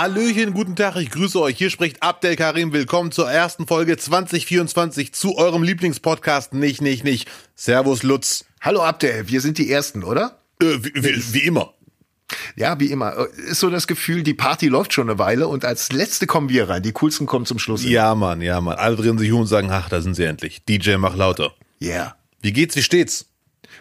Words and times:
Hallöchen, 0.00 0.54
guten 0.54 0.76
Tag, 0.76 0.96
ich 0.96 1.10
grüße 1.10 1.38
euch. 1.38 1.58
Hier 1.58 1.68
spricht 1.68 2.02
Abdel 2.02 2.34
Karim. 2.34 2.72
Willkommen 2.72 3.12
zur 3.12 3.30
ersten 3.30 3.66
Folge 3.66 3.98
2024 3.98 5.12
zu 5.12 5.36
eurem 5.36 5.62
Lieblingspodcast. 5.62 6.54
Nicht, 6.54 6.80
nicht, 6.80 7.04
nicht. 7.04 7.30
Servus, 7.54 8.02
Lutz. 8.02 8.46
Hallo 8.62 8.82
Abdel, 8.82 9.28
wir 9.28 9.42
sind 9.42 9.58
die 9.58 9.70
Ersten, 9.70 10.02
oder? 10.02 10.40
Äh, 10.62 10.78
wie, 10.80 10.94
wie, 10.94 11.34
wie 11.34 11.40
immer. 11.40 11.74
Ja, 12.56 12.80
wie 12.80 12.86
immer. 12.86 13.26
Ist 13.46 13.60
so 13.60 13.68
das 13.68 13.86
Gefühl, 13.86 14.22
die 14.22 14.32
Party 14.32 14.68
läuft 14.68 14.94
schon 14.94 15.10
eine 15.10 15.18
Weile 15.18 15.48
und 15.48 15.66
als 15.66 15.92
Letzte 15.92 16.26
kommen 16.26 16.48
wir 16.48 16.70
rein. 16.70 16.82
Die 16.82 16.92
coolsten 16.92 17.26
kommen 17.26 17.44
zum 17.44 17.58
Schluss. 17.58 17.84
Ja, 17.84 18.14
Mann, 18.14 18.40
ja, 18.40 18.58
Mann. 18.62 18.78
Alle 18.78 18.96
drehen 18.96 19.18
sich 19.18 19.30
um 19.32 19.42
und 19.42 19.48
sagen, 19.48 19.70
ach, 19.70 19.90
da 19.90 20.00
sind 20.00 20.14
sie 20.14 20.24
endlich. 20.24 20.64
DJ, 20.64 20.96
mach 20.96 21.14
lauter. 21.14 21.52
Ja. 21.78 21.90
Yeah. 21.90 22.16
Wie 22.40 22.54
geht's, 22.54 22.74
wie 22.74 22.82
steht's? 22.82 23.26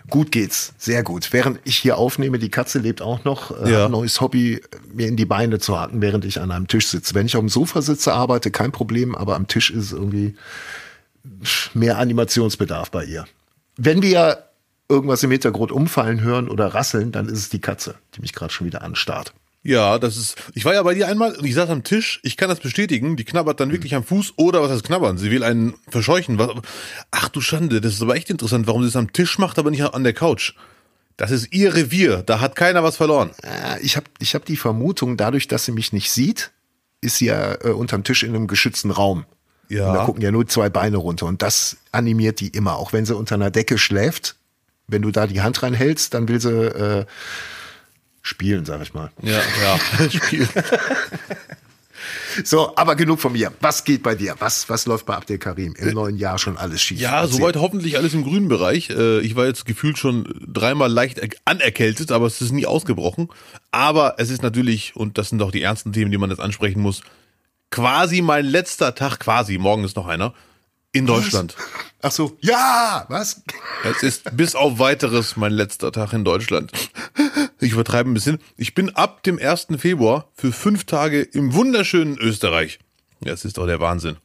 Gut 0.10 0.32
geht's, 0.32 0.74
sehr 0.78 1.04
gut. 1.04 1.32
Während 1.34 1.60
ich 1.66 1.78
hier 1.78 1.98
aufnehme, 1.98 2.40
die 2.40 2.50
Katze 2.50 2.80
lebt 2.80 3.02
auch 3.02 3.24
noch, 3.26 3.52
äh, 3.64 3.72
Ja. 3.72 3.86
ein 3.86 3.92
neues 3.92 4.22
Hobby, 4.22 4.62
mir 4.94 5.08
in 5.08 5.16
die 5.18 5.26
Beine 5.26 5.60
zu 5.60 5.80
haken, 5.80 6.02
während 6.02 6.26
ich 6.26 6.40
an 6.42 6.52
einem 6.52 6.68
Tisch 6.68 6.88
sitze. 6.88 7.14
Wenn 7.16 7.26
ich 7.26 7.36
auf 7.36 7.42
dem 7.42 7.50
Sofa 7.50 7.82
sitze, 7.82 8.14
arbeite, 8.14 8.52
kein 8.52 8.72
Problem, 8.72 9.16
aber 9.16 9.36
am 9.36 9.48
Tisch 9.48 9.70
ist 9.72 9.92
irgendwie 9.92 10.36
mehr 11.74 11.98
Animationsbedarf 11.98 12.92
bei 12.92 13.06
ihr. 13.06 13.26
Wenn 13.78 14.02
wir 14.02 14.46
irgendwas 14.90 15.22
im 15.24 15.32
Hintergrund 15.32 15.72
umfallen 15.72 16.22
hören 16.22 16.50
oder 16.50 16.68
rasseln, 16.74 17.12
dann 17.12 17.28
ist 17.28 17.38
es 17.40 17.50
die 17.50 17.62
Katze, 17.62 17.96
die 18.16 18.22
mich 18.22 18.34
gerade 18.34 18.52
schon 18.52 18.66
wieder 18.68 18.82
anstarrt. 18.82 19.34
Ja, 19.70 20.00
das 20.00 20.18
ist. 20.18 20.36
Ich 20.56 20.66
war 20.66 20.74
ja 20.74 20.82
bei 20.82 20.96
dir 20.96 21.08
einmal 21.08 21.36
und 21.36 21.46
ich 21.46 21.54
saß 21.54 21.70
am 21.70 21.84
Tisch. 21.84 22.20
Ich 22.24 22.38
kann 22.38 22.50
das 22.50 22.60
bestätigen. 22.60 23.18
Die 23.18 23.24
knabbert 23.24 23.60
dann 23.60 23.72
wirklich 23.72 23.94
am 23.94 24.04
Fuß 24.04 24.34
oder 24.36 24.64
was 24.64 24.72
heißt 24.72 24.84
knabbern? 24.84 25.20
Sie 25.20 25.30
will 25.30 25.44
einen 25.44 25.76
verscheuchen. 25.88 26.40
Was, 26.40 26.50
ach 27.12 27.30
du 27.30 27.40
Schande, 27.40 27.80
das 27.80 27.94
ist 27.94 28.02
aber 28.02 28.16
echt 28.16 28.32
interessant, 28.32 28.66
warum 28.66 28.82
sie 28.82 28.88
es 28.88 28.96
am 28.96 29.14
Tisch 29.14 29.38
macht, 29.38 29.60
aber 29.60 29.70
nicht 29.70 29.84
an 29.84 30.04
der 30.04 30.14
Couch. 30.14 30.54
Das 31.18 31.30
ist 31.30 31.54
ihr 31.54 31.76
Revier. 31.76 32.24
Da 32.26 32.40
hat 32.40 32.56
keiner 32.56 32.84
was 32.84 32.98
verloren. 32.98 33.30
Äh, 33.44 33.80
Ich 33.84 33.96
habe 33.96 34.08
ich 34.18 34.34
hab 34.34 34.44
die 34.44 34.58
Vermutung, 34.58 35.18
dadurch, 35.18 35.48
dass 35.48 35.66
sie 35.66 35.72
mich 35.72 35.94
nicht 35.94 36.10
sieht, 36.10 36.50
ist 37.02 37.18
sie 37.18 37.28
ja 37.28 37.54
äh, 37.64 37.70
unterm 37.70 38.04
Tisch 38.04 38.24
in 38.24 38.34
einem 38.34 38.48
geschützten 38.48 38.90
Raum. 38.90 39.26
Ja. 39.68 39.90
Und 39.90 39.94
da 39.94 40.06
gucken 40.06 40.24
ja 40.24 40.32
nur 40.32 40.48
zwei 40.48 40.70
Beine 40.70 40.98
runter. 40.98 41.28
Und 41.28 41.44
das 41.44 41.78
animiert 41.92 42.40
die 42.40 42.48
immer. 42.48 42.78
Auch 42.78 42.92
wenn 42.92 43.06
sie 43.06 43.16
unter 43.16 43.36
einer 43.36 43.52
Decke 43.52 43.78
schläft, 43.78 44.36
wenn 44.88 45.04
du 45.04 45.12
da 45.12 45.28
die 45.28 45.42
Hand 45.42 45.62
reinhältst, 45.62 46.16
dann 46.16 46.28
will 46.28 46.42
sie 46.42 46.50
äh, 46.50 47.06
spielen, 48.30 48.64
sag 48.66 48.82
ich 48.82 48.94
mal. 48.94 49.12
Ja, 49.22 49.40
ja. 49.64 50.10
Spiel. 50.10 50.48
So, 52.46 52.74
aber 52.78 52.96
genug 52.96 53.20
von 53.20 53.34
mir. 53.34 53.52
Was 53.60 53.84
geht 53.84 54.04
bei 54.04 54.16
dir? 54.16 54.36
Was, 54.40 54.70
was 54.70 54.86
läuft 54.86 55.06
bei 55.06 55.16
Abdel 55.16 55.38
Karim? 55.38 55.74
Im 55.78 55.90
neuen 55.94 56.16
Jahr 56.18 56.38
schon 56.40 56.58
alles 56.58 56.82
schief. 56.82 57.00
Ja, 57.00 57.22
Erzähl. 57.22 57.38
soweit 57.40 57.56
hoffentlich 57.58 57.98
alles 57.98 58.14
im 58.14 58.24
grünen 58.24 58.48
Bereich. 58.48 58.90
Äh, 58.90 59.20
Ich 59.20 59.36
war 59.36 59.46
jetzt 59.46 59.66
gefühlt 59.66 59.98
schon 59.98 60.26
dreimal 60.48 60.90
leicht 60.92 61.18
er- 61.18 61.28
anerkältet, 61.44 62.12
aber 62.12 62.28
es 62.28 62.40
ist 62.42 62.52
nie 62.54 62.66
ausgebrochen. 62.66 63.28
Aber 63.72 64.16
es 64.18 64.30
ist 64.30 64.42
natürlich, 64.44 64.96
und 64.96 65.18
das 65.18 65.30
sind 65.30 65.40
doch 65.40 65.52
die 65.52 65.62
ernsten 65.62 65.92
Themen, 65.92 66.12
die 66.12 66.18
man 66.18 66.30
jetzt 66.30 66.40
ansprechen 66.40 66.80
muss, 66.82 67.02
quasi 67.72 68.22
mein 68.22 68.46
letzter 68.46 68.96
Tag, 68.96 69.20
quasi, 69.20 69.58
morgen 69.58 69.84
ist 69.84 69.98
noch 69.98 70.08
einer, 70.08 70.34
in 70.92 71.06
Deutschland. 71.06 71.56
Ach 72.02 72.12
so. 72.12 72.38
Ja, 72.42 73.06
was? 73.10 73.44
Es 73.84 74.04
ist 74.04 74.36
bis 74.36 74.56
auf 74.56 74.80
weiteres 74.80 75.36
mein 75.38 75.52
letzter 75.52 75.92
Tag 75.92 76.14
in 76.14 76.24
Deutschland. 76.24 76.72
Ich 77.60 77.74
übertreibe 77.74 78.10
ein 78.10 78.14
bisschen. 78.14 78.40
Ich 78.58 78.74
bin 78.74 78.90
ab 78.96 79.24
dem 79.24 79.38
1. 79.38 79.68
Februar 79.78 80.30
für 80.34 80.52
fünf 80.52 80.86
Tage 80.86 81.22
im 81.22 81.54
wunderschönen 81.54 82.18
Österreich. 82.18 82.80
Ja, 83.24 83.34
es 83.34 83.46
ist 83.46 83.58
doch 83.58 83.66
der 83.68 83.80
Wahnsinn. 83.80 84.18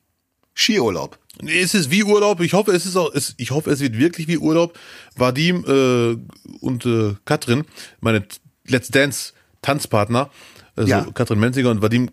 Skiurlaub. 0.54 1.18
Nee, 1.42 1.60
Es 1.60 1.74
ist 1.74 1.90
wie 1.90 2.04
Urlaub. 2.04 2.40
Ich 2.40 2.52
hoffe, 2.52 2.70
es 2.70 2.86
ist 2.86 2.96
auch. 2.96 3.12
Es, 3.12 3.34
ich 3.38 3.50
hoffe, 3.50 3.70
es 3.70 3.80
wird 3.80 3.98
wirklich 3.98 4.28
wie 4.28 4.38
Urlaub. 4.38 4.78
Vadim 5.16 5.64
äh, 5.66 6.16
und 6.60 6.86
äh, 6.86 7.16
Katrin, 7.24 7.64
meine 8.00 8.24
Let's 8.66 8.88
Dance 8.88 9.32
Tanzpartner, 9.60 10.30
also 10.76 10.88
Ja. 10.88 11.06
Katrin 11.12 11.40
Menziger 11.40 11.70
und 11.70 11.82
Vadim, 11.82 12.10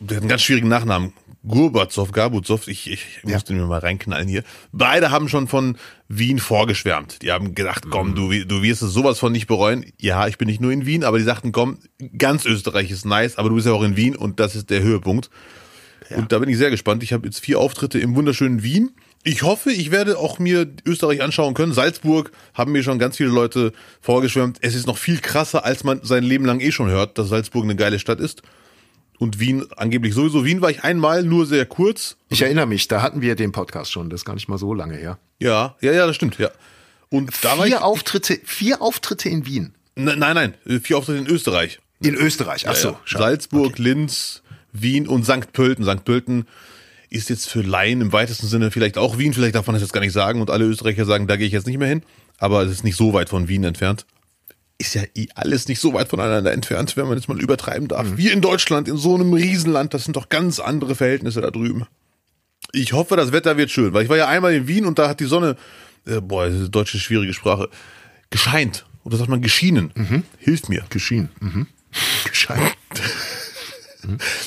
der 0.00 0.16
hat 0.18 0.22
einen 0.22 0.28
ganz 0.28 0.42
schwierigen 0.42 0.68
Nachnamen. 0.68 1.14
Gurbatsov, 1.46 2.12
Gabutsov, 2.12 2.66
ich, 2.68 2.90
ich 2.90 3.06
musste 3.22 3.54
mir 3.54 3.64
mal 3.66 3.78
reinknallen 3.78 4.28
hier. 4.28 4.42
Beide 4.72 5.10
haben 5.10 5.28
schon 5.28 5.46
von 5.48 5.76
Wien 6.08 6.38
vorgeschwärmt. 6.40 7.22
Die 7.22 7.30
haben 7.30 7.54
gedacht, 7.54 7.84
komm, 7.90 8.14
du, 8.14 8.30
wi- 8.30 8.44
du 8.44 8.62
wirst 8.62 8.82
es 8.82 8.92
sowas 8.92 9.18
von 9.18 9.32
nicht 9.32 9.46
bereuen. 9.46 9.86
Ja, 10.00 10.26
ich 10.26 10.36
bin 10.36 10.48
nicht 10.48 10.60
nur 10.60 10.72
in 10.72 10.84
Wien, 10.84 11.04
aber 11.04 11.18
die 11.18 11.24
sagten, 11.24 11.52
komm, 11.52 11.78
ganz 12.18 12.44
Österreich 12.44 12.90
ist 12.90 13.06
nice, 13.06 13.38
aber 13.38 13.48
du 13.50 13.54
bist 13.54 13.66
ja 13.66 13.72
auch 13.72 13.82
in 13.84 13.96
Wien 13.96 14.16
und 14.16 14.40
das 14.40 14.56
ist 14.56 14.68
der 14.70 14.82
Höhepunkt. 14.82 15.30
Und 16.16 16.32
da 16.32 16.38
bin 16.38 16.48
ich 16.48 16.56
sehr 16.56 16.70
gespannt. 16.70 17.02
Ich 17.02 17.12
habe 17.12 17.26
jetzt 17.26 17.40
vier 17.40 17.58
Auftritte 17.58 17.98
im 17.98 18.14
wunderschönen 18.14 18.62
Wien. 18.62 18.90
Ich 19.24 19.42
hoffe, 19.42 19.70
ich 19.70 19.90
werde 19.90 20.18
auch 20.18 20.38
mir 20.38 20.66
Österreich 20.86 21.20
anschauen 21.22 21.52
können. 21.52 21.72
Salzburg 21.74 22.32
haben 22.54 22.72
mir 22.72 22.82
schon 22.82 22.98
ganz 22.98 23.16
viele 23.18 23.28
Leute 23.28 23.72
vorgeschwärmt. 24.00 24.56
Es 24.62 24.74
ist 24.74 24.86
noch 24.86 24.96
viel 24.96 25.18
krasser, 25.18 25.64
als 25.66 25.84
man 25.84 26.00
sein 26.02 26.24
Leben 26.24 26.46
lang 26.46 26.60
eh 26.60 26.72
schon 26.72 26.88
hört, 26.88 27.18
dass 27.18 27.28
Salzburg 27.28 27.64
eine 27.64 27.76
geile 27.76 27.98
Stadt 27.98 28.20
ist. 28.20 28.42
Und 29.18 29.40
Wien 29.40 29.66
angeblich 29.76 30.14
sowieso. 30.14 30.44
Wien 30.44 30.60
war 30.60 30.70
ich 30.70 30.84
einmal, 30.84 31.24
nur 31.24 31.44
sehr 31.46 31.66
kurz. 31.66 32.16
Ich 32.28 32.42
erinnere 32.42 32.66
mich, 32.66 32.86
da 32.86 33.02
hatten 33.02 33.20
wir 33.20 33.34
den 33.34 33.52
Podcast 33.52 33.90
schon. 33.90 34.10
Das 34.10 34.20
ist 34.20 34.24
gar 34.24 34.34
nicht 34.34 34.48
mal 34.48 34.58
so 34.58 34.72
lange 34.74 34.94
her. 34.94 35.18
Ja, 35.40 35.76
ja, 35.80 35.92
ja, 35.92 36.06
das 36.06 36.16
stimmt, 36.16 36.38
ja. 36.38 36.50
Und 37.10 37.32
da 37.42 37.58
war 37.58 37.66
ich. 37.66 37.72
Vier 37.72 37.84
Auftritte, 37.84 38.38
vier 38.44 38.80
Auftritte 38.80 39.28
in 39.28 39.44
Wien. 39.46 39.74
Nein, 39.96 40.18
nein, 40.18 40.54
nein, 40.64 40.80
vier 40.80 40.98
Auftritte 40.98 41.18
in 41.18 41.26
Österreich. 41.26 41.80
In 42.00 42.14
Österreich. 42.14 42.68
Ach 42.68 42.76
so. 42.76 42.90
Ja, 42.90 43.00
schade. 43.04 43.24
Salzburg, 43.24 43.78
Linz, 43.78 44.42
Wien 44.72 45.08
und 45.08 45.24
St. 45.24 45.52
Pölten. 45.52 45.84
St. 45.84 46.04
Pölten 46.04 46.46
ist 47.10 47.30
jetzt 47.30 47.48
für 47.48 47.62
Laien 47.62 48.00
im 48.00 48.12
weitesten 48.12 48.46
Sinne 48.46 48.70
vielleicht 48.70 48.98
auch 48.98 49.18
Wien, 49.18 49.32
vielleicht 49.32 49.54
darf 49.54 49.66
man 49.66 49.74
das 49.74 49.82
jetzt 49.82 49.92
gar 49.92 50.00
nicht 50.00 50.12
sagen 50.12 50.40
und 50.40 50.50
alle 50.50 50.64
Österreicher 50.66 51.04
sagen, 51.04 51.26
da 51.26 51.36
gehe 51.36 51.46
ich 51.46 51.52
jetzt 51.52 51.66
nicht 51.66 51.78
mehr 51.78 51.88
hin, 51.88 52.02
aber 52.38 52.62
es 52.62 52.70
ist 52.70 52.84
nicht 52.84 52.96
so 52.96 53.12
weit 53.14 53.28
von 53.28 53.48
Wien 53.48 53.64
entfernt. 53.64 54.06
Ist 54.78 54.94
ja 54.94 55.02
eh 55.14 55.26
alles 55.34 55.66
nicht 55.66 55.80
so 55.80 55.92
weit 55.92 56.08
voneinander 56.08 56.52
entfernt, 56.52 56.96
wenn 56.96 57.08
man 57.08 57.16
jetzt 57.18 57.28
mal 57.28 57.40
übertreiben 57.40 57.88
darf. 57.88 58.06
Wir 58.16 58.32
in 58.32 58.40
Deutschland, 58.40 58.86
in 58.86 58.96
so 58.96 59.14
einem 59.16 59.32
Riesenland, 59.32 59.92
das 59.92 60.04
sind 60.04 60.16
doch 60.16 60.28
ganz 60.28 60.60
andere 60.60 60.94
Verhältnisse 60.94 61.40
da 61.40 61.50
drüben. 61.50 61.86
Ich 62.72 62.92
hoffe, 62.92 63.16
das 63.16 63.32
Wetter 63.32 63.56
wird 63.56 63.70
schön, 63.70 63.92
weil 63.92 64.04
ich 64.04 64.08
war 64.08 64.16
ja 64.16 64.28
einmal 64.28 64.54
in 64.54 64.68
Wien 64.68 64.86
und 64.86 64.98
da 64.98 65.08
hat 65.08 65.20
die 65.20 65.24
Sonne, 65.24 65.56
äh, 66.06 66.20
boah, 66.20 66.48
deutsche 66.48 66.98
schwierige 66.98 67.34
Sprache, 67.34 67.68
gescheint. 68.30 68.84
Oder 69.04 69.16
sagt 69.16 69.30
man 69.30 69.40
geschienen. 69.40 69.90
Hilft 70.38 70.68
mir. 70.68 70.84
Geschehen. 70.90 71.30
Mhm. 71.40 71.66
Gescheit. 72.28 72.60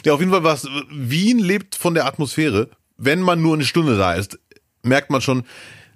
Ja, 0.05 0.13
auf 0.13 0.19
jeden 0.19 0.31
Fall 0.31 0.43
was. 0.43 0.65
Wien 0.89 1.37
lebt 1.37 1.75
von 1.75 1.93
der 1.93 2.05
Atmosphäre. 2.05 2.69
Wenn 2.97 3.21
man 3.21 3.41
nur 3.41 3.53
eine 3.53 3.65
Stunde 3.65 3.97
da 3.97 4.13
ist, 4.13 4.39
merkt 4.81 5.11
man 5.11 5.21
schon, 5.21 5.43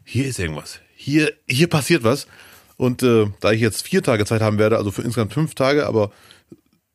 hier 0.03 0.27
ist 0.27 0.39
irgendwas. 0.39 0.81
Hier, 0.95 1.33
hier 1.47 1.67
passiert 1.67 2.03
was. 2.03 2.27
Und 2.77 3.03
äh, 3.03 3.27
da 3.39 3.51
ich 3.51 3.61
jetzt 3.61 3.83
vier 3.83 4.03
Tage 4.03 4.25
Zeit 4.25 4.41
haben 4.41 4.57
werde, 4.57 4.77
also 4.77 4.91
für 4.91 5.01
insgesamt 5.01 5.33
fünf 5.33 5.55
Tage, 5.55 5.85
aber 5.85 6.11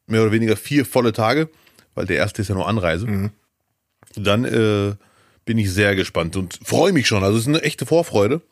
mehr 0.06 0.22
oder 0.22 0.32
weniger 0.32 0.56
vier 0.56 0.84
volle 0.84 1.12
Tage, 1.12 1.48
weil 1.94 2.06
der 2.06 2.16
erste 2.16 2.42
ist 2.42 2.48
ja 2.48 2.54
nur 2.54 2.68
Anreise, 2.68 3.30
dann 4.16 4.44
äh, 4.44 4.94
bin 5.44 5.58
ich 5.58 5.72
sehr 5.72 5.96
gespannt 5.96 6.36
und 6.36 6.58
freue 6.64 6.92
mich 6.92 7.06
schon. 7.06 7.24
Also 7.24 7.36
es 7.36 7.44
ist 7.44 7.48
eine 7.48 7.62
echte 7.62 7.86
Vorfreude. 7.86 8.42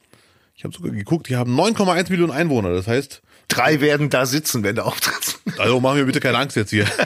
Ich 0.55 0.65
habe 0.65 0.75
sogar 0.75 0.93
geguckt, 0.93 1.29
die 1.29 1.37
haben 1.37 1.59
9,1 1.59 2.11
Millionen 2.11 2.33
Einwohner. 2.33 2.73
Das 2.73 2.87
heißt, 2.87 3.23
Drei 3.49 3.81
werden 3.81 4.11
da 4.11 4.27
sitzen, 4.27 4.63
wenn 4.63 4.77
du 4.77 4.85
auftrittst. 4.85 5.41
also 5.59 5.81
machen 5.81 5.97
wir 5.97 6.05
bitte 6.05 6.21
keine 6.21 6.39
Angst 6.39 6.55
jetzt 6.57 6.71
hier. 6.71 6.87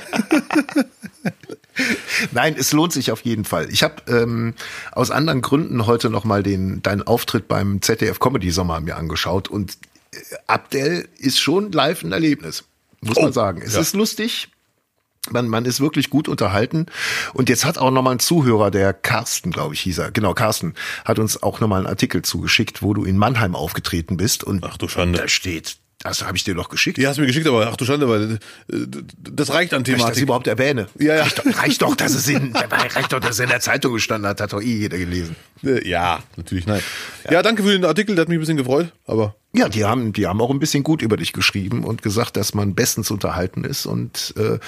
Nein, 2.33 2.57
es 2.59 2.73
lohnt 2.73 2.93
sich 2.93 3.11
auf 3.13 3.23
jeden 3.23 3.45
Fall. 3.45 3.69
Ich 3.71 3.83
habe 3.83 3.95
ähm, 4.09 4.55
aus 4.91 5.11
anderen 5.11 5.41
Gründen 5.41 5.87
heute 5.87 6.11
noch 6.11 6.25
mal 6.25 6.43
den 6.43 6.83
deinen 6.83 7.03
Auftritt 7.03 7.49
beim 7.49 7.81
ZDF 7.81 8.19
Comedy 8.19 8.51
Sommer 8.51 8.81
mir 8.81 8.97
angeschaut 8.97 9.49
und 9.49 9.79
Abdel 10.47 11.09
ist 11.19 11.41
schon 11.41 11.73
live 11.73 12.03
ein 12.03 12.13
Erlebnis, 12.13 12.65
muss 13.01 13.17
Oh, 13.17 13.23
man 13.23 13.33
sagen. 13.33 13.63
Es 13.65 13.75
ja. 13.75 13.81
ist 13.81 13.95
lustig. 13.95 14.49
Man, 15.31 15.47
man 15.47 15.65
ist 15.67 15.81
wirklich 15.81 16.11
gut 16.11 16.27
unterhalten. 16.29 16.87
Und 17.33 17.49
jetzt 17.49 17.65
hat 17.65 17.79
auch 17.79 17.93
nochmal 17.93 18.17
ein 18.17 18.19
Zuhörer, 18.19 18.73
der 18.73 18.93
Carsten, 18.93 19.53
glaube 19.53 19.75
ich, 19.75 19.81
hieß 19.83 19.99
er. 19.99 20.11
Genau, 20.11 20.35
Carsten, 20.35 20.75
hat 21.05 21.21
uns 21.21 21.41
auch 21.41 21.61
nochmal 21.61 21.79
einen 21.79 21.87
Artikel 21.87 22.23
zugeschickt, 22.23 22.83
wo 22.83 22.93
du 22.93 23.05
in 23.05 23.17
Mannheim 23.17 23.55
aufgetreten 23.55 24.17
bist. 24.17 24.43
Und 24.43 24.65
Ach 24.65 24.77
du 24.79 24.89
Schande. 24.89 25.21
da 25.21 25.29
steht, 25.29 25.77
das 26.03 26.25
habe 26.25 26.37
ich 26.37 26.45
dir 26.45 26.55
doch 26.55 26.69
geschickt. 26.69 26.97
Die 26.99 27.07
hast 27.07 27.17
du 27.17 27.21
mir 27.23 27.29
geschickt, 27.29 27.47
aber 27.47 27.69
ach 27.69 27.77
du 27.77 27.85
Schande, 27.85 28.09
weil 28.09 28.39
äh, 28.73 28.87
das 29.19 29.51
reicht 29.53 29.73
an 29.75 29.85
Dass 29.85 29.89
ich 29.89 29.95
das 29.95 30.03
Thematik. 30.05 30.23
überhaupt 30.23 30.47
erwähne. 30.47 30.89
Ja, 30.99 31.15
ja. 31.17 31.23
Reicht, 31.23 31.39
doch, 31.39 31.45
reicht 31.63 31.83
doch, 31.83 31.95
dass 31.97 32.15
es 32.15 32.29
in, 32.29 32.55
reicht 32.95 33.13
doch, 33.13 33.21
dass 33.21 33.31
es 33.33 33.39
in 33.41 33.49
der 33.49 33.61
Zeitung 33.61 33.93
gestanden 33.95 34.29
hat, 34.29 34.41
hat 34.41 34.53
doch 34.53 34.61
eh 34.61 34.65
jeder 34.79 34.99
gelesen. 34.99 35.37
Äh, 35.65 35.89
Ja, 35.89 36.23
natürlich, 36.37 36.67
nein. 36.67 36.83
Ja. 37.31 37.43
danke 37.43 37.63
für 37.63 37.71
den 37.73 37.85
Artikel, 37.85 38.15
der 38.17 38.23
hat 38.23 38.29
mich 38.29 38.37
ein 38.37 38.41
bisschen 38.41 38.57
gefreut, 38.57 38.93
aber 39.07 39.37
Ja, 39.55 39.69
die 39.69 39.85
haben, 39.85 40.13
die 40.13 40.27
haben 40.27 40.41
auch 40.41 40.51
ein 40.51 40.59
bisschen 40.59 40.83
gut 40.83 41.03
über 41.03 41.17
dich 41.17 41.33
geschrieben 41.33 41.85
und 41.85 42.03
gesagt, 42.03 42.37
dass 42.37 42.55
man 42.55 42.75
bestens 42.75 43.11
unterhalten 43.11 43.65
ist 43.65 43.87
und 43.87 44.35
äh, 44.37 44.59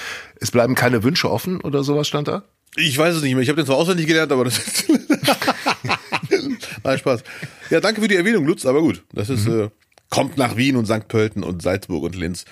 es 0.40 0.50
bleiben 0.50 0.74
keine 0.74 1.02
Wünsche 1.02 1.30
offen 1.30 1.60
oder 1.60 1.82
sowas 1.84 2.06
stand 2.06 2.28
da. 2.28 2.44
ich 2.76 2.96
weiß 2.96 3.16
es 3.16 3.22
nicht 3.22 3.34
mehr. 3.34 3.42
Ich 3.42 3.48
habe 3.48 3.56
den 3.56 3.66
zwar 3.66 3.76
auswendig 3.76 4.06
gelernt, 4.06 4.30
aber 4.32 4.44
das 4.44 4.58
ist. 4.58 4.84
nein, 6.84 6.98
Spaß. 6.98 7.22
Ja, 7.70 7.80
danke 7.80 8.00
für 8.00 8.08
die 8.08 8.16
Erwähnung, 8.16 8.44
Lutz, 8.46 8.66
aber 8.66 8.80
gut. 8.80 9.02
Das 9.12 9.28
ist, 9.30 9.46
äh, 9.46 9.68
kommt 10.14 10.36
nach 10.36 10.56
Wien 10.56 10.76
und 10.76 10.86
St. 10.86 11.08
Pölten 11.08 11.42
und 11.42 11.62
Salzburg 11.62 12.04
und 12.04 12.16
Linz. 12.16 12.44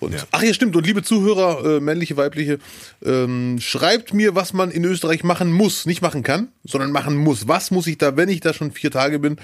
Und, 0.00 0.26
Ach 0.32 0.42
ja, 0.42 0.52
stimmt. 0.52 0.74
Und 0.74 0.86
liebe 0.86 1.02
Zuhörer, 1.02 1.76
äh, 1.76 1.80
männliche, 1.80 2.16
weibliche, 2.16 2.58
ähm, 3.04 3.58
schreibt 3.60 4.12
mir, 4.12 4.34
was 4.34 4.52
man 4.52 4.70
in 4.70 4.84
Österreich 4.84 5.22
machen 5.22 5.52
muss. 5.52 5.86
Nicht 5.86 6.02
machen 6.02 6.22
kann, 6.22 6.48
sondern 6.64 6.90
machen 6.90 7.16
muss. 7.16 7.46
Was 7.46 7.70
muss 7.70 7.86
ich 7.86 7.98
da, 7.98 8.16
wenn 8.16 8.28
ich 8.28 8.40
da 8.40 8.52
schon 8.52 8.72
vier 8.72 8.90
Tage 8.90 9.18
bin? 9.20 9.36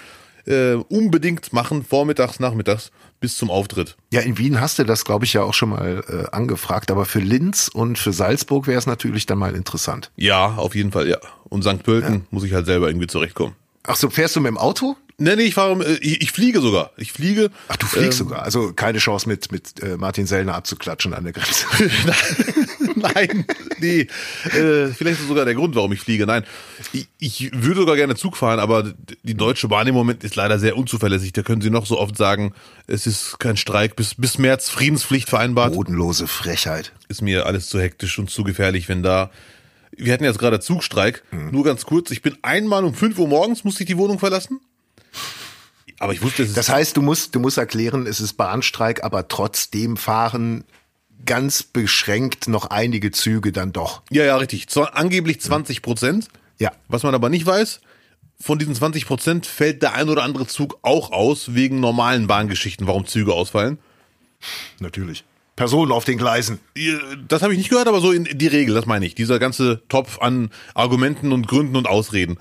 äh, 0.47 0.75
unbedingt 0.75 1.53
machen, 1.53 1.85
vormittags, 1.85 2.41
nachmittags 2.41 2.91
bis 3.21 3.37
zum 3.37 3.51
Auftritt. 3.51 3.97
Ja, 4.13 4.21
in 4.21 4.39
Wien 4.39 4.61
hast 4.61 4.79
du 4.79 4.85
das, 4.85 5.05
glaube 5.05 5.25
ich, 5.25 5.33
ja 5.35 5.43
auch 5.43 5.55
schon 5.55 5.71
mal 5.71 6.03
äh, 6.09 6.35
angefragt, 6.35 6.91
aber 6.91 7.05
für 7.05 7.21
Linz 7.21 7.69
und 7.69 7.99
für 7.99 8.13
Salzburg 8.13 8.67
wäre 8.67 8.79
es 8.79 8.87
natürlich 8.87 9.27
dann 9.27 9.39
mal 9.39 9.55
interessant. 9.55 10.11
Ja, 10.17 10.55
auf 10.57 10.75
jeden 10.75 10.93
Fall, 10.93 11.09
ja. 11.09 11.19
Und 11.49 11.65
St. 11.65 11.83
Pölten 11.83 12.15
ja. 12.15 12.21
muss 12.31 12.45
ich 12.45 12.53
halt 12.53 12.67
selber 12.67 12.89
irgendwie 12.89 13.07
zurechtkommen. 13.07 13.55
Ach 13.83 13.97
so, 13.97 14.11
fährst 14.11 14.37
du 14.37 14.41
mit 14.41 14.49
dem 14.49 14.59
Auto? 14.59 14.97
Nee, 15.21 15.37
nee, 15.37 15.43
ich 15.43 15.55
fahre, 15.55 15.85
äh, 15.85 15.99
ich, 16.01 16.23
ich 16.23 16.33
fliege 16.33 16.61
sogar. 16.61 16.93
Ich 16.97 17.13
fliege. 17.13 17.51
Ach, 17.69 17.77
du 17.77 17.87
fliegst 17.87 18.21
ähm, 18.21 18.29
sogar. 18.29 18.43
Also 18.43 18.73
keine 18.73 18.99
Chance 18.99 19.29
mit, 19.29 19.53
mit 19.53 19.83
äh, 19.83 19.99
Martin 19.99 20.27
Sellner 20.27 20.55
abzuklatschen 20.55 21.13
an 21.13 21.25
der 21.25 21.35
Grenze. 21.35 21.67
Nein, 22.97 23.45
nee. 23.81 24.07
Äh, 24.45 24.89
vielleicht 24.89 25.21
ist 25.21 25.29
sogar 25.29 25.45
der 25.45 25.55
Grund, 25.55 25.75
warum 25.75 25.93
ich 25.93 26.01
fliege. 26.01 26.27
Nein, 26.27 26.45
ich, 26.93 27.09
ich 27.19 27.51
würde 27.53 27.81
sogar 27.81 27.97
gerne 27.97 28.17
Zug 28.17 28.37
fahren, 28.37 28.59
aber 28.59 28.95
die 29.23 29.35
Deutsche 29.35 29.69
Bahn 29.69 29.87
im 29.87 29.95
Moment 29.95 30.25
ist 30.25 30.37
leider 30.37 30.59
sehr 30.59 30.77
unzuverlässig. 30.77 31.33
Da 31.33 31.43
können 31.43 31.61
Sie 31.61 31.71
noch 31.71 31.85
so 31.85 31.99
oft 31.99 32.17
sagen, 32.17 32.55
es 32.87 33.07
ist 33.07 33.39
kein 33.39 33.59
Streik, 33.59 33.97
bis, 33.97 34.15
bis 34.15 34.39
März 34.39 34.71
Friedenspflicht 34.71 35.29
vereinbart. 35.29 35.75
Bodenlose 35.75 36.29
Frechheit. 36.29 36.93
Ist 37.09 37.21
mir 37.21 37.45
alles 37.45 37.69
zu 37.69 37.79
hektisch 37.79 38.19
und 38.19 38.31
zu 38.31 38.43
gefährlich, 38.43 38.89
wenn 38.89 39.03
da 39.03 39.31
wir 39.97 40.15
hatten 40.15 40.25
jetzt 40.25 40.39
gerade 40.39 40.61
Zugstreik. 40.61 41.23
Mhm. 41.31 41.51
Nur 41.51 41.65
ganz 41.65 41.85
kurz, 41.85 42.11
ich 42.11 42.23
bin 42.23 42.39
einmal 42.41 42.85
um 42.85 42.95
5 42.95 43.19
Uhr 43.19 43.29
morgens, 43.29 43.65
musste 43.65 43.83
ich 43.83 43.89
die 43.89 43.99
Wohnung 43.99 44.19
verlassen. 44.19 44.61
Aber 45.99 46.15
ich 46.15 46.23
wusste, 46.23 46.43
es 46.43 46.55
Das 46.55 46.69
heißt, 46.69 46.97
du 46.97 47.03
musst, 47.03 47.35
du 47.35 47.41
musst 47.41 47.59
erklären, 47.59 48.07
es 48.07 48.21
ist 48.21 48.35
Bahnstreik, 48.35 49.05
aber 49.05 49.29
trotzdem 49.29 49.97
fahren 49.97 50.65
ganz 51.27 51.63
beschränkt 51.63 52.49
noch 52.49 52.71
einige 52.71 53.11
Züge 53.11 53.53
dann 53.53 53.73
doch. 53.73 54.03
Ja, 54.11 54.25
ja, 54.25 54.37
richtig. 54.37 54.67
So, 54.71 54.85
angeblich 54.85 55.41
20 55.41 55.83
Prozent. 55.83 56.29
Ja. 56.59 56.73
Was 56.89 57.03
man 57.03 57.15
aber 57.15 57.29
nicht 57.29 57.45
weiß, 57.45 57.81
von 58.41 58.59
diesen 58.59 58.75
20 58.75 59.07
Prozent 59.07 59.47
fällt 59.47 59.83
der 59.83 59.95
ein 59.95 60.09
oder 60.09 60.23
andere 60.23 60.47
Zug 60.47 60.79
auch 60.83 61.13
aus 61.13 61.55
wegen 61.55 61.81
normalen 61.81 62.27
Bahngeschichten, 62.27 62.87
warum 62.87 63.07
Züge 63.07 63.35
ausfallen. 63.35 63.79
Natürlich. 64.79 65.25
Personen 65.57 65.93
auf 65.93 66.07
den 66.07 66.17
Gleisen. 66.17 66.59
Das 67.29 67.43
habe 67.43 67.53
ich 67.53 67.59
nicht 67.59 67.69
gehört, 67.69 67.87
aber 67.87 68.01
so 68.01 68.13
in 68.13 68.25
die 68.25 68.47
Regel, 68.47 68.75
das 68.75 68.87
meine 68.87 69.05
ich. 69.05 69.15
Dieser 69.15 69.39
ganze 69.39 69.83
Topf 69.89 70.19
an 70.19 70.49
Argumenten 70.73 71.33
und 71.33 71.49
Gründen 71.49 71.77
und 71.77 71.87
Ausreden. 71.87 72.39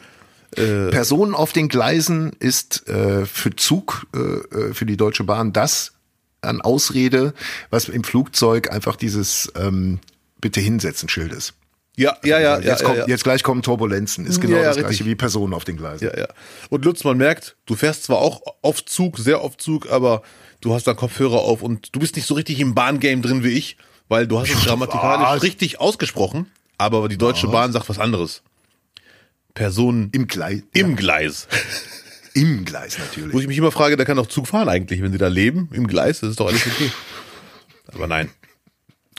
Äh, 0.55 0.89
Personen 0.89 1.35
auf 1.35 1.53
den 1.53 1.67
Gleisen 1.67 2.33
ist 2.39 2.87
äh, 2.87 3.25
für 3.25 3.55
Zug, 3.55 4.07
äh, 4.15 4.19
äh, 4.19 4.73
für 4.73 4.85
die 4.85 4.97
Deutsche 4.97 5.23
Bahn 5.23 5.53
das 5.53 5.93
an 6.41 6.61
Ausrede, 6.61 7.33
was 7.69 7.89
im 7.89 8.03
Flugzeug 8.03 8.71
einfach 8.71 8.95
dieses 8.95 9.51
ähm, 9.55 9.99
Bitte 10.41 10.61
hinsetzen 10.61 11.09
Schild 11.09 11.33
ist. 11.33 11.53
Ja, 11.97 12.15
ja, 12.23 12.39
ja. 12.39 12.59
Jetzt, 12.59 12.79
ja, 12.81 12.85
kommt, 12.87 12.97
ja. 12.97 13.07
jetzt 13.07 13.25
gleich 13.25 13.43
kommen 13.43 13.61
Turbulenzen. 13.61 14.25
Ist 14.25 14.39
genau 14.39 14.55
ja, 14.55 14.63
das 14.63 14.77
gleiche 14.77 14.89
richtig. 14.91 15.05
wie 15.05 15.15
Personen 15.15 15.53
auf 15.53 15.65
den 15.65 15.75
Gleisen. 15.75 16.05
Ja, 16.05 16.17
ja. 16.17 16.27
Und 16.69 16.85
Lutz, 16.85 17.03
man 17.03 17.17
merkt, 17.17 17.57
du 17.65 17.75
fährst 17.75 18.03
zwar 18.03 18.19
auch 18.19 18.41
auf 18.61 18.85
Zug, 18.85 19.17
sehr 19.17 19.41
auf 19.41 19.57
Zug, 19.57 19.91
aber 19.91 20.21
du 20.61 20.73
hast 20.73 20.87
da 20.87 20.93
Kopfhörer 20.93 21.39
auf 21.39 21.61
und 21.61 21.93
du 21.93 21.99
bist 21.99 22.15
nicht 22.15 22.25
so 22.25 22.35
richtig 22.35 22.61
im 22.61 22.73
Bahngame 22.73 23.21
drin 23.21 23.43
wie 23.43 23.49
ich, 23.49 23.75
weil 24.07 24.27
du 24.27 24.39
hast 24.39 24.49
es 24.49 24.63
grammatikalisch 24.63 25.43
richtig 25.43 25.81
ausgesprochen, 25.81 26.49
aber 26.77 27.09
die 27.09 27.17
Deutsche? 27.17 27.49
Bahn 27.49 27.73
sagt 27.73 27.89
was 27.89 27.99
anderes. 27.99 28.43
Personen 29.59 30.09
im 30.13 30.25
Gleis. 30.27 30.63
Im 30.71 30.95
Gleis. 30.95 31.49
Im 32.33 32.63
Gleis 32.63 32.97
natürlich. 32.97 33.33
Wo 33.33 33.41
ich 33.41 33.47
mich 33.47 33.57
immer 33.57 33.73
frage, 33.73 33.97
da 33.97 34.05
kann 34.05 34.15
doch 34.15 34.27
Zug 34.27 34.47
fahren 34.47 34.69
eigentlich, 34.69 35.01
wenn 35.01 35.11
sie 35.11 35.17
da 35.17 35.27
leben, 35.27 35.67
im 35.73 35.85
Gleis, 35.85 36.21
das 36.21 36.29
ist 36.29 36.39
doch 36.39 36.47
alles 36.47 36.65
okay. 36.65 36.89
Aber 37.93 38.07
nein. 38.07 38.29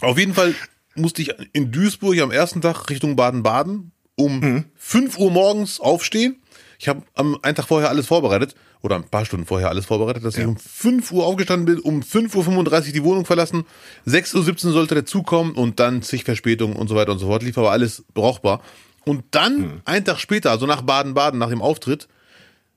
Auf 0.01 0.17
jeden 0.17 0.33
Fall 0.33 0.55
musste 0.95 1.21
ich 1.21 1.35
in 1.53 1.71
Duisburg 1.71 2.19
am 2.21 2.31
ersten 2.31 2.63
Tag 2.63 2.89
Richtung 2.89 3.17
Baden-Baden 3.17 3.93
um 4.15 4.41
mhm. 4.41 4.65
5 4.77 5.19
Uhr 5.19 5.31
morgens 5.31 5.79
aufstehen. 5.79 6.41
Ich 6.79 6.89
habe 6.89 7.03
am 7.17 7.37
einen 7.43 7.55
Tag 7.55 7.67
vorher 7.67 7.91
alles 7.91 8.07
vorbereitet 8.07 8.55
oder 8.81 8.97
ein 8.97 9.05
paar 9.05 9.27
Stunden 9.27 9.45
vorher 9.45 9.69
alles 9.69 9.85
vorbereitet, 9.85 10.25
dass 10.25 10.37
ja. 10.37 10.45
ich 10.45 10.49
um 10.49 10.57
5 10.57 11.13
Uhr 11.13 11.27
aufgestanden 11.27 11.67
bin, 11.67 11.85
um 11.85 12.01
5.35 12.01 12.87
Uhr 12.87 12.93
die 12.95 13.05
Wohnung 13.05 13.27
verlassen, 13.27 13.67
6.17 14.07 14.69
Uhr 14.69 14.73
sollte 14.73 14.95
der 14.95 15.05
Zug 15.05 15.27
kommen 15.27 15.53
und 15.53 15.81
dann 15.81 16.01
zig 16.01 16.25
Verspätungen 16.25 16.77
und 16.77 16.89
so 16.89 16.95
weiter 16.95 17.13
und 17.13 17.19
so 17.19 17.27
fort. 17.27 17.43
Lief 17.43 17.59
aber 17.59 17.73
alles 17.73 18.05
brauchbar. 18.15 18.63
Und 19.05 19.25
dann, 19.31 19.59
mhm. 19.59 19.83
einen 19.85 20.05
Tag 20.05 20.19
später, 20.19 20.51
also 20.51 20.67
nach 20.67 20.83
Baden-Baden, 20.83 21.39
nach 21.39 21.51
dem 21.51 21.63
Auftritt, 21.63 22.09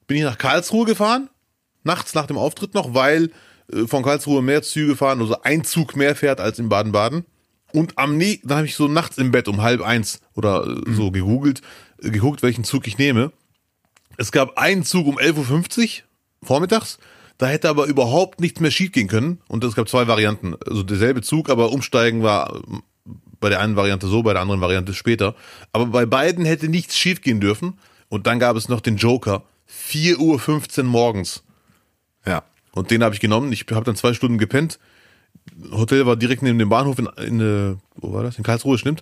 bin 0.08 0.18
ich 0.18 0.24
nach 0.24 0.38
Karlsruhe 0.38 0.86
gefahren, 0.86 1.30
nachts 1.84 2.14
nach 2.14 2.28
dem 2.28 2.38
Auftritt 2.38 2.74
noch, 2.74 2.94
weil 2.94 3.31
äh, 3.72 3.88
von 3.88 4.04
Karlsruhe 4.04 4.42
mehr 4.42 4.62
Züge 4.62 4.96
fahren, 4.96 5.22
also 5.22 5.42
ein 5.42 5.64
Zug 5.64 5.96
mehr 5.96 6.16
fährt 6.16 6.40
als 6.40 6.60
in 6.60 6.70
Baden-Baden. 6.70 7.25
Und 7.74 7.98
am 7.98 8.18
nee, 8.18 8.40
dann 8.44 8.58
habe 8.58 8.68
ich 8.68 8.75
so 8.75 8.88
nachts 8.88 9.18
im 9.18 9.31
Bett 9.31 9.48
um 9.48 9.62
halb 9.62 9.81
eins 9.81 10.22
oder 10.36 10.66
äh, 10.66 10.90
mhm. 10.90 10.96
so 10.96 11.12
gegoogelt, 11.12 11.62
äh, 12.02 12.12
geguckt, 12.12 12.44
welchen 12.44 12.64
Zug 12.64 12.88
ich 12.88 12.98
nehme. 12.98 13.31
Es 14.18 14.31
gab 14.31 14.58
einen 14.58 14.84
Zug 14.84 15.08
um 15.08 15.18
11.50 15.18 15.81
Uhr 15.81 16.04
vormittags. 16.44 17.00
Da 17.40 17.48
hätte 17.48 17.68
aber 17.68 17.86
überhaupt 17.86 18.40
nichts 18.40 18.60
mehr 18.60 18.70
schief 18.70 18.92
gehen 18.92 19.08
können. 19.08 19.42
Und 19.48 19.64
es 19.64 19.74
gab 19.74 19.90
zwei 19.90 20.08
Varianten. 20.08 20.56
Also 20.68 20.84
derselbe 20.84 21.22
Zug, 21.24 21.50
aber 21.50 21.72
umsteigen 21.72 22.22
war 22.22 22.62
bei 23.44 23.50
der 23.50 23.60
einen 23.60 23.75
Variante 23.75 24.07
so, 24.07 24.24
bei 24.24 24.31
der 24.31 24.42
anderen 24.42 24.62
Variante 24.62 24.94
später. 24.94 25.36
Aber 25.74 25.86
bei 25.88 26.06
beiden 26.06 26.45
hätte 26.45 26.69
nichts 26.69 26.98
schief 26.98 27.22
gehen 27.22 27.42
dürfen. 27.42 27.78
Und 28.07 28.25
dann 28.25 28.40
gab 28.40 28.56
es 28.56 28.69
noch 28.69 28.80
den 28.80 28.95
Joker. 28.95 29.44
4.15 29.69 30.80
Uhr 30.80 30.84
morgens. 30.86 31.44
Ja. 32.25 32.44
Und 32.72 32.90
den 32.90 33.04
habe 33.04 33.13
ich 33.13 33.22
genommen. 33.22 33.51
Ich 33.51 33.66
habe 33.69 33.84
dann 33.84 33.98
zwei 33.98 34.13
Stunden 34.13 34.38
gepennt. 34.38 34.80
Hotel 35.72 36.06
war 36.06 36.16
direkt 36.16 36.42
neben 36.42 36.57
dem 36.57 36.69
Bahnhof 36.69 37.00
in, 37.00 37.07
in 37.18 37.40
äh, 37.42 37.75
wo 37.95 38.13
war 38.13 38.24
das? 38.24 38.38
In 38.38 38.45
Karlsruhe, 38.45 38.78
stimmt. 38.78 39.01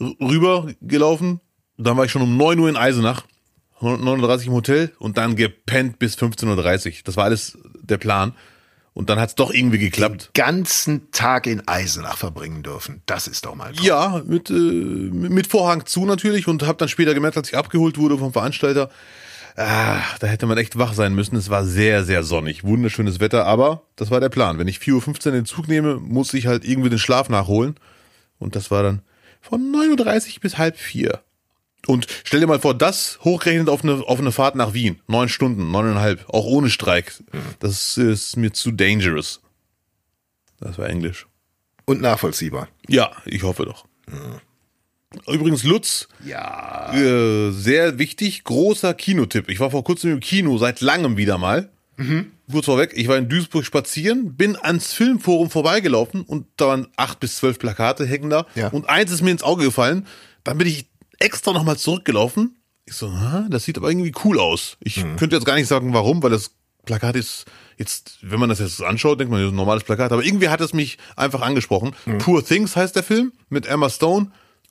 Rüber 0.00 0.68
gelaufen. 0.80 1.40
Dann 1.76 1.98
war 1.98 2.06
ich 2.06 2.10
schon 2.10 2.22
um 2.22 2.38
9 2.38 2.58
Uhr 2.58 2.68
in 2.70 2.76
Eisenach. 2.76 3.24
39 3.82 4.46
im 4.46 4.54
Hotel 4.54 4.92
und 5.00 5.18
dann 5.18 5.34
gepennt 5.34 5.98
bis 5.98 6.16
15.30 6.16 6.86
Uhr. 6.86 6.92
Das 7.04 7.16
war 7.16 7.24
alles 7.24 7.58
der 7.82 7.98
Plan. 7.98 8.32
Und 8.94 9.08
dann 9.08 9.18
hat 9.18 9.30
es 9.30 9.34
doch 9.36 9.52
irgendwie 9.52 9.78
geklappt. 9.78 10.30
Den 10.36 10.44
ganzen 10.44 11.10
Tag 11.12 11.46
in 11.46 11.66
Eisenach 11.66 12.18
verbringen 12.18 12.62
dürfen. 12.62 13.02
Das 13.06 13.26
ist 13.26 13.46
doch 13.46 13.54
mal. 13.54 13.72
Toll. 13.72 13.86
Ja, 13.86 14.22
mit, 14.26 14.50
äh, 14.50 14.52
mit 14.52 15.46
Vorhang 15.46 15.86
zu 15.86 16.04
natürlich 16.04 16.46
und 16.46 16.66
habe 16.66 16.76
dann 16.76 16.88
später 16.88 17.14
gemerkt, 17.14 17.38
als 17.38 17.48
ich 17.48 17.56
abgeholt 17.56 17.96
wurde 17.96 18.18
vom 18.18 18.34
Veranstalter, 18.34 18.90
ah, 19.56 20.00
da 20.20 20.26
hätte 20.26 20.46
man 20.46 20.58
echt 20.58 20.78
wach 20.78 20.92
sein 20.92 21.14
müssen. 21.14 21.36
Es 21.36 21.48
war 21.48 21.64
sehr, 21.64 22.04
sehr 22.04 22.22
sonnig. 22.22 22.64
Wunderschönes 22.64 23.18
Wetter, 23.18 23.46
aber 23.46 23.82
das 23.96 24.10
war 24.10 24.20
der 24.20 24.28
Plan. 24.28 24.58
Wenn 24.58 24.68
ich 24.68 24.78
4.15 24.78 25.26
Uhr 25.26 25.32
den 25.32 25.46
Zug 25.46 25.68
nehme, 25.68 25.96
muss 25.96 26.34
ich 26.34 26.46
halt 26.46 26.64
irgendwie 26.64 26.90
den 26.90 26.98
Schlaf 26.98 27.30
nachholen. 27.30 27.76
Und 28.38 28.56
das 28.56 28.70
war 28.70 28.82
dann 28.82 29.00
von 29.40 29.60
9.30 29.72 30.34
Uhr 30.34 30.40
bis 30.42 30.58
halb 30.58 30.76
vier. 30.76 31.20
Und 31.86 32.06
stell 32.24 32.40
dir 32.40 32.46
mal 32.46 32.60
vor, 32.60 32.74
das 32.74 33.18
hochgerechnet 33.24 33.68
auf 33.68 33.82
eine, 33.82 33.94
auf 34.06 34.20
eine 34.20 34.32
Fahrt 34.32 34.54
nach 34.54 34.72
Wien. 34.72 35.00
Neun 35.08 35.28
Stunden, 35.28 35.70
neuneinhalb, 35.70 36.24
auch 36.28 36.44
ohne 36.44 36.70
Streik. 36.70 37.12
Das 37.58 37.96
ist 37.96 38.36
mir 38.36 38.52
zu 38.52 38.70
dangerous. 38.70 39.40
Das 40.60 40.78
war 40.78 40.88
Englisch. 40.88 41.26
Und 41.84 42.00
nachvollziehbar. 42.00 42.68
Ja, 42.88 43.10
ich 43.24 43.42
hoffe 43.42 43.64
doch. 43.64 43.86
Übrigens, 45.28 45.64
Lutz, 45.64 46.08
ja. 46.24 46.92
Äh, 46.94 47.50
sehr 47.50 47.98
wichtig, 47.98 48.44
großer 48.44 48.94
Kinotipp. 48.94 49.48
Ich 49.48 49.60
war 49.60 49.70
vor 49.70 49.84
kurzem 49.84 50.12
im 50.12 50.20
Kino, 50.20 50.58
seit 50.58 50.80
langem 50.80 51.16
wieder 51.16 51.36
mal. 51.36 51.70
Mhm. 51.96 52.32
Kurz 52.50 52.66
vorweg, 52.66 52.92
ich 52.94 53.08
war 53.08 53.18
in 53.18 53.28
Duisburg 53.28 53.64
spazieren, 53.64 54.36
bin 54.36 54.56
ans 54.56 54.92
Filmforum 54.92 55.50
vorbeigelaufen 55.50 56.22
und 56.22 56.46
da 56.56 56.68
waren 56.68 56.88
acht 56.96 57.20
bis 57.20 57.36
zwölf 57.36 57.58
Plakate 57.58 58.06
hängen 58.06 58.30
da. 58.30 58.46
Ja. 58.54 58.68
Und 58.68 58.88
eins 58.88 59.10
ist 59.10 59.22
mir 59.22 59.30
ins 59.30 59.42
Auge 59.42 59.64
gefallen. 59.64 60.06
Dann 60.44 60.58
bin 60.58 60.66
ich 60.66 60.86
extra 61.22 61.52
nochmal 61.52 61.76
zurückgelaufen. 61.76 62.56
Ich 62.84 62.94
so, 62.94 63.12
das 63.48 63.64
sieht 63.64 63.78
aber 63.78 63.90
irgendwie 63.90 64.12
cool 64.24 64.40
aus. 64.40 64.76
Ich 64.80 65.04
mhm. 65.04 65.16
könnte 65.16 65.36
jetzt 65.36 65.44
gar 65.44 65.54
nicht 65.54 65.68
sagen, 65.68 65.92
warum, 65.94 66.22
weil 66.22 66.30
das 66.30 66.50
Plakat 66.84 67.14
ist 67.16 67.46
jetzt, 67.78 68.18
wenn 68.22 68.40
man 68.40 68.48
das 68.48 68.58
jetzt 68.58 68.82
anschaut, 68.82 69.20
denkt 69.20 69.30
man, 69.30 69.40
das 69.40 69.48
ist 69.48 69.52
ein 69.52 69.56
normales 69.56 69.84
Plakat, 69.84 70.12
aber 70.12 70.24
irgendwie 70.24 70.48
hat 70.48 70.60
es 70.60 70.72
mich 70.72 70.98
einfach 71.16 71.42
angesprochen. 71.42 71.94
Mhm. 72.06 72.18
Poor 72.18 72.44
Things 72.44 72.74
heißt 72.74 72.96
der 72.96 73.02
Film 73.02 73.32
mit 73.48 73.66
Emma 73.66 73.88
Stone. 73.88 74.30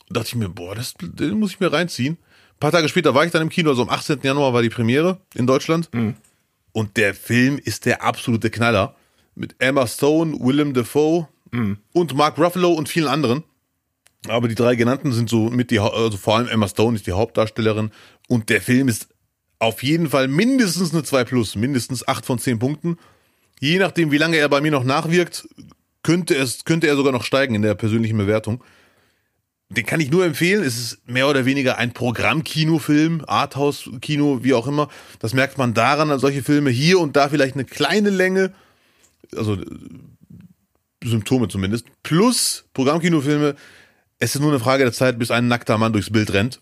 Da 0.10 0.20
dachte 0.20 0.30
ich 0.30 0.36
mir, 0.36 0.50
boah, 0.50 0.76
das, 0.76 0.94
den 1.00 1.40
muss 1.40 1.52
ich 1.52 1.60
mir 1.60 1.72
reinziehen. 1.72 2.16
Ein 2.16 2.60
paar 2.60 2.72
Tage 2.72 2.90
später 2.90 3.16
war 3.16 3.26
ich 3.26 3.32
dann 3.32 3.42
im 3.42 3.50
Kino, 3.50 3.70
also 3.70 3.84
am 3.84 3.90
18. 3.90 4.20
Januar 4.22 4.54
war 4.54 4.62
die 4.62 4.70
Premiere 4.70 5.22
in 5.34 5.48
Deutschland. 5.48 5.90
Mhm. 5.94 6.16
Und 6.74 6.98
der 6.98 7.14
Film 7.14 7.58
ist 7.58 7.86
der 7.86 8.04
absolute 8.04 8.50
Knaller. 8.50 8.96
Mit 9.36 9.56
Emma 9.60 9.88
Stone, 9.88 10.38
Willem 10.40 10.74
Dafoe 10.74 11.28
mhm. 11.52 11.78
und 11.94 12.14
Mark 12.14 12.38
Ruffalo 12.38 12.74
und 12.74 12.90
vielen 12.90 13.08
anderen. 13.08 13.44
Aber 14.28 14.48
die 14.48 14.56
drei 14.56 14.76
genannten 14.76 15.12
sind 15.14 15.30
so 15.30 15.50
mit 15.50 15.72
die, 15.72 15.80
also 15.80 16.18
vor 16.18 16.38
allem 16.38 16.48
Emma 16.48 16.68
Stone 16.68 16.96
ist 16.96 17.08
die 17.08 17.14
Hauptdarstellerin 17.14 17.92
und 18.28 18.50
der 18.50 18.62
Film 18.62 18.88
ist 18.88 19.08
auf 19.58 19.84
jeden 19.84 20.10
Fall 20.10 20.28
mindestens 20.28 20.94
eine 20.94 21.04
2 21.04 21.24
plus, 21.24 21.56
mindestens 21.56 22.08
8 22.08 22.26
von 22.26 22.40
10 22.40 22.60
Punkten. 22.60 22.98
Je 23.60 23.78
nachdem, 23.78 24.12
wie 24.12 24.18
lange 24.18 24.38
er 24.38 24.50
bei 24.50 24.62
mir 24.62 24.72
noch 24.72 24.84
nachwirkt, 24.84 25.48
könnte 26.04 26.36
es, 26.36 26.66
könnte 26.66 26.88
er 26.88 26.96
sogar 26.96 27.14
noch 27.14 27.24
steigen 27.24 27.56
in 27.56 27.62
der 27.62 27.76
persönlichen 27.76 28.18
Bewertung. 28.18 28.64
Den 29.70 29.86
kann 29.86 30.00
ich 30.00 30.12
nur 30.12 30.26
empfehlen. 30.26 30.64
Es 30.64 30.78
ist 30.78 31.08
mehr 31.08 31.30
oder 31.30 31.46
weniger 31.46 31.78
ein 31.78 31.94
Programmkinofilm, 31.94 33.24
Arthouse-Kino, 33.26 34.44
wie 34.44 34.54
auch 34.54 34.68
immer. 34.68 34.90
Das 35.20 35.34
merkt 35.34 35.58
man 35.58 35.74
daran, 35.74 36.12
an 36.12 36.20
solche 36.20 36.44
Filme 36.44 36.72
hier 36.72 37.00
und 37.00 37.16
da 37.16 37.30
vielleicht 37.30 37.56
eine 37.56 37.66
kleine 37.66 38.10
Länge, 38.10 38.54
also 39.36 39.58
Symptome 41.04 41.48
zumindest, 41.48 41.86
plus 42.04 42.66
Programmkinofilme 42.74 43.56
es 44.22 44.36
ist 44.36 44.42
nur 44.42 44.52
eine 44.52 44.60
Frage 44.60 44.84
der 44.84 44.94
Zeit, 44.94 45.18
bis 45.18 45.32
ein 45.32 45.48
nackter 45.48 45.80
Mann 45.80 45.94
durchs 45.94 46.12
Bild 46.12 46.32
rennt. 46.32 46.62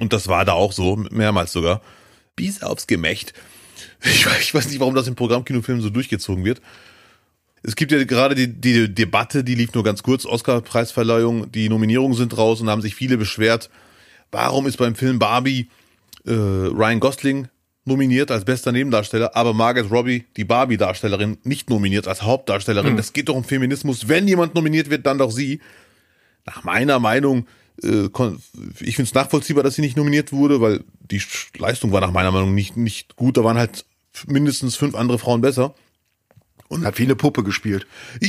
Und 0.00 0.14
das 0.14 0.28
war 0.28 0.46
da 0.46 0.52
auch 0.54 0.72
so, 0.72 0.96
mehrmals 0.96 1.52
sogar. 1.52 1.82
Bis 2.36 2.62
aufs 2.62 2.86
Gemächt. 2.86 3.34
Ich, 4.02 4.26
ich 4.40 4.54
weiß 4.54 4.68
nicht, 4.68 4.80
warum 4.80 4.94
das 4.94 5.06
im 5.06 5.14
Programmkinofilm 5.14 5.82
so 5.82 5.90
durchgezogen 5.90 6.44
wird. 6.44 6.62
Es 7.62 7.76
gibt 7.76 7.92
ja 7.92 8.02
gerade 8.04 8.34
die, 8.34 8.48
die 8.48 8.92
Debatte, 8.92 9.44
die 9.44 9.54
lief 9.54 9.74
nur 9.74 9.84
ganz 9.84 10.02
kurz, 10.02 10.24
Oscar-Preisverleihung, 10.24 11.52
die 11.52 11.68
Nominierungen 11.68 12.16
sind 12.16 12.36
raus 12.36 12.62
und 12.62 12.70
haben 12.70 12.82
sich 12.82 12.94
viele 12.94 13.18
beschwert, 13.18 13.70
warum 14.32 14.66
ist 14.66 14.78
beim 14.78 14.94
Film 14.94 15.18
Barbie 15.18 15.68
äh, 16.26 16.32
Ryan 16.32 17.00
Gosling 17.00 17.48
nominiert 17.84 18.30
als 18.30 18.46
bester 18.46 18.72
Nebendarsteller, 18.72 19.36
aber 19.36 19.52
Margaret 19.52 19.90
Robbie, 19.90 20.24
die 20.38 20.44
Barbie-Darstellerin, 20.44 21.38
nicht 21.44 21.68
nominiert 21.68 22.08
als 22.08 22.22
Hauptdarstellerin. 22.22 22.94
Mhm. 22.94 22.96
Das 22.96 23.12
geht 23.12 23.28
doch 23.28 23.36
um 23.36 23.44
Feminismus. 23.44 24.08
Wenn 24.08 24.26
jemand 24.26 24.54
nominiert 24.54 24.88
wird, 24.88 25.04
dann 25.04 25.18
doch 25.18 25.30
sie. 25.30 25.60
Nach 26.46 26.64
meiner 26.64 26.98
Meinung, 26.98 27.46
äh, 27.82 28.08
ich 28.80 28.96
finde 28.96 29.08
es 29.08 29.14
nachvollziehbar, 29.14 29.62
dass 29.62 29.74
sie 29.74 29.82
nicht 29.82 29.96
nominiert 29.96 30.32
wurde, 30.32 30.60
weil 30.60 30.84
die 31.10 31.22
Leistung 31.56 31.92
war 31.92 32.00
nach 32.00 32.12
meiner 32.12 32.32
Meinung 32.32 32.54
nicht, 32.54 32.76
nicht 32.76 33.16
gut. 33.16 33.36
Da 33.36 33.44
waren 33.44 33.58
halt 33.58 33.84
mindestens 34.26 34.76
fünf 34.76 34.94
andere 34.94 35.18
Frauen 35.18 35.40
besser. 35.40 35.74
Und 36.68 36.84
hat 36.84 36.98
wie 36.98 37.04
eine 37.04 37.16
Puppe 37.16 37.42
gespielt. 37.44 37.86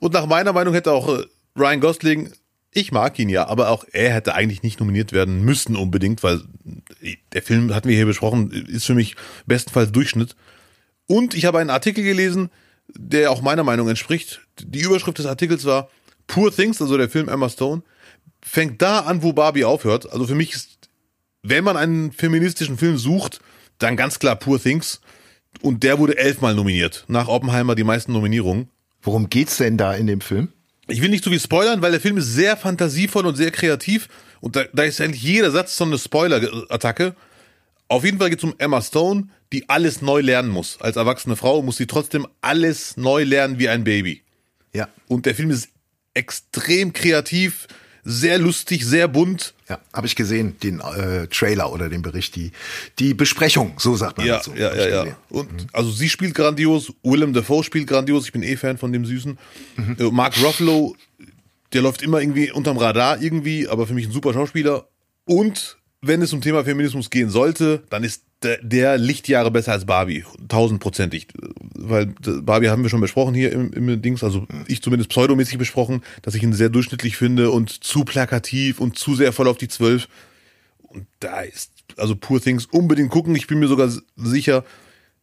Und 0.00 0.12
nach 0.12 0.26
meiner 0.26 0.52
Meinung 0.52 0.74
hätte 0.74 0.92
auch 0.92 1.08
äh, 1.08 1.24
Ryan 1.56 1.80
Gosling 1.80 2.30
ich 2.76 2.92
mag 2.92 3.18
ihn 3.18 3.30
ja, 3.30 3.48
aber 3.48 3.70
auch 3.70 3.84
er 3.90 4.12
hätte 4.12 4.34
eigentlich 4.34 4.62
nicht 4.62 4.80
nominiert 4.80 5.12
werden 5.12 5.42
müssen 5.42 5.76
unbedingt, 5.76 6.22
weil 6.22 6.42
der 7.32 7.42
Film, 7.42 7.74
hatten 7.74 7.88
wir 7.88 7.96
hier 7.96 8.04
besprochen, 8.04 8.50
ist 8.50 8.84
für 8.84 8.94
mich 8.94 9.16
bestenfalls 9.46 9.92
Durchschnitt. 9.92 10.36
Und 11.06 11.34
ich 11.34 11.46
habe 11.46 11.58
einen 11.58 11.70
Artikel 11.70 12.04
gelesen, 12.04 12.50
der 12.88 13.30
auch 13.30 13.40
meiner 13.40 13.64
Meinung 13.64 13.88
entspricht. 13.88 14.45
Die 14.60 14.80
Überschrift 14.80 15.18
des 15.18 15.26
Artikels 15.26 15.64
war 15.64 15.90
Poor 16.26 16.54
Things, 16.54 16.80
also 16.82 16.96
der 16.96 17.08
Film 17.08 17.28
Emma 17.28 17.48
Stone, 17.48 17.82
fängt 18.42 18.82
da 18.82 19.00
an, 19.00 19.22
wo 19.22 19.32
Barbie 19.32 19.64
aufhört. 19.64 20.10
Also 20.10 20.26
für 20.26 20.34
mich 20.34 20.54
ist, 20.54 20.88
wenn 21.42 21.64
man 21.64 21.76
einen 21.76 22.12
feministischen 22.12 22.78
Film 22.78 22.98
sucht, 22.98 23.40
dann 23.78 23.96
ganz 23.96 24.18
klar 24.18 24.36
Poor 24.36 24.60
Things. 24.60 25.00
Und 25.62 25.82
der 25.82 25.98
wurde 25.98 26.18
elfmal 26.18 26.54
nominiert. 26.54 27.04
Nach 27.08 27.28
Oppenheimer 27.28 27.74
die 27.74 27.84
meisten 27.84 28.12
Nominierungen. 28.12 28.68
Worum 29.00 29.30
geht's 29.30 29.56
denn 29.56 29.78
da 29.78 29.94
in 29.94 30.06
dem 30.06 30.20
Film? 30.20 30.48
ich 30.88 31.02
will 31.02 31.08
nicht 31.08 31.24
zu 31.24 31.30
viel 31.30 31.40
spoilern, 31.40 31.82
weil 31.82 31.90
der 31.90 32.00
Film 32.00 32.16
ist 32.16 32.32
sehr 32.32 32.56
fantasievoll 32.56 33.26
und 33.26 33.36
sehr 33.36 33.50
kreativ 33.50 34.08
und 34.40 34.56
da, 34.56 34.64
da 34.72 34.84
ist 34.84 35.00
eigentlich 35.00 35.22
jeder 35.22 35.50
Satz 35.50 35.76
so 35.76 35.84
eine 35.84 35.98
Spoiler-Attacke. 35.98 37.14
Auf 37.88 38.04
jeden 38.04 38.18
Fall 38.18 38.30
geht 38.30 38.38
es 38.38 38.44
um 38.44 38.54
Emma 38.58 38.80
Stone, 38.82 39.28
die 39.52 39.68
alles 39.68 40.02
neu 40.02 40.20
lernen 40.20 40.50
muss. 40.50 40.80
Als 40.80 40.96
erwachsene 40.96 41.36
Frau 41.36 41.62
muss 41.62 41.76
sie 41.76 41.86
trotzdem 41.86 42.26
alles 42.40 42.96
neu 42.96 43.24
lernen 43.24 43.58
wie 43.58 43.68
ein 43.68 43.84
Baby. 43.84 44.22
Ja. 44.72 44.88
Und 45.08 45.26
der 45.26 45.34
Film 45.34 45.50
ist 45.50 45.68
extrem 46.14 46.92
kreativ, 46.92 47.66
sehr 48.04 48.38
lustig, 48.38 48.84
sehr 48.84 49.08
bunt. 49.08 49.54
Ja, 49.68 49.80
habe 49.92 50.06
ich 50.06 50.14
gesehen, 50.14 50.56
den 50.62 50.80
äh, 50.80 51.26
Trailer 51.26 51.72
oder 51.72 51.88
den 51.88 52.02
Bericht, 52.02 52.36
die, 52.36 52.52
die 53.00 53.14
Besprechung, 53.14 53.74
so 53.78 53.96
sagt 53.96 54.18
man 54.18 54.26
ja, 54.26 54.36
dazu. 54.36 54.52
Ja, 54.54 54.74
ja, 54.74 55.04
ja. 55.04 55.16
Und 55.28 55.52
mhm. 55.52 55.66
also 55.72 55.90
sie 55.90 56.08
spielt 56.08 56.34
grandios, 56.34 56.92
Willem 57.02 57.32
Dafoe 57.32 57.64
spielt 57.64 57.88
grandios, 57.88 58.26
ich 58.26 58.32
bin 58.32 58.44
eh 58.44 58.56
Fan 58.56 58.78
von 58.78 58.92
dem 58.92 59.04
Süßen. 59.04 59.36
Mhm. 59.76 59.96
Äh, 59.98 60.10
Mark 60.12 60.40
Ruffalo, 60.40 60.94
der 61.72 61.82
läuft 61.82 62.02
immer 62.02 62.20
irgendwie 62.20 62.52
unterm 62.52 62.78
Radar 62.78 63.20
irgendwie, 63.20 63.68
aber 63.68 63.88
für 63.88 63.94
mich 63.94 64.06
ein 64.06 64.12
super 64.12 64.32
Schauspieler. 64.32 64.86
Und 65.24 65.76
wenn 66.00 66.22
es 66.22 66.32
um 66.32 66.40
Thema 66.40 66.64
Feminismus 66.64 67.10
gehen 67.10 67.30
sollte, 67.30 67.82
dann 67.90 68.04
ist 68.04 68.22
der, 68.42 68.98
Lichtjahre 68.98 69.50
besser 69.50 69.72
als 69.72 69.86
Barbie. 69.86 70.24
Tausendprozentig. 70.48 71.28
Weil 71.74 72.06
Barbie 72.42 72.68
haben 72.68 72.82
wir 72.82 72.90
schon 72.90 73.00
besprochen 73.00 73.34
hier 73.34 73.52
im, 73.52 73.72
im 73.72 74.02
Dings, 74.02 74.22
also 74.22 74.46
ich 74.66 74.82
zumindest 74.82 75.10
pseudomäßig 75.10 75.58
besprochen, 75.58 76.02
dass 76.22 76.34
ich 76.34 76.42
ihn 76.42 76.52
sehr 76.52 76.68
durchschnittlich 76.68 77.16
finde 77.16 77.50
und 77.50 77.84
zu 77.84 78.04
plakativ 78.04 78.80
und 78.80 78.98
zu 78.98 79.14
sehr 79.14 79.32
voll 79.32 79.48
auf 79.48 79.58
die 79.58 79.68
Zwölf. 79.68 80.08
Und 80.78 81.06
da 81.20 81.40
ist, 81.40 81.72
also 81.96 82.16
Poor 82.16 82.40
Things 82.40 82.66
unbedingt 82.66 83.10
gucken. 83.10 83.34
Ich 83.34 83.46
bin 83.46 83.58
mir 83.58 83.68
sogar 83.68 83.90
sicher, 84.16 84.64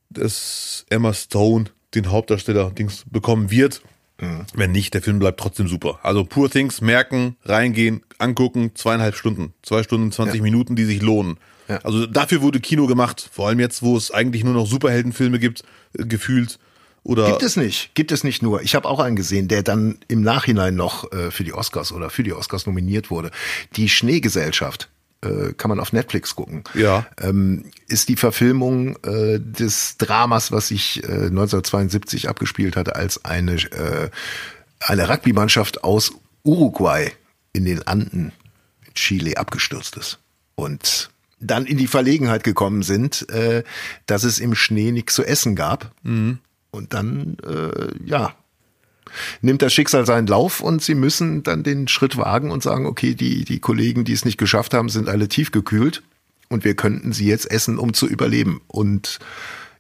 dass 0.10 0.86
Emma 0.90 1.14
Stone 1.14 1.66
den 1.96 2.10
Hauptdarsteller 2.10 2.72
Dings 2.72 3.06
bekommen 3.10 3.52
wird. 3.52 3.82
Mhm. 4.24 4.46
Wenn 4.54 4.72
nicht, 4.72 4.94
der 4.94 5.02
Film 5.02 5.20
bleibt 5.20 5.40
trotzdem 5.40 5.68
super. 5.68 6.00
Also 6.04 6.24
Poor 6.24 6.50
Things, 6.50 6.82
merken, 6.82 7.36
reingehen, 7.46 8.02
angucken, 8.18 8.72
zweieinhalb 8.76 9.16
Stunden. 9.16 9.54
Zwei 9.62 9.84
Stunden, 9.84 10.12
20 10.12 10.38
ja. 10.38 10.42
Minuten, 10.42 10.76
die 10.76 10.86
sich 10.86 11.02
lohnen. 11.02 11.38
Ja. 11.68 11.78
Also 11.84 12.06
dafür 12.06 12.42
wurde 12.42 12.60
Kino 12.60 12.88
gemacht. 12.88 13.30
Vor 13.32 13.48
allem 13.48 13.60
jetzt, 13.60 13.82
wo 13.82 13.96
es 13.96 14.12
eigentlich 14.12 14.44
nur 14.44 14.54
noch 14.54 14.68
Superheldenfilme 14.68 15.40
gibt, 15.40 15.64
äh, 15.98 16.06
gefühlt. 16.06 16.60
Oder 17.04 17.28
gibt 17.28 17.44
es 17.44 17.58
nicht, 17.58 17.94
gibt 17.96 18.14
es 18.14 18.24
nicht 18.24 18.42
nur. 18.42 18.62
Ich 18.62 18.76
habe 18.76 18.88
auch 18.88 19.00
einen 19.00 19.18
gesehen, 19.18 19.50
der 19.50 19.62
dann 19.62 19.98
im 20.08 20.22
Nachhinein 20.22 20.76
noch 20.76 21.12
äh, 21.12 21.32
für 21.32 21.44
die 21.44 21.54
Oscars 21.54 21.92
oder 21.92 22.10
für 22.10 22.24
die 22.24 22.32
Oscars 22.32 22.66
nominiert 22.66 23.12
wurde. 23.12 23.30
Die 23.76 23.90
Schneegesellschaft 23.90 24.90
äh, 25.24 25.54
kann 25.54 25.70
man 25.70 25.80
auf 25.80 25.94
Netflix 25.94 26.36
gucken. 26.36 26.64
Ja. 26.74 27.06
Ähm, 27.20 27.66
ist 27.88 28.10
die 28.10 28.16
Verfilmung 28.16 28.98
äh, 29.04 29.40
des 29.40 29.98
Dramas, 29.98 30.52
was 30.52 30.68
sich 30.68 31.04
äh, 31.04 31.08
1972 31.08 32.30
abgespielt 32.30 32.76
hatte, 32.76 32.96
als 32.96 33.24
eine 33.26 33.54
äh, 33.54 34.10
eine 34.80 35.10
Rugby-Mannschaft 35.10 35.84
aus 35.84 36.12
Uruguay 36.44 37.12
in 37.54 37.66
den 37.66 37.88
Anden 37.88 38.32
in 38.86 38.94
Chile 38.94 39.38
abgestürzt 39.38 39.98
ist. 39.98 40.20
Und 40.56 41.10
dann 41.40 41.66
in 41.66 41.78
die 41.78 41.88
Verlegenheit 41.88 42.44
gekommen 42.44 42.84
sind, 42.84 43.30
äh, 43.30 43.64
dass 44.06 44.24
es 44.24 44.40
im 44.40 44.56
Schnee 44.56 44.92
nichts 44.92 45.16
zu 45.16 45.24
essen 45.24 45.56
gab. 45.56 45.92
Mhm. 46.04 46.40
Und 46.72 46.94
dann, 46.94 47.38
äh, 47.46 47.92
ja, 48.06 48.36
nimmt 49.42 49.62
das 49.62 49.74
Schicksal 49.74 50.06
seinen 50.06 50.28
Lauf 50.28 50.62
und 50.62 50.82
sie 50.82 50.96
müssen 50.96 51.44
dann 51.44 51.64
den 51.64 51.88
Schritt 51.88 52.18
wagen 52.18 52.52
und 52.52 52.64
sagen, 52.64 52.86
okay, 52.86 53.16
die, 53.16 53.46
die 53.46 53.60
Kollegen, 53.60 54.04
die 54.04 54.14
es 54.14 54.26
nicht 54.26 54.38
geschafft 54.38 54.74
haben, 54.74 54.90
sind 54.90 55.10
alle 55.10 55.28
tiefgekühlt 55.28 56.04
und 56.50 56.64
wir 56.64 56.76
könnten 56.76 57.14
sie 57.14 57.28
jetzt 57.28 57.50
essen, 57.50 57.78
um 57.78 57.94
zu 57.94 58.08
überleben. 58.08 58.62
Und 58.68 59.20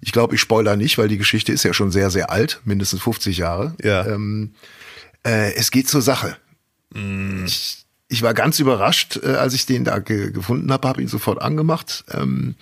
ich 0.01 0.11
glaube, 0.11 0.35
ich 0.35 0.41
spoiler 0.41 0.75
nicht, 0.75 0.97
weil 0.97 1.07
die 1.07 1.17
Geschichte 1.17 1.53
ist 1.53 1.63
ja 1.63 1.73
schon 1.73 1.91
sehr, 1.91 2.09
sehr 2.09 2.29
alt, 2.29 2.61
mindestens 2.65 3.01
50 3.01 3.37
Jahre. 3.37 3.75
Ja. 3.81 4.05
Ähm, 4.05 4.51
äh, 5.25 5.53
es 5.53 5.71
geht 5.71 5.87
zur 5.87 6.01
Sache. 6.01 6.35
Mm. 6.93 7.45
Ich, 7.45 7.85
ich 8.09 8.21
war 8.21 8.33
ganz 8.33 8.59
überrascht, 8.59 9.19
äh, 9.23 9.35
als 9.35 9.53
ich 9.53 9.65
den 9.65 9.85
da 9.85 9.99
ge 9.99 10.31
gefunden 10.31 10.71
habe, 10.71 10.87
habe 10.87 11.01
ihn 11.01 11.07
sofort 11.07 11.41
angemacht. 11.41 12.03
Ähm, 12.11 12.55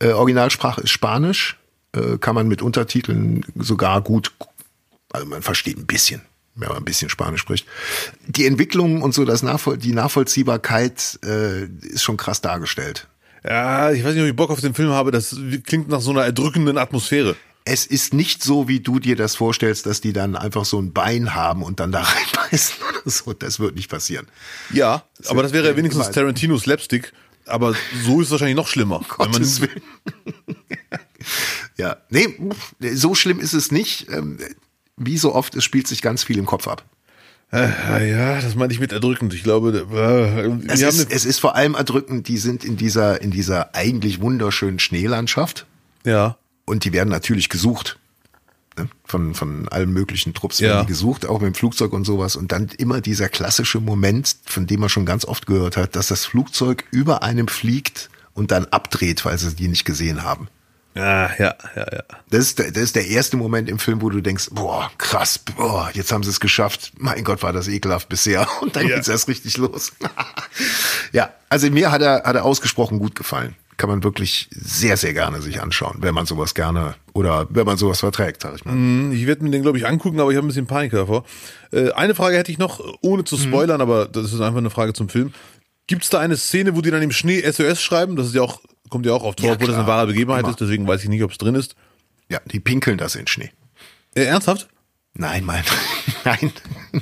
äh, 0.00 0.10
Originalsprache 0.10 0.82
ist 0.82 0.90
Spanisch, 0.90 1.56
äh, 1.92 2.18
kann 2.18 2.34
man 2.34 2.48
mit 2.48 2.62
Untertiteln 2.62 3.44
sogar 3.56 4.00
gut, 4.02 4.32
also 5.12 5.26
man 5.26 5.42
versteht 5.42 5.78
ein 5.78 5.86
bisschen, 5.86 6.22
wenn 6.54 6.68
man 6.68 6.78
ein 6.78 6.84
bisschen 6.84 7.08
Spanisch 7.08 7.40
spricht. 7.40 7.66
Die 8.26 8.46
Entwicklung 8.46 9.02
und 9.02 9.14
so, 9.14 9.24
das 9.24 9.42
Nachvoll 9.42 9.78
die 9.78 9.92
Nachvollziehbarkeit 9.92 11.18
äh, 11.24 11.64
ist 11.64 12.02
schon 12.02 12.16
krass 12.16 12.40
dargestellt. 12.40 13.08
Ja, 13.44 13.90
ich 13.90 14.04
weiß 14.04 14.14
nicht, 14.14 14.22
ob 14.22 14.28
ich 14.28 14.36
Bock 14.36 14.50
auf 14.50 14.60
den 14.60 14.74
Film 14.74 14.90
habe. 14.90 15.10
Das 15.10 15.36
klingt 15.64 15.88
nach 15.88 16.00
so 16.00 16.10
einer 16.10 16.24
erdrückenden 16.24 16.78
Atmosphäre 16.78 17.36
es 17.64 17.86
ist 17.86 18.14
nicht 18.14 18.42
so, 18.42 18.68
wie 18.68 18.80
du 18.80 18.98
dir 18.98 19.16
das 19.16 19.36
vorstellst, 19.36 19.86
dass 19.86 20.00
die 20.00 20.12
dann 20.12 20.36
einfach 20.36 20.64
so 20.64 20.80
ein 20.80 20.92
Bein 20.92 21.34
haben 21.34 21.62
und 21.62 21.80
dann 21.80 21.92
da 21.92 22.00
reinbeißen 22.02 22.76
oder 22.82 23.10
so. 23.10 23.32
Das 23.32 23.60
wird 23.60 23.76
nicht 23.76 23.90
passieren. 23.90 24.26
Ja, 24.72 25.04
das 25.18 25.28
aber 25.28 25.42
das 25.42 25.52
wäre 25.52 25.68
ja 25.68 25.76
wenigstens 25.76 26.10
Tarantinos 26.10 26.62
Slapstick. 26.62 27.12
Aber 27.46 27.74
so 28.04 28.20
ist 28.20 28.26
es 28.26 28.30
wahrscheinlich 28.30 28.56
noch 28.56 28.68
schlimmer. 28.68 29.00
Gottes 29.08 29.60
Willen. 29.60 29.82
ja, 31.76 31.96
nee, 32.08 32.38
so 32.94 33.16
schlimm 33.16 33.40
ist 33.40 33.52
es 33.52 33.72
nicht. 33.72 34.06
Wie 34.96 35.18
so 35.18 35.34
oft, 35.34 35.54
es 35.54 35.64
spielt 35.64 35.86
sich 35.86 36.02
ganz 36.02 36.24
viel 36.24 36.38
im 36.38 36.46
Kopf 36.46 36.68
ab. 36.68 36.84
Äh, 37.52 38.10
ja, 38.10 38.40
das 38.40 38.54
meine 38.54 38.72
ich 38.72 38.80
mit 38.80 38.92
erdrückend. 38.92 39.34
Ich 39.34 39.42
glaube, 39.42 39.86
äh, 39.92 40.72
es, 40.72 40.80
ist, 40.80 41.12
es 41.12 41.24
ist 41.26 41.38
vor 41.38 41.54
allem 41.54 41.74
erdrückend. 41.74 42.28
Die 42.28 42.38
sind 42.38 42.64
in 42.64 42.78
dieser 42.78 43.20
in 43.20 43.30
dieser 43.30 43.74
eigentlich 43.74 44.22
wunderschönen 44.22 44.78
Schneelandschaft. 44.78 45.66
Ja. 46.04 46.38
Und 46.64 46.84
die 46.84 46.92
werden 46.94 47.10
natürlich 47.10 47.50
gesucht. 47.50 47.98
Ne? 48.78 48.88
Von, 49.04 49.34
von 49.34 49.68
allen 49.68 49.92
möglichen 49.92 50.32
Trupps 50.32 50.62
werden 50.62 50.78
ja. 50.78 50.80
die 50.80 50.88
gesucht, 50.88 51.26
auch 51.26 51.40
mit 51.40 51.48
dem 51.48 51.54
Flugzeug 51.54 51.92
und 51.92 52.04
sowas. 52.04 52.36
Und 52.36 52.52
dann 52.52 52.70
immer 52.78 53.02
dieser 53.02 53.28
klassische 53.28 53.80
Moment, 53.80 54.36
von 54.46 54.66
dem 54.66 54.80
man 54.80 54.88
schon 54.88 55.04
ganz 55.04 55.26
oft 55.26 55.46
gehört 55.46 55.76
hat, 55.76 55.94
dass 55.94 56.08
das 56.08 56.24
Flugzeug 56.24 56.84
über 56.90 57.22
einem 57.22 57.48
fliegt 57.48 58.08
und 58.32 58.50
dann 58.50 58.64
abdreht, 58.66 59.26
weil 59.26 59.36
sie 59.36 59.54
die 59.54 59.68
nicht 59.68 59.84
gesehen 59.84 60.22
haben. 60.22 60.48
Ja, 60.94 61.30
ja, 61.38 61.54
ja, 61.74 61.86
ja. 61.92 62.02
Das 62.30 62.40
ist, 62.40 62.58
der, 62.58 62.70
das 62.70 62.82
ist 62.82 62.96
der 62.96 63.06
erste 63.06 63.36
Moment 63.36 63.68
im 63.68 63.78
Film, 63.78 64.02
wo 64.02 64.10
du 64.10 64.20
denkst, 64.20 64.48
boah, 64.52 64.90
krass, 64.98 65.38
boah, 65.38 65.90
jetzt 65.94 66.12
haben 66.12 66.22
sie 66.22 66.30
es 66.30 66.40
geschafft. 66.40 66.92
Mein 66.98 67.24
Gott, 67.24 67.42
war 67.42 67.52
das 67.52 67.68
ekelhaft 67.68 68.08
bisher. 68.08 68.46
Und 68.60 68.76
dann 68.76 68.86
ja. 68.86 68.96
geht's 68.96 69.08
erst 69.08 69.28
richtig 69.28 69.56
los. 69.56 69.92
ja, 71.12 71.30
also 71.48 71.70
mir 71.70 71.90
hat 71.90 72.02
er, 72.02 72.24
hat 72.24 72.36
er 72.36 72.44
ausgesprochen 72.44 72.98
gut 72.98 73.14
gefallen 73.14 73.56
kann 73.78 73.88
man 73.90 74.04
wirklich 74.04 74.48
sehr, 74.52 74.96
sehr 74.96 75.12
gerne 75.12 75.42
sich 75.42 75.60
anschauen, 75.60 75.96
wenn 76.02 76.14
man 76.14 76.24
sowas 76.24 76.54
gerne 76.54 76.94
oder 77.14 77.48
wenn 77.50 77.66
man 77.66 77.76
sowas 77.76 77.98
verträgt, 77.98 78.42
sag 78.42 78.54
ich 78.54 78.64
mal. 78.64 78.74
Mm, 78.74 79.10
ich 79.10 79.26
werde 79.26 79.42
mir 79.42 79.50
den, 79.50 79.62
glaube 79.62 79.76
ich, 79.76 79.88
angucken, 79.88 80.20
aber 80.20 80.30
ich 80.30 80.36
habe 80.36 80.46
ein 80.46 80.48
bisschen 80.48 80.68
Panik 80.68 80.92
davor. 80.92 81.24
Äh, 81.72 81.90
eine 81.90 82.14
Frage 82.14 82.36
hätte 82.36 82.52
ich 82.52 82.58
noch, 82.58 82.80
ohne 83.00 83.24
zu 83.24 83.36
mhm. 83.36 83.40
spoilern, 83.40 83.78
mhm. 83.78 83.82
aber 83.82 84.06
das 84.06 84.32
ist 84.32 84.40
einfach 84.40 84.58
eine 84.58 84.70
Frage 84.70 84.92
zum 84.92 85.08
Film. 85.08 85.32
Gibt 85.86 86.04
es 86.04 86.10
da 86.10 86.20
eine 86.20 86.36
Szene, 86.36 86.76
wo 86.76 86.80
die 86.80 86.90
dann 86.90 87.02
im 87.02 87.12
Schnee 87.12 87.40
SOS 87.40 87.82
schreiben? 87.82 88.16
Das 88.16 88.28
ist 88.28 88.34
ja 88.34 88.42
auch, 88.42 88.60
kommt 88.88 89.06
ja 89.06 89.12
auch 89.12 89.24
auf 89.24 89.34
vor, 89.38 89.50
ja, 89.50 89.60
wo 89.60 89.66
das 89.66 89.76
eine 89.76 89.86
wahre 89.86 90.06
Begebenheit 90.06 90.40
Immer. 90.40 90.50
ist, 90.50 90.60
deswegen 90.60 90.86
weiß 90.86 91.02
ich 91.02 91.08
nicht, 91.08 91.22
ob 91.22 91.32
es 91.32 91.38
drin 91.38 91.54
ist. 91.54 91.74
Ja, 92.28 92.40
die 92.46 92.60
pinkeln 92.60 92.98
das 92.98 93.14
in 93.14 93.26
Schnee. 93.26 93.50
Äh, 94.14 94.24
ernsthaft? 94.24 94.68
Nein, 95.14 95.44
mein, 95.44 95.64
nein, 96.24 96.52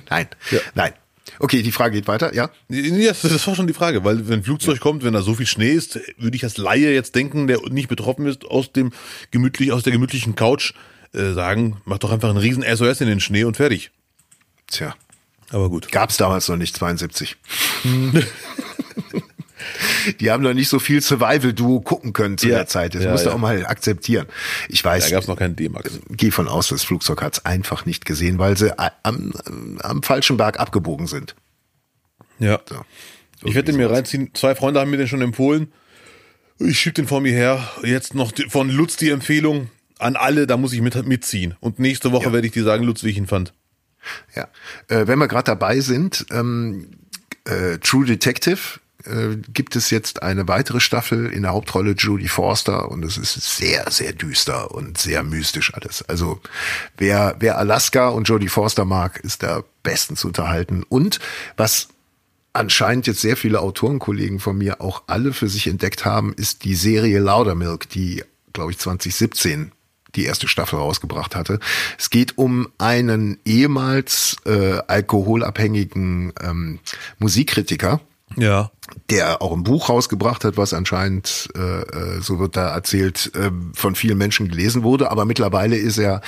nein, 0.09 0.29
ja. 0.51 0.61
nein. 0.75 0.93
Okay, 1.39 1.63
die 1.63 1.73
Frage 1.73 1.95
geht 1.95 2.09
weiter, 2.09 2.35
ja? 2.35 2.51
Ja, 2.69 3.13
das 3.13 3.47
war 3.47 3.55
schon 3.55 3.67
die 3.67 3.73
Frage, 3.73 4.05
weil 4.05 4.29
wenn 4.29 4.41
ein 4.41 4.43
Flugzeug 4.43 4.77
ja. 4.77 4.81
kommt, 4.81 5.05
wenn 5.05 5.15
da 5.15 5.23
so 5.23 5.35
viel 5.35 5.47
Schnee 5.47 5.73
ist, 5.73 5.99
würde 6.19 6.37
ich 6.37 6.45
als 6.45 6.59
Laie 6.59 6.93
jetzt 6.93 7.15
denken, 7.15 7.47
der 7.47 7.61
nicht 7.71 7.89
betroffen 7.89 8.27
ist, 8.27 8.45
aus 8.45 8.73
dem 8.73 8.93
gemütlich, 9.31 9.73
aus 9.73 9.83
der 9.83 9.93
gemütlichen 9.93 10.35
Couch 10.35 10.75
äh, 11.13 11.33
sagen, 11.33 11.81
mach 11.85 11.99
doch 11.99 12.13
einfach 12.13 12.29
einen 12.29 12.39
riesen 12.39 12.63
SOS 12.63 13.01
in 13.01 13.07
den 13.07 13.21
Schnee 13.21 13.45
und 13.45 13.57
fertig. 13.57 13.91
Tja. 14.67 14.95
Aber 15.51 15.69
gut. 15.69 15.91
Gab's 15.91 16.17
damals 16.17 16.49
noch 16.49 16.57
nicht, 16.57 16.77
72. 16.77 17.37
die 20.21 20.31
haben 20.31 20.43
noch 20.43 20.55
nicht 20.55 20.69
so 20.69 20.79
viel 20.79 21.01
Survival-Duo 21.01 21.81
gucken 21.81 22.13
können 22.13 22.39
zu 22.39 22.49
ja, 22.49 22.59
der 22.59 22.67
Zeit. 22.67 22.95
Das 22.95 23.05
ja, 23.05 23.11
musst 23.11 23.25
du 23.25 23.31
ja. 23.31 23.35
auch 23.35 23.41
mal 23.41 23.67
akzeptieren. 23.67 24.27
Ich 24.69 24.85
weiß. 24.85 25.05
Da 25.05 25.11
gab's 25.11 25.29
noch 25.29 25.37
keinen 25.37 25.57
D-Max. 25.57 26.01
Geh 26.11 26.31
von 26.31 26.49
aus, 26.49 26.69
das 26.69 26.83
Flugzeug 26.83 27.23
hat's 27.23 27.45
einfach 27.45 27.87
nicht 27.87 28.05
gesehen, 28.05 28.39
weil 28.39 28.57
sie 28.57 28.77
am, 28.79 29.33
am 29.81 30.03
falschen 30.03 30.37
Berg 30.37 30.59
abgebogen 30.59 31.07
sind. 31.07 31.35
Ja. 32.39 32.61
So. 32.69 32.77
So 33.41 33.47
ich 33.47 33.55
werde 33.55 33.73
den 33.73 33.77
mir 33.77 33.91
reinziehen. 33.91 34.31
Zwei 34.35 34.55
Freunde 34.55 34.81
haben 34.81 34.91
mir 34.91 34.99
den 34.99 35.09
schon 35.09 35.23
empfohlen. 35.23 35.73
Ich 36.59 36.79
schieb 36.79 36.95
den 36.95 37.07
vor 37.07 37.21
mir 37.21 37.33
her. 37.33 37.71
Jetzt 37.83 38.15
noch 38.15 38.33
von 38.49 38.69
Lutz 38.69 38.97
die 38.97 39.11
Empfehlung 39.11 39.71
an 39.99 40.17
alle, 40.17 40.47
da 40.47 40.57
muss 40.57 40.73
ich 40.73 40.81
mit, 40.81 40.95
mitziehen. 41.07 41.57
Und 41.61 41.79
nächste 41.79 42.13
Woche 42.13 42.33
werde 42.33 42.47
ich 42.47 42.53
dir 42.53 42.65
sagen, 42.65 42.85
Lutz, 42.85 43.03
wie 43.05 43.11
ich 43.11 43.17
ihn 43.17 43.27
fand. 43.27 43.55
Ja. 44.35 44.49
Äh, 44.89 45.07
wenn 45.07 45.19
wir 45.19 45.29
gerade 45.29 45.45
dabei 45.45 45.81
sind, 45.81 46.27
ähm, 46.31 46.91
äh, 47.45 47.79
True 47.79 48.07
Detective 48.07 48.81
äh, 49.05 49.37
gibt 49.53 49.77
es 49.77 49.91
jetzt 49.91 50.23
eine 50.23 50.49
weitere 50.49 50.81
Staffel 50.81 51.27
in 51.27 51.43
der 51.43 51.53
Hauptrolle 51.53 51.93
Judy 51.93 52.29
Forster 52.29 52.91
und 52.91 53.05
es 53.05 53.17
ist 53.17 53.35
sehr, 53.57 53.91
sehr 53.91 54.13
düster 54.13 54.71
und 54.73 54.99
sehr 54.99 55.23
mystisch 55.23 55.75
alles. 55.75 56.03
Also 56.09 56.41
wer, 56.97 57.37
wer 57.39 57.59
Alaska 57.59 58.09
und 58.09 58.29
Jodie 58.29 58.49
Forster 58.49 58.85
mag, 58.85 59.21
ist 59.21 59.43
da 59.43 59.63
bestens 59.83 60.25
unterhalten. 60.25 60.85
Und 60.89 61.21
was 61.57 61.89
anscheinend 62.53 63.07
jetzt 63.07 63.21
sehr 63.21 63.37
viele 63.37 63.61
Autorenkollegen 63.61 64.41
von 64.41 64.59
mir 64.59 64.81
auch 64.81 65.05
alle 65.07 65.33
für 65.33 65.49
sich 65.49 65.67
entdeckt 65.67 66.05
haben, 66.05 66.35
ist 66.35 66.65
die 66.65 66.75
Serie 66.75 67.21
Laudermilk, 67.21 67.89
die, 67.89 68.25
glaube 68.53 68.73
ich, 68.73 68.79
2017 68.79 69.73
die 70.17 70.25
erste 70.25 70.49
Staffel 70.49 70.79
rausgebracht 70.79 71.37
hatte. 71.37 71.61
Es 71.99 72.11
geht 72.11 72.37
um 72.37 72.69
einen 72.79 73.39
ehemals 73.45 74.37
äh, 74.45 74.81
alkoholabhängigen 74.87 76.33
ähm, 76.43 76.81
Musikkritiker. 77.19 78.01
Ja. 78.37 78.71
Der 79.09 79.43
auch 79.43 79.53
ein 79.53 79.65
Buch 79.65 79.89
rausgebracht 79.89 80.45
hat, 80.45 80.57
was 80.57 80.73
anscheinend, 80.73 81.49
äh, 81.55 81.81
äh, 81.81 82.21
so 82.21 82.39
wird 82.39 82.57
da 82.57 82.75
erzählt, 82.75 83.33
äh, 83.35 83.51
von 83.75 83.95
vielen 83.95 84.19
Menschen 84.19 84.49
gelesen 84.49 84.83
wurde. 84.83 85.11
Aber 85.11 85.25
mittlerweile 85.25 85.77
ist 85.77 85.99
er 85.99 86.21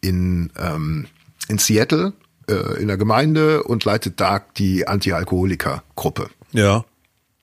in, 0.00 0.50
ähm, 0.58 1.06
in 1.48 1.58
Seattle 1.58 2.12
äh, 2.48 2.80
in 2.80 2.88
der 2.88 2.96
Gemeinde 2.96 3.62
und 3.64 3.84
leitet 3.84 4.20
da 4.20 4.42
die 4.56 4.86
Anti-Alkoholiker-Gruppe. 4.86 6.30
Ja. 6.52 6.84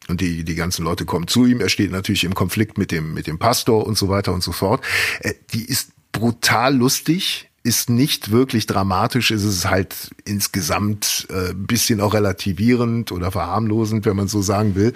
Und 0.07 0.21
die, 0.21 0.43
die 0.43 0.55
ganzen 0.55 0.83
Leute 0.83 1.05
kommen 1.05 1.27
zu 1.27 1.45
ihm. 1.45 1.61
Er 1.61 1.69
steht 1.69 1.91
natürlich 1.91 2.23
im 2.23 2.35
Konflikt 2.35 2.77
mit 2.77 2.91
dem, 2.91 3.13
mit 3.13 3.27
dem 3.27 3.39
Pastor 3.39 3.85
und 3.85 3.97
so 3.97 4.09
weiter 4.09 4.33
und 4.33 4.43
so 4.43 4.51
fort. 4.51 4.83
Äh, 5.21 5.33
die 5.53 5.65
ist 5.65 5.91
brutal 6.11 6.75
lustig, 6.75 7.49
ist 7.63 7.89
nicht 7.89 8.29
wirklich 8.29 8.65
dramatisch, 8.65 9.31
ist 9.31 9.45
es 9.45 9.69
halt 9.69 10.11
insgesamt 10.25 11.27
äh, 11.29 11.53
bisschen 11.53 12.01
auch 12.01 12.13
relativierend 12.13 13.13
oder 13.13 13.31
verharmlosend, 13.31 14.05
wenn 14.05 14.17
man 14.17 14.27
so 14.27 14.41
sagen 14.41 14.75
will, 14.75 14.93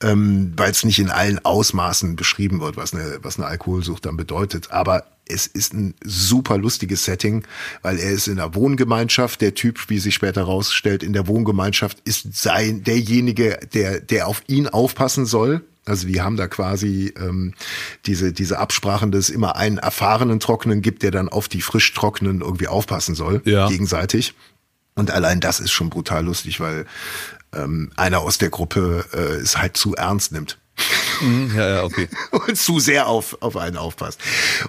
ähm, 0.00 0.52
weil 0.56 0.70
es 0.70 0.84
nicht 0.84 1.00
in 1.00 1.10
allen 1.10 1.44
Ausmaßen 1.44 2.14
beschrieben 2.14 2.60
wird, 2.60 2.76
was 2.76 2.94
eine, 2.94 3.18
was 3.22 3.36
eine 3.36 3.48
Alkoholsucht 3.48 4.06
dann 4.06 4.16
bedeutet. 4.16 4.70
Aber 4.70 5.04
es 5.26 5.48
ist 5.48 5.74
ein 5.74 5.94
super 6.04 6.56
lustiges 6.56 7.04
Setting, 7.04 7.44
weil 7.82 7.98
er 7.98 8.12
ist 8.12 8.28
in 8.28 8.36
der 8.36 8.54
Wohngemeinschaft. 8.54 9.40
Der 9.40 9.54
Typ, 9.54 9.88
wie 9.88 9.98
sich 9.98 10.14
später 10.14 10.44
rausstellt, 10.44 11.02
in 11.02 11.14
der 11.14 11.26
Wohngemeinschaft 11.26 11.98
ist 12.04 12.36
sein 12.36 12.84
derjenige, 12.84 13.58
der 13.72 14.00
der 14.00 14.28
auf 14.28 14.42
ihn 14.46 14.68
aufpassen 14.68 15.26
soll. 15.26 15.62
Also 15.86 16.06
die 16.06 16.22
haben 16.22 16.36
da 16.36 16.46
quasi 16.48 17.12
ähm, 17.18 17.54
diese 18.06 18.32
diese 18.32 18.58
Absprachen, 18.58 19.12
dass 19.12 19.28
es 19.28 19.30
immer 19.30 19.56
einen 19.56 19.78
erfahrenen 19.78 20.40
Trockenen 20.40 20.80
gibt, 20.82 21.02
der 21.02 21.10
dann 21.10 21.28
auf 21.28 21.48
die 21.48 21.60
frisch 21.60 21.92
Trockenen 21.92 22.40
irgendwie 22.40 22.68
aufpassen 22.68 23.14
soll, 23.14 23.42
ja. 23.44 23.68
gegenseitig. 23.68 24.34
Und 24.94 25.10
allein 25.10 25.40
das 25.40 25.60
ist 25.60 25.72
schon 25.72 25.90
brutal 25.90 26.24
lustig, 26.24 26.60
weil 26.60 26.86
ähm, 27.52 27.90
einer 27.96 28.20
aus 28.20 28.38
der 28.38 28.50
Gruppe 28.50 29.04
äh, 29.12 29.40
es 29.40 29.58
halt 29.58 29.76
zu 29.76 29.94
ernst 29.94 30.32
nimmt. 30.32 30.58
Mhm, 31.20 31.52
ja, 31.56 31.68
ja, 31.68 31.84
okay. 31.84 32.08
Und 32.30 32.56
zu 32.56 32.80
sehr 32.80 33.06
auf, 33.06 33.38
auf 33.40 33.56
einen 33.56 33.76
aufpasst. 33.76 34.20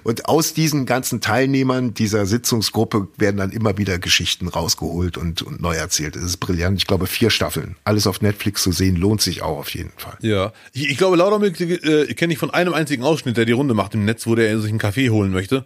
Und 0.03 0.27
aus 0.27 0.53
diesen 0.53 0.85
ganzen 0.85 1.21
Teilnehmern 1.21 1.93
dieser 1.93 2.25
Sitzungsgruppe 2.25 3.07
werden 3.17 3.37
dann 3.37 3.51
immer 3.51 3.77
wieder 3.77 3.99
Geschichten 3.99 4.47
rausgeholt 4.47 5.17
und, 5.17 5.41
und 5.41 5.61
neu 5.61 5.75
erzählt. 5.75 6.15
Es 6.15 6.23
ist 6.23 6.37
brillant. 6.37 6.77
Ich 6.77 6.87
glaube, 6.87 7.07
vier 7.07 7.29
Staffeln. 7.29 7.75
Alles 7.83 8.07
auf 8.07 8.21
Netflix 8.21 8.61
zu 8.63 8.71
sehen, 8.71 8.95
lohnt 8.95 9.21
sich 9.21 9.41
auch 9.41 9.57
auf 9.57 9.69
jeden 9.69 9.91
Fall. 9.97 10.17
Ja. 10.21 10.53
Ich, 10.73 10.89
ich 10.89 10.97
glaube, 10.97 11.17
Laudermilk 11.17 11.59
äh, 11.59 12.13
kenne 12.13 12.33
ich 12.33 12.39
von 12.39 12.51
einem 12.51 12.73
einzigen 12.73 13.03
Ausschnitt, 13.03 13.37
der 13.37 13.45
die 13.45 13.51
Runde 13.51 13.73
macht 13.73 13.93
im 13.93 14.05
Netz, 14.05 14.27
wo 14.27 14.35
der 14.35 14.59
sich 14.59 14.69
einen 14.69 14.79
Kaffee 14.79 15.09
holen 15.09 15.31
möchte. 15.31 15.65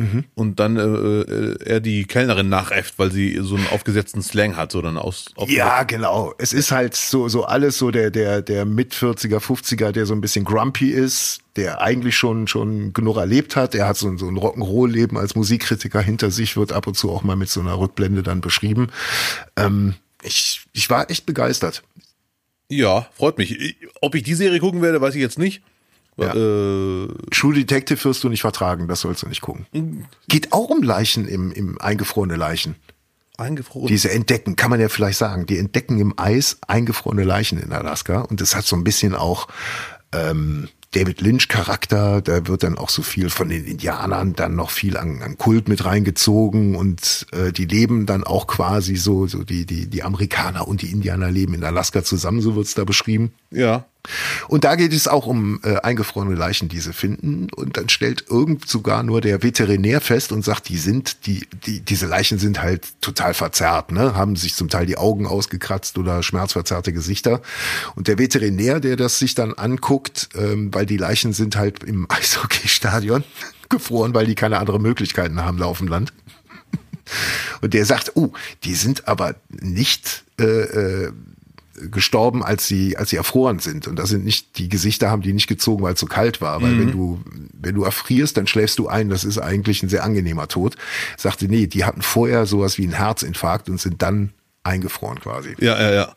Mhm. 0.00 0.24
Und 0.34 0.60
dann 0.60 0.76
äh, 0.76 0.80
äh, 0.80 1.56
er 1.62 1.80
die 1.80 2.04
Kellnerin 2.04 2.48
nachäfft, 2.48 2.98
weil 2.98 3.12
sie 3.12 3.38
so 3.42 3.56
einen 3.56 3.66
aufgesetzten 3.66 4.22
Slang 4.22 4.56
hat, 4.56 4.72
so 4.72 4.80
dann 4.80 4.96
aus. 4.96 5.26
Ja, 5.46 5.82
genau. 5.82 6.32
Es 6.38 6.54
ist 6.54 6.72
halt 6.72 6.94
so 6.94 7.28
so 7.28 7.44
alles 7.44 7.76
so 7.76 7.90
der 7.90 8.10
der 8.10 8.40
der 8.40 8.64
mit 8.64 8.94
40er, 8.94 9.40
50er, 9.40 9.92
der 9.92 10.06
so 10.06 10.14
ein 10.14 10.22
bisschen 10.22 10.46
grumpy 10.46 10.88
ist, 10.88 11.40
der 11.56 11.82
eigentlich 11.82 12.16
schon 12.16 12.46
schon 12.46 12.94
genug 12.94 13.18
erlebt 13.18 13.56
hat. 13.56 13.74
Er 13.74 13.86
hat 13.86 13.98
so, 13.98 14.16
so 14.16 14.26
ein 14.26 14.38
Rock'n'Roll-Leben 14.38 15.18
als 15.18 15.34
Musikkritiker 15.34 16.00
hinter 16.00 16.30
sich, 16.30 16.56
wird 16.56 16.72
ab 16.72 16.86
und 16.86 16.94
zu 16.94 17.10
auch 17.10 17.22
mal 17.22 17.36
mit 17.36 17.50
so 17.50 17.60
einer 17.60 17.78
Rückblende 17.78 18.22
dann 18.22 18.40
beschrieben. 18.40 18.88
Ähm, 19.56 19.96
ich 20.22 20.62
ich 20.72 20.88
war 20.88 21.10
echt 21.10 21.26
begeistert. 21.26 21.82
Ja, 22.70 23.08
freut 23.12 23.36
mich. 23.36 23.76
Ob 24.00 24.14
ich 24.14 24.22
die 24.22 24.34
Serie 24.34 24.60
gucken 24.60 24.80
werde, 24.80 25.00
weiß 25.00 25.14
ich 25.14 25.20
jetzt 25.20 25.38
nicht. 25.38 25.60
Ja. 26.20 26.34
Äh, 26.34 27.08
True 27.30 27.54
Detective 27.54 28.04
wirst 28.04 28.22
du 28.24 28.28
nicht 28.28 28.42
vertragen, 28.42 28.88
das 28.88 29.00
sollst 29.00 29.22
du 29.22 29.28
nicht 29.28 29.40
gucken. 29.40 29.66
Geht 30.28 30.52
auch 30.52 30.70
um 30.70 30.82
Leichen 30.82 31.26
im, 31.26 31.50
im 31.52 31.80
eingefrorene 31.80 32.36
Leichen. 32.36 32.76
Eingefroren. 33.38 33.88
Diese 33.88 34.10
entdecken, 34.10 34.54
kann 34.56 34.70
man 34.70 34.80
ja 34.80 34.88
vielleicht 34.88 35.18
sagen, 35.18 35.46
die 35.46 35.58
entdecken 35.58 35.98
im 35.98 36.18
Eis 36.18 36.58
eingefrorene 36.68 37.24
Leichen 37.24 37.58
in 37.58 37.72
Alaska 37.72 38.20
und 38.20 38.40
das 38.40 38.54
hat 38.54 38.66
so 38.66 38.76
ein 38.76 38.84
bisschen 38.84 39.14
auch 39.14 39.48
ähm, 40.12 40.68
David 40.92 41.20
Lynch 41.20 41.46
Charakter, 41.46 42.20
da 42.20 42.48
wird 42.48 42.64
dann 42.64 42.76
auch 42.76 42.90
so 42.90 43.02
viel 43.02 43.30
von 43.30 43.48
den 43.48 43.64
Indianern 43.64 44.34
dann 44.34 44.56
noch 44.56 44.70
viel 44.70 44.96
an, 44.96 45.22
an 45.22 45.38
Kult 45.38 45.68
mit 45.68 45.84
reingezogen 45.84 46.74
und 46.74 47.26
äh, 47.30 47.52
die 47.52 47.66
leben 47.66 48.06
dann 48.06 48.24
auch 48.24 48.48
quasi 48.48 48.96
so, 48.96 49.28
so 49.28 49.44
die, 49.44 49.66
die, 49.66 49.86
die 49.86 50.02
Amerikaner 50.02 50.66
und 50.66 50.82
die 50.82 50.90
Indianer 50.90 51.30
leben 51.30 51.54
in 51.54 51.62
Alaska 51.62 52.02
zusammen, 52.02 52.40
so 52.40 52.56
wird's 52.56 52.74
da 52.74 52.84
beschrieben. 52.84 53.32
Ja. 53.52 53.86
Und 54.48 54.64
da 54.64 54.76
geht 54.76 54.92
es 54.92 55.08
auch 55.08 55.26
um 55.26 55.60
äh, 55.62 55.76
eingefrorene 55.76 56.34
Leichen, 56.34 56.68
die 56.68 56.80
sie 56.80 56.92
finden. 56.92 57.48
Und 57.54 57.76
dann 57.76 57.88
stellt 57.88 58.24
irgend 58.28 58.68
sogar 58.68 59.02
nur 59.02 59.20
der 59.20 59.42
Veterinär 59.42 60.00
fest 60.00 60.32
und 60.32 60.44
sagt, 60.44 60.68
die 60.68 60.78
sind, 60.78 61.26
die, 61.26 61.46
die, 61.66 61.80
diese 61.80 62.06
Leichen 62.06 62.38
sind 62.38 62.62
halt 62.62 62.88
total 63.00 63.34
verzerrt, 63.34 63.92
ne? 63.92 64.14
Haben 64.14 64.36
sich 64.36 64.54
zum 64.54 64.68
Teil 64.68 64.86
die 64.86 64.96
Augen 64.96 65.26
ausgekratzt 65.26 65.98
oder 65.98 66.22
schmerzverzerrte 66.22 66.92
Gesichter. 66.92 67.42
Und 67.94 68.08
der 68.08 68.18
Veterinär, 68.18 68.80
der 68.80 68.96
das 68.96 69.18
sich 69.18 69.34
dann 69.34 69.54
anguckt, 69.54 70.30
ähm, 70.34 70.72
weil 70.72 70.86
die 70.86 70.96
Leichen 70.96 71.32
sind 71.32 71.56
halt 71.56 71.84
im 71.84 72.06
Eishockeystadion 72.10 73.24
gefroren, 73.68 74.14
weil 74.14 74.26
die 74.26 74.34
keine 74.34 74.58
andere 74.58 74.80
Möglichkeiten 74.80 75.42
haben 75.42 75.58
da 75.58 75.66
auf 75.66 75.78
dem 75.78 75.88
Land. 75.88 76.12
Und 77.60 77.74
der 77.74 77.84
sagt, 77.84 78.12
oh, 78.14 78.32
die 78.64 78.74
sind 78.74 79.08
aber 79.08 79.34
nicht 79.48 80.24
äh, 80.38 80.44
äh, 80.44 81.12
gestorben, 81.90 82.42
als 82.42 82.66
sie, 82.66 82.96
als 82.96 83.10
sie 83.10 83.16
erfroren 83.16 83.58
sind. 83.58 83.86
Und 83.88 83.96
das 83.96 84.10
sind 84.10 84.24
nicht, 84.24 84.58
die 84.58 84.68
Gesichter 84.68 85.10
haben 85.10 85.22
die 85.22 85.32
nicht 85.32 85.46
gezogen, 85.46 85.82
weil 85.82 85.94
es 85.94 86.00
so 86.00 86.06
kalt 86.06 86.40
war. 86.40 86.62
Weil 86.62 86.72
mhm. 86.72 86.80
wenn 86.80 86.92
du, 86.92 87.20
wenn 87.52 87.74
du 87.74 87.84
erfrierst, 87.84 88.36
dann 88.36 88.46
schläfst 88.46 88.78
du 88.78 88.88
ein. 88.88 89.08
Das 89.08 89.24
ist 89.24 89.38
eigentlich 89.38 89.82
ein 89.82 89.88
sehr 89.88 90.04
angenehmer 90.04 90.48
Tod. 90.48 90.76
Sagte, 91.16 91.46
nee, 91.46 91.66
die 91.66 91.84
hatten 91.84 92.02
vorher 92.02 92.46
sowas 92.46 92.78
wie 92.78 92.84
einen 92.84 92.92
Herzinfarkt 92.92 93.68
und 93.68 93.80
sind 93.80 94.02
dann 94.02 94.32
eingefroren 94.62 95.20
quasi. 95.20 95.54
Ja, 95.58 95.80
ja, 95.80 95.92
ja. 95.92 96.14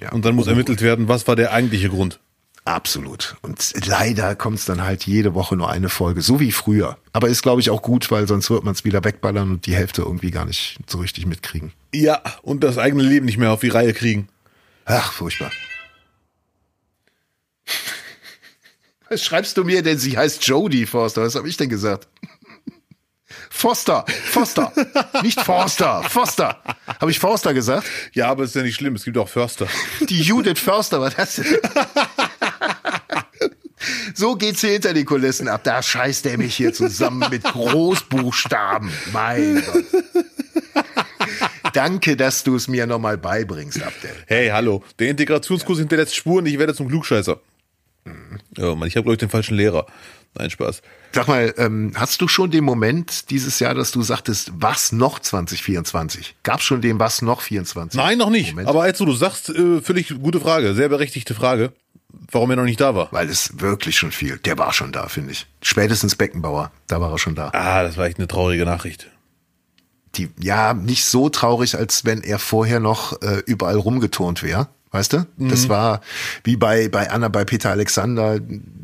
ja. 0.00 0.12
Und 0.12 0.24
dann 0.24 0.34
muss 0.34 0.46
ermittelt 0.46 0.80
werden, 0.80 1.08
was 1.08 1.26
war 1.28 1.36
der 1.36 1.52
eigentliche 1.52 1.88
Grund. 1.88 2.20
Absolut. 2.64 3.36
Und 3.42 3.74
leider 3.86 4.36
kommt 4.36 4.58
es 4.58 4.64
dann 4.66 4.82
halt 4.82 5.04
jede 5.04 5.34
Woche 5.34 5.56
nur 5.56 5.68
eine 5.68 5.88
Folge, 5.88 6.22
so 6.22 6.38
wie 6.38 6.52
früher. 6.52 6.96
Aber 7.12 7.28
ist, 7.28 7.42
glaube 7.42 7.60
ich, 7.60 7.70
auch 7.70 7.82
gut, 7.82 8.10
weil 8.12 8.28
sonst 8.28 8.50
wird 8.50 8.62
man 8.62 8.72
es 8.72 8.84
wieder 8.84 9.02
wegballern 9.02 9.50
und 9.50 9.66
die 9.66 9.74
Hälfte 9.74 10.02
irgendwie 10.02 10.30
gar 10.30 10.44
nicht 10.44 10.78
so 10.86 10.98
richtig 10.98 11.26
mitkriegen. 11.26 11.72
Ja, 11.92 12.22
und 12.42 12.62
das 12.62 12.78
eigene 12.78 13.02
Leben 13.02 13.26
nicht 13.26 13.38
mehr 13.38 13.50
auf 13.50 13.60
die 13.60 13.68
Reihe 13.68 13.92
kriegen. 13.92 14.28
Ach, 14.84 15.12
furchtbar. 15.12 15.50
Was 19.08 19.22
schreibst 19.22 19.56
du 19.56 19.64
mir 19.64 19.82
denn? 19.82 19.98
Sie 19.98 20.16
heißt 20.16 20.46
Jodie 20.46 20.86
Forster. 20.86 21.22
Was 21.22 21.34
habe 21.34 21.48
ich 21.48 21.56
denn 21.56 21.68
gesagt? 21.68 22.08
Foster, 23.50 24.04
Foster, 24.08 24.72
nicht 25.22 25.40
Forster, 25.40 26.02
Foster. 26.04 26.60
Habe 26.86 27.10
ich 27.10 27.18
Forster 27.18 27.54
gesagt? 27.54 27.86
Ja, 28.12 28.28
aber 28.28 28.44
ist 28.44 28.56
ja 28.56 28.62
nicht 28.62 28.74
schlimm. 28.74 28.94
Es 28.96 29.04
gibt 29.04 29.18
auch 29.18 29.28
Förster. 29.28 29.68
Die 30.08 30.20
Judith 30.20 30.58
Förster, 30.58 31.00
was 31.00 31.14
das 31.14 31.36
denn? 31.36 31.58
So 34.14 34.36
geht's 34.36 34.60
hier 34.60 34.70
hinter 34.70 34.94
den 34.94 35.04
Kulissen 35.04 35.48
ab. 35.48 35.64
Da 35.64 35.82
scheißt 35.82 36.26
er 36.26 36.38
mich 36.38 36.56
hier 36.56 36.72
zusammen 36.72 37.28
mit 37.30 37.44
Großbuchstaben. 37.44 38.90
Mein 39.12 39.62
Gott. 39.64 39.84
Danke, 41.82 42.16
dass 42.16 42.44
du 42.44 42.54
es 42.54 42.68
mir 42.68 42.86
nochmal 42.86 43.18
beibringst, 43.18 43.82
Abdel. 43.82 44.14
Hey, 44.26 44.50
hallo. 44.50 44.84
Der 45.00 45.08
Integrationskurs 45.08 45.78
hinterlässt 45.80 46.14
Spuren, 46.14 46.46
ich 46.46 46.58
werde 46.58 46.74
zum 46.74 46.86
Klugscheißer. 46.86 47.40
Ja, 48.56 48.74
Mann, 48.74 48.86
ich 48.86 48.96
habe, 48.96 49.02
glaube 49.04 49.14
ich, 49.14 49.18
den 49.18 49.30
falschen 49.30 49.56
Lehrer. 49.56 49.86
Nein, 50.34 50.48
Spaß. 50.48 50.80
Sag 51.12 51.26
mal, 51.28 51.52
ähm, 51.58 51.92
hast 51.94 52.20
du 52.20 52.28
schon 52.28 52.52
den 52.52 52.64
Moment 52.64 53.30
dieses 53.30 53.58
Jahr, 53.58 53.74
dass 53.74 53.90
du 53.90 54.02
sagtest, 54.02 54.52
was 54.54 54.92
noch 54.92 55.18
2024? 55.18 56.36
Gab 56.44 56.62
schon 56.62 56.80
den 56.80 56.98
was 57.00 57.20
noch 57.20 57.40
24? 57.40 57.98
Nein, 57.98 58.18
noch 58.18 58.30
nicht. 58.30 58.50
Moment. 58.50 58.68
Aber 58.68 58.82
als 58.82 58.98
du 58.98 59.12
sagst, 59.12 59.50
äh, 59.50 59.80
völlig 59.82 60.08
gute 60.22 60.40
Frage, 60.40 60.74
sehr 60.74 60.88
berechtigte 60.88 61.34
Frage, 61.34 61.72
warum 62.30 62.50
er 62.50 62.56
noch 62.56 62.64
nicht 62.64 62.80
da 62.80 62.94
war. 62.94 63.08
Weil 63.10 63.28
es 63.28 63.60
wirklich 63.60 63.96
schon 63.96 64.12
viel. 64.12 64.38
Der 64.38 64.56
war 64.56 64.72
schon 64.72 64.92
da, 64.92 65.08
finde 65.08 65.32
ich. 65.32 65.46
Spätestens 65.60 66.14
Beckenbauer, 66.14 66.70
da 66.86 67.00
war 67.00 67.10
er 67.10 67.18
schon 67.18 67.34
da. 67.34 67.50
Ah, 67.52 67.82
das 67.82 67.96
war 67.96 68.06
echt 68.06 68.18
eine 68.18 68.28
traurige 68.28 68.64
Nachricht. 68.64 69.08
Die, 70.16 70.28
ja, 70.38 70.74
nicht 70.74 71.04
so 71.04 71.28
traurig, 71.28 71.76
als 71.76 72.04
wenn 72.04 72.22
er 72.22 72.38
vorher 72.38 72.80
noch 72.80 73.20
äh, 73.22 73.42
überall 73.46 73.76
rumgeturnt 73.76 74.42
wäre. 74.42 74.68
Weißt 74.90 75.14
du? 75.14 75.26
Das 75.38 75.70
war 75.70 76.02
wie 76.44 76.56
bei, 76.56 76.88
bei 76.88 77.10
Anna, 77.10 77.28
bei 77.28 77.46
Peter 77.46 77.70
Alexander, 77.70 78.38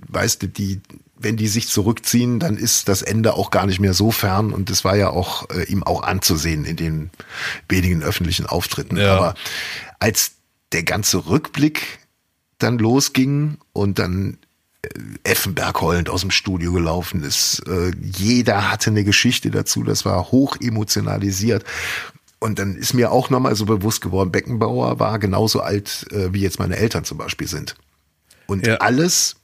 weißt 0.08 0.42
du, 0.42 0.48
die, 0.48 0.80
wenn 1.18 1.36
die 1.36 1.48
sich 1.48 1.68
zurückziehen, 1.68 2.38
dann 2.40 2.56
ist 2.56 2.88
das 2.88 3.02
Ende 3.02 3.34
auch 3.34 3.50
gar 3.50 3.66
nicht 3.66 3.78
mehr 3.78 3.92
so 3.92 4.10
fern 4.10 4.52
und 4.54 4.70
das 4.70 4.84
war 4.84 4.96
ja 4.96 5.10
auch 5.10 5.50
äh, 5.50 5.64
ihm 5.64 5.82
auch 5.82 6.02
anzusehen 6.02 6.64
in 6.64 6.76
den 6.76 7.10
wenigen 7.68 8.02
öffentlichen 8.02 8.46
Auftritten. 8.46 8.96
Ja. 8.96 9.16
Aber 9.16 9.34
als 9.98 10.32
der 10.72 10.82
ganze 10.82 11.26
Rückblick 11.26 11.98
dann 12.56 12.78
losging 12.78 13.58
und 13.72 13.98
dann 13.98 14.38
Effenberg 15.24 15.81
heulend 15.81 16.11
aus 16.11 16.22
dem 16.22 16.31
Studio 16.31 16.72
gelaufen 16.72 17.22
ist. 17.22 17.62
Äh, 17.66 17.92
jeder 18.01 18.70
hatte 18.70 18.90
eine 18.90 19.05
Geschichte 19.05 19.51
dazu, 19.51 19.83
das 19.83 20.05
war 20.05 20.31
hoch 20.31 20.57
emotionalisiert. 20.61 21.64
Und 22.40 22.59
dann 22.59 22.77
ist 22.77 22.94
mir 22.94 23.11
auch 23.11 23.31
nochmal 23.31 23.57
so 23.57 23.64
bewusst 23.66 24.01
geworden, 24.01 24.31
Beckenbauer 24.31 25.01
war 25.01 25.18
genauso 25.18 25.61
alt, 25.61 26.07
äh, 26.12 26.33
wie 26.33 26.40
jetzt 26.40 26.59
meine 26.59 26.77
Eltern 26.77 27.05
zum 27.05 27.18
Beispiel 27.18 27.48
sind. 27.48 27.74
Und 28.46 28.66
Ja. 28.66 28.77
alles, 28.77 29.37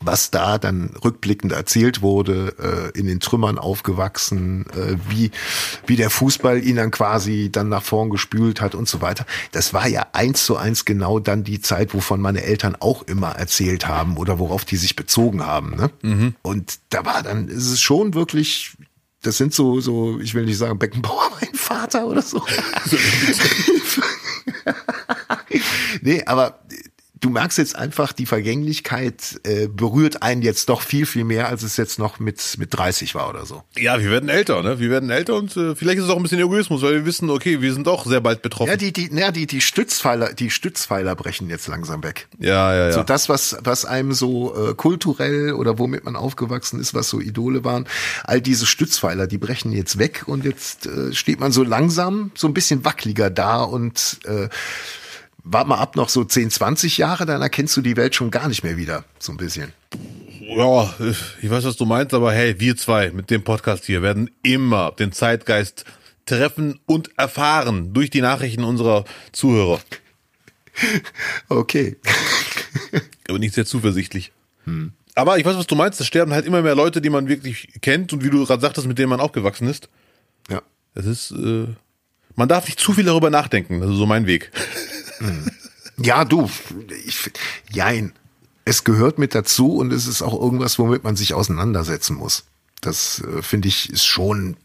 was 0.00 0.30
da 0.30 0.58
dann 0.58 0.90
rückblickend 1.02 1.52
erzählt 1.52 2.02
wurde, 2.02 2.92
äh, 2.94 2.98
in 2.98 3.06
den 3.06 3.20
Trümmern 3.20 3.58
aufgewachsen, 3.58 4.66
äh, 4.70 4.96
wie, 5.08 5.30
wie 5.86 5.96
der 5.96 6.10
Fußball 6.10 6.64
ihn 6.64 6.76
dann 6.76 6.90
quasi 6.90 7.50
dann 7.50 7.68
nach 7.68 7.82
vorn 7.82 8.10
gespült 8.10 8.60
hat 8.60 8.74
und 8.74 8.88
so 8.88 9.00
weiter. 9.00 9.24
Das 9.52 9.72
war 9.72 9.88
ja 9.88 10.06
eins 10.12 10.44
zu 10.44 10.56
eins 10.56 10.84
genau 10.84 11.18
dann 11.18 11.44
die 11.44 11.60
Zeit, 11.60 11.94
wovon 11.94 12.20
meine 12.20 12.42
Eltern 12.42 12.76
auch 12.78 13.02
immer 13.02 13.32
erzählt 13.32 13.88
haben 13.88 14.16
oder 14.16 14.38
worauf 14.38 14.64
die 14.64 14.76
sich 14.76 14.96
bezogen 14.96 15.44
haben. 15.44 15.76
Ne? 15.76 15.90
Und 16.42 16.78
da 16.90 17.04
war 17.04 17.22
dann, 17.22 17.48
ist 17.48 17.70
es 17.70 17.80
schon 17.80 18.14
wirklich, 18.14 18.76
das 19.22 19.38
sind 19.38 19.54
so, 19.54 19.80
so, 19.80 20.20
ich 20.20 20.34
will 20.34 20.44
nicht 20.44 20.58
sagen 20.58 20.78
Beckenbauer, 20.78 21.30
mein 21.40 21.54
Vater 21.54 22.06
oder 22.06 22.22
so. 22.22 22.44
nee, 26.02 26.22
aber 26.24 26.60
du 27.26 27.30
merkst 27.32 27.58
jetzt 27.58 27.74
einfach, 27.74 28.12
die 28.12 28.24
Vergänglichkeit 28.24 29.40
äh, 29.42 29.66
berührt 29.66 30.22
einen 30.22 30.42
jetzt 30.42 30.68
doch 30.68 30.80
viel, 30.80 31.06
viel 31.06 31.24
mehr, 31.24 31.48
als 31.48 31.64
es 31.64 31.76
jetzt 31.76 31.98
noch 31.98 32.20
mit, 32.20 32.54
mit 32.58 32.72
30 32.72 33.16
war 33.16 33.28
oder 33.28 33.44
so. 33.44 33.64
Ja, 33.76 34.00
wir 34.00 34.12
werden 34.12 34.28
älter, 34.28 34.62
ne? 34.62 34.78
Wir 34.78 34.90
werden 34.90 35.10
älter 35.10 35.34
und 35.34 35.56
äh, 35.56 35.74
vielleicht 35.74 35.98
ist 35.98 36.04
es 36.04 36.10
auch 36.10 36.18
ein 36.18 36.22
bisschen 36.22 36.38
Egoismus, 36.38 36.82
weil 36.82 36.94
wir 36.94 37.04
wissen, 37.04 37.28
okay, 37.28 37.60
wir 37.60 37.74
sind 37.74 37.88
doch 37.88 38.06
sehr 38.06 38.20
bald 38.20 38.42
betroffen. 38.42 38.70
Ja, 38.70 38.76
die, 38.76 38.92
die, 38.92 39.10
ja, 39.12 39.32
die, 39.32 39.48
die 39.48 39.60
Stützpfeiler, 39.60 40.34
die 40.34 40.50
Stützpfeiler 40.50 41.16
brechen 41.16 41.50
jetzt 41.50 41.66
langsam 41.66 42.04
weg. 42.04 42.28
ja, 42.38 42.72
ja. 42.72 42.86
ja. 42.86 42.92
So 42.92 43.02
das, 43.02 43.28
was, 43.28 43.56
was 43.64 43.84
einem 43.84 44.12
so 44.12 44.54
äh, 44.54 44.74
kulturell 44.74 45.54
oder 45.54 45.80
womit 45.80 46.04
man 46.04 46.14
aufgewachsen 46.14 46.78
ist, 46.78 46.94
was 46.94 47.08
so 47.08 47.20
Idole 47.20 47.64
waren, 47.64 47.88
all 48.22 48.40
diese 48.40 48.66
Stützpfeiler, 48.66 49.26
die 49.26 49.38
brechen 49.38 49.72
jetzt 49.72 49.98
weg 49.98 50.22
und 50.26 50.44
jetzt 50.44 50.86
äh, 50.86 51.12
steht 51.12 51.40
man 51.40 51.50
so 51.50 51.64
langsam 51.64 52.30
so 52.36 52.46
ein 52.46 52.54
bisschen 52.54 52.84
wackeliger 52.84 53.30
da 53.30 53.64
und 53.64 54.20
äh, 54.26 54.48
wart 55.46 55.68
mal 55.68 55.78
ab 55.78 55.96
noch 55.96 56.08
so 56.08 56.24
10, 56.24 56.50
20 56.50 56.98
Jahre, 56.98 57.24
dann 57.24 57.40
erkennst 57.40 57.76
du 57.76 57.80
die 57.80 57.96
Welt 57.96 58.14
schon 58.14 58.30
gar 58.30 58.48
nicht 58.48 58.64
mehr 58.64 58.76
wieder, 58.76 59.04
so 59.18 59.32
ein 59.32 59.38
bisschen. 59.38 59.72
Ja, 60.40 60.94
ich 61.42 61.50
weiß, 61.50 61.64
was 61.64 61.76
du 61.76 61.86
meinst, 61.86 62.14
aber 62.14 62.32
hey, 62.32 62.58
wir 62.60 62.76
zwei 62.76 63.10
mit 63.10 63.30
dem 63.30 63.42
Podcast 63.42 63.84
hier 63.84 64.02
werden 64.02 64.30
immer 64.42 64.92
den 64.92 65.12
Zeitgeist 65.12 65.84
treffen 66.24 66.80
und 66.86 67.10
erfahren 67.16 67.92
durch 67.92 68.10
die 68.10 68.20
Nachrichten 68.20 68.64
unserer 68.64 69.04
Zuhörer. 69.32 69.80
Okay. 71.48 71.96
Aber 73.28 73.38
nicht 73.38 73.54
sehr 73.54 73.64
zuversichtlich. 73.64 74.32
Aber 75.14 75.38
ich 75.38 75.44
weiß, 75.44 75.56
was 75.56 75.66
du 75.66 75.74
meinst. 75.74 76.00
Es 76.00 76.06
sterben 76.06 76.32
halt 76.32 76.44
immer 76.44 76.62
mehr 76.62 76.74
Leute, 76.74 77.00
die 77.00 77.08
man 77.08 77.28
wirklich 77.28 77.68
kennt 77.80 78.12
und 78.12 78.22
wie 78.22 78.30
du 78.30 78.44
gerade 78.44 78.60
sagtest, 78.60 78.86
mit 78.86 78.98
denen 78.98 79.08
man 79.08 79.20
aufgewachsen 79.20 79.68
ist. 79.68 79.88
Ja. 80.50 80.62
Es 80.94 81.06
ist, 81.06 81.30
äh, 81.30 81.66
man 82.34 82.48
darf 82.48 82.66
nicht 82.66 82.78
zu 82.78 82.92
viel 82.92 83.04
darüber 83.04 83.30
nachdenken. 83.30 83.80
Das 83.80 83.90
ist 83.90 83.96
so 83.96 84.06
mein 84.06 84.26
Weg. 84.26 84.52
Ja, 85.98 86.24
du, 86.24 86.50
ich, 87.06 87.30
jein. 87.70 88.12
Es 88.64 88.84
gehört 88.84 89.18
mit 89.18 89.34
dazu 89.34 89.76
und 89.76 89.92
es 89.92 90.06
ist 90.06 90.22
auch 90.22 90.40
irgendwas, 90.40 90.78
womit 90.78 91.04
man 91.04 91.16
sich 91.16 91.34
auseinandersetzen 91.34 92.16
muss. 92.16 92.44
Das 92.80 93.20
äh, 93.20 93.42
finde 93.42 93.68
ich 93.68 93.90
ist 93.90 94.04
schon, 94.04 94.56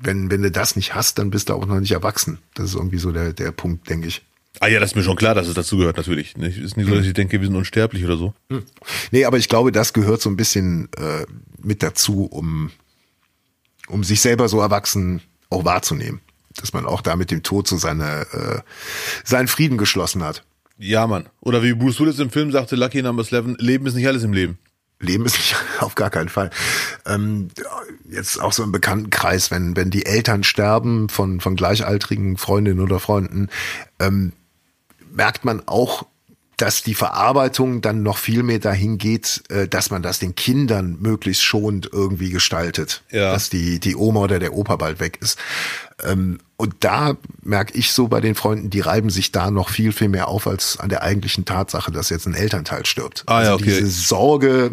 wenn, 0.00 0.30
wenn 0.30 0.42
du 0.42 0.50
das 0.50 0.74
nicht 0.74 0.94
hast, 0.94 1.18
dann 1.18 1.30
bist 1.30 1.48
du 1.48 1.54
auch 1.54 1.66
noch 1.66 1.78
nicht 1.78 1.92
erwachsen. 1.92 2.38
Das 2.54 2.70
ist 2.70 2.74
irgendwie 2.74 2.98
so 2.98 3.12
der, 3.12 3.32
der 3.32 3.52
Punkt, 3.52 3.88
denke 3.88 4.08
ich. 4.08 4.22
Ah 4.60 4.68
ja, 4.68 4.80
das 4.80 4.90
ist 4.90 4.96
mir 4.96 5.02
schon 5.02 5.16
klar, 5.16 5.34
dass 5.34 5.48
es 5.48 5.54
dazu 5.54 5.76
gehört, 5.76 5.96
natürlich. 5.96 6.34
Es 6.36 6.56
ist 6.56 6.76
nicht 6.76 6.88
so, 6.88 6.94
dass 6.94 7.06
ich 7.06 7.12
denke, 7.12 7.40
wir 7.40 7.46
sind 7.46 7.56
unsterblich 7.56 8.04
oder 8.04 8.16
so. 8.16 8.34
Nee, 9.10 9.24
aber 9.24 9.36
ich 9.36 9.48
glaube, 9.48 9.72
das 9.72 9.92
gehört 9.92 10.22
so 10.22 10.30
ein 10.30 10.36
bisschen 10.36 10.88
äh, 10.96 11.26
mit 11.60 11.82
dazu, 11.82 12.24
um, 12.24 12.70
um 13.88 14.04
sich 14.04 14.20
selber 14.20 14.48
so 14.48 14.60
erwachsen 14.60 15.22
auch 15.50 15.64
wahrzunehmen. 15.64 16.20
Dass 16.60 16.72
man 16.72 16.86
auch 16.86 17.00
da 17.00 17.16
mit 17.16 17.30
dem 17.30 17.42
Tod 17.42 17.66
so 17.66 17.76
seine, 17.76 18.26
äh, 18.32 18.60
seinen 19.24 19.48
Frieden 19.48 19.78
geschlossen 19.78 20.22
hat. 20.22 20.44
Ja, 20.78 21.06
Mann. 21.06 21.26
Oder 21.40 21.62
wie 21.62 21.74
Bruce 21.74 22.00
Willis 22.00 22.18
im 22.18 22.30
Film 22.30 22.52
sagte, 22.52 22.76
Lucky 22.76 23.02
Number 23.02 23.24
11, 23.28 23.56
Leben 23.58 23.86
ist 23.86 23.94
nicht 23.94 24.06
alles 24.06 24.24
im 24.24 24.32
Leben. 24.32 24.58
Leben 25.00 25.24
ist 25.24 25.36
nicht 25.36 25.56
auf 25.80 25.94
gar 25.94 26.10
keinen 26.10 26.28
Fall. 26.28 26.50
Ähm, 27.06 27.48
jetzt 28.08 28.40
auch 28.40 28.52
so 28.52 28.62
im 28.62 28.72
Bekanntenkreis, 28.72 29.50
wenn, 29.50 29.76
wenn 29.76 29.90
die 29.90 30.06
Eltern 30.06 30.44
sterben 30.44 31.08
von, 31.08 31.40
von 31.40 31.56
gleichaltrigen 31.56 32.36
Freundinnen 32.36 32.80
oder 32.80 33.00
Freunden, 33.00 33.48
ähm, 34.00 34.32
merkt 35.12 35.44
man 35.44 35.62
auch, 35.66 36.06
dass 36.56 36.82
die 36.82 36.94
Verarbeitung 36.94 37.80
dann 37.80 38.02
noch 38.02 38.16
viel 38.16 38.42
mehr 38.42 38.60
dahin 38.60 38.98
geht, 38.98 39.42
äh, 39.48 39.66
dass 39.66 39.90
man 39.90 40.02
das 40.02 40.20
den 40.20 40.34
Kindern 40.34 40.98
möglichst 41.00 41.42
schonend 41.42 41.90
irgendwie 41.92 42.30
gestaltet. 42.30 43.02
Ja. 43.10 43.32
Dass 43.32 43.50
die, 43.50 43.80
die 43.80 43.96
Oma 43.96 44.20
oder 44.20 44.38
der 44.38 44.54
Opa 44.54 44.76
bald 44.76 45.00
weg 45.00 45.18
ist. 45.20 45.38
Ähm, 46.02 46.38
und 46.56 46.76
da 46.80 47.16
merke 47.42 47.76
ich 47.76 47.92
so 47.92 48.06
bei 48.06 48.20
den 48.20 48.36
Freunden, 48.36 48.70
die 48.70 48.80
reiben 48.80 49.10
sich 49.10 49.32
da 49.32 49.50
noch 49.50 49.70
viel, 49.70 49.92
viel 49.92 50.08
mehr 50.08 50.28
auf 50.28 50.46
als 50.46 50.78
an 50.78 50.88
der 50.88 51.02
eigentlichen 51.02 51.44
Tatsache, 51.44 51.90
dass 51.90 52.10
jetzt 52.10 52.26
ein 52.26 52.34
Elternteil 52.34 52.86
stirbt. 52.86 53.24
Ah, 53.26 53.42
ja, 53.42 53.52
also 53.52 53.54
okay. 53.54 53.64
diese 53.64 53.86
Sorge, 53.88 54.72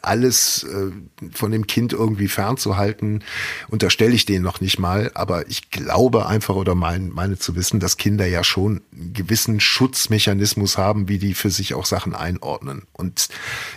alles 0.00 0.64
äh, 0.64 0.90
von 1.32 1.52
dem 1.52 1.66
Kind 1.66 1.92
irgendwie 1.92 2.28
fernzuhalten, 2.28 3.22
unterstelle 3.68 4.14
ich 4.14 4.24
denen 4.24 4.42
noch 4.42 4.62
nicht 4.62 4.78
mal. 4.78 5.10
Aber 5.14 5.48
ich 5.48 5.70
glaube 5.70 6.26
einfach 6.26 6.54
oder 6.54 6.74
mein, 6.74 7.10
meine 7.10 7.38
zu 7.38 7.54
wissen, 7.56 7.78
dass 7.78 7.98
Kinder 7.98 8.26
ja 8.26 8.42
schon 8.42 8.80
einen 8.92 9.12
gewissen 9.12 9.60
Schutzmechanismus 9.60 10.78
haben, 10.78 11.08
wie 11.08 11.18
die 11.18 11.34
für 11.34 11.50
sich 11.50 11.74
auch 11.74 11.84
Sachen 11.84 12.14
einordnen. 12.14 12.84
Und 12.92 13.28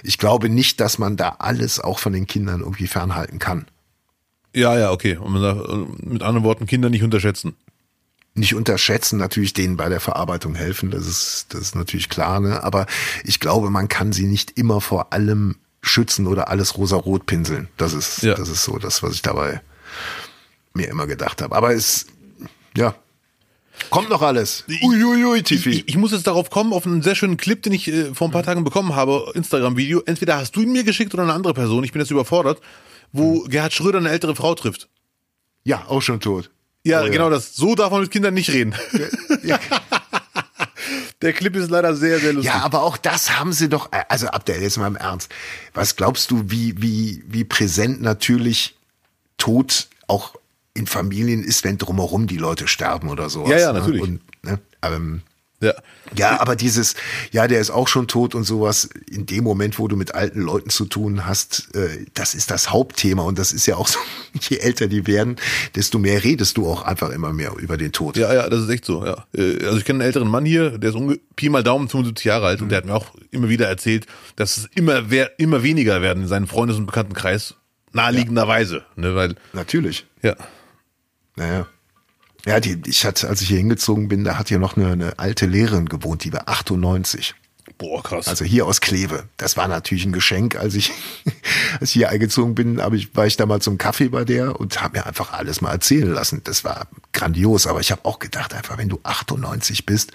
ich 0.03 0.17
glaube 0.17 0.47
nicht, 0.47 0.79
dass 0.79 0.99
man 0.99 1.17
da 1.17 1.35
alles 1.39 1.81
auch 1.81 1.99
von 1.99 2.13
den 2.13 2.27
Kindern 2.27 2.61
irgendwie 2.61 2.87
fernhalten 2.87 3.39
kann. 3.39 3.65
Ja, 4.53 4.77
ja, 4.77 4.91
okay. 4.91 5.17
Und 5.17 5.33
man 5.33 5.41
sagt, 5.41 5.69
äh, 5.69 6.05
mit 6.05 6.23
anderen 6.23 6.43
Worten, 6.43 6.65
Kinder 6.65 6.89
nicht 6.89 7.03
unterschätzen. 7.03 7.55
nicht 8.33 8.55
unterschätzen, 8.55 9.17
natürlich 9.17 9.53
denen 9.53 9.75
bei 9.77 9.89
der 9.89 9.99
Verarbeitung 9.99 10.55
helfen, 10.55 10.89
das 10.91 11.05
ist, 11.05 11.47
das 11.49 11.61
ist 11.61 11.75
natürlich 11.75 12.07
klar, 12.07 12.39
ne? 12.39 12.63
aber 12.63 12.85
ich 13.25 13.41
glaube, 13.41 13.69
man 13.69 13.89
kann 13.89 14.13
sie 14.13 14.25
nicht 14.25 14.57
immer 14.57 14.79
vor 14.79 15.11
allem 15.11 15.55
schützen 15.81 16.27
oder 16.27 16.47
alles 16.47 16.77
rosa-rot 16.77 17.25
pinseln. 17.25 17.67
Das 17.75 17.91
ist, 17.93 18.21
Ja. 18.23 18.35
das 18.35 18.47
ist 18.47 18.63
so 18.63 18.77
das, 18.77 19.03
was 19.03 19.13
ich 19.15 19.21
dabei 19.21 19.61
mir 20.73 20.87
immer 20.87 21.07
gedacht 21.07 21.41
habe. 21.41 21.53
Aber 21.55 21.73
es, 21.73 22.05
ja, 22.77 22.95
kommt 23.89 24.09
noch 24.09 24.21
alles. 24.21 24.63
Uiuiui, 24.81 25.43
Tifi. 25.43 25.69
Ich, 25.71 25.87
ich 25.89 25.97
muss 25.97 26.11
jetzt 26.13 26.27
darauf 26.27 26.49
kommen, 26.49 26.71
auf 26.71 26.85
einen 26.85 27.01
sehr 27.01 27.15
schönen 27.15 27.35
Clip, 27.35 27.61
den 27.61 27.73
ich 27.73 27.87
äh, 27.89 28.13
vor 28.13 28.29
ein 28.29 28.31
paar 28.31 28.43
Tagen 28.43 28.63
bekommen 28.63 28.95
habe, 28.95 29.29
Instagram-Video. 29.33 30.03
Entweder 30.05 30.37
hast 30.37 30.55
du 30.55 30.61
ihn 30.61 30.71
mir 30.71 30.83
geschickt 30.85 31.13
oder 31.13 31.23
eine 31.23 31.33
andere 31.33 31.53
Person, 31.53 31.83
ich 31.83 31.91
bin 31.91 31.99
jetzt 32.01 32.11
überfordert, 32.11 32.61
wo 33.11 33.43
Gerhard 33.43 33.73
Schröder 33.73 33.97
eine 33.99 34.09
ältere 34.09 34.35
Frau 34.35 34.55
trifft. 34.55 34.87
ja, 35.63 35.85
auch 35.87 36.01
schon 36.01 36.19
tot. 36.19 36.49
Ja, 36.83 37.01
Oh, 37.01 37.05
ja. 37.05 37.09
genau 37.11 37.29
das. 37.29 37.55
So 37.55 37.75
darf 37.75 37.91
man 37.91 38.01
mit 38.01 38.11
Kindern 38.11 38.33
nicht 38.33 38.49
reden. 38.51 38.73
Ja. 39.43 39.59
Der 41.21 41.33
Clip 41.33 41.55
ist 41.55 41.69
leider 41.69 41.95
sehr, 41.95 42.19
sehr 42.19 42.33
lustig. 42.33 42.51
Ja, 42.51 42.61
aber 42.63 42.81
auch 42.81 42.97
das 42.97 43.37
haben 43.37 43.53
sie 43.53 43.69
doch, 43.69 43.89
also 44.09 44.27
Abdel, 44.27 44.59
jetzt 44.61 44.77
mal 44.77 44.87
im 44.87 44.95
Ernst. 44.95 45.29
Was 45.75 45.95
glaubst 45.95 46.31
du, 46.31 46.45
wie, 46.47 46.81
wie, 46.81 47.23
wie 47.27 47.43
präsent 47.43 48.01
natürlich 48.01 48.75
Tod 49.37 49.87
auch 50.07 50.33
in 50.73 50.87
Familien 50.87 51.43
ist, 51.43 51.63
wenn 51.63 51.77
drumherum 51.77 52.25
die 52.25 52.37
Leute 52.37 52.67
sterben 52.67 53.09
oder 53.09 53.29
sowas? 53.29 53.51
Ja, 53.51 53.59
ja, 53.59 53.73
ne? 53.73 53.79
natürlich. 53.79 54.01
Und, 54.01 54.21
ne, 54.43 54.59
ähm, 54.81 55.21
Ja. 55.61 55.73
Ja, 56.17 56.41
aber 56.41 56.57
dieses, 56.57 56.95
ja, 57.31 57.47
der 57.47 57.61
ist 57.61 57.69
auch 57.69 57.87
schon 57.87 58.07
tot 58.07 58.35
und 58.35 58.43
sowas, 58.43 58.89
in 59.09 59.25
dem 59.27 59.43
Moment, 59.45 59.79
wo 59.79 59.87
du 59.87 59.95
mit 59.95 60.13
alten 60.13 60.41
Leuten 60.41 60.69
zu 60.69 60.85
tun 60.85 61.25
hast, 61.25 61.73
äh, 61.73 62.05
das 62.15 62.33
ist 62.33 62.51
das 62.51 62.71
Hauptthema 62.71 63.21
und 63.23 63.39
das 63.39 63.53
ist 63.53 63.65
ja 63.67 63.77
auch 63.77 63.87
so, 63.87 63.99
je 64.49 64.57
älter 64.57 64.87
die 64.87 65.07
werden, 65.07 65.37
desto 65.75 65.99
mehr 65.99 66.21
redest 66.23 66.57
du 66.57 66.67
auch 66.67 66.81
einfach 66.81 67.11
immer 67.11 67.31
mehr 67.31 67.53
über 67.57 67.77
den 67.77 67.93
Tod. 67.93 68.17
Ja, 68.17 68.33
ja, 68.33 68.49
das 68.49 68.63
ist 68.63 68.69
echt 68.69 68.83
so, 68.83 69.05
ja. 69.05 69.25
Äh, 69.33 69.63
Also 69.65 69.77
ich 69.77 69.85
kenne 69.85 69.97
einen 69.99 70.07
älteren 70.07 70.27
Mann 70.27 70.45
hier, 70.45 70.77
der 70.77 70.89
ist 70.89 70.95
unge 70.95 71.19
Pi 71.35 71.47
mal 71.49 71.63
Daumen 71.63 71.87
75 71.87 72.25
Jahre 72.25 72.47
alt 72.47 72.61
und 72.61 72.69
der 72.69 72.79
hat 72.79 72.85
mir 72.85 72.95
auch 72.95 73.15
immer 73.29 73.47
wieder 73.47 73.67
erzählt, 73.67 74.05
dass 74.35 74.57
es 74.57 74.67
immer, 74.75 75.09
wer 75.11 75.39
immer 75.39 75.63
weniger 75.63 76.01
werden 76.01 76.23
in 76.23 76.27
seinem 76.27 76.47
Freundes- 76.47 76.77
und 76.77 76.87
Bekanntenkreis, 76.87 77.55
naheliegenderweise, 77.93 78.83
ne, 78.95 79.15
weil, 79.15 79.35
Natürlich. 79.53 80.05
ja. 80.23 80.35
Naja. 81.37 81.67
Ja, 82.45 82.59
die, 82.59 82.81
ich 82.85 83.05
hatte, 83.05 83.27
als 83.29 83.41
ich 83.41 83.49
hier 83.49 83.57
hingezogen 83.57 84.07
bin, 84.07 84.23
da 84.23 84.37
hat 84.37 84.49
hier 84.49 84.59
noch 84.59 84.75
eine, 84.77 84.91
eine 84.91 85.19
alte 85.19 85.45
Lehrerin 85.45 85.87
gewohnt, 85.87 86.23
die 86.23 86.33
war 86.33 86.47
98. 86.47 87.35
Boah, 87.77 88.03
krass. 88.03 88.27
Also 88.27 88.45
hier 88.45 88.65
aus 88.65 88.81
Kleve. 88.81 89.23
Das 89.37 89.57
war 89.57 89.67
natürlich 89.67 90.05
ein 90.05 90.11
Geschenk, 90.11 90.55
als 90.55 90.75
ich, 90.75 90.91
als 91.79 91.89
ich 91.89 91.93
hier 91.93 92.09
eingezogen 92.09 92.55
bin, 92.55 92.81
hab 92.81 92.93
ich, 92.93 93.15
war 93.15 93.25
ich 93.25 93.37
da 93.37 93.45
mal 93.45 93.61
zum 93.61 93.77
Kaffee 93.77 94.09
bei 94.09 94.25
der 94.25 94.59
und 94.59 94.81
habe 94.81 94.99
mir 94.99 95.05
einfach 95.05 95.33
alles 95.33 95.61
mal 95.61 95.71
erzählen 95.71 96.11
lassen. 96.11 96.41
Das 96.43 96.63
war 96.63 96.87
grandios, 97.13 97.67
aber 97.67 97.79
ich 97.79 97.91
habe 97.91 98.05
auch 98.05 98.19
gedacht, 98.19 98.53
einfach 98.53 98.77
wenn 98.77 98.89
du 98.89 98.99
98 99.03 99.85
bist, 99.85 100.11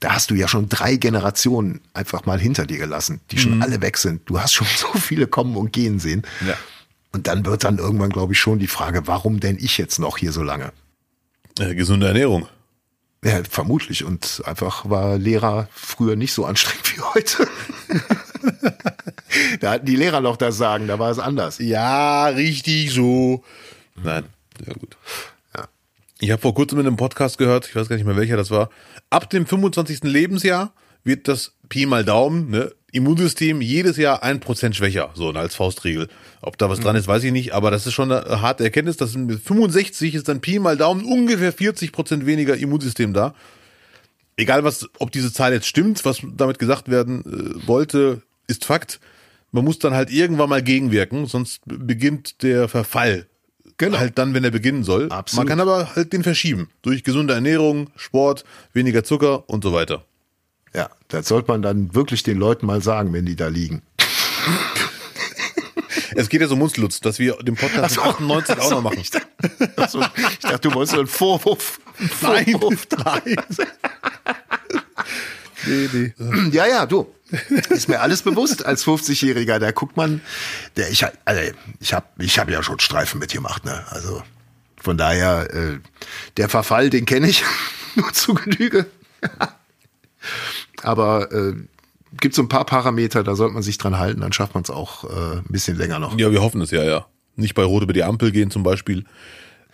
da 0.00 0.14
hast 0.14 0.30
du 0.30 0.34
ja 0.34 0.46
schon 0.46 0.68
drei 0.68 0.96
Generationen 0.96 1.80
einfach 1.92 2.24
mal 2.24 2.38
hinter 2.38 2.66
dir 2.66 2.78
gelassen, 2.78 3.20
die 3.30 3.38
schon 3.38 3.62
alle 3.62 3.80
weg 3.80 3.96
sind. 3.96 4.22
Du 4.26 4.40
hast 4.40 4.52
schon 4.54 4.66
so 4.76 4.98
viele 4.98 5.26
kommen 5.26 5.56
und 5.56 5.72
gehen 5.72 5.98
sehen. 5.98 6.22
Ja. 6.46 6.54
Und 7.10 7.26
dann 7.26 7.44
wird 7.46 7.64
dann 7.64 7.78
irgendwann, 7.78 8.10
glaube 8.10 8.34
ich, 8.34 8.38
schon 8.38 8.58
die 8.58 8.66
Frage, 8.66 9.06
warum 9.06 9.40
denn 9.40 9.56
ich 9.58 9.78
jetzt 9.78 9.98
noch 9.98 10.18
hier 10.18 10.30
so 10.30 10.42
lange? 10.42 10.72
Äh, 11.58 11.74
gesunde 11.74 12.06
Ernährung. 12.06 12.48
Ja, 13.24 13.42
vermutlich. 13.48 14.04
Und 14.04 14.42
einfach 14.44 14.88
war 14.88 15.18
Lehrer 15.18 15.68
früher 15.72 16.16
nicht 16.16 16.32
so 16.32 16.44
anstrengend 16.44 16.96
wie 16.96 17.00
heute. 17.00 17.48
da 19.60 19.72
hatten 19.72 19.86
die 19.86 19.96
Lehrer 19.96 20.20
noch 20.20 20.36
das 20.36 20.56
Sagen, 20.56 20.86
da 20.86 20.98
war 20.98 21.10
es 21.10 21.18
anders. 21.18 21.58
Ja, 21.58 22.26
richtig 22.28 22.92
so. 22.92 23.42
Nein, 23.96 24.24
ja 24.64 24.72
gut. 24.74 24.96
Ja. 25.56 25.68
Ich 26.20 26.30
habe 26.30 26.40
vor 26.40 26.54
kurzem 26.54 26.78
in 26.78 26.86
einem 26.86 26.96
Podcast 26.96 27.38
gehört, 27.38 27.66
ich 27.68 27.74
weiß 27.74 27.88
gar 27.88 27.96
nicht 27.96 28.06
mehr 28.06 28.16
welcher 28.16 28.36
das 28.36 28.50
war, 28.50 28.70
ab 29.10 29.28
dem 29.30 29.46
25. 29.46 30.04
Lebensjahr 30.04 30.72
wird 31.02 31.26
das 31.26 31.54
Pi 31.68 31.86
mal 31.86 32.04
Daumen, 32.04 32.50
ne, 32.50 32.72
Immunsystem 32.92 33.60
jedes 33.60 33.96
Jahr 33.96 34.22
ein 34.22 34.40
Prozent 34.40 34.76
schwächer, 34.76 35.10
so 35.14 35.30
als 35.30 35.54
Faustregel. 35.54 36.08
Ob 36.40 36.56
da 36.56 36.70
was 36.70 36.80
dran 36.80 36.96
ist, 36.96 37.08
weiß 37.08 37.24
ich 37.24 37.32
nicht, 37.32 37.52
aber 37.52 37.70
das 37.70 37.86
ist 37.86 37.94
schon 37.94 38.12
eine 38.12 38.40
harte 38.40 38.64
Erkenntnis, 38.64 38.96
dass 38.96 39.14
mit 39.16 39.40
65 39.40 40.14
ist 40.14 40.28
dann 40.28 40.40
Pi 40.40 40.58
mal 40.58 40.76
Daumen 40.76 41.04
ungefähr 41.04 41.52
40 41.52 41.92
Prozent 41.92 42.26
weniger 42.26 42.56
Immunsystem 42.56 43.12
da. 43.12 43.34
Egal 44.36 44.62
was, 44.62 44.88
ob 44.98 45.10
diese 45.10 45.32
Zahl 45.32 45.52
jetzt 45.52 45.66
stimmt, 45.66 46.04
was 46.04 46.22
damit 46.36 46.60
gesagt 46.60 46.88
werden 46.88 47.24
äh, 47.24 47.66
wollte, 47.66 48.22
ist 48.46 48.64
Fakt. 48.64 49.00
Man 49.50 49.64
muss 49.64 49.80
dann 49.80 49.94
halt 49.94 50.10
irgendwann 50.10 50.48
mal 50.48 50.62
gegenwirken, 50.62 51.26
sonst 51.26 51.60
beginnt 51.64 52.42
der 52.42 52.68
Verfall. 52.68 53.26
Genau. 53.78 53.98
Halt 53.98 54.18
dann, 54.18 54.34
wenn 54.34 54.44
er 54.44 54.50
beginnen 54.50 54.84
soll. 54.84 55.08
Absolut. 55.10 55.46
Man 55.46 55.48
kann 55.48 55.60
aber 55.60 55.94
halt 55.94 56.12
den 56.12 56.22
verschieben. 56.22 56.68
Durch 56.82 57.04
gesunde 57.04 57.34
Ernährung, 57.34 57.90
Sport, 57.96 58.44
weniger 58.72 59.04
Zucker 59.04 59.48
und 59.48 59.64
so 59.64 59.72
weiter. 59.72 60.04
Ja, 60.74 60.90
das 61.08 61.28
sollte 61.28 61.50
man 61.50 61.62
dann 61.62 61.94
wirklich 61.94 62.22
den 62.22 62.38
Leuten 62.38 62.66
mal 62.66 62.82
sagen, 62.82 63.12
wenn 63.12 63.24
die 63.24 63.36
da 63.36 63.48
liegen. 63.48 63.82
Es 66.18 66.28
geht 66.28 66.40
ja 66.40 66.48
so 66.48 66.54
um 66.54 66.62
uns, 66.62 66.76
Lutz, 66.76 66.98
dass 67.00 67.20
wir 67.20 67.34
den 67.36 67.54
Podcast 67.54 67.96
mit 67.96 68.04
98 68.04 68.58
auch 68.58 68.70
noch 68.72 68.82
machen. 68.82 68.98
Ich 68.98 69.12
dachte, 69.12 69.28
also, 69.76 70.04
ich 70.32 70.38
dachte, 70.40 70.68
du 70.68 70.74
wolltest 70.74 70.94
so 70.94 70.98
einen 70.98 71.06
Vorwurf. 71.06 71.78
Nein, 72.20 72.44
Vorwurf 72.50 72.88
nein. 73.04 73.36
nee, 75.66 75.88
nee. 75.92 76.12
Ja, 76.50 76.66
ja, 76.66 76.86
du. 76.86 77.06
Ist 77.70 77.88
mir 77.88 78.00
alles 78.00 78.22
bewusst 78.22 78.66
als 78.66 78.84
50-Jähriger. 78.84 79.60
Da 79.60 79.70
guckt 79.70 79.96
man, 79.96 80.20
der 80.76 80.90
ich, 80.90 81.04
also 81.24 81.52
ich 81.78 81.94
habe 81.94 82.06
ich 82.18 82.36
hab 82.40 82.50
ja 82.50 82.64
schon 82.64 82.80
Streifen 82.80 83.20
mitgemacht, 83.20 83.64
ne? 83.64 83.84
Also 83.90 84.20
von 84.82 84.98
daher, 84.98 85.54
äh, 85.54 85.78
der 86.36 86.48
Verfall, 86.48 86.90
den 86.90 87.06
kenne 87.06 87.28
ich 87.28 87.44
nur 87.94 88.12
zu 88.12 88.34
Genüge. 88.34 88.86
Aber 90.82 91.30
äh, 91.30 91.54
gibt 92.20 92.34
so 92.34 92.42
ein 92.42 92.48
paar 92.48 92.64
Parameter, 92.64 93.22
da 93.22 93.34
sollte 93.34 93.54
man 93.54 93.62
sich 93.62 93.78
dran 93.78 93.98
halten, 93.98 94.20
dann 94.20 94.32
schafft 94.32 94.54
man 94.54 94.62
es 94.62 94.70
auch 94.70 95.04
äh, 95.04 95.38
ein 95.38 95.44
bisschen 95.48 95.76
länger 95.76 95.98
noch. 95.98 96.18
Ja, 96.18 96.30
wir 96.30 96.42
hoffen 96.42 96.60
es 96.60 96.70
ja, 96.70 96.84
ja. 96.84 97.06
Nicht 97.36 97.54
bei 97.54 97.62
Rot 97.62 97.82
über 97.82 97.92
die 97.92 98.02
Ampel 98.02 98.32
gehen 98.32 98.50
zum 98.50 98.62
Beispiel. 98.62 99.04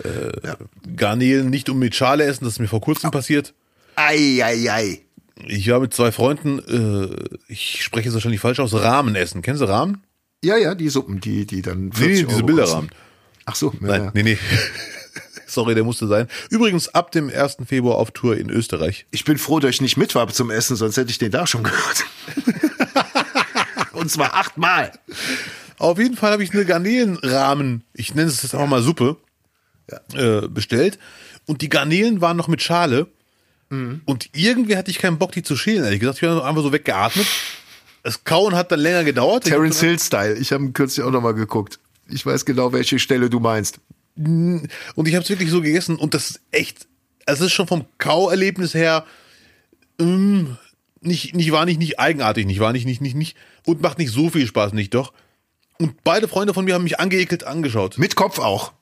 Äh, 0.03 0.55
Garnelen 0.97 1.51
nicht 1.51 1.69
um 1.69 1.79
mit 1.79 1.95
Schale 1.95 2.25
essen, 2.25 2.45
das 2.45 2.55
ist 2.55 2.59
mir 2.59 2.69
vor 2.69 2.81
kurzem 2.81 3.11
passiert. 3.11 3.55
Ei, 3.97 4.41
ei, 4.43 4.71
ei. 4.71 5.01
Ich 5.47 5.69
war 5.69 5.81
mit 5.81 5.95
zwei 5.95 6.13
Freunden, 6.13 6.59
äh, 6.59 7.39
ich 7.49 7.83
spreche 7.83 8.09
es 8.09 8.15
wahrscheinlich 8.15 8.41
falsch 8.41 8.61
aus, 8.61 8.75
Rahmen 8.75 9.15
essen. 9.15 9.43
Kennst 9.43 9.63
du 9.63 9.67
Rahmen? 9.67 10.03
Ja, 10.45 10.57
ja, 10.57 10.75
die 10.75 10.89
Suppen, 10.89 11.21
die, 11.21 11.47
die 11.47 11.63
dann 11.63 11.93
40 11.93 12.23
Nee, 12.23 12.29
diese 12.29 12.43
Bilderrahmen. 12.43 12.91
Ach 13.47 13.55
so, 13.55 13.73
ja, 13.73 13.79
Nein, 13.87 14.05
ja. 14.05 14.11
nee, 14.15 14.23
nee. 14.23 14.39
Sorry, 15.55 15.75
der 15.75 15.85
musste 15.85 16.07
sein. 16.07 16.29
Übrigens 16.51 16.89
ab 16.89 17.11
dem 17.13 17.31
1. 17.31 17.59
Februar 17.67 17.97
auf 17.97 18.11
Tour 18.11 18.37
in 18.37 18.51
Österreich. 18.51 19.07
Ich 19.11 19.25
bin 19.25 19.39
froh, 19.39 19.61
dass 19.61 19.71
ich 19.71 19.81
nicht 19.81 19.97
mit 19.97 20.15
war 20.15 20.29
zum 20.29 20.51
Essen, 20.51 20.77
sonst 20.77 20.97
hätte 20.97 21.11
ich 21.11 21.19
den 21.19 21.31
da 21.31 21.47
schon 21.47 21.63
gehört. 21.63 22.05
Und 23.93 24.11
zwar 24.11 24.35
achtmal. 24.35 24.93
Auf 25.79 25.99
jeden 25.99 26.17
Fall 26.17 26.33
habe 26.33 26.43
ich 26.45 26.53
eine 26.53 26.65
Garnelenrahmen, 26.65 27.85
ich 27.95 28.15
nenne 28.15 28.29
es 28.29 28.43
jetzt 28.43 28.55
auch 28.55 28.67
mal 28.67 28.83
Suppe, 28.83 29.17
äh, 30.15 30.43
bestellt. 30.49 30.99
Und 31.47 31.63
die 31.63 31.69
Garnelen 31.69 32.21
waren 32.21 32.37
noch 32.37 32.49
mit 32.49 32.63
Schale. 32.63 33.07
Mhm. 33.71 34.03
Und 34.05 34.31
irgendwie 34.35 34.77
hatte 34.77 34.91
ich 34.91 34.99
keinen 34.99 35.19
Bock, 35.19 35.33
die 35.33 35.43
zu 35.43 35.57
schälen. 35.57 35.85
Ehrlich 35.85 36.01
gesagt, 36.01 36.19
ich 36.23 36.29
habe 36.29 36.45
einfach 36.45 36.63
so 36.63 36.73
weggeatmet. 36.73 37.27
Das 38.03 38.25
Kauen 38.25 38.55
hat 38.55 38.71
dann 38.73 38.81
länger 38.81 39.05
gedauert. 39.05 39.45
Terence 39.45 39.81
dann- 39.81 39.89
Hill 39.91 39.99
Style. 39.99 40.35
Ich 40.35 40.53
habe 40.53 40.71
kürzlich 40.73 41.05
auch 41.05 41.11
noch 41.11 41.23
mal 41.23 41.35
geguckt. 41.35 41.79
Ich 42.09 42.25
weiß 42.25 42.45
genau, 42.45 42.73
welche 42.73 42.99
Stelle 42.99 43.31
du 43.31 43.41
meinst. 43.41 43.79
Und 44.17 45.09
ich 45.09 45.15
habe 45.15 45.25
es 45.25 45.31
wirklich 45.31 45.51
so 45.51 45.61
gegessen 45.61 45.97
und 45.97 46.15
das 46.15 46.31
ist 46.31 46.41
echt, 46.53 46.87
es 47.27 47.41
ist 47.41 47.53
schon 47.53 47.67
vom 47.67 47.85
Kauerlebnis 47.99 48.75
her 48.75 49.05
ähm, 49.99 50.57
nicht, 51.01 51.35
nicht, 51.35 51.53
war 51.53 51.65
nicht, 51.65 51.79
nicht 51.79 51.99
eigenartig, 51.99 52.47
nicht, 52.47 52.61
war 52.61 52.73
nicht, 52.73 52.87
nicht, 52.87 53.01
nicht, 53.01 53.17
nicht 53.17 53.37
und 53.65 53.83
macht 53.83 53.99
nicht 53.99 54.13
so 54.13 54.31
viel 54.31 54.47
Spaß, 54.47 54.73
nicht 54.73 54.95
doch. 54.95 55.13
Und 55.79 56.05
beide 56.05 56.29
Freunde 56.29 56.55
von 56.55 56.65
mir 56.65 56.75
haben 56.75 56.85
mich 56.85 57.01
angeekelt 57.01 57.45
angeschaut. 57.45 57.99
Mit 57.99 58.15
Kopf 58.17 58.39
auch. 58.39 58.73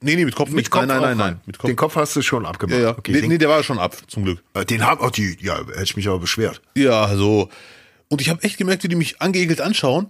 Nee, 0.00 0.14
nee, 0.14 0.24
mit 0.24 0.34
Kopf 0.36 0.50
nicht. 0.50 0.72
nein, 0.72 0.88
nein, 0.88 0.98
nein, 0.98 1.04
rein. 1.08 1.16
nein, 1.16 1.40
mit 1.46 1.58
Kopf. 1.58 1.66
Den 1.68 1.76
Kopf 1.76 1.96
hast 1.96 2.14
du 2.14 2.22
schon 2.22 2.46
abgemacht. 2.46 2.78
ja, 2.78 2.90
ja. 2.90 2.98
Okay, 2.98 3.12
nee, 3.12 3.20
den, 3.22 3.30
nee, 3.30 3.38
der 3.38 3.48
war 3.48 3.62
schon 3.62 3.78
ab, 3.78 3.96
zum 4.06 4.24
Glück. 4.24 4.42
äh, 4.54 4.64
den 4.64 4.84
haben 4.84 5.00
auch 5.00 5.10
die, 5.10 5.36
ja, 5.40 5.58
hätte 5.58 5.82
ich 5.82 5.96
mich 5.96 6.06
aber 6.06 6.18
beschwert. 6.18 6.60
Ja, 6.76 7.14
so. 7.16 7.48
Und 8.08 8.20
ich 8.20 8.28
habe 8.28 8.42
echt 8.44 8.58
gemerkt, 8.58 8.84
wie 8.84 8.88
die 8.88 8.96
mich 8.96 9.20
angeekelt 9.20 9.60
anschauen, 9.60 10.08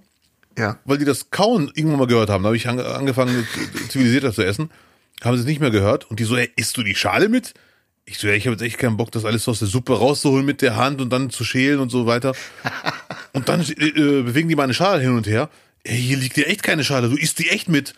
Ja. 0.58 0.78
weil 0.84 0.98
die 0.98 1.04
das 1.04 1.30
Kauen 1.30 1.70
irgendwann 1.74 1.98
mal 2.00 2.06
gehört 2.06 2.30
haben. 2.30 2.42
Da 2.42 2.48
habe 2.48 2.56
ich 2.56 2.66
ange- 2.68 2.84
angefangen, 2.84 3.46
zivilisierter 3.88 4.32
zu 4.32 4.42
essen. 4.44 4.70
Haben 5.22 5.36
sie 5.36 5.40
es 5.42 5.46
nicht 5.46 5.60
mehr 5.60 5.70
gehört. 5.70 6.10
Und 6.10 6.18
die 6.20 6.24
so, 6.24 6.36
ey, 6.36 6.50
isst 6.56 6.76
du 6.76 6.82
die 6.82 6.94
Schale 6.94 7.28
mit? 7.28 7.54
Ich 8.04 8.18
so, 8.18 8.26
ja, 8.28 8.34
ich 8.34 8.46
habe 8.46 8.52
jetzt 8.54 8.62
echt 8.62 8.78
keinen 8.78 8.96
Bock, 8.96 9.10
das 9.12 9.24
alles 9.24 9.48
aus 9.48 9.58
der 9.58 9.68
Suppe 9.68 9.98
rauszuholen 9.98 10.46
mit 10.46 10.62
der 10.62 10.76
Hand 10.76 11.00
und 11.00 11.10
dann 11.10 11.28
zu 11.30 11.44
schälen 11.44 11.80
und 11.80 11.90
so 11.90 12.06
weiter. 12.06 12.34
Und 13.32 13.50
dann 13.50 13.60
äh, 13.60 13.72
äh, 13.72 14.22
bewegen 14.22 14.48
die 14.48 14.56
meine 14.56 14.72
Schale 14.72 15.02
hin 15.02 15.10
und 15.14 15.26
her. 15.26 15.50
Ey, 15.84 15.98
hier 16.00 16.16
liegt 16.16 16.36
dir 16.38 16.46
echt 16.46 16.62
keine 16.62 16.84
Schale, 16.84 17.10
du 17.10 17.16
isst 17.16 17.38
die 17.38 17.50
echt 17.50 17.68
mit. 17.68 17.92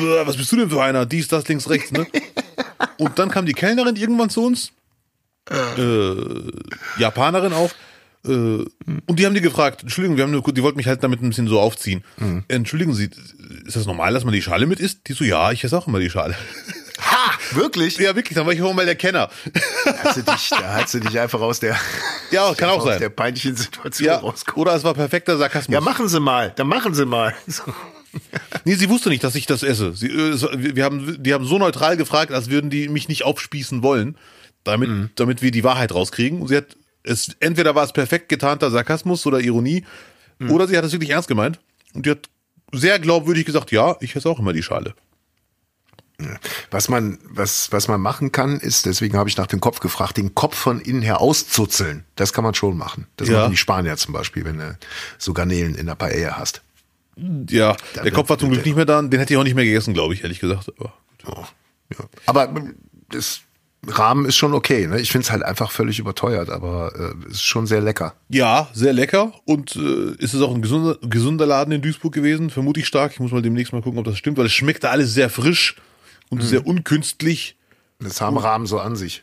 Was 0.00 0.38
bist 0.38 0.50
du 0.52 0.56
denn 0.56 0.70
für 0.70 0.82
einer? 0.82 1.04
Dies, 1.04 1.28
das, 1.28 1.46
links, 1.48 1.68
rechts, 1.68 1.92
ne? 1.92 2.06
Und 2.96 3.18
dann 3.18 3.30
kam 3.30 3.44
die 3.44 3.52
Kellnerin 3.52 3.96
irgendwann 3.96 4.30
zu 4.30 4.42
uns. 4.46 4.72
Äh, 5.50 6.14
Japanerin 6.98 7.52
auch. 7.52 7.70
Äh, 8.24 8.28
und 8.30 9.18
die 9.18 9.26
haben 9.26 9.34
die 9.34 9.40
gefragt, 9.40 9.82
Entschuldigung, 9.82 10.16
wir 10.16 10.24
haben 10.24 10.30
nur, 10.30 10.42
die 10.42 10.62
wollten 10.62 10.76
mich 10.78 10.86
halt 10.86 11.02
damit 11.02 11.22
ein 11.22 11.28
bisschen 11.28 11.48
so 11.48 11.60
aufziehen. 11.60 12.02
Entschuldigen 12.48 12.94
Sie, 12.94 13.10
ist 13.66 13.76
das 13.76 13.86
normal, 13.86 14.12
dass 14.14 14.24
man 14.24 14.32
die 14.34 14.42
Schale 14.42 14.66
mit 14.66 14.80
isst? 14.80 15.00
Die 15.08 15.12
so, 15.12 15.24
ja, 15.24 15.52
ich 15.52 15.62
esse 15.64 15.76
auch 15.76 15.86
immer 15.86 16.00
die 16.00 16.10
Schale. 16.10 16.34
Ha! 16.96 17.32
Wirklich? 17.56 17.98
ja, 17.98 18.14
wirklich, 18.14 18.36
dann 18.36 18.46
war 18.46 18.52
ich 18.52 18.62
auch 18.62 18.72
mal 18.72 18.86
der 18.86 18.94
Kenner. 18.94 19.28
Hast 20.04 20.16
du 20.18 20.22
dich, 20.22 20.48
da 20.50 20.74
hast 20.74 20.94
du 20.94 21.00
dich 21.00 21.18
einfach 21.18 21.40
aus 21.40 21.58
der, 21.58 21.76
Ja, 22.30 22.54
kann 22.54 22.68
auch 22.70 22.78
aus 22.78 22.84
sein. 22.84 23.00
der 23.00 23.08
peinlichen 23.08 23.56
Situation 23.56 24.06
Ja, 24.06 24.18
rausgeholt. 24.18 24.56
oder 24.68 24.76
es 24.76 24.84
war 24.84 24.94
perfekter 24.94 25.36
Sarkasmus. 25.36 25.74
Ja, 25.74 25.80
machen 25.80 26.08
Sie 26.08 26.20
mal. 26.20 26.52
Dann 26.54 26.68
machen 26.68 26.94
Sie 26.94 27.04
mal. 27.04 27.34
So. 27.48 27.62
Nee, 28.64 28.76
sie 28.76 28.88
wusste 28.88 29.08
nicht, 29.08 29.24
dass 29.24 29.34
ich 29.34 29.46
das 29.46 29.64
esse. 29.64 29.92
Sie, 29.96 30.06
äh, 30.06 30.74
wir 30.76 30.84
haben, 30.84 31.16
die 31.20 31.34
haben 31.34 31.44
so 31.44 31.58
neutral 31.58 31.96
gefragt, 31.96 32.30
als 32.30 32.48
würden 32.48 32.70
die 32.70 32.88
mich 32.88 33.08
nicht 33.08 33.24
aufspießen 33.24 33.82
wollen, 33.82 34.16
damit, 34.62 34.88
Mhm. 34.88 35.10
damit 35.16 35.42
wir 35.42 35.50
die 35.50 35.64
Wahrheit 35.64 35.92
rauskriegen. 35.92 36.40
Und 36.40 36.46
sie 36.48 36.56
hat 36.56 36.76
es, 37.04 37.36
entweder 37.40 37.74
war 37.74 37.84
es 37.84 37.92
perfekt 37.92 38.28
getarnter 38.28 38.70
Sarkasmus 38.70 39.24
oder 39.26 39.38
Ironie, 39.40 39.84
Mhm. 40.40 40.50
oder 40.50 40.66
sie 40.66 40.76
hat 40.76 40.84
es 40.84 40.90
wirklich 40.92 41.10
ernst 41.10 41.28
gemeint. 41.28 41.60
Und 41.94 42.06
die 42.06 42.10
hat 42.10 42.28
sehr 42.72 42.98
glaubwürdig 42.98 43.44
gesagt, 43.46 43.70
ja, 43.70 43.96
ich 44.00 44.16
esse 44.16 44.28
auch 44.28 44.40
immer 44.40 44.52
die 44.52 44.64
Schale. 44.64 44.94
Was 46.70 46.88
man, 46.88 47.18
was, 47.24 47.72
was 47.72 47.88
man 47.88 48.00
machen 48.00 48.30
kann, 48.30 48.58
ist, 48.60 48.86
deswegen 48.86 49.16
habe 49.16 49.28
ich 49.28 49.36
nach 49.36 49.48
dem 49.48 49.60
Kopf 49.60 49.80
gefragt, 49.80 50.16
den 50.16 50.34
Kopf 50.34 50.56
von 50.56 50.80
innen 50.80 51.02
her 51.02 51.20
auszuzeln. 51.20 52.04
Das 52.14 52.32
kann 52.32 52.44
man 52.44 52.54
schon 52.54 52.76
machen. 52.78 53.08
Das 53.16 53.28
Ja. 53.28 53.40
machen 53.40 53.50
die 53.50 53.56
Spanier 53.56 53.96
zum 53.96 54.12
Beispiel, 54.12 54.44
wenn 54.44 54.58
du 54.58 54.78
so 55.18 55.32
Garnelen 55.34 55.74
in 55.74 55.86
der 55.86 55.96
Paella 55.96 56.36
hast. 56.38 56.62
Ja, 57.16 57.76
der 57.96 58.04
wird- 58.04 58.14
Kopf 58.14 58.28
war 58.28 58.38
zum 58.38 58.50
Glück 58.50 58.62
der- 58.62 58.66
nicht 58.70 58.76
mehr 58.76 58.84
da. 58.86 59.02
Den 59.02 59.18
hätte 59.20 59.34
ich 59.34 59.38
auch 59.38 59.44
nicht 59.44 59.54
mehr 59.54 59.64
gegessen, 59.64 59.92
glaube 59.92 60.14
ich, 60.14 60.22
ehrlich 60.22 60.38
gesagt. 60.40 60.70
Aber 60.78 60.94
Ja. 61.26 61.48
Ja. 61.98 62.04
Aber 62.26 62.52
das 63.10 63.40
Rahmen 63.86 64.26
ist 64.26 64.36
schon 64.36 64.54
okay. 64.54 64.86
Ne? 64.86 65.00
Ich 65.00 65.10
finde 65.10 65.24
es 65.24 65.30
halt 65.30 65.42
einfach 65.42 65.70
völlig 65.70 65.98
überteuert, 65.98 66.50
aber 66.50 66.92
äh, 66.96 67.30
ist 67.30 67.42
schon 67.42 67.66
sehr 67.66 67.80
lecker. 67.80 68.14
Ja, 68.28 68.68
sehr 68.72 68.92
lecker. 68.92 69.32
Und 69.44 69.76
äh, 69.76 70.12
ist 70.18 70.34
es 70.34 70.40
auch 70.40 70.54
ein 70.54 70.62
gesunder, 70.62 70.98
gesunder 71.02 71.46
Laden 71.46 71.72
in 71.72 71.82
Duisburg 71.82 72.12
gewesen? 72.12 72.50
Vermute 72.50 72.80
ich 72.80 72.86
stark. 72.86 73.12
Ich 73.12 73.20
muss 73.20 73.32
mal 73.32 73.42
demnächst 73.42 73.72
mal 73.72 73.82
gucken, 73.82 73.98
ob 73.98 74.04
das 74.04 74.18
stimmt, 74.18 74.38
weil 74.38 74.46
es 74.46 74.52
schmeckt 74.52 74.84
da 74.84 74.90
alles 74.90 75.14
sehr 75.14 75.30
frisch 75.30 75.76
und 76.30 76.38
mhm. 76.42 76.46
sehr 76.46 76.66
unkünstlich. 76.66 77.56
Das 78.00 78.20
haben 78.20 78.36
Rahmen 78.36 78.66
so 78.66 78.78
an 78.78 78.96
sich. 78.96 79.22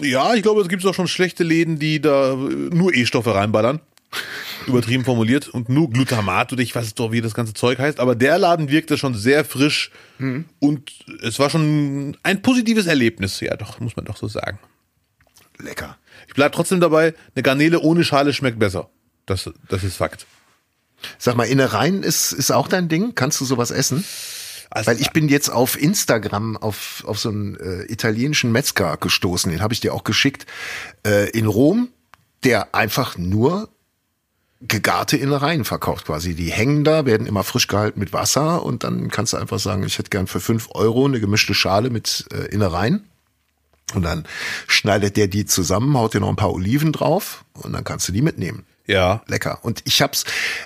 Ja, 0.00 0.34
ich 0.34 0.42
glaube, 0.42 0.60
es 0.60 0.68
gibt 0.68 0.84
auch 0.84 0.94
schon 0.94 1.08
schlechte 1.08 1.44
Läden, 1.44 1.78
die 1.78 2.00
da 2.00 2.34
nur 2.34 2.94
E-Stoffe 2.94 3.34
reinballern. 3.34 3.80
Übertrieben 4.66 5.04
formuliert 5.04 5.48
und 5.48 5.68
nur 5.68 5.90
Glutamat 5.90 6.52
oder 6.52 6.62
ich 6.62 6.74
weiß 6.74 6.94
doch, 6.94 7.12
wie 7.12 7.20
das 7.20 7.34
ganze 7.34 7.54
Zeug 7.54 7.78
heißt. 7.78 8.00
Aber 8.00 8.14
der 8.14 8.38
Laden 8.38 8.68
wirkte 8.68 8.98
schon 8.98 9.14
sehr 9.14 9.44
frisch 9.44 9.90
mhm. 10.18 10.46
und 10.58 10.92
es 11.22 11.38
war 11.38 11.50
schon 11.50 12.16
ein 12.22 12.42
positives 12.42 12.86
Erlebnis. 12.86 13.40
Ja, 13.40 13.56
doch, 13.56 13.80
muss 13.80 13.96
man 13.96 14.04
doch 14.04 14.16
so 14.16 14.28
sagen. 14.28 14.58
Lecker. 15.58 15.96
Ich 16.26 16.34
bleib 16.34 16.52
trotzdem 16.52 16.80
dabei, 16.80 17.14
eine 17.34 17.42
Garnele 17.42 17.80
ohne 17.80 18.04
Schale 18.04 18.32
schmeckt 18.32 18.58
besser. 18.58 18.90
Das, 19.26 19.50
das 19.68 19.84
ist 19.84 19.96
Fakt. 19.96 20.26
Sag 21.18 21.36
mal, 21.36 21.44
Innereien 21.44 22.02
ist, 22.02 22.32
ist 22.32 22.50
auch 22.50 22.68
dein 22.68 22.88
Ding? 22.88 23.14
Kannst 23.14 23.40
du 23.40 23.44
sowas 23.44 23.70
essen? 23.70 24.04
Also, 24.70 24.90
Weil 24.90 25.00
ich 25.00 25.10
bin 25.12 25.28
jetzt 25.28 25.48
auf 25.48 25.80
Instagram 25.80 26.56
auf, 26.56 27.04
auf 27.06 27.18
so 27.18 27.28
einen 27.28 27.56
äh, 27.56 27.84
italienischen 27.84 28.52
Metzger 28.52 28.96
gestoßen, 28.96 29.50
den 29.50 29.62
habe 29.62 29.74
ich 29.74 29.80
dir 29.80 29.94
auch 29.94 30.04
geschickt, 30.04 30.46
äh, 31.06 31.30
in 31.30 31.46
Rom, 31.46 31.88
der 32.44 32.74
einfach 32.74 33.16
nur 33.16 33.68
gegarte 34.60 35.16
Innereien 35.16 35.64
verkauft 35.64 36.06
quasi. 36.06 36.34
Die 36.34 36.50
hängen 36.50 36.84
da, 36.84 37.04
werden 37.04 37.26
immer 37.26 37.44
frisch 37.44 37.66
gehalten 37.66 38.00
mit 38.00 38.12
Wasser 38.12 38.64
und 38.64 38.84
dann 38.84 39.10
kannst 39.10 39.32
du 39.32 39.36
einfach 39.36 39.58
sagen, 39.58 39.84
ich 39.84 39.98
hätte 39.98 40.10
gern 40.10 40.26
für 40.26 40.40
fünf 40.40 40.68
Euro 40.72 41.04
eine 41.04 41.20
gemischte 41.20 41.54
Schale 41.54 41.90
mit 41.90 42.26
äh, 42.32 42.46
Innereien. 42.46 43.04
Und 43.94 44.02
dann 44.02 44.24
schneidet 44.66 45.16
der 45.16 45.28
die 45.28 45.46
zusammen, 45.46 45.96
haut 45.96 46.14
dir 46.14 46.20
noch 46.20 46.28
ein 46.28 46.36
paar 46.36 46.52
Oliven 46.52 46.92
drauf 46.92 47.44
und 47.54 47.72
dann 47.72 47.84
kannst 47.84 48.08
du 48.08 48.12
die 48.12 48.22
mitnehmen. 48.22 48.64
Ja. 48.86 49.22
Lecker. 49.26 49.60
Und 49.62 49.82
ich 49.84 50.02
hab's, 50.02 50.24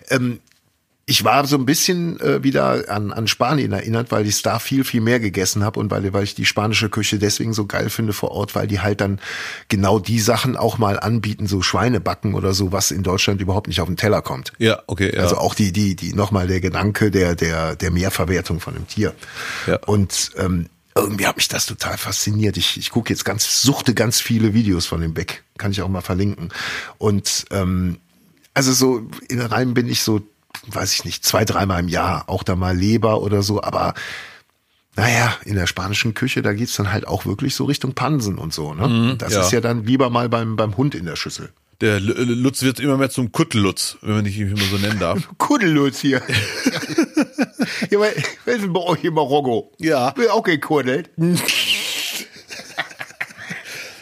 ähm, 0.08 0.40
ich 1.10 1.24
war 1.24 1.44
so 1.44 1.56
ein 1.56 1.66
bisschen 1.66 2.20
äh, 2.20 2.44
wieder 2.44 2.88
an, 2.88 3.10
an 3.10 3.26
Spanien 3.26 3.72
erinnert, 3.72 4.12
weil 4.12 4.28
ich 4.28 4.42
da 4.42 4.60
viel, 4.60 4.84
viel 4.84 5.00
mehr 5.00 5.18
gegessen 5.18 5.64
habe 5.64 5.80
und 5.80 5.90
weil, 5.90 6.12
weil 6.12 6.22
ich 6.22 6.36
die 6.36 6.44
spanische 6.44 6.88
Küche 6.88 7.18
deswegen 7.18 7.52
so 7.52 7.66
geil 7.66 7.90
finde 7.90 8.12
vor 8.12 8.30
Ort, 8.30 8.54
weil 8.54 8.68
die 8.68 8.78
halt 8.78 9.00
dann 9.00 9.18
genau 9.68 9.98
die 9.98 10.20
Sachen 10.20 10.56
auch 10.56 10.78
mal 10.78 11.00
anbieten, 11.00 11.48
so 11.48 11.62
Schweinebacken 11.62 12.34
oder 12.34 12.54
so, 12.54 12.70
was 12.70 12.92
in 12.92 13.02
Deutschland 13.02 13.40
überhaupt 13.40 13.66
nicht 13.66 13.80
auf 13.80 13.88
den 13.88 13.96
Teller 13.96 14.22
kommt. 14.22 14.52
Ja, 14.58 14.84
okay. 14.86 15.12
Ja. 15.12 15.22
Also 15.22 15.36
auch 15.36 15.56
die, 15.56 15.72
die, 15.72 15.96
die 15.96 16.14
nochmal 16.14 16.46
der 16.46 16.60
Gedanke 16.60 17.10
der, 17.10 17.34
der, 17.34 17.74
der 17.74 17.90
Mehrverwertung 17.90 18.60
von 18.60 18.74
dem 18.74 18.86
Tier. 18.86 19.12
Ja. 19.66 19.80
Und 19.86 20.30
ähm, 20.36 20.66
irgendwie 20.94 21.26
hat 21.26 21.36
mich 21.36 21.48
das 21.48 21.66
total 21.66 21.98
fasziniert. 21.98 22.56
Ich, 22.56 22.76
ich 22.76 22.90
gucke 22.90 23.12
jetzt 23.12 23.24
ganz, 23.24 23.62
suchte 23.62 23.94
ganz 23.94 24.20
viele 24.20 24.54
Videos 24.54 24.86
von 24.86 25.00
dem 25.00 25.12
Beck. 25.12 25.42
Kann 25.58 25.72
ich 25.72 25.82
auch 25.82 25.88
mal 25.88 26.02
verlinken. 26.02 26.50
Und 26.98 27.46
ähm, 27.50 27.98
also 28.54 28.72
so 28.72 29.08
in 29.28 29.40
Reim 29.40 29.74
bin 29.74 29.88
ich 29.88 30.04
so 30.04 30.20
weiß 30.66 30.92
ich 30.94 31.04
nicht, 31.04 31.24
zwei, 31.24 31.44
dreimal 31.44 31.80
im 31.80 31.88
Jahr, 31.88 32.24
auch 32.28 32.42
da 32.42 32.56
mal 32.56 32.76
Leber 32.76 33.22
oder 33.22 33.42
so, 33.42 33.62
aber 33.62 33.94
naja, 34.96 35.36
in 35.44 35.54
der 35.54 35.66
spanischen 35.66 36.14
Küche, 36.14 36.42
da 36.42 36.52
geht's 36.52 36.76
dann 36.76 36.92
halt 36.92 37.06
auch 37.06 37.24
wirklich 37.24 37.54
so 37.54 37.64
Richtung 37.64 37.94
Pansen 37.94 38.38
und 38.38 38.52
so. 38.52 38.74
Ne? 38.74 38.88
Mm, 38.88 39.18
das 39.18 39.32
ja. 39.32 39.40
ist 39.40 39.52
ja 39.52 39.60
dann 39.60 39.84
lieber 39.84 40.10
mal 40.10 40.28
beim, 40.28 40.56
beim 40.56 40.76
Hund 40.76 40.94
in 40.94 41.06
der 41.06 41.16
Schüssel. 41.16 41.50
Der 41.80 41.98
Lutz 41.98 42.62
wird 42.62 42.78
immer 42.78 42.98
mehr 42.98 43.08
zum 43.08 43.32
Kuttellutz, 43.32 43.96
wenn 44.02 44.16
man 44.16 44.24
dich 44.24 44.38
immer 44.38 44.56
so 44.58 44.76
nennen 44.76 44.98
darf. 44.98 45.26
Kuddellutz 45.38 46.00
hier. 46.00 46.20
ja, 47.90 48.00
wer 48.00 48.54
ist 48.54 48.62
denn 48.62 48.72
bei 48.74 48.80
euch 48.80 49.02
in 49.02 49.14
Marokko? 49.14 49.72
Ja. 49.78 50.14
Will 50.16 50.28
auch 50.28 50.42
gekuddelt. 50.42 51.08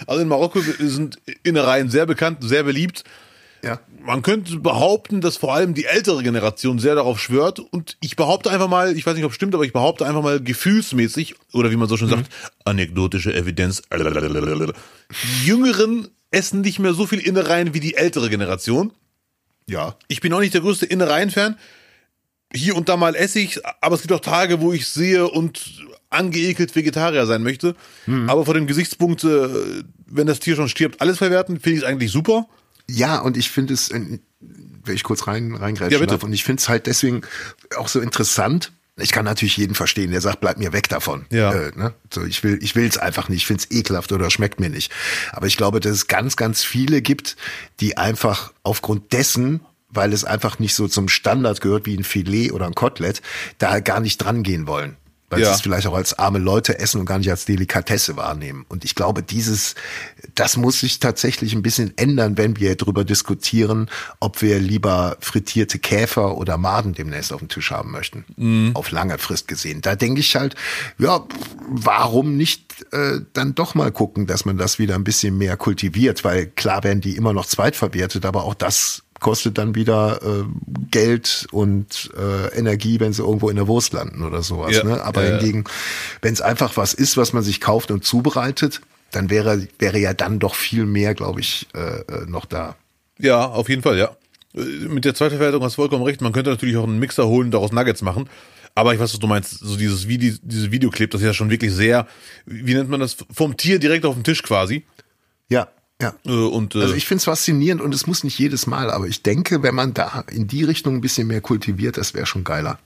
Also 0.08 0.22
in 0.22 0.28
Marokko 0.28 0.60
sind 0.78 1.18
Innereien 1.44 1.88
sehr 1.90 2.06
bekannt, 2.06 2.38
sehr 2.40 2.64
beliebt. 2.64 3.04
Ja. 3.62 3.80
Man 4.04 4.22
könnte 4.22 4.58
behaupten, 4.58 5.20
dass 5.20 5.36
vor 5.36 5.54
allem 5.54 5.74
die 5.74 5.84
ältere 5.84 6.22
Generation 6.22 6.78
sehr 6.78 6.94
darauf 6.94 7.20
schwört 7.20 7.58
und 7.60 7.96
ich 8.00 8.16
behaupte 8.16 8.50
einfach 8.50 8.68
mal, 8.68 8.96
ich 8.96 9.04
weiß 9.04 9.14
nicht, 9.14 9.24
ob 9.24 9.32
es 9.32 9.36
stimmt, 9.36 9.54
aber 9.54 9.64
ich 9.64 9.72
behaupte 9.72 10.06
einfach 10.06 10.22
mal 10.22 10.40
gefühlsmäßig 10.40 11.34
oder 11.52 11.70
wie 11.70 11.76
man 11.76 11.88
so 11.88 11.96
schon 11.96 12.08
mhm. 12.08 12.12
sagt, 12.12 12.30
anekdotische 12.64 13.34
Evidenz. 13.34 13.82
Die 13.92 15.46
Jüngeren 15.46 16.08
essen 16.30 16.60
nicht 16.60 16.78
mehr 16.78 16.94
so 16.94 17.06
viel 17.06 17.20
Innereien 17.20 17.74
wie 17.74 17.80
die 17.80 17.96
ältere 17.96 18.30
Generation. 18.30 18.92
Ja. 19.68 19.96
Ich 20.08 20.20
bin 20.20 20.32
auch 20.32 20.40
nicht 20.40 20.54
der 20.54 20.60
größte 20.60 20.86
Innereien-Fan. 20.86 21.56
Hier 22.54 22.76
und 22.76 22.88
da 22.88 22.96
mal 22.96 23.14
esse 23.14 23.40
ich, 23.40 23.60
aber 23.82 23.94
es 23.94 24.00
gibt 24.00 24.12
auch 24.12 24.20
Tage, 24.20 24.60
wo 24.60 24.72
ich 24.72 24.88
sehe 24.88 25.28
und 25.28 25.84
angeekelt 26.10 26.74
Vegetarier 26.74 27.26
sein 27.26 27.42
möchte. 27.42 27.74
Mhm. 28.06 28.30
Aber 28.30 28.46
vor 28.46 28.54
dem 28.54 28.66
Gesichtspunkt, 28.66 29.24
äh, 29.24 29.48
wenn 30.06 30.26
das 30.26 30.40
Tier 30.40 30.56
schon 30.56 30.68
stirbt, 30.68 31.00
alles 31.00 31.18
verwerten, 31.18 31.60
finde 31.60 31.78
ich 31.78 31.82
es 31.82 31.88
eigentlich 31.88 32.10
super. 32.10 32.46
Ja, 32.90 33.18
und 33.18 33.36
ich 33.36 33.50
finde 33.50 33.74
es, 33.74 33.90
wenn 33.90 34.20
ich 34.86 35.02
kurz 35.02 35.26
rein 35.26 35.54
reingreifen 35.54 35.98
ja, 35.98 36.06
darf, 36.06 36.22
und 36.22 36.32
ich 36.32 36.44
finde 36.44 36.60
es 36.60 36.68
halt 36.68 36.86
deswegen 36.86 37.22
auch 37.76 37.88
so 37.88 38.00
interessant. 38.00 38.72
Ich 39.00 39.12
kann 39.12 39.24
natürlich 39.24 39.56
jeden 39.56 39.76
verstehen, 39.76 40.10
der 40.10 40.20
sagt, 40.20 40.40
bleib 40.40 40.58
mir 40.58 40.72
weg 40.72 40.88
davon. 40.88 41.26
Ja. 41.30 41.52
Äh, 41.52 41.72
ne? 41.76 41.94
So, 42.12 42.24
ich 42.24 42.42
will, 42.42 42.58
ich 42.60 42.74
will 42.74 42.86
es 42.86 42.98
einfach 42.98 43.28
nicht, 43.28 43.42
ich 43.42 43.46
finde 43.46 43.62
es 43.62 43.76
ekelhaft 43.76 44.10
oder 44.10 44.28
schmeckt 44.28 44.58
mir 44.58 44.70
nicht. 44.70 44.92
Aber 45.32 45.46
ich 45.46 45.56
glaube, 45.56 45.78
dass 45.78 45.92
es 45.92 46.06
ganz, 46.08 46.36
ganz 46.36 46.64
viele 46.64 47.00
gibt, 47.00 47.36
die 47.78 47.96
einfach 47.96 48.52
aufgrund 48.62 49.12
dessen 49.12 49.60
weil 49.90 50.12
es 50.12 50.22
einfach 50.24 50.58
nicht 50.58 50.74
so 50.74 50.86
zum 50.86 51.08
Standard 51.08 51.62
gehört 51.62 51.86
wie 51.86 51.96
ein 51.96 52.04
Filet 52.04 52.52
oder 52.52 52.66
ein 52.66 52.74
Kotelett, 52.74 53.22
da 53.56 53.80
gar 53.80 54.00
nicht 54.00 54.18
dran 54.18 54.42
gehen 54.42 54.66
wollen 54.66 54.97
weil 55.30 55.40
ja. 55.40 55.46
sie 55.46 55.54
es 55.54 55.60
vielleicht 55.60 55.86
auch 55.86 55.94
als 55.94 56.18
arme 56.18 56.38
Leute 56.38 56.78
essen 56.78 57.00
und 57.00 57.06
gar 57.06 57.18
nicht 57.18 57.30
als 57.30 57.44
Delikatesse 57.44 58.16
wahrnehmen. 58.16 58.64
Und 58.68 58.84
ich 58.84 58.94
glaube, 58.94 59.22
dieses, 59.22 59.74
das 60.34 60.56
muss 60.56 60.80
sich 60.80 61.00
tatsächlich 61.00 61.54
ein 61.54 61.62
bisschen 61.62 61.92
ändern, 61.96 62.38
wenn 62.38 62.56
wir 62.56 62.74
darüber 62.76 63.04
diskutieren, 63.04 63.90
ob 64.20 64.40
wir 64.42 64.58
lieber 64.58 65.16
frittierte 65.20 65.78
Käfer 65.78 66.36
oder 66.36 66.56
Maden 66.56 66.94
demnächst 66.94 67.32
auf 67.32 67.40
dem 67.40 67.48
Tisch 67.48 67.70
haben 67.70 67.90
möchten. 67.90 68.24
Mhm. 68.36 68.70
Auf 68.74 68.90
lange 68.90 69.18
Frist 69.18 69.48
gesehen. 69.48 69.82
Da 69.82 69.96
denke 69.96 70.20
ich 70.20 70.34
halt, 70.36 70.54
ja, 70.98 71.24
warum 71.68 72.36
nicht 72.36 72.86
äh, 72.92 73.20
dann 73.32 73.54
doch 73.54 73.74
mal 73.74 73.92
gucken, 73.92 74.26
dass 74.26 74.44
man 74.44 74.56
das 74.56 74.78
wieder 74.78 74.94
ein 74.94 75.04
bisschen 75.04 75.36
mehr 75.36 75.56
kultiviert, 75.56 76.24
weil 76.24 76.46
klar 76.46 76.84
werden 76.84 77.00
die 77.00 77.16
immer 77.16 77.32
noch 77.32 77.46
zweitverwertet, 77.46 78.24
aber 78.24 78.44
auch 78.44 78.54
das 78.54 79.02
kostet 79.20 79.58
dann 79.58 79.74
wieder 79.74 80.20
äh, 80.22 80.44
Geld 80.90 81.46
und 81.50 82.10
äh, 82.16 82.56
Energie, 82.56 83.00
wenn 83.00 83.12
sie 83.12 83.22
irgendwo 83.22 83.50
in 83.50 83.56
der 83.56 83.66
Wurst 83.66 83.92
landen 83.92 84.22
oder 84.22 84.42
sowas. 84.42 84.76
Ja, 84.76 84.84
ne? 84.84 85.02
Aber 85.02 85.24
ja, 85.24 85.38
hingegen, 85.38 85.64
wenn 86.22 86.32
es 86.32 86.40
einfach 86.40 86.76
was 86.76 86.94
ist, 86.94 87.16
was 87.16 87.32
man 87.32 87.42
sich 87.42 87.60
kauft 87.60 87.90
und 87.90 88.04
zubereitet, 88.04 88.80
dann 89.10 89.30
wäre, 89.30 89.66
wäre 89.78 89.98
ja 89.98 90.14
dann 90.14 90.38
doch 90.38 90.54
viel 90.54 90.84
mehr, 90.84 91.14
glaube 91.14 91.40
ich, 91.40 91.66
äh, 91.74 92.00
äh, 92.00 92.26
noch 92.26 92.44
da. 92.44 92.76
Ja, 93.18 93.46
auf 93.46 93.68
jeden 93.68 93.82
Fall, 93.82 93.98
ja. 93.98 94.16
Äh, 94.54 94.60
mit 94.88 95.04
der 95.04 95.14
Zweitverwertung 95.14 95.62
hast 95.62 95.74
du 95.74 95.82
vollkommen 95.82 96.04
recht. 96.04 96.20
Man 96.20 96.32
könnte 96.32 96.50
natürlich 96.50 96.76
auch 96.76 96.84
einen 96.84 96.98
Mixer 96.98 97.26
holen, 97.26 97.50
daraus 97.50 97.72
Nuggets 97.72 98.02
machen. 98.02 98.28
Aber 98.74 98.94
ich 98.94 99.00
weiß, 99.00 99.12
was 99.12 99.18
du 99.18 99.26
meinst. 99.26 99.58
So 99.58 99.76
dieses 99.76 100.06
Video, 100.06 100.34
diese 100.42 100.70
Videoclip, 100.70 101.10
das 101.10 101.20
ist 101.20 101.26
ja 101.26 101.34
schon 101.34 101.50
wirklich 101.50 101.72
sehr, 101.72 102.06
wie 102.46 102.74
nennt 102.74 102.88
man 102.88 103.00
das, 103.00 103.16
vom 103.32 103.56
Tier 103.56 103.78
direkt 103.80 104.04
auf 104.04 104.14
dem 104.14 104.22
Tisch 104.22 104.42
quasi. 104.42 104.84
Ja. 106.00 106.14
Äh, 106.24 106.30
und, 106.30 106.74
äh, 106.74 106.80
also 106.82 106.94
ich 106.94 107.06
finde 107.06 107.18
es 107.18 107.24
faszinierend 107.24 107.82
und 107.82 107.94
es 107.94 108.06
muss 108.06 108.24
nicht 108.24 108.38
jedes 108.38 108.66
Mal, 108.66 108.90
aber 108.90 109.06
ich 109.06 109.22
denke, 109.22 109.62
wenn 109.62 109.74
man 109.74 109.94
da 109.94 110.24
in 110.30 110.46
die 110.46 110.64
Richtung 110.64 110.96
ein 110.96 111.00
bisschen 111.00 111.26
mehr 111.26 111.40
kultiviert, 111.40 111.96
das 111.96 112.14
wäre 112.14 112.26
schon 112.26 112.44
geiler. 112.44 112.78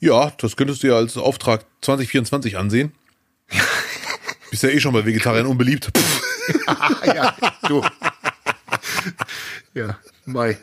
Ja, 0.00 0.32
das 0.38 0.56
könntest 0.56 0.82
du 0.82 0.88
ja 0.88 0.96
als 0.96 1.16
Auftrag 1.16 1.64
2024 1.82 2.56
ansehen. 2.56 2.92
Bist 4.50 4.62
ja 4.62 4.70
eh 4.70 4.80
schon 4.80 4.92
bei 4.92 5.04
Vegetariern 5.04 5.46
unbeliebt. 5.46 5.90
ja, 7.06 7.34
du. 7.68 7.82
Ja, 9.74 9.98
Mai. 10.24 10.58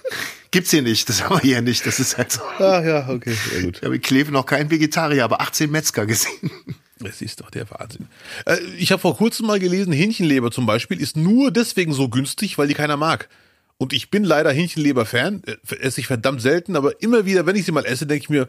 Gibt's 0.51 0.71
hier 0.71 0.81
nicht, 0.81 1.07
das 1.09 1.23
haben 1.23 1.35
wir 1.35 1.41
hier 1.41 1.61
nicht, 1.61 1.85
das 1.85 1.99
ist 1.99 2.17
halt 2.17 2.31
so. 2.31 2.41
Ah, 2.57 2.81
ja, 2.83 3.07
okay, 3.07 3.35
sehr 3.51 3.61
gut. 3.61 3.77
Ich 3.77 3.83
habe 3.83 3.99
Kleve 3.99 4.31
noch 4.31 4.45
keinen 4.45 4.71
Vegetarier, 4.71 5.23
aber 5.23 5.41
18 5.41 5.69
Metzger 5.69 6.05
gesehen. 6.05 6.51
Das 6.99 7.21
ist 7.21 7.39
doch 7.39 7.49
der 7.49 7.69
Wahnsinn. 7.71 8.07
Äh, 8.45 8.57
ich 8.77 8.91
habe 8.91 9.01
vor 9.01 9.15
kurzem 9.15 9.47
mal 9.47 9.59
gelesen, 9.59 9.93
Hähnchenleber 9.93 10.51
zum 10.51 10.65
Beispiel 10.65 10.99
ist 10.99 11.15
nur 11.15 11.51
deswegen 11.51 11.93
so 11.93 12.09
günstig, 12.09 12.57
weil 12.57 12.67
die 12.67 12.73
keiner 12.73 12.97
mag. 12.97 13.29
Und 13.77 13.93
ich 13.93 14.11
bin 14.11 14.25
leider 14.25 14.51
Hähnchenleber-Fan, 14.51 15.43
äh, 15.45 15.75
esse 15.77 16.01
ich 16.01 16.07
verdammt 16.07 16.41
selten, 16.41 16.75
aber 16.75 17.01
immer 17.01 17.25
wieder, 17.25 17.45
wenn 17.45 17.55
ich 17.55 17.65
sie 17.65 17.71
mal 17.71 17.85
esse, 17.85 18.05
denke 18.05 18.23
ich 18.23 18.29
mir, 18.29 18.47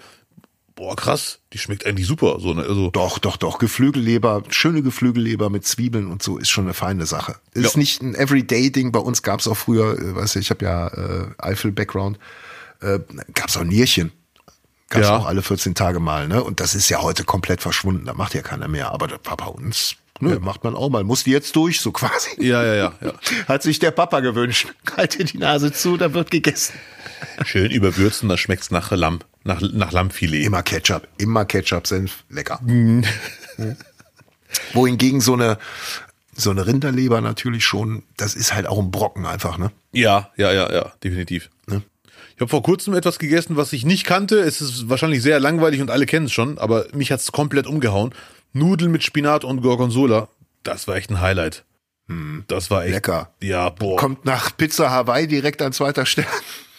boah, 0.75 0.97
krass, 0.97 1.39
die 1.53 1.59
schmeckt 1.59 1.87
eigentlich 1.87 2.07
super. 2.07 2.39
So, 2.41 2.55
ne? 2.55 2.63
also 2.63 2.91
doch, 2.91 3.19
doch, 3.19 3.37
doch. 3.37 3.59
Geflügelleber, 3.59 4.43
schöne 4.49 4.83
Geflügelleber 4.83 5.51
mit 5.51 5.65
Zwiebeln 5.65 6.09
und 6.09 6.23
so 6.23 6.39
ist 6.39 6.49
schon 6.49 6.65
eine 6.65 6.75
feine 6.75 7.07
Sache. 7.07 7.37
Ist 7.55 7.75
ja. 7.75 7.79
nicht 7.79 8.03
ein 8.03 8.15
Everyday-Ding. 8.15 8.91
Bei 8.91 8.99
uns 8.99 9.23
gab's 9.23 9.47
auch 9.47 9.57
früher, 9.57 9.99
äh, 9.99 10.17
weißt 10.17 10.35
du, 10.35 10.39
ich 10.41 10.51
habe 10.51 10.65
ja 10.65 10.89
äh, 10.89 11.27
Eifel-Background, 11.39 12.19
äh, 12.81 12.99
gab's 13.35 13.57
auch 13.57 13.65
Nierchen. 13.65 14.11
Gab's 14.91 15.07
ja. 15.07 15.17
auch 15.17 15.27
alle 15.27 15.43
14 15.43 15.75
Tage 15.75 16.01
mal, 16.01 16.29
ne? 16.29 16.43
Und 16.43 16.61
das 16.61 16.75
ist 16.75 16.89
ja 16.89 17.01
heute 17.01 17.25
komplett 17.25 17.63
verschwunden. 17.63 18.05
Da 18.07 18.13
macht 18.13 18.35
ja 18.35 18.43
keiner 18.43 18.69
mehr. 18.69 18.91
Aber 18.91 19.07
das 19.07 19.21
war 19.25 19.37
bei 19.37 19.47
uns 19.47 19.97
Nö, 20.21 20.35
ja. 20.35 20.39
macht 20.39 20.65
man 20.65 20.75
auch 20.75 20.91
mal. 20.91 21.03
Muss 21.03 21.25
die 21.25 21.31
jetzt 21.31 21.57
durch, 21.57 21.81
so 21.81 21.93
quasi. 21.93 22.31
Ja, 22.39 22.63
ja, 22.63 22.75
ja, 22.75 22.93
ja. 23.01 23.13
Hat 23.49 23.63
sich 23.63 23.79
der 23.79 23.91
Papa 23.91 24.21
gewünscht. 24.21 24.69
Halte 24.97 25.25
die 25.25 25.39
Nase 25.39 25.73
zu, 25.73 25.97
da 25.97 26.13
wird 26.13 26.31
gegessen. 26.31 26.75
Schön 27.45 27.71
überwürzen, 27.71 28.29
da 28.29 28.37
schmeckt's 28.37 28.71
nach 28.71 28.91
Lamm, 28.91 29.21
nach, 29.45 29.61
nach 29.61 29.93
Lammfilet. 29.93 30.45
Immer 30.45 30.63
Ketchup, 30.63 31.09
immer 31.19 31.45
Ketchup, 31.45 31.87
Senf, 31.87 32.25
lecker. 32.29 32.61
Mhm. 32.63 33.05
Wohingegen 34.73 35.21
so 35.21 35.35
eine, 35.35 35.59
So 36.35 36.51
eine 36.51 36.67
Rinderleber 36.67 37.21
natürlich 37.21 37.65
schon, 37.65 38.03
das 38.17 38.35
ist 38.35 38.55
halt 38.55 38.67
auch 38.67 38.79
ein 38.79 38.91
Brocken 38.91 39.27
einfach, 39.27 39.59
ne? 39.59 39.71
Ja, 39.93 40.31
ja, 40.37 40.53
ja, 40.53 40.73
ja, 40.73 40.93
definitiv. 41.03 41.51
Ne? 41.67 41.83
Ich 42.41 42.43
habe 42.43 42.49
vor 42.53 42.63
kurzem 42.63 42.95
etwas 42.95 43.19
gegessen, 43.19 43.59
was 43.59 43.71
ich 43.75 43.85
nicht 43.85 44.05
kannte. 44.07 44.39
Es 44.41 44.63
ist 44.63 44.89
wahrscheinlich 44.89 45.21
sehr 45.21 45.39
langweilig 45.41 45.83
und 45.83 45.91
alle 45.91 46.07
kennen 46.07 46.25
es 46.25 46.33
schon, 46.33 46.57
aber 46.57 46.87
mich 46.95 47.13
hat's 47.13 47.33
komplett 47.33 47.67
umgehauen. 47.67 48.15
Nudeln 48.55 48.91
mit 48.91 49.05
Spinat 49.05 49.45
und 49.45 49.61
Gorgonzola. 49.61 50.27
Das 50.63 50.89
war 50.89 50.97
echt 50.97 51.11
ein 51.11 51.21
Highlight. 51.21 51.65
Das 52.49 52.71
war 52.71 52.85
echt 52.85 52.95
Lecker. 52.95 53.31
Ja, 53.43 53.69
boah. 53.69 53.99
Kommt 53.99 54.25
nach 54.25 54.57
Pizza 54.57 54.89
Hawaii 54.89 55.27
direkt 55.27 55.61
an 55.61 55.75
zweiter 55.75 56.07
Stelle. 56.07 56.29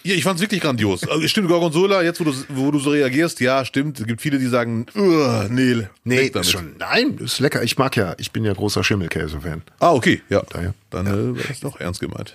Ja, 0.01 0.15
ich 0.15 0.23
fand's 0.23 0.41
wirklich 0.41 0.61
grandios. 0.61 1.07
Also, 1.07 1.27
stimmt, 1.27 1.47
Gorgonzola, 1.47 2.01
jetzt 2.01 2.19
wo 2.19 2.23
du, 2.23 2.33
wo 2.49 2.71
du 2.71 2.79
so 2.79 2.89
reagierst, 2.89 3.39
ja, 3.39 3.63
stimmt. 3.63 3.99
Es 3.99 4.07
gibt 4.07 4.19
viele, 4.19 4.39
die 4.39 4.47
sagen, 4.47 4.87
"Uah, 4.95 5.45
nee, 5.47 5.87
Nee, 6.03 6.21
ist 6.33 6.49
schon, 6.49 6.75
nein, 6.79 7.19
ist 7.19 7.39
lecker. 7.39 7.61
Ich 7.61 7.77
mag 7.77 7.95
ja, 7.95 8.15
ich 8.17 8.31
bin 8.31 8.43
ja 8.43 8.53
großer 8.53 8.83
Schimmelkäse-Fan. 8.83 9.61
Ah, 9.79 9.91
okay, 9.91 10.23
ja. 10.27 10.41
Daher. 10.49 10.73
Dann 10.89 11.05
äh, 11.05 11.37
war 11.37 11.43
das 11.47 11.59
doch 11.59 11.79
ernst 11.79 11.99
gemeint. 11.99 12.33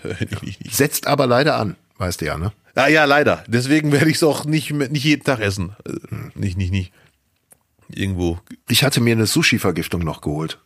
Setzt 0.71 1.09
aber 1.09 1.27
leider 1.27 1.57
an, 1.57 1.75
weißt 1.99 2.21
du 2.21 2.25
ja, 2.27 2.37
ne? 2.39 2.53
ah, 2.75 2.89
ja, 2.89 3.05
leider. 3.05 3.45
Deswegen 3.47 3.93
werde 3.93 4.11
ich 4.11 4.17
es 4.17 4.23
auch 4.23 4.45
nicht, 4.45 4.71
nicht 4.71 5.05
jeden 5.05 5.25
Tag 5.25 5.41
essen. 5.41 5.75
Äh, 5.87 5.93
Nicht, 6.35 6.57
nicht, 6.59 6.71
nicht. 6.71 6.93
Irgendwo. 7.89 8.39
Ich 8.69 8.83
hatte 8.85 9.01
mir 9.01 9.13
eine 9.13 9.27
Sushi-Vergiftung 9.27 10.03
noch 10.03 10.21
geholt. 10.21 10.59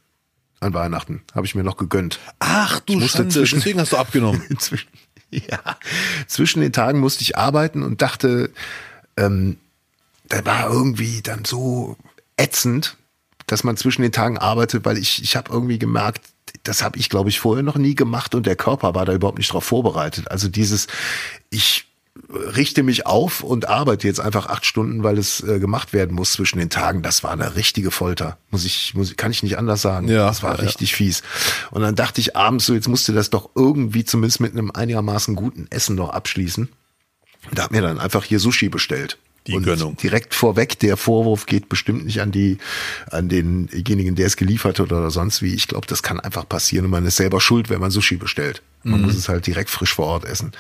An 0.61 0.75
Weihnachten. 0.75 1.23
Habe 1.35 1.47
ich 1.47 1.55
mir 1.55 1.63
noch 1.65 1.77
gegönnt. 1.77 2.19
Ach 2.39 2.81
du 2.81 3.01
Schande, 3.01 3.29
zwischen- 3.31 3.59
deswegen 3.61 3.81
hast 3.81 3.93
du 3.93 3.97
abgenommen. 3.97 4.43
Zwischen, 4.59 4.89
ja, 5.31 5.61
zwischen 6.27 6.61
den 6.61 6.73
Tagen 6.73 6.99
musste 7.01 7.23
ich 7.23 7.37
arbeiten 7.39 7.83
und 7.83 8.03
dachte, 8.03 8.51
ähm, 9.17 9.57
da 10.29 10.45
war 10.45 10.71
irgendwie 10.71 11.23
dann 11.23 11.45
so 11.45 11.97
ätzend, 12.37 12.97
dass 13.47 13.65
man 13.65 13.77
zwischen 13.77 14.03
den 14.03 14.13
Tagen 14.13 14.37
arbeitet, 14.39 14.85
weil 14.85 14.99
ich, 14.99 15.23
ich 15.23 15.35
habe 15.37 15.51
irgendwie 15.53 15.79
gemerkt, 15.79 16.23
das 16.63 16.83
habe 16.83 16.99
ich, 16.99 17.09
glaube 17.09 17.29
ich, 17.29 17.41
vorher 17.41 17.63
noch 17.63 17.77
nie 17.77 17.95
gemacht 17.95 18.35
und 18.35 18.47
der 18.47 18.57
Körper 18.57 18.95
war 18.95 19.05
da 19.05 19.13
überhaupt 19.13 19.39
nicht 19.39 19.53
drauf 19.53 19.65
vorbereitet. 19.65 20.31
Also 20.31 20.49
dieses, 20.49 20.87
ich 21.51 21.87
richte 22.29 22.83
mich 22.83 23.07
auf 23.07 23.43
und 23.43 23.69
arbeite 23.69 24.07
jetzt 24.07 24.21
einfach 24.21 24.47
acht 24.47 24.65
Stunden, 24.65 25.03
weil 25.03 25.19
es 25.19 25.43
äh, 25.43 25.59
gemacht 25.59 25.93
werden 25.93 26.15
muss 26.15 26.33
zwischen 26.33 26.59
den 26.59 26.71
Tagen. 26.71 27.03
Das 27.03 27.23
war 27.23 27.33
eine 27.33 27.57
richtige 27.57 27.91
Folter. 27.91 28.39
Muss 28.51 28.65
ich, 28.65 28.95
muss, 28.95 29.17
kann 29.17 29.31
ich 29.31 29.43
nicht 29.43 29.59
anders 29.59 29.83
sagen. 29.83 30.09
Ja, 30.09 30.27
das 30.29 30.43
war 30.43 30.53
ja, 30.53 30.59
ja. 30.59 30.65
richtig 30.65 30.95
fies. 30.95 31.23
Und 31.71 31.83
dann 31.83 31.95
dachte 31.95 32.21
ich 32.21 32.37
abends 32.37 32.67
so, 32.67 32.75
jetzt 32.75 32.89
musste 32.89 33.13
das 33.13 33.31
doch 33.31 33.51
irgendwie 33.55 34.05
zumindest 34.05 34.41
mit 34.41 34.53
einem 34.53 34.71
einigermaßen 34.71 35.35
guten 35.35 35.67
Essen 35.71 35.97
noch 35.97 36.11
abschließen. 36.11 36.69
Und 37.49 37.59
da 37.59 37.65
hab 37.65 37.71
mir 37.71 37.83
dann 37.83 37.99
einfach 37.99 38.25
hier 38.25 38.39
Sushi 38.39 38.69
bestellt. 38.69 39.19
Die 39.51 39.57
und 39.57 39.65
Gönnung. 39.65 39.97
direkt 39.97 40.35
vorweg, 40.35 40.79
der 40.79 40.97
Vorwurf 40.97 41.47
geht 41.47 41.69
bestimmt 41.69 42.07
nicht 42.07 42.21
an 42.21 42.33
die, 42.33 42.59
an 43.11 43.29
denjenigen, 43.29 44.15
der 44.15 44.27
es 44.27 44.37
geliefert 44.37 44.79
hat 44.79 44.93
oder 44.93 45.11
sonst 45.11 45.43
wie. 45.43 45.55
Ich 45.55 45.69
glaube, 45.69 45.87
das 45.87 46.03
kann 46.03 46.21
einfach 46.21 46.49
passieren 46.49 46.87
und 46.87 46.91
man 46.91 47.07
ist 47.07 47.17
selber 47.17 47.41
schuld, 47.41 47.71
wenn 47.71 47.81
man 47.81 47.91
Sushi 47.91 48.17
bestellt. 48.17 48.63
Man 48.83 49.03
muss 49.03 49.15
es 49.15 49.29
halt 49.29 49.47
direkt 49.47 49.69
frisch 49.69 49.95
vor 49.95 50.07
Ort 50.07 50.25
essen. 50.25 50.53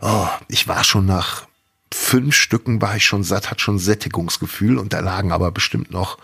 Oh, 0.00 0.28
ich 0.46 0.68
war 0.68 0.84
schon 0.84 1.06
nach 1.06 1.48
fünf 1.92 2.34
Stücken 2.34 2.80
war 2.80 2.96
ich 2.96 3.04
schon 3.04 3.24
satt, 3.24 3.50
hat 3.50 3.60
schon 3.60 3.78
Sättigungsgefühl 3.78 4.78
und 4.78 4.92
da 4.92 5.00
lagen 5.00 5.32
aber 5.32 5.50
bestimmt 5.50 5.90
noch 5.90 6.18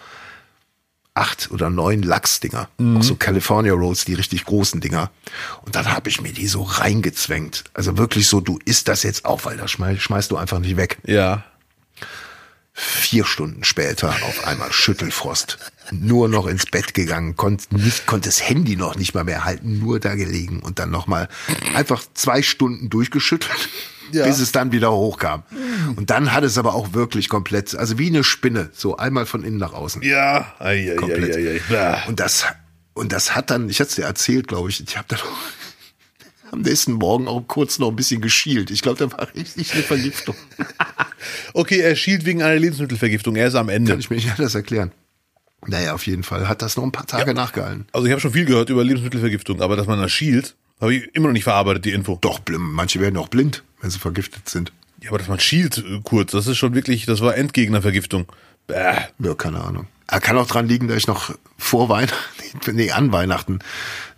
acht 1.14 1.50
oder 1.52 1.70
neun 1.70 2.02
Lachsdinger. 2.02 2.68
Auch 2.98 3.02
so 3.02 3.14
California 3.14 3.72
Rolls, 3.72 4.04
die 4.04 4.14
richtig 4.14 4.44
großen 4.44 4.80
Dinger. 4.80 5.10
Und 5.62 5.76
dann 5.76 5.92
habe 5.92 6.08
ich 6.08 6.20
mir 6.20 6.32
die 6.32 6.48
so 6.48 6.62
reingezwängt. 6.62 7.64
Also 7.72 7.96
wirklich 7.96 8.26
so, 8.26 8.40
du 8.40 8.58
isst 8.64 8.88
das 8.88 9.04
jetzt 9.04 9.24
auf, 9.24 9.44
weil 9.44 9.56
das 9.56 9.70
schmeiß, 9.70 10.00
schmeißt 10.02 10.30
du 10.30 10.36
einfach 10.36 10.58
nicht 10.58 10.76
weg. 10.76 10.98
Ja. 11.04 11.44
Vier 12.76 13.24
Stunden 13.24 13.62
später 13.62 14.08
auf 14.10 14.46
einmal 14.48 14.72
Schüttelfrost. 14.72 15.58
Nur 15.92 16.28
noch 16.28 16.46
ins 16.48 16.66
Bett 16.66 16.92
gegangen, 16.92 17.36
konnte 17.36 17.72
nicht, 17.76 18.04
konnte 18.06 18.28
das 18.28 18.42
Handy 18.48 18.74
noch 18.74 18.96
nicht 18.96 19.14
mal 19.14 19.22
mehr 19.22 19.44
halten, 19.44 19.78
nur 19.78 20.00
da 20.00 20.16
gelegen 20.16 20.58
und 20.60 20.80
dann 20.80 20.90
nochmal 20.90 21.28
einfach 21.74 22.02
zwei 22.14 22.42
Stunden 22.42 22.90
durchgeschüttelt, 22.90 23.68
Ja. 24.10 24.24
bis 24.26 24.40
es 24.40 24.50
dann 24.50 24.72
wieder 24.72 24.90
hochkam. 24.90 25.44
Und 25.94 26.10
dann 26.10 26.32
hat 26.32 26.42
es 26.42 26.58
aber 26.58 26.74
auch 26.74 26.94
wirklich 26.94 27.28
komplett, 27.28 27.76
also 27.76 27.96
wie 27.98 28.08
eine 28.08 28.24
Spinne, 28.24 28.70
so 28.72 28.96
einmal 28.96 29.26
von 29.26 29.44
innen 29.44 29.58
nach 29.58 29.72
außen. 29.72 30.02
Ja. 30.02 30.54
Ei, 30.58 30.90
ei, 30.92 30.96
Komplett. 30.96 31.36
ei, 31.36 31.60
ei, 31.70 31.76
ei. 31.78 32.02
Und 32.08 32.18
das, 32.18 32.44
und 32.94 33.12
das 33.12 33.36
hat 33.36 33.50
dann, 33.50 33.68
ich 33.68 33.78
hatte 33.78 33.90
es 33.90 33.94
dir 33.96 34.04
erzählt, 34.04 34.48
glaube 34.48 34.70
ich, 34.70 34.82
ich 34.82 34.96
habe 34.96 35.06
dann 35.08 35.20
am 36.54 36.62
nächsten 36.62 36.92
Morgen 36.92 37.28
auch 37.28 37.42
kurz 37.46 37.78
noch 37.78 37.88
ein 37.88 37.96
bisschen 37.96 38.20
geschielt. 38.20 38.70
Ich 38.70 38.82
glaube, 38.82 38.98
da 38.98 39.12
war 39.12 39.28
richtig 39.34 39.72
eine 39.74 39.82
Vergiftung. 39.82 40.34
Okay, 41.54 41.80
er 41.80 41.96
schielt 41.96 42.26
wegen 42.26 42.42
einer 42.42 42.58
Lebensmittelvergiftung. 42.58 43.36
Er 43.36 43.46
ist 43.46 43.54
am 43.54 43.70
Ende. 43.70 43.92
Kann 43.92 44.00
ich 44.00 44.10
mir 44.10 44.16
nicht 44.16 44.30
anders 44.30 44.54
erklären. 44.54 44.92
Naja, 45.66 45.94
auf 45.94 46.06
jeden 46.06 46.22
Fall 46.22 46.48
hat 46.48 46.60
das 46.60 46.76
noch 46.76 46.84
ein 46.84 46.92
paar 46.92 47.06
Tage 47.06 47.32
nachgehalten. 47.32 47.86
Also 47.92 48.06
ich 48.06 48.12
habe 48.12 48.20
schon 48.20 48.32
viel 48.32 48.44
gehört 48.44 48.68
über 48.68 48.84
Lebensmittelvergiftung, 48.84 49.62
aber 49.62 49.76
dass 49.76 49.86
man 49.86 49.98
da 49.98 50.08
schielt, 50.08 50.54
habe 50.80 50.94
ich 50.94 51.14
immer 51.14 51.28
noch 51.28 51.32
nicht 51.32 51.44
verarbeitet, 51.44 51.86
die 51.86 51.92
Info. 51.92 52.18
Doch, 52.20 52.40
manche 52.50 53.00
werden 53.00 53.16
auch 53.16 53.28
blind, 53.28 53.62
wenn 53.80 53.90
sie 53.90 53.98
vergiftet 53.98 54.48
sind. 54.48 54.72
Ja, 55.00 55.10
aber 55.10 55.18
dass 55.18 55.28
man 55.28 55.40
schielt 55.40 55.78
äh, 55.78 56.00
kurz, 56.02 56.32
das 56.32 56.46
ist 56.46 56.58
schon 56.58 56.74
wirklich, 56.74 57.06
das 57.06 57.20
war 57.20 57.36
Endgegnervergiftung. 57.36 58.26
Bäh. 58.66 58.96
Ja, 59.18 59.34
keine 59.34 59.62
Ahnung. 59.62 59.86
Er 60.06 60.20
kann 60.20 60.36
auch 60.36 60.46
dran 60.46 60.68
liegen, 60.68 60.88
dass 60.88 60.98
ich 60.98 61.06
noch 61.06 61.34
vor 61.56 61.88
Weihnachten, 61.88 62.72
nee, 62.74 62.90
an 62.90 63.12
Weihnachten 63.12 63.60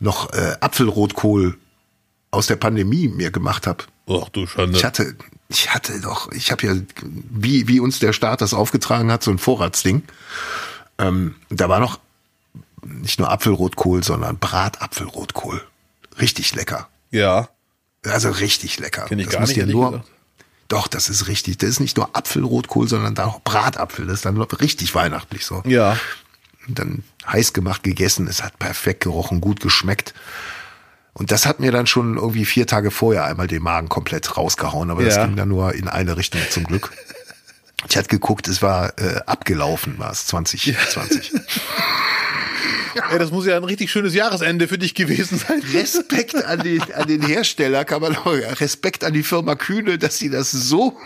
noch 0.01 0.33
äh, 0.33 0.57
Apfelrotkohl 0.61 1.57
aus 2.31 2.47
der 2.47 2.57
Pandemie 2.57 3.09
mir 3.09 3.31
gemacht 3.31 3.67
habe. 3.67 3.85
Ach 4.09 4.29
du 4.31 4.47
Schande. 4.47 4.77
Ich 4.77 4.85
hatte, 4.85 5.17
ich 5.49 5.73
hatte 5.75 6.01
doch, 6.01 6.31
ich 6.33 6.51
habe 6.51 6.67
ja, 6.67 6.75
wie, 7.03 7.69
wie 7.69 7.81
uns 7.81 7.99
der 7.99 8.13
Staat 8.13 8.41
das 8.41 8.55
aufgetragen 8.55 9.11
hat, 9.11 9.23
so 9.23 9.31
ein 9.31 9.39
Vorratsding. 9.39 10.03
Ähm, 10.99 11.35
da 11.51 11.69
war 11.69 11.81
noch 11.81 11.99
nicht 12.85 13.19
nur 13.19 13.31
Apfelrotkohl, 13.31 14.03
sondern 14.05 14.39
Bratapfelrotkohl. 14.39 15.63
Richtig 16.21 16.55
lecker. 16.55 16.89
ja, 17.11 17.49
Also 18.05 18.31
richtig 18.31 18.79
lecker. 18.79 19.07
Kenn 19.07 19.19
ich 19.19 19.27
das 19.27 19.35
gar 19.35 19.47
nicht, 19.47 19.57
ja 19.57 19.67
nur, 19.67 19.91
gesagt. 19.93 20.11
Doch, 20.69 20.89
das 20.89 21.09
ist 21.09 21.29
richtig. 21.29 21.59
Das 21.59 21.71
ist 21.71 21.81
nicht 21.81 21.97
nur 21.97 22.17
Apfelrotkohl, 22.17 22.89
sondern 22.89 23.15
da 23.15 23.27
auch 23.27 23.41
Bratapfel. 23.41 24.07
Das 24.07 24.17
ist 24.17 24.25
dann 24.25 24.41
richtig 24.41 24.95
weihnachtlich 24.95 25.45
so. 25.45 25.63
ja. 25.67 25.97
Und 26.69 26.81
dann 26.81 27.05
heiß 27.25 27.53
gemacht 27.53 27.85
gegessen. 27.85 28.27
Es 28.27 28.43
hat 28.43 28.59
perfekt 28.59 29.05
gerochen, 29.05 29.41
gut 29.41 29.61
geschmeckt. 29.61 30.15
Und 31.19 31.31
das 31.31 31.47
hat 31.47 31.61
mir 31.61 31.73
dann 31.73 31.87
schon 31.87 32.17
irgendwie 32.17 32.45
vier 32.45 32.67
Tage 32.67 32.91
vorher 32.91 33.25
einmal 33.25 33.47
den 33.47 33.63
Magen 33.63 33.89
komplett 33.89 34.37
rausgehauen. 34.37 34.91
Aber 34.91 35.03
das 35.03 35.17
Ja. 35.17 35.25
ging 35.27 35.35
dann 35.37 35.49
nur 35.49 35.73
in 35.75 35.89
eine 35.89 36.17
Richtung 36.17 36.41
zum 36.51 36.65
Glück. 36.65 36.91
Ich 37.89 37.97
hatte 37.97 38.09
geguckt, 38.09 38.49
es 38.49 38.63
war 38.63 38.99
äh, 38.99 39.21
abgelaufen, 39.27 39.97
war 39.99 40.11
es 40.11 40.27
2020. 40.27 41.35
Ey, 43.13 43.19
das 43.19 43.31
muss 43.31 43.47
ja 43.47 43.57
ein 43.57 43.63
richtig 43.65 43.93
schönes 43.93 44.13
Jahresende 44.15 44.67
für 44.67 44.79
dich 44.79 44.95
gewesen 44.95 45.39
sein. 45.39 45.63
Respekt 45.73 46.35
an 46.35 46.61
den, 46.61 46.83
an 46.95 47.07
den 47.07 47.23
Hersteller, 47.23 47.85
kann 47.85 48.01
man 48.01 48.17
auch, 48.17 48.33
Respekt 48.61 49.05
an 49.05 49.13
die 49.13 49.23
Firma 49.23 49.55
Kühne, 49.55 49.99
dass 49.99 50.19
sie 50.19 50.31
das 50.31 50.51
so, 50.51 50.99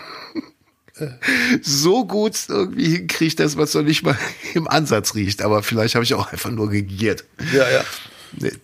so 1.61 2.05
gut 2.05 2.37
irgendwie 2.47 2.95
hinkriegt, 2.95 3.39
dass 3.39 3.55
man 3.55 3.65
es 3.65 3.73
noch 3.75 3.83
nicht 3.83 4.01
mal 4.03 4.17
im 4.55 4.67
Ansatz 4.67 5.13
riecht. 5.13 5.41
Aber 5.43 5.61
vielleicht 5.63 5.93
habe 5.95 6.03
ich 6.05 6.13
auch 6.15 6.31
einfach 6.31 6.49
nur 6.51 6.69
gegiert. 6.69 7.25
Ja, 7.53 7.69
ja. 7.69 7.83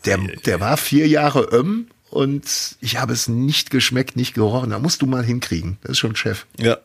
Der, 0.06 0.18
der 0.18 0.60
war 0.60 0.78
vier 0.78 1.08
Jahre 1.08 1.50
ömm 1.52 1.88
und 2.10 2.78
ich 2.82 2.98
habe 2.98 3.14
es 3.14 3.28
nicht 3.28 3.70
geschmeckt, 3.70 4.16
nicht 4.16 4.34
gerochen. 4.34 4.70
Da 4.70 4.80
musst 4.80 5.02
du 5.02 5.06
mal 5.06 5.24
hinkriegen. 5.24 5.78
Das 5.82 5.92
ist 5.92 6.00
schon 6.00 6.16
Chef. 6.16 6.46
Ja. 6.58 6.78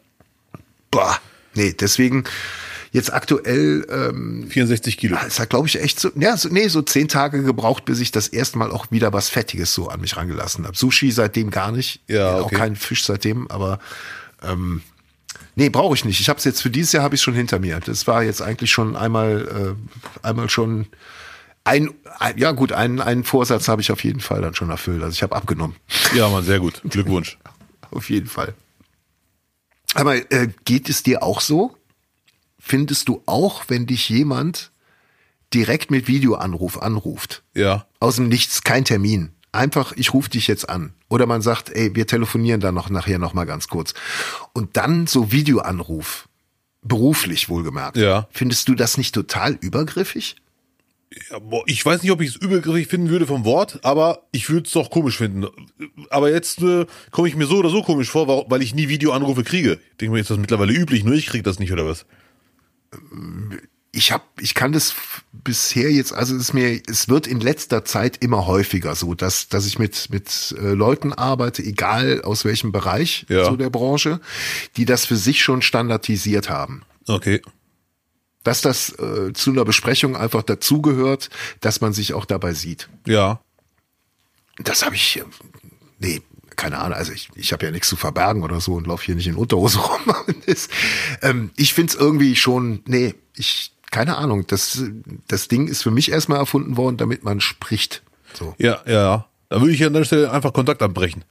Boah. 0.90 1.18
Nee, 1.54 1.74
deswegen 1.78 2.24
jetzt 2.92 3.12
aktuell, 3.12 3.86
ähm, 3.90 4.46
64 4.48 4.98
Kilo. 4.98 5.16
es 5.26 5.40
hat, 5.40 5.50
glaube 5.50 5.66
ich, 5.66 5.80
echt 5.80 5.98
so, 5.98 6.10
ja, 6.14 6.36
so, 6.36 6.48
nee, 6.50 6.68
so 6.68 6.82
zehn 6.82 7.08
Tage 7.08 7.42
gebraucht, 7.42 7.84
bis 7.86 8.00
ich 8.00 8.10
das 8.12 8.28
erste 8.28 8.58
Mal 8.58 8.70
auch 8.70 8.90
wieder 8.90 9.12
was 9.12 9.30
Fettiges 9.30 9.72
so 9.74 9.88
an 9.88 10.00
mich 10.00 10.16
rangelassen 10.16 10.66
habe. 10.66 10.76
Sushi 10.76 11.10
seitdem 11.10 11.50
gar 11.50 11.72
nicht. 11.72 12.00
Ja, 12.06 12.36
Auch 12.36 12.46
okay. 12.46 12.56
kein 12.56 12.76
Fisch 12.76 13.04
seitdem, 13.04 13.50
aber 13.50 13.78
ähm, 14.42 14.82
nee, 15.56 15.70
brauche 15.70 15.94
ich 15.94 16.04
nicht. 16.04 16.20
Ich 16.20 16.28
habe 16.28 16.38
es 16.38 16.44
jetzt 16.44 16.60
für 16.60 16.70
dieses 16.70 16.92
Jahr 16.92 17.02
habe 17.02 17.14
ich 17.14 17.22
schon 17.22 17.34
hinter 17.34 17.58
mir. 17.58 17.80
Das 17.80 18.06
war 18.06 18.22
jetzt 18.22 18.42
eigentlich 18.42 18.70
schon 18.70 18.94
einmal, 18.94 19.76
äh, 20.22 20.26
einmal 20.26 20.50
schon 20.50 20.86
ein, 21.64 21.90
ein 22.18 22.38
ja 22.38 22.52
gut, 22.52 22.72
einen, 22.72 23.00
einen 23.00 23.24
Vorsatz 23.24 23.68
habe 23.68 23.80
ich 23.82 23.92
auf 23.92 24.02
jeden 24.04 24.20
Fall 24.20 24.40
dann 24.42 24.54
schon 24.54 24.70
erfüllt. 24.70 25.02
Also 25.02 25.14
ich 25.14 25.22
habe 25.22 25.36
abgenommen. 25.36 25.76
Ja, 26.14 26.28
Mann, 26.28 26.44
sehr 26.44 26.58
gut. 26.60 26.80
Glückwunsch. 26.88 27.38
Auf 27.90 28.08
jeden 28.08 28.26
Fall. 28.28 28.54
Aber 29.94 30.16
äh, 30.32 30.48
geht 30.64 30.88
es 30.88 31.02
dir 31.02 31.22
auch 31.22 31.40
so? 31.42 31.76
Findest 32.58 33.08
du 33.08 33.22
auch, 33.26 33.64
wenn 33.68 33.86
dich 33.86 34.08
jemand 34.08 34.70
direkt 35.52 35.90
mit 35.90 36.08
Videoanruf 36.08 36.80
anruft, 36.80 37.42
Ja. 37.54 37.86
aus 38.00 38.16
dem 38.16 38.28
Nichts, 38.28 38.62
kein 38.62 38.86
Termin, 38.86 39.32
einfach, 39.52 39.92
ich 39.96 40.14
rufe 40.14 40.30
dich 40.30 40.46
jetzt 40.46 40.68
an. 40.70 40.94
Oder 41.10 41.26
man 41.26 41.42
sagt, 41.42 41.68
ey, 41.68 41.94
wir 41.94 42.06
telefonieren 42.06 42.60
dann 42.60 42.74
noch 42.74 42.88
nachher 42.88 43.18
noch 43.18 43.34
mal 43.34 43.44
ganz 43.44 43.68
kurz. 43.68 43.92
Und 44.54 44.78
dann 44.78 45.06
so 45.06 45.30
Videoanruf, 45.30 46.28
beruflich 46.80 47.50
wohlgemerkt. 47.50 47.98
Ja. 47.98 48.26
Findest 48.30 48.68
du 48.68 48.74
das 48.74 48.96
nicht 48.96 49.14
total 49.14 49.52
übergriffig? 49.60 50.36
Ich 51.66 51.84
weiß 51.84 52.02
nicht, 52.02 52.12
ob 52.12 52.20
ich 52.20 52.30
es 52.30 52.36
übergriffig 52.36 52.88
finden 52.88 53.10
würde 53.10 53.26
vom 53.26 53.44
Wort, 53.44 53.80
aber 53.82 54.26
ich 54.32 54.48
würde 54.50 54.66
es 54.66 54.72
doch 54.72 54.90
komisch 54.90 55.18
finden. 55.18 55.46
Aber 56.10 56.30
jetzt 56.30 56.62
äh, 56.62 56.86
komme 57.10 57.28
ich 57.28 57.36
mir 57.36 57.46
so 57.46 57.56
oder 57.58 57.70
so 57.70 57.82
komisch 57.82 58.10
vor, 58.10 58.46
weil 58.50 58.62
ich 58.62 58.74
nie 58.74 58.88
Videoanrufe 58.88 59.44
kriege. 59.44 59.78
Ich 59.92 59.96
denke 59.98 60.14
mir, 60.14 60.20
ist 60.20 60.30
das 60.30 60.38
mittlerweile 60.38 60.72
üblich, 60.72 61.04
nur 61.04 61.14
ich 61.14 61.26
kriege 61.26 61.42
das 61.42 61.58
nicht 61.58 61.72
oder 61.72 61.86
was? 61.86 62.06
ich 63.92 64.10
habe, 64.10 64.24
ich 64.40 64.54
kann 64.54 64.72
das 64.72 64.94
bisher 65.32 65.90
jetzt, 65.92 66.12
also 66.14 66.34
es 66.34 66.42
ist 66.42 66.52
mir, 66.54 66.80
es 66.88 67.08
wird 67.08 67.26
in 67.26 67.40
letzter 67.40 67.84
Zeit 67.84 68.16
immer 68.22 68.46
häufiger 68.46 68.94
so, 68.94 69.14
dass 69.14 69.48
dass 69.48 69.66
ich 69.66 69.78
mit 69.78 70.08
mit 70.10 70.54
äh, 70.58 70.72
Leuten 70.72 71.12
arbeite, 71.12 71.62
egal 71.62 72.22
aus 72.22 72.44
welchem 72.46 72.72
Bereich 72.72 73.26
Ja. 73.28 73.44
so 73.44 73.56
der 73.56 73.68
Branche, 73.70 74.20
die 74.78 74.86
das 74.86 75.04
für 75.04 75.16
sich 75.16 75.42
schon 75.42 75.60
standardisiert 75.60 76.48
haben. 76.48 76.82
Okay. 77.06 77.42
Dass 78.42 78.60
das 78.60 78.90
äh, 78.98 79.32
zu 79.32 79.50
einer 79.50 79.64
Besprechung 79.64 80.16
einfach 80.16 80.42
dazugehört, 80.42 81.30
dass 81.60 81.80
man 81.80 81.92
sich 81.92 82.14
auch 82.14 82.24
dabei 82.24 82.54
sieht. 82.54 82.88
Ja. 83.06 83.40
Das 84.58 84.84
habe 84.84 84.96
ich, 84.96 85.18
äh, 85.18 85.24
nee, 85.98 86.22
keine 86.56 86.78
Ahnung, 86.78 86.96
also 86.96 87.12
ich, 87.12 87.28
ich 87.34 87.52
habe 87.52 87.64
ja 87.64 87.70
nichts 87.70 87.88
zu 87.88 87.96
verbergen 87.96 88.42
oder 88.42 88.60
so 88.60 88.74
und 88.74 88.86
laufe 88.86 89.04
hier 89.04 89.14
nicht 89.14 89.26
in 89.26 89.36
Unterhose 89.36 89.78
rum. 89.80 90.14
ähm, 91.22 91.50
ich 91.56 91.74
find's 91.74 91.94
irgendwie 91.94 92.36
schon, 92.36 92.82
nee, 92.86 93.14
ich, 93.36 93.72
keine 93.90 94.16
Ahnung, 94.16 94.46
das, 94.46 94.82
das 95.28 95.48
Ding 95.48 95.68
ist 95.68 95.82
für 95.82 95.90
mich 95.90 96.10
erstmal 96.10 96.38
erfunden 96.38 96.76
worden, 96.76 96.96
damit 96.96 97.24
man 97.24 97.40
spricht. 97.40 98.02
So. 98.34 98.54
Ja, 98.58 98.80
ja. 98.86 99.26
Da 99.48 99.60
würde 99.60 99.74
ich 99.74 99.84
an 99.84 99.92
der 99.92 100.04
Stelle 100.04 100.30
einfach 100.30 100.54
Kontakt 100.54 100.82
abbrechen. 100.82 101.24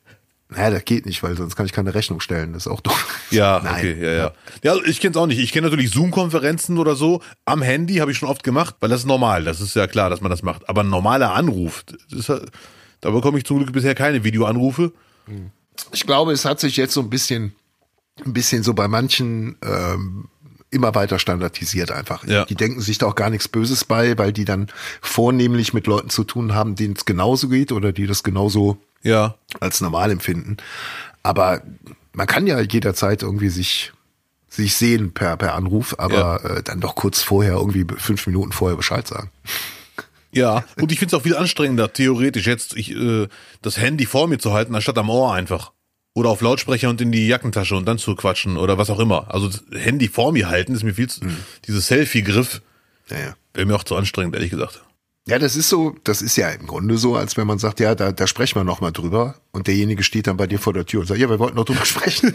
Naja, 0.53 0.69
das 0.69 0.83
geht 0.85 1.05
nicht, 1.05 1.23
weil 1.23 1.35
sonst 1.37 1.55
kann 1.55 1.65
ich 1.65 1.71
keine 1.71 1.93
Rechnung 1.95 2.19
stellen. 2.19 2.53
Das 2.53 2.65
ist 2.65 2.71
auch 2.71 2.81
doof. 2.81 3.07
Ja, 3.31 3.61
Nein. 3.63 3.73
okay, 3.75 4.03
ja, 4.03 4.11
ja. 4.11 4.31
Ja, 4.63 4.75
ich 4.85 4.99
kenne 4.99 5.11
es 5.11 5.17
auch 5.17 5.25
nicht. 5.25 5.39
Ich 5.39 5.53
kenne 5.53 5.69
natürlich 5.69 5.89
Zoom-Konferenzen 5.91 6.77
oder 6.77 6.95
so. 6.97 7.21
Am 7.45 7.61
Handy 7.61 7.95
habe 7.95 8.11
ich 8.11 8.17
schon 8.17 8.27
oft 8.27 8.43
gemacht, 8.43 8.75
weil 8.81 8.89
das 8.89 9.01
ist 9.01 9.05
normal. 9.07 9.45
Das 9.45 9.61
ist 9.61 9.73
ja 9.75 9.87
klar, 9.87 10.09
dass 10.09 10.19
man 10.19 10.29
das 10.29 10.43
macht. 10.43 10.67
Aber 10.67 10.81
ein 10.83 10.89
normaler 10.89 11.33
Anruf, 11.33 11.85
ist, 12.11 12.27
ja- 12.27 12.41
da 12.99 13.09
bekomme 13.11 13.37
ich 13.37 13.45
zum 13.45 13.57
Glück 13.59 13.71
bisher 13.71 13.95
keine 13.95 14.25
Videoanrufe. 14.25 14.91
Ich 15.93 16.05
glaube, 16.05 16.33
es 16.33 16.43
hat 16.43 16.59
sich 16.59 16.75
jetzt 16.75 16.93
so 16.93 16.99
ein 17.01 17.09
bisschen, 17.09 17.55
ein 18.25 18.33
bisschen 18.33 18.63
so 18.63 18.73
bei 18.73 18.89
manchen 18.89 19.55
ähm, 19.63 20.27
immer 20.69 20.93
weiter 20.93 21.17
standardisiert 21.17 21.91
einfach. 21.91 22.25
Ja. 22.27 22.43
Die 22.45 22.55
denken 22.55 22.81
sich 22.81 22.97
da 22.97 23.05
auch 23.07 23.15
gar 23.15 23.29
nichts 23.29 23.47
Böses 23.47 23.85
bei, 23.85 24.17
weil 24.17 24.33
die 24.33 24.45
dann 24.45 24.67
vornehmlich 25.01 25.73
mit 25.73 25.87
Leuten 25.87 26.09
zu 26.09 26.23
tun 26.25 26.53
haben, 26.53 26.75
denen 26.75 26.95
es 26.97 27.05
genauso 27.05 27.47
geht 27.47 27.71
oder 27.71 27.91
die 27.93 28.07
das 28.07 28.23
genauso 28.23 28.77
Ja, 29.03 29.35
als 29.59 29.81
normal 29.81 30.11
empfinden. 30.11 30.57
Aber 31.23 31.61
man 32.13 32.27
kann 32.27 32.47
ja 32.47 32.59
jederzeit 32.59 33.23
irgendwie 33.23 33.49
sich 33.49 33.91
sich 34.47 34.75
sehen 34.75 35.13
per 35.13 35.37
per 35.37 35.55
Anruf, 35.55 35.95
aber 35.97 36.43
äh, 36.43 36.63
dann 36.63 36.81
doch 36.81 36.95
kurz 36.95 37.21
vorher 37.21 37.53
irgendwie 37.53 37.85
fünf 37.97 38.27
Minuten 38.27 38.51
vorher 38.51 38.75
Bescheid 38.75 39.07
sagen. 39.07 39.31
ja. 40.31 40.65
Und 40.79 40.91
ich 40.91 40.99
finde 40.99 41.15
es 41.15 41.19
auch 41.19 41.23
viel 41.23 41.37
anstrengender, 41.37 41.93
theoretisch 41.93 42.47
jetzt 42.47 42.75
ich, 42.75 42.91
äh, 42.91 43.27
das 43.61 43.77
Handy 43.77 44.05
vor 44.05 44.27
mir 44.27 44.39
zu 44.39 44.51
halten, 44.51 44.75
anstatt 44.75 44.97
am 44.97 45.09
Ohr 45.09 45.33
einfach. 45.33 45.71
Oder 46.13 46.29
auf 46.29 46.41
Lautsprecher 46.41 46.89
und 46.89 46.99
in 46.99 47.13
die 47.13 47.25
Jackentasche 47.27 47.73
und 47.77 47.85
dann 47.85 47.97
zu 47.97 48.15
quatschen 48.15 48.57
oder 48.57 48.77
was 48.77 48.89
auch 48.89 48.99
immer. 48.99 49.33
Also 49.33 49.47
das 49.47 49.63
Handy 49.73 50.09
vor 50.09 50.33
mir 50.33 50.49
halten 50.49 50.75
ist 50.75 50.83
mir 50.83 50.93
viel 50.93 51.07
zu, 51.09 51.21
dieses 51.65 51.87
Selfie-Griff 51.87 52.61
Ja, 53.09 53.17
ja. 53.17 53.35
wäre 53.53 53.65
mir 53.65 53.75
auch 53.75 53.85
zu 53.85 53.95
anstrengend, 53.95 54.35
ehrlich 54.35 54.51
gesagt. 54.51 54.81
Ja, 55.28 55.38
das 55.38 55.55
ist 55.55 55.69
so, 55.69 55.95
das 56.03 56.22
ist 56.24 56.36
ja 56.36 56.49
im 56.49 56.65
Grunde 56.65 56.97
so, 56.97 57.15
als 57.15 57.38
wenn 57.38 57.45
man 57.45 57.59
sagt, 57.59 57.80
ja, 57.80 57.93
da, 57.93 58.11
da 58.11 58.26
sprechen 58.26 58.55
wir 58.59 58.63
noch 58.63 58.82
mal 58.82 58.91
drüber 58.91 59.36
und 59.51 59.67
derjenige 59.67 60.01
steht 60.03 60.26
dann 60.28 60.38
bei 60.38 60.47
dir 60.47 60.57
vor 60.57 60.74
der 60.74 60.86
Tür 60.88 61.01
und 61.01 61.05
sagt, 61.07 61.19
ja, 61.19 61.30
wir 61.30 61.38
wollten 61.38 61.55
noch 61.57 61.65
drüber 61.65 61.86
sprechen. 61.86 62.34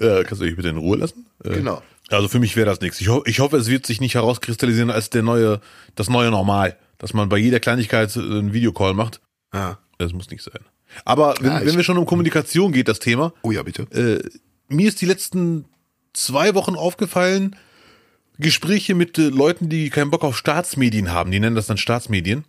Äh, 0.00 0.24
kannst 0.24 0.40
du 0.40 0.44
mich 0.44 0.56
bitte 0.56 0.68
in 0.68 0.76
Ruhe 0.76 0.96
lassen? 0.98 1.26
Äh, 1.44 1.50
Genau. 1.54 1.82
Also 2.08 2.28
für 2.28 2.40
mich 2.40 2.56
wäre 2.56 2.66
das 2.66 2.80
nichts. 2.80 3.00
Ich, 3.00 3.08
ho 3.08 3.22
ich 3.24 3.40
hoffe, 3.40 3.56
es 3.56 3.68
wird 3.68 3.86
sich 3.86 4.00
nicht 4.00 4.14
herauskristallisieren 4.16 4.90
als 4.90 5.08
der 5.08 5.22
neue, 5.22 5.60
das 5.94 6.10
neue 6.10 6.30
Normal, 6.30 6.76
dass 6.98 7.14
man 7.14 7.28
bei 7.30 7.38
jeder 7.38 7.58
Kleinigkeit 7.60 8.14
äh, 8.16 8.20
einen 8.20 8.52
Videocall 8.52 8.92
macht. 8.92 9.20
Ja. 9.54 9.78
Das 9.98 10.12
muss 10.12 10.28
nicht 10.28 10.42
sein. 10.42 10.58
Aber 11.04 11.34
wenn, 11.40 11.46
Ja, 11.52 11.64
wenn 11.64 11.76
wir 11.76 11.84
schon 11.84 11.96
um 11.96 12.04
Kommunikation 12.04 12.72
geht, 12.72 12.88
das 12.88 12.98
Thema, 12.98 13.32
Oh 13.42 13.50
ja, 13.52 13.62
bitte. 13.62 13.82
äh, 13.92 14.28
mir 14.68 14.88
ist 14.88 15.00
die 15.00 15.06
letzten 15.06 15.64
zwei 16.12 16.54
Wochen 16.54 16.74
aufgefallen, 16.74 17.56
Gespräche 18.38 18.94
mit 18.94 19.18
äh, 19.18 19.28
Leuten, 19.28 19.68
die 19.68 19.90
keinen 19.90 20.10
Bock 20.10 20.24
auf 20.24 20.36
Staatsmedien 20.36 21.12
haben, 21.12 21.30
die 21.30 21.40
nennen 21.40 21.56
das 21.56 21.66
dann 21.66 21.76
Staatsmedien. 21.76 22.44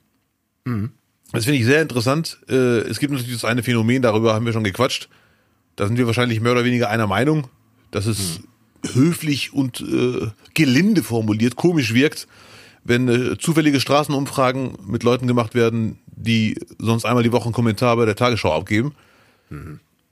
Das 1.31 1.45
finde 1.45 1.59
ich 1.59 1.65
sehr 1.65 1.81
interessant. 1.81 2.39
Äh, 2.49 2.79
es 2.87 2.99
gibt 2.99 3.11
natürlich 3.11 3.33
das 3.33 3.45
eine 3.45 3.63
Phänomen, 3.63 4.01
darüber 4.01 4.33
haben 4.33 4.45
wir 4.45 4.53
schon 4.53 4.63
gequatscht. 4.63 5.09
Da 5.75 5.87
sind 5.87 5.97
wir 5.97 6.05
wahrscheinlich 6.05 6.39
mehr 6.41 6.51
oder 6.51 6.65
weniger 6.65 6.89
einer 6.89 7.07
Meinung, 7.07 7.47
dass 7.91 8.05
es 8.05 8.41
höflich 8.93 9.53
und 9.53 9.81
äh, 9.81 10.27
gelinde 10.53 11.03
formuliert 11.03 11.55
komisch 11.55 11.93
wirkt, 11.93 12.27
wenn 12.83 13.07
äh, 13.07 13.37
zufällige 13.37 13.79
Straßenumfragen 13.79 14.77
mit 14.85 15.03
Leuten 15.03 15.25
gemacht 15.25 15.55
werden, 15.55 15.99
die 16.05 16.59
sonst 16.77 17.05
einmal 17.05 17.23
die 17.23 17.31
Woche 17.31 17.45
einen 17.45 17.53
Kommentar 17.53 17.95
bei 17.95 18.05
der 18.05 18.15
Tagesschau 18.15 18.53
abgeben 18.53 18.93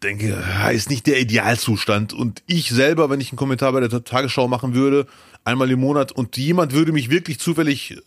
denke, 0.04 0.30
ja, 0.30 0.70
ist 0.70 0.90
nicht 0.90 1.08
der 1.08 1.20
Idealzustand. 1.20 2.14
Und 2.14 2.42
ich 2.48 2.70
selber, 2.70 3.10
wenn 3.10 3.22
ich 3.22 3.32
einen 3.32 3.38
Kommentar 3.38 3.72
bei 3.72 3.80
der 3.80 4.04
Tagesschau 4.04 4.48
machen 4.48 4.74
würde, 4.74 5.08
einmal 5.44 5.72
im 5.72 5.80
Monat 5.80 6.12
und 6.12 6.38
jemand 6.38 6.74
würde 6.74 6.92
mich 6.92 7.10
wirklich 7.10 7.40
zufällig 7.40 8.02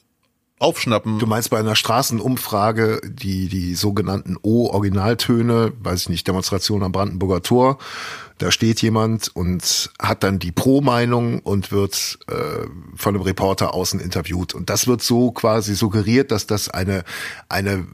aufschnappen. 0.58 1.18
Du 1.18 1.26
meinst 1.26 1.50
bei 1.50 1.58
einer 1.58 1.76
Straßenumfrage 1.76 3.00
die, 3.04 3.48
die 3.48 3.74
sogenannten 3.74 4.36
O-Originaltöne, 4.40 5.72
weiß 5.80 6.02
ich 6.02 6.08
nicht, 6.08 6.26
Demonstration 6.26 6.82
am 6.82 6.92
Brandenburger 6.92 7.42
Tor, 7.42 7.78
da 8.38 8.50
steht 8.50 8.82
jemand 8.82 9.34
und 9.34 9.90
hat 10.00 10.22
dann 10.22 10.38
die 10.38 10.52
Pro-Meinung 10.52 11.40
und 11.40 11.70
wird 11.70 12.18
äh, 12.28 12.66
von 12.96 13.14
einem 13.14 13.22
Reporter 13.22 13.74
außen 13.74 14.00
interviewt. 14.00 14.54
Und 14.54 14.70
das 14.70 14.86
wird 14.86 15.02
so 15.02 15.30
quasi 15.32 15.74
suggeriert, 15.74 16.30
dass 16.30 16.46
das 16.46 16.68
eine, 16.68 17.04
eine 17.48 17.86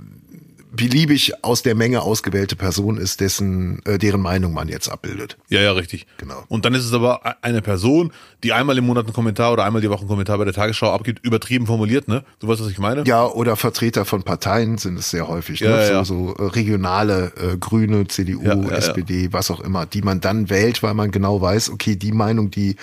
beliebig 0.73 1.33
aus 1.43 1.63
der 1.63 1.75
Menge 1.75 2.03
ausgewählte 2.03 2.57
Person 2.57 2.97
ist, 2.97 3.21
dessen, 3.21 3.81
äh, 3.85 3.99
deren 3.99 4.21
Meinung 4.21 4.53
man 4.53 4.69
jetzt 4.69 4.89
abbildet. 4.89 5.37
Ja, 5.49 5.61
ja, 5.61 5.73
richtig. 5.73 6.07
Genau. 6.19 6.45
Und 6.49 6.65
dann 6.65 6.75
ist 6.75 6.85
es 6.85 6.93
aber 6.93 7.21
e- 7.25 7.31
eine 7.43 7.63
Person, 7.63 8.13
die 8.43 8.53
einmal 8.53 8.79
im 8.79 8.87
Monat 8.87 9.07
einen 9.07 9.13
Kommentar 9.13 9.53
oder 9.53 9.65
einmal 9.65 9.83
die 9.83 9.91
Woche 9.91 10.01
einen 10.01 10.09
Kommentar 10.09 10.39
bei 10.39 10.45
der 10.45 10.55
Tagesschau 10.55 10.91
abgibt, 10.91 11.25
übertrieben 11.25 11.67
formuliert, 11.67 12.09
ne? 12.09 12.25
Du 12.39 12.49
weißt, 12.49 12.61
was 12.61 12.71
ich 12.71 12.79
meine? 12.79 13.05
Ja, 13.05 13.27
oder 13.27 13.57
Vertreter 13.57 14.05
von 14.05 14.23
Parteien 14.23 14.79
sind 14.79 14.99
es 14.99 15.11
sehr 15.11 15.29
häufig. 15.29 15.61
Ja, 15.61 15.71
ne? 15.71 15.91
ja. 15.91 16.05
So, 16.05 16.35
so 16.37 16.45
äh, 16.45 16.49
regionale 16.49 17.33
äh, 17.37 17.57
Grüne, 17.59 18.07
CDU, 18.09 18.43
ja. 18.43 18.71
SPD, 18.71 19.33
was 19.33 19.51
auch 19.51 19.61
immer, 19.61 19.87
die 19.87 20.03
man 20.03 20.21
dann 20.21 20.51
wählt, 20.51 20.83
weil 20.83 20.95
man 20.95 21.11
genau 21.11 21.41
weiß, 21.41 21.71
okay, 21.71 21.97
die 21.97 22.13
Meinung, 22.13 22.51
die, 22.51 22.77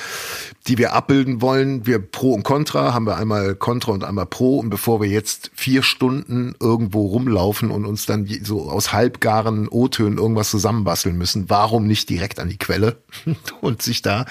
die 0.68 0.78
wir 0.78 0.94
abbilden 0.94 1.42
wollen, 1.42 1.86
wir 1.86 2.00
Pro 2.00 2.34
und 2.34 2.44
Contra, 2.44 2.94
haben 2.94 3.06
wir 3.06 3.18
einmal 3.18 3.56
Contra 3.56 3.92
und 3.92 4.04
einmal 4.04 4.26
Pro. 4.26 4.60
Und 4.60 4.70
bevor 4.70 5.02
wir 5.02 5.08
jetzt 5.08 5.52
vier 5.56 5.84
Stunden 5.84 6.56
irgendwo 6.60 7.08
rumlaufen 7.08 7.72
und 7.78 7.86
uns 7.86 8.06
dann 8.06 8.28
so 8.44 8.70
aus 8.70 8.92
halbgaren 8.92 9.70
O-Tönen 9.70 10.18
irgendwas 10.18 10.50
zusammenbasteln 10.50 11.18
müssen, 11.18 11.50
warum 11.50 11.88
nicht 11.88 12.10
direkt 12.10 12.40
an 12.40 12.50
die 12.50 12.58
Quelle 12.58 13.02
und 13.62 13.82
sich 13.82 14.02
da 14.02 14.26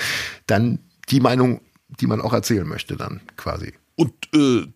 dann 0.46 0.80
die 1.08 1.20
Meinung, 1.20 1.60
die 2.00 2.06
man 2.06 2.20
auch 2.20 2.32
erzählen 2.32 2.66
möchte, 2.66 2.96
dann 2.96 3.20
quasi. 3.36 3.72
Und 3.94 4.12
äh, 4.34 4.66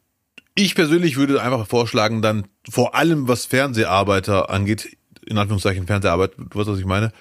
ich 0.55 0.75
persönlich 0.75 1.17
würde 1.17 1.43
einfach 1.43 1.67
vorschlagen, 1.67 2.23
dann 2.23 2.47
vor 2.69 2.95
allem 2.95 3.29
was 3.29 3.47
Fernseharbeiter 3.47 4.51
angeht, 4.51 4.97
in 5.27 5.37
Anführungszeichen 5.37 5.87
Fernseharbeit, 5.87 6.33
du 6.39 6.59
weißt, 6.59 6.69
was 6.69 6.79
ich 6.79 6.87
meine, 6.87 7.13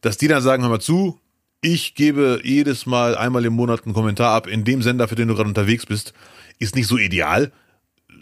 dass 0.00 0.16
die 0.16 0.28
dann 0.28 0.42
sagen, 0.42 0.62
hör 0.62 0.70
mal 0.70 0.80
zu, 0.80 1.20
ich 1.60 1.94
gebe 1.94 2.40
jedes 2.44 2.86
Mal 2.86 3.16
einmal 3.16 3.44
im 3.44 3.52
Monat 3.52 3.84
einen 3.84 3.94
Kommentar 3.94 4.34
ab 4.34 4.46
in 4.46 4.64
dem 4.64 4.82
Sender, 4.82 5.08
für 5.08 5.16
den 5.16 5.28
du 5.28 5.34
gerade 5.34 5.48
unterwegs 5.48 5.86
bist, 5.86 6.14
ist 6.58 6.76
nicht 6.76 6.86
so 6.86 6.96
ideal. 6.96 7.52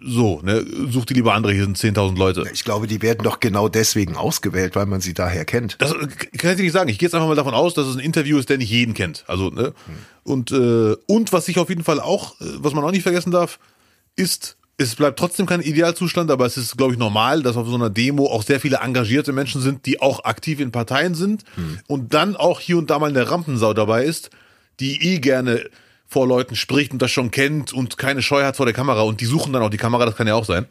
So, 0.05 0.40
ne, 0.42 0.64
such 0.90 1.07
dir 1.07 1.14
lieber 1.14 1.34
andere, 1.34 1.53
hier 1.53 1.64
sind 1.64 1.78
10.000 1.78 2.16
Leute. 2.16 2.44
Ich 2.53 2.64
glaube, 2.64 2.86
die 2.86 3.03
werden 3.03 3.22
doch 3.22 3.40
genau 3.40 3.68
deswegen 3.68 4.16
ausgewählt, 4.16 4.76
weil 4.76 4.86
man 4.86 5.01
sie 5.01 5.14
daher 5.14 5.44
kennt. 5.44 5.76
Das 5.80 5.92
äh, 5.92 6.07
kann 6.38 6.53
ich 6.53 6.59
nicht 6.59 6.72
sagen. 6.72 6.88
Ich 6.88 6.99
gehe 6.99 7.07
jetzt 7.07 7.14
einfach 7.14 7.28
mal 7.28 7.34
davon 7.34 7.55
aus, 7.55 7.74
dass 7.74 7.86
es 7.86 7.97
ein 7.97 8.01
Interview 8.01 8.38
ist, 8.38 8.49
der 8.49 8.59
nicht 8.59 8.70
jeden 8.70 8.94
kennt. 8.94 9.24
Also, 9.26 9.51
ne? 9.51 9.72
Und, 10.22 10.51
äh, 10.51 10.97
und 11.07 11.32
was 11.32 11.49
ich 11.49 11.59
auf 11.59 11.68
jeden 11.68 11.84
Fall 11.84 12.01
auch, 12.01 12.40
äh, 12.40 12.44
was 12.59 12.74
man 12.74 12.84
auch 12.84 12.90
nicht 12.90 13.03
vergessen 13.03 13.30
darf, 13.30 13.59
ist, 14.16 14.57
es 14.78 14.94
bleibt 14.94 15.18
trotzdem 15.18 15.47
kein 15.47 15.61
Idealzustand, 15.61 16.30
aber 16.30 16.47
es 16.47 16.57
ist, 16.57 16.76
glaube 16.76 16.92
ich, 16.92 16.99
normal, 16.99 17.42
dass 17.42 17.57
auf 17.57 17.68
so 17.68 17.74
einer 17.74 17.90
Demo 17.90 18.26
auch 18.26 18.42
sehr 18.42 18.61
viele 18.61 18.78
engagierte 18.78 19.32
Menschen 19.32 19.61
sind, 19.61 19.86
die 19.86 20.01
auch 20.01 20.24
aktiv 20.24 20.61
in 20.61 20.70
Parteien 20.70 21.14
sind 21.14 21.44
und 21.86 22.12
dann 22.12 22.36
auch 22.36 22.61
hier 22.61 22.76
und 22.76 22.90
da 22.90 22.99
mal 22.99 23.09
eine 23.09 23.30
Rampensau 23.30 23.72
dabei 23.72 24.05
ist, 24.05 24.30
die 24.80 25.14
eh 25.14 25.18
gerne 25.18 25.64
vor 26.09 26.27
Leuten 26.27 26.57
spricht 26.57 26.93
und 26.93 27.03
das 27.03 27.11
schon 27.11 27.31
kennt 27.31 27.73
und 27.73 27.99
keine 27.99 28.23
Scheu 28.23 28.45
hat 28.45 28.57
vor 28.57 28.67
der 28.67 28.75
Kamera 28.75 29.03
und 29.03 29.21
die 29.21 29.27
suchen 29.27 29.53
dann 29.53 29.63
auch 29.63 29.71
die 29.71 29.77
Kamera, 29.77 30.07
das 30.07 30.17
kann 30.17 30.27
ja 30.27 30.35
auch 30.35 30.45
sein. 30.45 30.67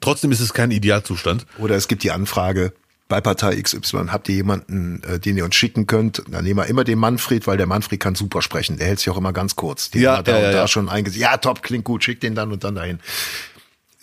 Trotzdem 0.00 0.32
ist 0.32 0.40
es 0.40 0.52
kein 0.52 0.70
Idealzustand. 0.70 1.46
Oder 1.58 1.76
es 1.76 1.86
gibt 1.86 2.02
die 2.02 2.10
Anfrage 2.10 2.72
bei 3.08 3.20
Partei 3.20 3.60
XY, 3.60 4.06
habt 4.08 4.28
ihr 4.28 4.36
jemanden, 4.36 5.02
äh, 5.02 5.18
den 5.18 5.36
ihr 5.36 5.44
uns 5.44 5.54
schicken 5.56 5.86
könnt? 5.86 6.22
Dann 6.28 6.44
nehmen 6.44 6.58
wir 6.58 6.66
immer 6.66 6.84
den 6.84 6.98
Manfred, 6.98 7.46
weil 7.46 7.56
der 7.56 7.66
Manfred 7.66 7.98
kann 8.00 8.14
super 8.14 8.40
sprechen. 8.40 8.78
Der 8.78 8.86
hält 8.86 9.00
sich 9.00 9.10
auch 9.10 9.16
immer 9.16 9.32
ganz 9.32 9.56
kurz. 9.56 9.90
Den 9.90 10.02
Ja, 10.02 10.18
wir 10.18 10.22
da 10.22 10.32
ja, 10.32 10.38
und 10.38 10.44
ja, 10.44 10.50
da 10.52 10.58
ja. 10.58 10.68
schon 10.68 10.88
eingesetzt. 10.88 11.20
Ja, 11.20 11.36
top, 11.36 11.62
klingt 11.62 11.84
gut, 11.84 12.04
schick 12.04 12.20
den 12.20 12.34
dann 12.34 12.52
und 12.52 12.62
dann 12.62 12.76
dahin. 12.76 13.00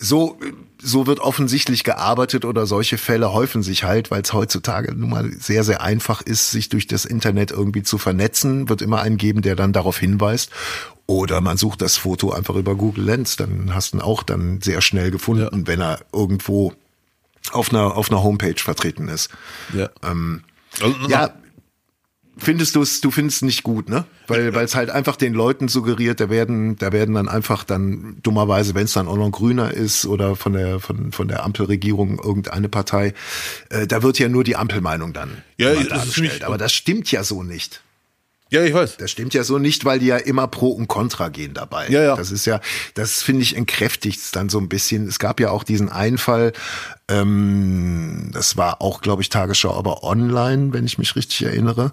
So, 0.00 0.38
so 0.80 1.08
wird 1.08 1.18
offensichtlich 1.18 1.82
gearbeitet 1.82 2.44
oder 2.44 2.66
solche 2.66 2.98
Fälle 2.98 3.32
häufen 3.32 3.64
sich 3.64 3.82
halt, 3.82 4.12
weil 4.12 4.22
es 4.22 4.32
heutzutage 4.32 4.94
nun 4.94 5.10
mal 5.10 5.32
sehr, 5.32 5.64
sehr 5.64 5.82
einfach 5.82 6.22
ist, 6.22 6.52
sich 6.52 6.68
durch 6.68 6.86
das 6.86 7.04
Internet 7.04 7.50
irgendwie 7.50 7.82
zu 7.82 7.98
vernetzen. 7.98 8.68
Wird 8.68 8.80
immer 8.80 9.00
einen 9.00 9.16
geben, 9.16 9.42
der 9.42 9.56
dann 9.56 9.72
darauf 9.72 9.98
hinweist. 9.98 10.50
Oder 11.06 11.40
man 11.40 11.56
sucht 11.56 11.82
das 11.82 11.96
Foto 11.96 12.30
einfach 12.30 12.54
über 12.54 12.76
Google 12.76 13.04
Lens, 13.04 13.36
dann 13.36 13.74
hast 13.74 13.92
du 13.92 13.96
ihn 13.96 14.02
auch 14.02 14.22
dann 14.22 14.60
sehr 14.60 14.82
schnell 14.82 15.10
gefunden, 15.10 15.66
wenn 15.66 15.80
er 15.80 16.00
irgendwo 16.12 16.74
auf 17.50 17.70
einer, 17.70 17.96
auf 17.96 18.10
einer 18.10 18.22
Homepage 18.22 18.58
vertreten 18.58 19.08
ist. 19.08 19.30
Ja. 19.72 19.88
Ähm, 20.04 20.44
Also, 20.80 20.94
ja, 21.08 21.30
findest 22.38 22.76
du 22.76 22.82
es, 22.82 23.00
du 23.00 23.10
findest 23.10 23.38
es 23.38 23.42
nicht 23.42 23.62
gut, 23.62 23.88
ne? 23.88 24.04
Weil 24.26 24.54
weil 24.54 24.64
es 24.64 24.74
halt 24.74 24.90
einfach 24.90 25.16
den 25.16 25.34
Leuten 25.34 25.68
suggeriert, 25.68 26.20
da 26.20 26.30
werden 26.30 26.76
da 26.76 26.92
werden 26.92 27.14
dann 27.14 27.28
einfach 27.28 27.64
dann 27.64 28.18
dummerweise, 28.22 28.74
wenn 28.74 28.84
es 28.84 28.92
dann 28.92 29.08
auch 29.08 29.16
noch 29.16 29.30
grüner 29.30 29.72
ist 29.72 30.06
oder 30.06 30.36
von 30.36 30.52
der 30.52 30.80
von 30.80 31.12
von 31.12 31.28
der 31.28 31.44
Ampelregierung 31.44 32.18
irgendeine 32.18 32.68
Partei, 32.68 33.14
äh, 33.70 33.86
da 33.86 34.02
wird 34.02 34.18
ja 34.18 34.28
nur 34.28 34.44
die 34.44 34.56
Ampelmeinung 34.56 35.12
dann 35.12 35.42
Ja, 35.56 35.74
das 35.74 36.16
ist 36.16 36.42
aber 36.42 36.58
das 36.58 36.72
stimmt 36.72 37.10
ja 37.10 37.24
so 37.24 37.42
nicht. 37.42 37.82
Ja, 38.50 38.62
ich 38.62 38.72
weiß. 38.72 38.96
Das 38.96 39.10
stimmt 39.10 39.34
ja 39.34 39.44
so 39.44 39.58
nicht, 39.58 39.84
weil 39.84 39.98
die 39.98 40.06
ja 40.06 40.16
immer 40.16 40.48
pro 40.48 40.70
und 40.70 40.88
contra 40.88 41.28
gehen 41.28 41.52
dabei. 41.52 41.88
Ja, 41.88 42.02
ja. 42.02 42.16
Das 42.16 42.30
ist 42.30 42.46
ja, 42.46 42.60
das 42.94 43.22
finde 43.22 43.42
ich 43.42 43.56
entkräftigt 43.56 44.18
es 44.18 44.30
dann 44.30 44.48
so 44.48 44.58
ein 44.58 44.68
bisschen. 44.68 45.06
Es 45.06 45.18
gab 45.18 45.38
ja 45.38 45.50
auch 45.50 45.64
diesen 45.64 45.90
Einfall, 45.90 46.52
ähm, 47.08 48.30
das 48.32 48.56
war 48.56 48.80
auch, 48.80 49.02
glaube 49.02 49.22
ich, 49.22 49.28
Tagesschau, 49.28 49.74
aber 49.74 50.02
online, 50.02 50.72
wenn 50.72 50.86
ich 50.86 50.98
mich 50.98 51.14
richtig 51.14 51.42
erinnere. 51.42 51.92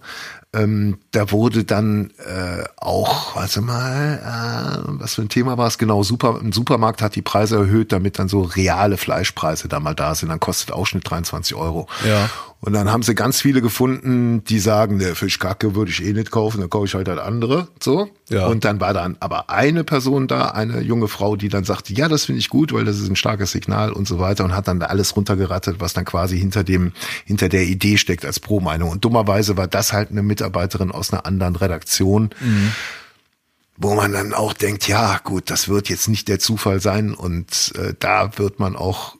Ähm, 0.56 0.99
da 1.12 1.32
wurde 1.32 1.66
dann 1.66 2.12
äh, 2.18 2.64
auch, 2.78 3.36
warte 3.36 3.62
mal, 3.62 4.20
äh, 4.24 5.01
was 5.01 5.16
für 5.16 5.22
ein 5.22 5.30
Thema 5.30 5.58
war 5.58 5.68
es 5.68 5.78
genau? 5.78 6.01
Super, 6.03 6.39
ein 6.41 6.53
Supermarkt 6.53 7.01
hat 7.01 7.16
die 7.16 7.22
Preise 7.22 7.58
erhöht, 7.58 7.91
damit 7.91 8.20
dann 8.20 8.30
so 8.30 8.41
reale 8.41 8.97
Fleischpreise 8.97 9.68
da 9.68 9.80
mal 9.80 9.95
da 9.95 10.16
sind. 10.16 10.30
Dann 10.30 10.39
kostet 10.39 10.72
Ausschnitt 10.72 11.10
23 11.10 11.56
Euro. 11.56 11.88
Ja. 12.08 12.30
Und 12.62 12.74
dann 12.74 12.91
haben 12.91 13.03
sie 13.03 13.14
ganz 13.14 13.41
viele 13.41 13.62
gefunden, 13.62 14.43
die 14.45 14.58
sagen, 14.58 14.97
ne, 14.97 15.14
Fischkacke 15.14 15.76
würde 15.76 15.91
ich 15.91 16.03
eh 16.03 16.14
nicht 16.14 16.32
kaufen, 16.32 16.62
dann 16.62 16.70
kaufe 16.70 16.88
ich 16.88 16.95
halt 16.95 17.08
halt 17.08 17.20
andere. 17.20 17.68
So. 17.80 18.10
Ja. 18.30 18.47
Und 18.47 18.66
dann 18.66 18.80
war 18.80 18.91
dann 18.91 19.18
aber 19.20 19.51
eine 19.51 19.84
Person 19.84 20.28
da, 20.28 20.47
eine 20.47 20.82
junge 20.82 21.08
Frau, 21.08 21.36
die 21.36 21.49
dann 21.49 21.64
sagte, 21.64 21.93
ja, 21.93 22.08
das 22.08 22.26
finde 22.26 22.39
ich 22.39 22.49
gut, 22.49 22.74
weil 22.74 22.84
das 22.84 22.97
ist 22.97 23.08
ein 23.08 23.16
starkes 23.16 23.51
Signal 23.51 23.91
und 23.91 24.08
so 24.08 24.18
weiter 24.18 24.43
und 24.45 24.56
hat 24.56 24.68
dann 24.68 24.80
da 24.80 24.88
alles 24.88 25.16
runtergerattet, 25.16 25.80
was 25.80 25.93
dann 25.93 26.06
quasi 26.06 26.39
hinter 26.39 26.64
dem, 26.64 26.93
hinter 27.26 27.49
der 27.49 27.66
Idee 27.66 27.97
steckt 27.97 28.26
als 28.26 28.39
Pro-Meinung. 28.39 28.89
Und 28.89 29.06
dummerweise 29.06 29.58
war 29.58 29.68
das 29.68 29.93
halt 29.93 30.10
eine 30.10 30.24
Mitarbeiterin 30.24 30.45
aus 30.91 31.12
einer 31.12 31.26
anderen 31.26 31.56
Redaktion. 31.56 32.30
Wo 33.78 33.93
man 33.93 34.14
dann 34.14 34.34
auch 34.34 34.54
denkt, 34.54 34.88
ja, 34.88 35.20
gut, 35.24 35.50
das 35.50 35.68
wird 35.68 35.89
jetzt 35.89 36.08
nicht 36.08 36.30
der 36.30 36.39
Zufall 36.39 36.80
sein 36.80 37.14
und 37.14 37.74
äh, 37.76 37.93
da 38.00 38.38
wird 38.38 38.58
man 38.58 38.78
auch 38.78 39.18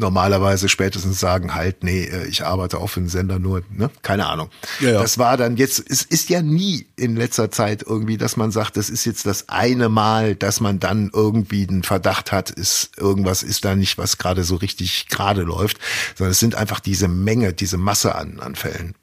normalerweise 0.00 0.68
spätestens 0.68 1.20
sagen, 1.20 1.54
halt, 1.54 1.84
nee, 1.84 2.04
äh, 2.04 2.26
ich 2.26 2.44
arbeite 2.44 2.78
auch 2.78 2.88
für 2.88 3.00
den 3.00 3.08
Sender 3.08 3.38
nur, 3.38 3.62
ne? 3.70 3.90
Keine 4.02 4.26
Ahnung. 4.26 4.50
Ja, 4.80 4.92
ja. 4.92 5.02
Das 5.02 5.18
war 5.18 5.36
dann 5.36 5.56
jetzt, 5.56 5.84
es 5.88 6.02
ist 6.02 6.28
ja 6.30 6.42
nie 6.42 6.86
in 6.96 7.14
letzter 7.14 7.52
Zeit 7.52 7.84
irgendwie, 7.86 8.16
dass 8.16 8.36
man 8.36 8.50
sagt, 8.50 8.76
das 8.76 8.90
ist 8.90 9.04
jetzt 9.04 9.26
das 9.26 9.48
eine 9.48 9.88
Mal, 9.88 10.34
dass 10.34 10.60
man 10.60 10.80
dann 10.80 11.10
irgendwie 11.12 11.68
einen 11.68 11.84
Verdacht 11.84 12.32
hat, 12.32 12.50
ist 12.50 12.98
irgendwas 12.98 13.44
ist 13.44 13.64
da 13.64 13.76
nicht, 13.76 13.98
was 13.98 14.18
gerade 14.18 14.42
so 14.42 14.56
richtig 14.56 15.08
gerade 15.08 15.42
läuft, 15.42 15.78
sondern 16.16 16.32
es 16.32 16.40
sind 16.40 16.56
einfach 16.56 16.80
diese 16.80 17.06
Menge, 17.06 17.52
diese 17.52 17.76
Masse 17.76 18.14
an, 18.14 18.40
an 18.40 18.56
Fällen. 18.56 18.94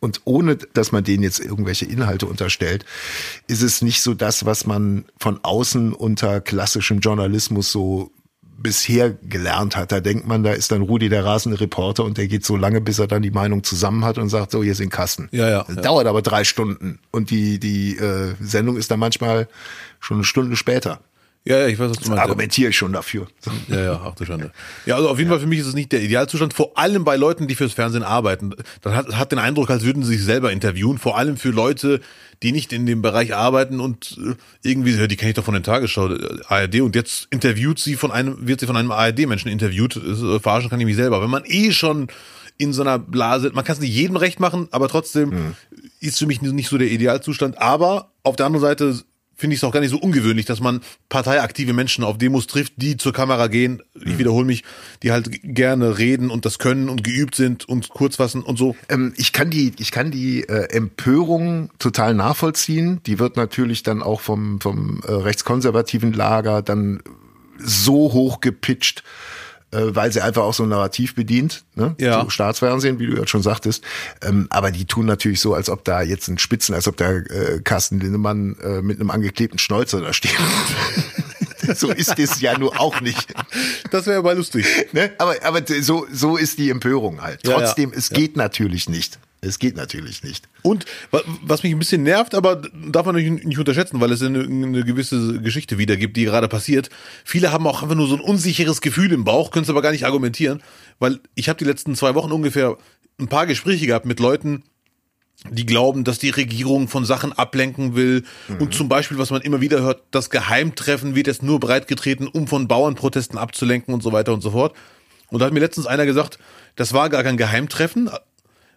Und 0.00 0.22
ohne, 0.24 0.56
dass 0.56 0.92
man 0.92 1.04
denen 1.04 1.22
jetzt 1.22 1.40
irgendwelche 1.40 1.84
Inhalte 1.84 2.26
unterstellt, 2.26 2.84
ist 3.48 3.62
es 3.62 3.82
nicht 3.82 4.00
so 4.00 4.14
das, 4.14 4.46
was 4.46 4.66
man 4.66 5.04
von 5.18 5.40
außen 5.42 5.92
unter 5.92 6.40
klassischem 6.40 7.00
Journalismus 7.00 7.70
so 7.70 8.10
bisher 8.58 9.10
gelernt 9.10 9.76
hat. 9.76 9.92
Da 9.92 10.00
denkt 10.00 10.26
man, 10.26 10.42
da 10.42 10.52
ist 10.52 10.72
dann 10.72 10.82
Rudi 10.82 11.08
der 11.08 11.24
rasende 11.24 11.60
Reporter 11.60 12.04
und 12.04 12.18
der 12.18 12.26
geht 12.26 12.44
so 12.44 12.56
lange, 12.56 12.80
bis 12.80 12.98
er 12.98 13.06
dann 13.06 13.22
die 13.22 13.30
Meinung 13.30 13.62
zusammen 13.62 14.04
hat 14.04 14.18
und 14.18 14.28
sagt, 14.28 14.50
so, 14.50 14.62
hier 14.62 14.74
sind 14.74 14.90
Kassen. 14.90 15.28
Ja, 15.30 15.48
ja, 15.48 15.64
Das 15.64 15.76
ja. 15.76 15.82
Dauert 15.82 16.06
aber 16.06 16.22
drei 16.22 16.44
Stunden. 16.44 16.98
Und 17.12 17.30
die, 17.30 17.60
die 17.60 17.96
äh, 17.96 18.34
Sendung 18.40 18.76
ist 18.76 18.90
dann 18.90 18.98
manchmal 18.98 19.48
schon 20.00 20.18
eine 20.18 20.24
Stunde 20.24 20.56
später. 20.56 21.00
Ja, 21.48 21.60
ja, 21.60 21.66
ich 21.66 21.78
weiß, 21.78 21.88
was 21.88 21.98
du 22.00 22.10
meinst. 22.10 22.22
Argumentiere 22.22 22.68
ich 22.68 22.76
schon 22.76 22.92
dafür. 22.92 23.26
Ja, 23.68 23.80
ja, 23.80 24.00
ach 24.04 24.14
du 24.14 24.26
Schande. 24.26 24.52
Ja, 24.84 24.96
also 24.96 25.08
auf 25.08 25.16
jeden 25.16 25.30
Fall 25.30 25.40
für 25.40 25.46
mich 25.46 25.60
ist 25.60 25.66
es 25.66 25.72
nicht 25.72 25.92
der 25.92 26.02
Idealzustand, 26.02 26.52
vor 26.52 26.76
allem 26.76 27.04
bei 27.04 27.16
Leuten, 27.16 27.48
die 27.48 27.54
fürs 27.54 27.72
Fernsehen 27.72 28.02
arbeiten. 28.02 28.54
Das 28.82 28.94
hat, 28.94 29.16
hat 29.16 29.32
den 29.32 29.38
Eindruck, 29.38 29.70
als 29.70 29.82
würden 29.82 30.02
sie 30.02 30.16
sich 30.16 30.24
selber 30.24 30.52
interviewen, 30.52 30.98
vor 30.98 31.16
allem 31.16 31.38
für 31.38 31.48
Leute, 31.48 32.02
die 32.42 32.52
nicht 32.52 32.74
in 32.74 32.84
dem 32.84 33.00
Bereich 33.00 33.34
arbeiten 33.34 33.80
und 33.80 34.18
äh, 34.22 34.34
irgendwie, 34.62 34.90
ja, 34.94 35.06
die 35.06 35.16
kenne 35.16 35.30
ich 35.30 35.36
doch 35.36 35.44
von 35.44 35.54
den 35.54 35.62
Tagesschau, 35.62 36.10
äh, 36.10 36.38
ARD, 36.48 36.82
und 36.82 36.94
jetzt 36.94 37.28
interviewt 37.30 37.78
sie 37.78 37.94
von 37.94 38.12
einem, 38.12 38.46
wird 38.46 38.60
sie 38.60 38.66
von 38.66 38.76
einem 38.76 38.90
ARD-Menschen 38.90 39.50
interviewt. 39.50 39.96
Das, 39.96 40.20
äh, 40.20 40.40
verarschen 40.40 40.68
kann 40.68 40.80
ich 40.80 40.86
mich 40.86 40.96
selber. 40.96 41.22
Wenn 41.22 41.30
man 41.30 41.44
eh 41.46 41.72
schon 41.72 42.08
in 42.58 42.74
so 42.74 42.82
einer 42.82 42.98
Blase, 42.98 43.52
man 43.54 43.64
kann 43.64 43.76
es 43.76 43.80
nicht 43.80 43.94
jedem 43.94 44.16
recht 44.16 44.38
machen, 44.38 44.68
aber 44.70 44.88
trotzdem 44.88 45.54
ist 46.00 46.18
für 46.18 46.26
mich 46.26 46.42
nicht 46.42 46.68
so 46.68 46.76
der 46.76 46.90
Idealzustand. 46.90 47.58
Aber 47.58 48.10
auf 48.22 48.36
der 48.36 48.46
anderen 48.46 48.66
Seite 48.66 49.02
finde 49.38 49.54
ich 49.54 49.60
es 49.60 49.64
auch 49.64 49.72
gar 49.72 49.80
nicht 49.80 49.90
so 49.90 49.98
ungewöhnlich, 49.98 50.46
dass 50.46 50.60
man 50.60 50.80
parteiaktive 51.08 51.72
Menschen 51.72 52.02
auf 52.02 52.18
Demos 52.18 52.48
trifft, 52.48 52.72
die 52.76 52.96
zur 52.96 53.12
Kamera 53.12 53.46
gehen, 53.46 53.82
ich 54.04 54.18
wiederhole 54.18 54.44
mich, 54.44 54.64
die 55.04 55.12
halt 55.12 55.30
gerne 55.44 55.96
reden 55.96 56.28
und 56.30 56.44
das 56.44 56.58
können 56.58 56.88
und 56.88 57.04
geübt 57.04 57.36
sind 57.36 57.66
und 57.68 57.88
kurz 57.88 58.16
fassen 58.16 58.42
und 58.42 58.58
so. 58.58 58.74
Ähm, 58.88 59.14
ich 59.16 59.32
kann 59.32 59.48
die, 59.48 59.72
ich 59.78 59.92
kann 59.92 60.10
die 60.10 60.42
äh, 60.42 60.68
Empörung 60.74 61.70
total 61.78 62.14
nachvollziehen. 62.14 63.00
Die 63.06 63.20
wird 63.20 63.36
natürlich 63.36 63.84
dann 63.84 64.02
auch 64.02 64.20
vom, 64.20 64.60
vom 64.60 65.02
äh, 65.06 65.12
rechtskonservativen 65.12 66.12
Lager 66.12 66.60
dann 66.60 67.00
so 67.58 68.12
hoch 68.12 68.40
gepitcht, 68.40 69.04
weil 69.70 70.12
sie 70.12 70.20
einfach 70.20 70.42
auch 70.42 70.54
so 70.54 70.62
ein 70.62 70.68
Narrativ 70.68 71.14
bedient, 71.14 71.64
ne? 71.74 71.94
Ja. 71.98 72.22
so 72.22 72.30
Staatsfernsehen, 72.30 72.98
wie 72.98 73.06
du 73.06 73.16
ja 73.16 73.26
schon 73.26 73.42
sagtest. 73.42 73.84
Ähm, 74.22 74.46
aber 74.50 74.70
die 74.70 74.86
tun 74.86 75.06
natürlich 75.06 75.40
so, 75.40 75.54
als 75.54 75.68
ob 75.68 75.84
da 75.84 76.02
jetzt 76.02 76.28
ein 76.28 76.38
Spitzen, 76.38 76.74
als 76.74 76.88
ob 76.88 76.96
da 76.96 77.10
äh, 77.10 77.60
Carsten 77.62 78.00
Lindemann 78.00 78.56
äh, 78.62 78.82
mit 78.82 79.00
einem 79.00 79.10
angeklebten 79.10 79.58
Schnäuzer 79.58 80.00
da 80.00 80.12
steht. 80.12 80.36
so 81.74 81.90
ist 81.90 82.18
es 82.18 82.40
ja 82.40 82.58
nur 82.58 82.80
auch 82.80 83.00
nicht. 83.00 83.34
Das 83.90 84.06
wäre 84.06 84.18
aber 84.18 84.34
lustig. 84.34 84.66
Ne? 84.92 85.12
Aber, 85.18 85.36
aber 85.42 85.62
so, 85.82 86.06
so 86.12 86.36
ist 86.36 86.58
die 86.58 86.70
Empörung 86.70 87.22
halt. 87.22 87.46
Ja, 87.46 87.58
Trotzdem, 87.58 87.90
ja. 87.90 87.98
es 87.98 88.10
geht 88.10 88.36
natürlich 88.36 88.88
nicht. 88.88 89.18
Es 89.40 89.58
geht 89.60 89.76
natürlich 89.76 90.24
nicht. 90.24 90.48
Und 90.62 90.84
wa- 91.12 91.22
was 91.42 91.62
mich 91.62 91.72
ein 91.72 91.78
bisschen 91.78 92.02
nervt, 92.02 92.34
aber 92.34 92.60
darf 92.90 93.06
man 93.06 93.14
nicht, 93.14 93.44
nicht 93.44 93.58
unterschätzen, 93.58 94.00
weil 94.00 94.10
es 94.10 94.20
eine, 94.22 94.40
eine 94.40 94.84
gewisse 94.84 95.40
Geschichte 95.40 95.78
wiedergibt, 95.78 96.16
die 96.16 96.24
gerade 96.24 96.48
passiert. 96.48 96.90
Viele 97.24 97.52
haben 97.52 97.66
auch 97.66 97.82
einfach 97.82 97.94
nur 97.94 98.08
so 98.08 98.16
ein 98.16 98.20
unsicheres 98.20 98.80
Gefühl 98.80 99.12
im 99.12 99.24
Bauch, 99.24 99.50
können 99.52 99.62
es 99.64 99.70
aber 99.70 99.82
gar 99.82 99.92
nicht 99.92 100.04
argumentieren, 100.06 100.60
weil 100.98 101.20
ich 101.36 101.48
habe 101.48 101.58
die 101.58 101.64
letzten 101.64 101.94
zwei 101.94 102.14
Wochen 102.16 102.32
ungefähr 102.32 102.76
ein 103.20 103.28
paar 103.28 103.46
Gespräche 103.46 103.86
gehabt 103.86 104.06
mit 104.06 104.18
Leuten, 104.18 104.64
die 105.50 105.66
glauben, 105.66 106.02
dass 106.02 106.18
die 106.18 106.30
Regierung 106.30 106.88
von 106.88 107.04
Sachen 107.04 107.32
ablenken 107.32 107.94
will. 107.94 108.24
Und 108.58 108.74
zum 108.74 108.88
Beispiel, 108.88 109.18
was 109.18 109.30
man 109.30 109.40
immer 109.42 109.60
wieder 109.60 109.80
hört, 109.82 110.02
das 110.10 110.30
Geheimtreffen 110.30 111.14
wird 111.14 111.28
jetzt 111.28 111.44
nur 111.44 111.60
breitgetreten, 111.60 112.26
um 112.26 112.48
von 112.48 112.66
Bauernprotesten 112.66 113.38
abzulenken 113.38 113.94
und 113.94 114.02
so 114.02 114.10
weiter 114.12 114.32
und 114.34 114.40
so 114.40 114.50
fort. 114.50 114.74
Und 115.30 115.38
da 115.38 115.46
hat 115.46 115.52
mir 115.52 115.60
letztens 115.60 115.86
einer 115.86 116.06
gesagt, 116.06 116.40
das 116.74 116.92
war 116.92 117.08
gar 117.08 117.22
kein 117.22 117.36
Geheimtreffen, 117.36 118.10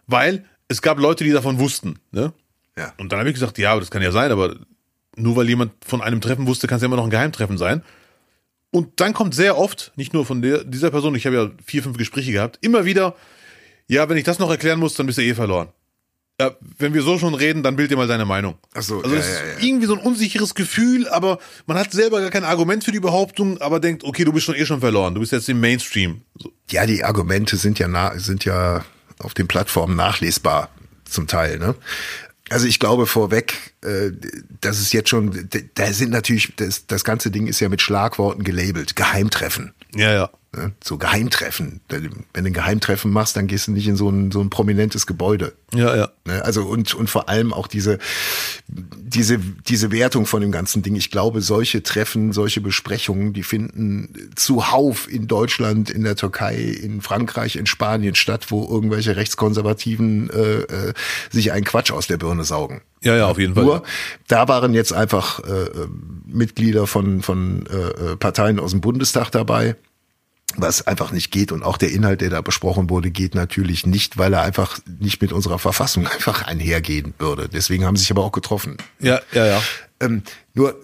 weil 0.06 0.44
es 0.68 0.82
gab 0.82 0.98
Leute, 0.98 1.24
die 1.24 1.32
davon 1.32 1.58
wussten. 1.58 1.98
Ne? 2.10 2.32
Ja. 2.76 2.92
Und 2.98 3.12
dann 3.12 3.18
habe 3.18 3.28
ich 3.28 3.34
gesagt, 3.34 3.58
ja, 3.58 3.72
aber 3.72 3.80
das 3.80 3.90
kann 3.90 4.02
ja 4.02 4.12
sein, 4.12 4.30
aber 4.30 4.56
nur 5.16 5.36
weil 5.36 5.48
jemand 5.48 5.72
von 5.84 6.00
einem 6.00 6.20
Treffen 6.20 6.46
wusste, 6.46 6.66
kann 6.66 6.76
es 6.76 6.82
ja 6.82 6.86
immer 6.86 6.96
noch 6.96 7.04
ein 7.04 7.10
Geheimtreffen 7.10 7.58
sein. 7.58 7.82
Und 8.70 9.00
dann 9.00 9.12
kommt 9.12 9.34
sehr 9.34 9.58
oft, 9.58 9.92
nicht 9.96 10.14
nur 10.14 10.24
von 10.24 10.40
der, 10.40 10.64
dieser 10.64 10.90
Person, 10.90 11.14
ich 11.14 11.26
habe 11.26 11.36
ja 11.36 11.50
vier, 11.64 11.82
fünf 11.82 11.98
Gespräche 11.98 12.32
gehabt, 12.32 12.58
immer 12.62 12.86
wieder, 12.86 13.14
ja, 13.86 14.08
wenn 14.08 14.16
ich 14.16 14.24
das 14.24 14.38
noch 14.38 14.50
erklären 14.50 14.78
muss, 14.78 14.94
dann 14.94 15.06
bist 15.06 15.18
du 15.18 15.22
eh 15.22 15.34
verloren. 15.34 15.68
Ja, 16.40 16.56
wenn 16.78 16.94
wir 16.94 17.02
so 17.02 17.18
schon 17.18 17.34
reden, 17.34 17.62
dann 17.62 17.76
bild 17.76 17.90
dir 17.90 17.96
mal 17.96 18.08
deine 18.08 18.24
Meinung. 18.24 18.54
Ach 18.74 18.82
so, 18.82 19.02
also 19.02 19.14
ja, 19.14 19.20
ist 19.20 19.28
ja. 19.28 19.66
irgendwie 19.66 19.86
so 19.86 19.94
ein 19.94 20.00
unsicheres 20.00 20.54
Gefühl, 20.54 21.06
aber 21.08 21.38
man 21.66 21.78
hat 21.78 21.92
selber 21.92 22.22
gar 22.22 22.30
kein 22.30 22.44
Argument 22.44 22.82
für 22.82 22.92
die 22.92 23.00
Behauptung, 23.00 23.60
aber 23.60 23.78
denkt, 23.78 24.02
okay, 24.02 24.24
du 24.24 24.32
bist 24.32 24.46
schon 24.46 24.54
eh 24.54 24.64
schon 24.64 24.80
verloren, 24.80 25.14
du 25.14 25.20
bist 25.20 25.32
jetzt 25.32 25.50
im 25.50 25.60
Mainstream. 25.60 26.22
So. 26.38 26.50
Ja, 26.70 26.86
die 26.86 27.04
Argumente 27.04 27.58
sind 27.58 27.78
ja 27.78 27.86
na, 27.86 28.18
sind 28.18 28.46
ja 28.46 28.82
auf 29.22 29.34
den 29.34 29.48
Plattformen 29.48 29.96
nachlesbar 29.96 30.68
zum 31.04 31.26
Teil. 31.26 31.58
Ne? 31.58 31.74
Also 32.50 32.66
ich 32.66 32.78
glaube 32.78 33.06
vorweg, 33.06 33.74
äh, 33.82 34.10
das 34.60 34.80
ist 34.80 34.92
jetzt 34.92 35.08
schon, 35.08 35.48
da 35.74 35.92
sind 35.92 36.10
natürlich, 36.10 36.54
das, 36.56 36.86
das 36.86 37.04
ganze 37.04 37.30
Ding 37.30 37.46
ist 37.46 37.60
ja 37.60 37.68
mit 37.68 37.80
Schlagworten 37.80 38.44
gelabelt. 38.44 38.96
Geheimtreffen. 38.96 39.72
Ja, 39.94 40.12
ja. 40.12 40.30
Ne? 40.54 40.72
So 40.84 40.98
Geheimtreffen. 40.98 41.80
Wenn 41.88 42.10
du 42.44 42.50
ein 42.50 42.52
Geheimtreffen 42.52 43.10
machst, 43.10 43.36
dann 43.36 43.46
gehst 43.46 43.68
du 43.68 43.72
nicht 43.72 43.88
in 43.88 43.96
so 43.96 44.10
ein, 44.10 44.30
so 44.30 44.40
ein 44.40 44.50
prominentes 44.50 45.06
Gebäude. 45.06 45.54
Ja, 45.74 45.96
ja. 45.96 46.10
Ne, 46.26 46.44
Also 46.44 46.64
und, 46.64 46.94
und 46.94 47.08
vor 47.08 47.30
allem 47.30 47.54
auch 47.54 47.66
diese, 47.66 47.98
diese, 48.68 49.38
diese 49.38 49.90
Wertung 49.90 50.26
von 50.26 50.42
dem 50.42 50.52
ganzen 50.52 50.82
Ding. 50.82 50.94
Ich 50.94 51.10
glaube, 51.10 51.40
solche 51.40 51.82
Treffen, 51.82 52.32
solche 52.32 52.60
Besprechungen, 52.60 53.32
die 53.32 53.42
finden 53.44 54.30
zuhauf 54.36 55.10
in 55.10 55.26
Deutschland, 55.26 55.88
in 55.88 56.04
der 56.04 56.16
Türkei, 56.16 56.56
in 56.56 57.00
Frankreich, 57.00 57.56
in 57.56 57.64
Spanien 57.64 58.14
statt, 58.14 58.50
wo 58.50 58.68
irgendwelche 58.68 59.16
Rechtskonservativen 59.16 60.28
äh, 60.28 60.60
äh, 60.60 60.92
sich 61.30 61.52
einen 61.52 61.64
Quatsch 61.64 61.92
aus 61.92 62.08
der 62.08 62.18
Birne 62.18 62.44
saugen. 62.44 62.82
Ja, 63.02 63.16
ja, 63.16 63.26
auf 63.26 63.38
jeden 63.38 63.54
Fall. 63.54 63.64
Nur, 63.64 63.82
da 64.28 64.48
waren 64.48 64.74
jetzt 64.74 64.92
einfach 64.92 65.40
äh, 65.40 65.50
äh, 65.50 65.88
Mitglieder 66.26 66.86
von, 66.86 67.22
von 67.22 67.66
äh, 67.66 68.12
äh, 68.12 68.16
Parteien 68.16 68.60
aus 68.60 68.70
dem 68.70 68.80
Bundestag 68.80 69.30
dabei, 69.30 69.76
was 70.56 70.86
einfach 70.86 71.12
nicht 71.12 71.30
geht. 71.30 71.52
Und 71.52 71.62
auch 71.62 71.76
der 71.76 71.90
Inhalt, 71.90 72.20
der 72.20 72.30
da 72.30 72.40
besprochen 72.40 72.90
wurde, 72.90 73.10
geht 73.10 73.34
natürlich 73.34 73.86
nicht, 73.86 74.18
weil 74.18 74.32
er 74.32 74.42
einfach 74.42 74.78
nicht 75.00 75.20
mit 75.22 75.32
unserer 75.32 75.58
Verfassung 75.58 76.06
einfach 76.12 76.42
einhergehen 76.42 77.14
würde. 77.18 77.48
Deswegen 77.48 77.84
haben 77.84 77.96
sie 77.96 78.02
sich 78.02 78.10
aber 78.10 78.24
auch 78.24 78.32
getroffen. 78.32 78.76
Ja, 79.00 79.20
ja, 79.32 79.46
ja. 79.46 79.62
Ähm, 80.00 80.22
nur 80.54 80.80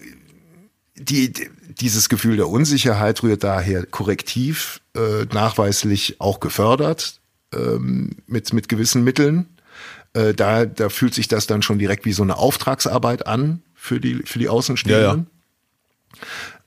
die, 0.95 1.31
die, 1.31 1.49
dieses 1.79 2.09
Gefühl 2.09 2.37
der 2.37 2.49
Unsicherheit 2.49 3.23
rührt 3.23 3.43
daher 3.43 3.85
korrektiv, 3.85 4.81
äh, 4.95 5.25
nachweislich 5.33 6.19
auch 6.19 6.39
gefördert 6.39 7.19
ähm, 7.53 8.17
mit, 8.27 8.53
mit 8.53 8.69
gewissen 8.69 9.03
Mitteln. 9.03 9.47
Äh, 10.13 10.33
da, 10.33 10.65
da 10.65 10.89
fühlt 10.89 11.13
sich 11.13 11.27
das 11.27 11.47
dann 11.47 11.61
schon 11.61 11.79
direkt 11.79 12.05
wie 12.05 12.13
so 12.13 12.23
eine 12.23 12.37
Auftragsarbeit 12.37 13.27
an 13.27 13.61
für 13.75 13.99
die, 13.99 14.23
für 14.25 14.39
die 14.39 14.49
Außenstehenden. 14.49 15.27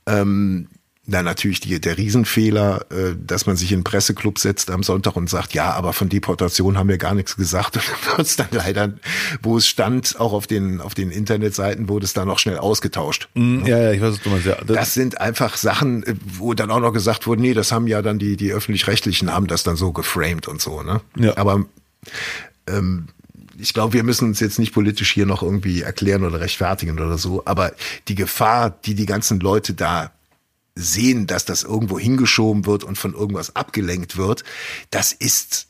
Ja, 0.06 0.14
ja. 0.14 0.20
Ähm, 0.20 0.68
na, 1.04 1.22
natürlich 1.22 1.58
die, 1.58 1.80
der 1.80 1.98
Riesenfehler, 1.98 2.86
äh, 2.90 3.16
dass 3.18 3.46
man 3.46 3.56
sich 3.56 3.72
in 3.72 3.82
Presseclub 3.82 4.38
setzt 4.38 4.70
am 4.70 4.84
Sonntag 4.84 5.16
und 5.16 5.28
sagt, 5.28 5.52
ja, 5.52 5.72
aber 5.72 5.92
von 5.92 6.08
Deportation 6.08 6.78
haben 6.78 6.88
wir 6.88 6.98
gar 6.98 7.14
nichts 7.14 7.36
gesagt. 7.36 7.76
Und 7.76 7.84
dann 7.84 8.16
wird 8.16 8.26
es 8.28 8.36
dann 8.36 8.48
leider, 8.52 8.92
wo 9.42 9.56
es 9.56 9.66
stand, 9.66 10.20
auch 10.20 10.32
auf 10.32 10.46
den, 10.46 10.80
auf 10.80 10.94
den 10.94 11.10
Internetseiten, 11.10 11.88
wurde 11.88 12.04
es 12.04 12.12
dann 12.12 12.28
noch 12.28 12.38
schnell 12.38 12.58
ausgetauscht. 12.58 13.28
Mm, 13.34 13.66
ja, 13.66 13.78
ja, 13.78 13.92
ich 13.92 14.00
weiß, 14.00 14.12
was 14.12 14.20
du 14.20 14.30
meinst. 14.30 14.46
Ja, 14.46 14.54
das, 14.64 14.76
das, 14.76 14.94
sind 14.94 15.20
einfach 15.20 15.56
Sachen, 15.56 16.04
äh, 16.04 16.14
wo 16.24 16.54
dann 16.54 16.70
auch 16.70 16.80
noch 16.80 16.92
gesagt 16.92 17.26
wurde, 17.26 17.42
nee, 17.42 17.54
das 17.54 17.72
haben 17.72 17.88
ja 17.88 18.00
dann 18.00 18.20
die, 18.20 18.36
die 18.36 18.52
Öffentlich-Rechtlichen 18.52 19.32
haben 19.32 19.48
das 19.48 19.64
dann 19.64 19.74
so 19.74 19.90
geframed 19.90 20.46
und 20.46 20.60
so, 20.60 20.82
ne? 20.82 21.00
Ja. 21.16 21.36
Aber 21.36 21.64
ähm, 22.68 23.08
ich 23.58 23.74
glaube, 23.74 23.94
wir 23.94 24.04
müssen 24.04 24.28
uns 24.28 24.38
jetzt 24.38 24.60
nicht 24.60 24.72
politisch 24.72 25.12
hier 25.12 25.26
noch 25.26 25.42
irgendwie 25.42 25.82
erklären 25.82 26.24
oder 26.24 26.38
rechtfertigen 26.38 27.00
oder 27.00 27.18
so, 27.18 27.42
aber 27.44 27.72
die 28.06 28.14
Gefahr, 28.14 28.70
die 28.70 28.94
die 28.94 29.06
ganzen 29.06 29.40
Leute 29.40 29.74
da 29.74 30.12
sehen, 30.74 31.26
dass 31.26 31.44
das 31.44 31.62
irgendwo 31.62 31.98
hingeschoben 31.98 32.66
wird 32.66 32.84
und 32.84 32.96
von 32.96 33.14
irgendwas 33.14 33.56
abgelenkt 33.56 34.16
wird, 34.16 34.44
das 34.90 35.12
ist 35.12 35.68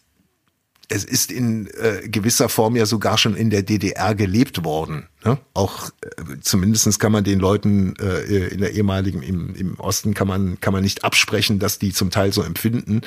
es 0.88 1.04
ist 1.04 1.30
in 1.32 1.68
äh, 1.68 2.06
gewisser 2.06 2.48
Form 2.50 2.76
ja 2.76 2.84
sogar 2.84 3.16
schon 3.16 3.34
in 3.34 3.48
der 3.48 3.62
DDR 3.62 4.14
gelebt 4.14 4.62
worden. 4.62 5.08
Ne? 5.24 5.38
Auch 5.54 5.90
äh, 6.00 6.40
zumindestens 6.40 6.98
kann 6.98 7.12
man 7.12 7.24
den 7.24 7.38
Leuten 7.38 7.94
äh, 7.96 8.48
in 8.48 8.60
der 8.60 8.72
ehemaligen 8.72 9.22
im, 9.22 9.54
im 9.54 9.78
Osten 9.78 10.14
kann 10.14 10.26
man 10.26 10.58
kann 10.60 10.72
man 10.72 10.82
nicht 10.82 11.04
absprechen, 11.04 11.58
dass 11.58 11.78
die 11.78 11.92
zum 11.92 12.10
Teil 12.10 12.32
so 12.32 12.42
empfinden, 12.42 13.02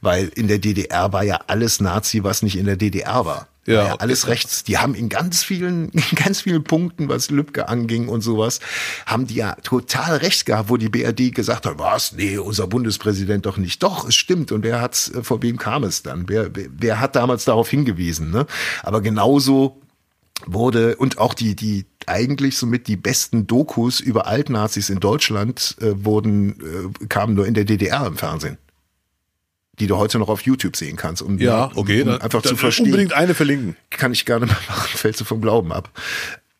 weil 0.00 0.28
in 0.28 0.48
der 0.48 0.58
DDR 0.58 1.12
war 1.12 1.24
ja 1.24 1.40
alles 1.46 1.80
Nazi, 1.80 2.22
was 2.22 2.42
nicht 2.42 2.56
in 2.56 2.66
der 2.66 2.76
DDR 2.76 3.24
war. 3.26 3.48
Ja, 3.66 3.88
ja 3.88 3.94
alles 3.96 4.28
rechts. 4.28 4.62
Die 4.64 4.78
haben 4.78 4.94
in 4.94 5.08
ganz 5.08 5.42
vielen, 5.42 5.88
in 5.90 6.02
ganz 6.14 6.42
vielen 6.42 6.64
Punkten, 6.64 7.08
was 7.08 7.30
Lübcke 7.30 7.68
anging 7.68 8.08
und 8.08 8.20
sowas, 8.20 8.60
haben 9.04 9.26
die 9.26 9.34
ja 9.34 9.56
total 9.62 10.18
recht 10.18 10.46
gehabt, 10.46 10.70
wo 10.70 10.76
die 10.76 10.88
BRD 10.88 11.34
gesagt 11.34 11.66
hat, 11.66 11.78
was? 11.78 12.12
Nee, 12.12 12.38
unser 12.38 12.66
Bundespräsident 12.66 13.44
doch 13.44 13.56
nicht. 13.56 13.82
Doch, 13.82 14.08
es 14.08 14.14
stimmt. 14.14 14.52
Und 14.52 14.62
wer 14.62 14.80
hat's, 14.80 15.10
äh, 15.10 15.22
vor 15.22 15.42
wem 15.42 15.58
kam 15.58 15.84
es 15.84 16.02
dann? 16.02 16.28
Wer, 16.28 16.50
wer 16.54 17.00
hat 17.00 17.16
damals 17.16 17.44
darauf 17.44 17.68
hingewiesen? 17.68 18.30
Ne? 18.30 18.46
Aber 18.82 19.00
genauso 19.00 19.80
wurde 20.44 20.96
und 20.96 21.18
auch 21.18 21.34
die 21.34 21.56
die 21.56 21.86
eigentlich 22.06 22.56
somit 22.56 22.86
die 22.86 22.96
besten 22.96 23.46
Dokus 23.46 24.00
über 24.00 24.26
Altnazis 24.26 24.90
in 24.90 25.00
Deutschland 25.00 25.76
äh, 25.80 26.04
wurden 26.04 26.92
äh, 27.00 27.06
kamen 27.06 27.34
nur 27.34 27.46
in 27.46 27.54
der 27.54 27.64
DDR 27.64 28.06
im 28.06 28.16
Fernsehen 28.16 28.58
die 29.78 29.86
du 29.86 29.96
heute 29.96 30.18
noch 30.18 30.28
auf 30.28 30.42
YouTube 30.42 30.76
sehen 30.76 30.96
kannst. 30.96 31.22
Um, 31.22 31.38
ja, 31.38 31.70
okay. 31.74 32.02
Um, 32.02 32.08
um 32.08 32.20
einfach 32.20 32.42
zu 32.42 32.56
verstehen. 32.56 32.86
Unbedingt 32.86 33.12
eine 33.12 33.34
verlinken. 33.34 33.76
Kann 33.90 34.12
ich 34.12 34.24
gerne 34.24 34.46
mal 34.46 34.56
machen, 34.68 34.96
fällst 34.96 35.20
du 35.20 35.24
vom 35.24 35.40
Glauben 35.40 35.72
ab. 35.72 35.90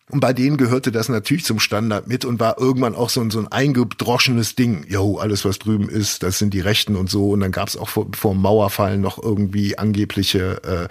Und 0.08 0.20
bei 0.20 0.32
denen 0.32 0.56
gehörte 0.56 0.92
das 0.92 1.08
natürlich 1.08 1.44
zum 1.44 1.58
Standard 1.58 2.06
mit 2.06 2.24
und 2.24 2.38
war 2.38 2.58
irgendwann 2.60 2.94
auch 2.94 3.10
so 3.10 3.20
ein, 3.20 3.32
so 3.32 3.40
ein 3.40 3.48
eingedroschenes 3.48 4.54
Ding. 4.54 4.84
Jo, 4.88 5.18
alles 5.18 5.44
was 5.44 5.58
drüben 5.58 5.88
ist, 5.88 6.22
das 6.22 6.38
sind 6.38 6.54
die 6.54 6.60
Rechten 6.60 6.94
und 6.94 7.10
so. 7.10 7.30
Und 7.30 7.40
dann 7.40 7.50
gab 7.50 7.66
es 7.66 7.76
auch 7.76 7.88
vor, 7.88 8.06
vor 8.14 8.32
dem 8.32 8.40
Mauerfall 8.40 8.98
noch 8.98 9.20
irgendwie 9.20 9.78
angebliche 9.78 10.88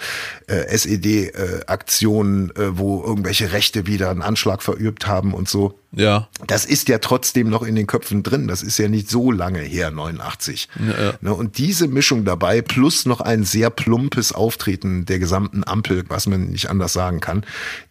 äh, 0.49 0.53
äh, 0.53 0.65
SED-Aktionen, 0.67 2.49
äh, 2.57 2.61
äh, 2.61 2.77
wo 2.77 3.01
irgendwelche 3.05 3.53
Rechte 3.53 3.87
wieder 3.87 4.09
einen 4.09 4.21
Anschlag 4.21 4.61
verübt 4.61 5.07
haben 5.07 5.33
und 5.33 5.47
so. 5.47 5.79
Ja. 5.93 6.27
Das 6.45 6.65
ist 6.65 6.89
ja 6.89 6.97
trotzdem 6.97 7.49
noch 7.49 7.63
in 7.63 7.75
den 7.75 7.87
Köpfen 7.87 8.21
drin. 8.21 8.49
Das 8.49 8.63
ist 8.63 8.77
ja 8.77 8.89
nicht 8.89 9.09
so 9.09 9.31
lange 9.31 9.61
her, 9.61 9.91
89. 9.91 10.67
Ja, 10.77 11.03
ja. 11.05 11.13
Ne, 11.21 11.33
und 11.33 11.57
diese 11.57 11.87
Mischung 11.87 12.25
dabei, 12.25 12.61
plus 12.61 13.05
noch 13.05 13.21
ein 13.21 13.45
sehr 13.45 13.69
plumpes 13.69 14.33
Auftreten 14.33 15.05
der 15.05 15.19
gesamten 15.19 15.63
Ampel, 15.65 16.03
was 16.09 16.27
man 16.27 16.49
nicht 16.49 16.69
anders 16.69 16.91
sagen 16.91 17.21
kann, 17.21 17.45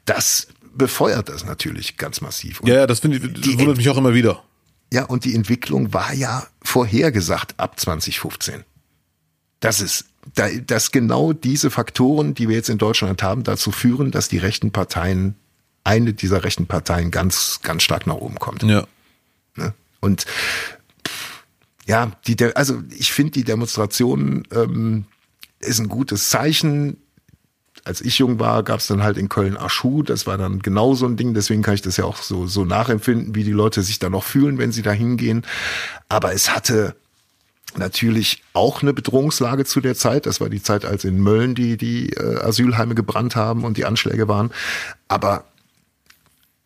das 0.05 0.49
befeuert 0.77 1.29
das 1.29 1.45
natürlich 1.45 1.97
ganz 1.97 2.20
massiv. 2.20 2.61
Und 2.61 2.68
ja, 2.68 2.77
ja, 2.77 2.87
das 2.87 3.01
finde 3.01 3.18
ich, 3.18 3.33
das 3.33 3.59
wundert 3.59 3.77
mich 3.77 3.89
auch 3.89 3.97
immer 3.97 4.14
wieder. 4.14 4.43
Ja, 4.93 5.05
und 5.05 5.25
die 5.25 5.35
Entwicklung 5.35 5.93
war 5.93 6.12
ja 6.12 6.47
vorhergesagt 6.62 7.55
ab 7.59 7.81
2015. 7.81 8.64
Das 9.61 9.81
ist, 9.81 10.07
dass 10.66 10.93
genau 10.93 11.33
diese 11.33 11.70
Faktoren, 11.70 12.35
die 12.35 12.49
wir 12.49 12.57
jetzt 12.57 12.68
in 12.68 12.79
Deutschland 12.79 13.22
haben, 13.22 13.45
dazu 13.45 13.72
führen, 13.72 14.11
dass 14.11 14.29
die 14.29 14.39
rechten 14.39 14.72
Parteien, 14.72 15.37
eine 15.85 16.12
dieser 16.12 16.45
rechten 16.45 16.66
Parteien 16.66 17.11
ganz, 17.11 17.61
ganz 17.62 17.83
stark 17.83 18.07
nach 18.07 18.14
oben 18.14 18.39
kommt. 18.39 18.62
Ja. 18.62 18.87
Ne? 19.57 19.75
Und 20.01 20.27
ja, 21.87 22.12
die, 22.27 22.37
also 22.55 22.83
ich 22.91 23.12
finde 23.12 23.33
die 23.33 23.45
Demonstration 23.45 24.47
ähm, 24.53 25.07
ist 25.61 25.81
ein 25.81 25.89
gutes 25.89 26.29
Zeichen 26.31 26.99
als 27.85 28.01
ich 28.01 28.18
jung 28.18 28.39
war, 28.41 28.62
gab 28.62 28.80
es 28.80 28.87
dann 28.87 29.03
halt 29.03 29.18
in 29.18 29.28
Köln 29.28 29.59
Aschu. 29.59 30.03
Das 30.03 30.26
war 30.26 30.39
dann 30.39 30.61
genau 30.61 30.95
so 30.95 31.07
ein 31.07 31.16
Ding. 31.16 31.35
Deswegen 31.35 31.62
kann 31.62 31.74
ich 31.74 31.82
das 31.82 31.99
ja 31.99 32.05
auch 32.05 32.16
so, 32.16 32.47
so 32.47 32.64
nachempfinden, 32.64 33.35
wie 33.35 33.45
die 33.45 33.53
Leute 33.53 33.82
sich 33.82 33.99
da 33.99 34.09
noch 34.09 34.24
fühlen, 34.24 34.57
wenn 34.57 34.72
sie 34.72 34.82
da 34.82 34.93
hingehen. 34.93 35.45
Aber 36.09 36.32
es 36.32 36.55
hatte 36.55 36.97
natürlich 37.76 38.43
auch 38.55 38.82
eine 38.82 38.95
Bedrohungslage 38.95 39.66
zu 39.66 39.80
der 39.82 39.95
Zeit. 39.95 40.24
Das 40.24 40.41
war 40.41 40.49
die 40.49 40.62
Zeit, 40.62 40.87
als 40.87 41.05
in 41.05 41.18
Mölln 41.18 41.55
die, 41.55 41.76
die 41.76 42.11
äh, 42.14 42.41
Asylheime 42.41 42.95
gebrannt 42.95 43.37
haben 43.37 43.64
und 43.64 43.76
die 43.76 43.85
Anschläge 43.85 44.28
waren. 44.28 44.51
Aber 45.09 45.45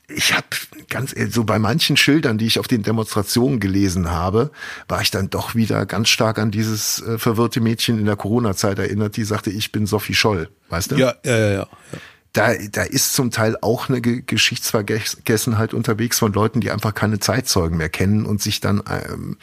ich 0.08 0.32
habe 0.32 0.46
ganz 0.88 1.14
so 1.30 1.44
bei 1.44 1.58
manchen 1.58 1.96
Schildern, 1.96 2.38
die 2.38 2.46
ich 2.46 2.58
auf 2.58 2.66
den 2.66 2.82
Demonstrationen 2.82 3.60
gelesen 3.60 4.10
habe, 4.10 4.50
war 4.88 5.02
ich 5.02 5.10
dann 5.10 5.28
doch 5.28 5.54
wieder 5.54 5.84
ganz 5.84 6.08
stark 6.08 6.38
an 6.38 6.50
dieses 6.50 7.02
äh, 7.02 7.18
verwirrte 7.18 7.60
Mädchen 7.60 7.98
in 7.98 8.06
der 8.06 8.16
Corona-Zeit 8.16 8.78
erinnert, 8.78 9.16
die 9.16 9.24
sagte, 9.24 9.50
ich 9.50 9.70
bin 9.70 9.86
Sophie 9.86 10.14
Scholl, 10.14 10.48
weißt 10.70 10.92
du? 10.92 10.96
Ja, 10.96 11.14
ja, 11.24 11.36
ja. 11.36 11.50
ja. 11.50 11.68
Da, 12.32 12.54
da 12.54 12.82
ist 12.82 13.14
zum 13.14 13.30
Teil 13.30 13.56
auch 13.62 13.88
eine 13.88 14.00
Geschichtsvergessenheit 14.00 15.72
unterwegs 15.72 16.18
von 16.18 16.32
Leuten, 16.32 16.60
die 16.60 16.70
einfach 16.70 16.94
keine 16.94 17.18
Zeitzeugen 17.20 17.78
mehr 17.78 17.88
kennen 17.88 18.26
und 18.26 18.42
sich 18.42 18.60
dann 18.60 18.82
ähm, 18.88 19.38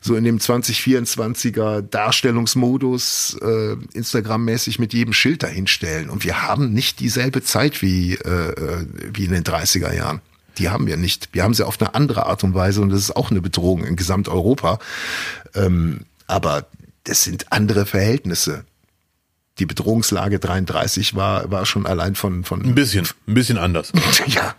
so 0.00 0.16
in 0.16 0.24
dem 0.24 0.38
2024er 0.38 1.82
Darstellungsmodus 1.82 3.36
äh, 3.42 3.76
Instagram-mäßig 3.92 4.78
mit 4.78 4.94
jedem 4.94 5.12
Schild 5.12 5.42
dahinstellen. 5.42 6.08
Und 6.08 6.24
wir 6.24 6.42
haben 6.42 6.72
nicht 6.72 7.00
dieselbe 7.00 7.42
Zeit 7.42 7.82
wie, 7.82 8.14
äh, 8.14 8.50
äh 8.50 8.86
wie 9.12 9.26
in 9.26 9.32
den 9.32 9.44
30er 9.44 9.94
Jahren 9.94 10.20
die 10.58 10.68
haben 10.68 10.86
wir 10.86 10.96
nicht. 10.96 11.30
Wir 11.32 11.42
haben 11.42 11.54
sie 11.54 11.66
auf 11.66 11.80
eine 11.80 11.94
andere 11.94 12.26
Art 12.26 12.44
und 12.44 12.54
Weise 12.54 12.82
und 12.82 12.90
das 12.90 13.00
ist 13.00 13.16
auch 13.16 13.30
eine 13.30 13.40
Bedrohung 13.40 13.84
in 13.84 13.96
Gesamteuropa. 13.96 14.78
Ähm, 15.54 16.00
aber 16.26 16.66
das 17.04 17.24
sind 17.24 17.50
andere 17.50 17.86
Verhältnisse. 17.86 18.64
Die 19.58 19.66
Bedrohungslage 19.66 20.38
33 20.38 21.14
war, 21.14 21.50
war 21.50 21.66
schon 21.66 21.86
allein 21.86 22.14
von, 22.14 22.44
von. 22.44 22.62
Ein 22.64 22.74
bisschen, 22.74 23.06
ein 23.26 23.34
bisschen 23.34 23.58
anders. 23.58 23.92
ja. 24.26 24.54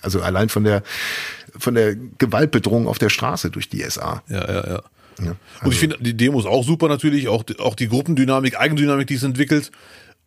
Also 0.00 0.22
allein 0.22 0.48
von 0.48 0.64
der, 0.64 0.82
von 1.58 1.74
der 1.74 1.94
Gewaltbedrohung 1.94 2.88
auf 2.88 2.98
der 2.98 3.10
Straße 3.10 3.50
durch 3.50 3.68
die 3.68 3.82
SA. 3.82 4.22
Ja, 4.28 4.36
ja, 4.36 4.54
ja. 4.54 4.62
ja 4.62 4.82
also 5.18 5.64
und 5.64 5.72
ich 5.72 5.78
finde 5.78 5.98
die 6.00 6.16
Demos 6.16 6.46
auch 6.46 6.64
super 6.64 6.88
natürlich, 6.88 7.28
auch, 7.28 7.44
auch 7.58 7.74
die 7.74 7.88
Gruppendynamik, 7.88 8.58
Eigendynamik, 8.58 9.08
die 9.08 9.14
es 9.14 9.22
entwickelt. 9.22 9.70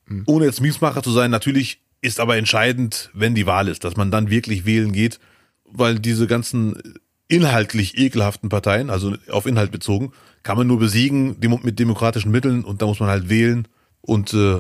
Mhm. 0.06 0.24
Ohne 0.28 0.46
jetzt 0.46 0.62
Miesmacher 0.62 1.02
zu 1.02 1.12
sein, 1.12 1.32
natürlich 1.32 1.82
ist 2.02 2.20
aber 2.20 2.38
entscheidend, 2.38 3.10
wenn 3.14 3.36
die 3.36 3.46
Wahl 3.46 3.68
ist, 3.68 3.84
dass 3.84 3.96
man 3.96 4.12
dann 4.12 4.30
wirklich 4.30 4.66
wählen 4.66 4.92
geht, 4.92 5.20
weil 5.66 6.00
diese 6.00 6.28
ganzen 6.28 6.76
inhaltlich 7.28 7.98
ekelhaften 7.98 8.50
Parteien, 8.50 8.90
also 8.90 9.16
auf 9.30 9.46
Inhalt 9.46 9.72
bezogen, 9.72 10.12
kann 10.44 10.58
man 10.58 10.68
nur 10.68 10.80
besiegen 10.80 11.38
mit 11.40 11.80
demokratischen 11.80 12.32
Mitteln 12.32 12.64
und 12.64 12.82
da 12.82 12.86
muss 12.86 13.00
man 13.00 13.10
halt 13.10 13.30
wählen 13.30 13.68
und 14.02 14.34
äh, 14.34 14.60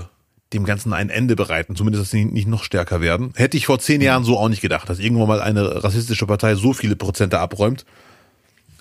dem 0.53 0.65
Ganzen 0.65 0.93
ein 0.93 1.09
Ende 1.09 1.35
bereiten, 1.35 1.75
zumindest 1.75 2.03
dass 2.03 2.11
sie 2.11 2.25
nicht 2.25 2.47
noch 2.47 2.63
stärker 2.63 3.01
werden. 3.01 3.33
Hätte 3.35 3.57
ich 3.57 3.65
vor 3.65 3.79
zehn 3.79 4.01
Jahren 4.01 4.23
so 4.23 4.37
auch 4.37 4.49
nicht 4.49 4.61
gedacht, 4.61 4.89
dass 4.89 4.99
irgendwann 4.99 5.27
mal 5.27 5.41
eine 5.41 5.83
rassistische 5.83 6.25
Partei 6.25 6.55
so 6.55 6.73
viele 6.73 6.95
Prozente 6.95 7.39
abräumt. 7.39 7.85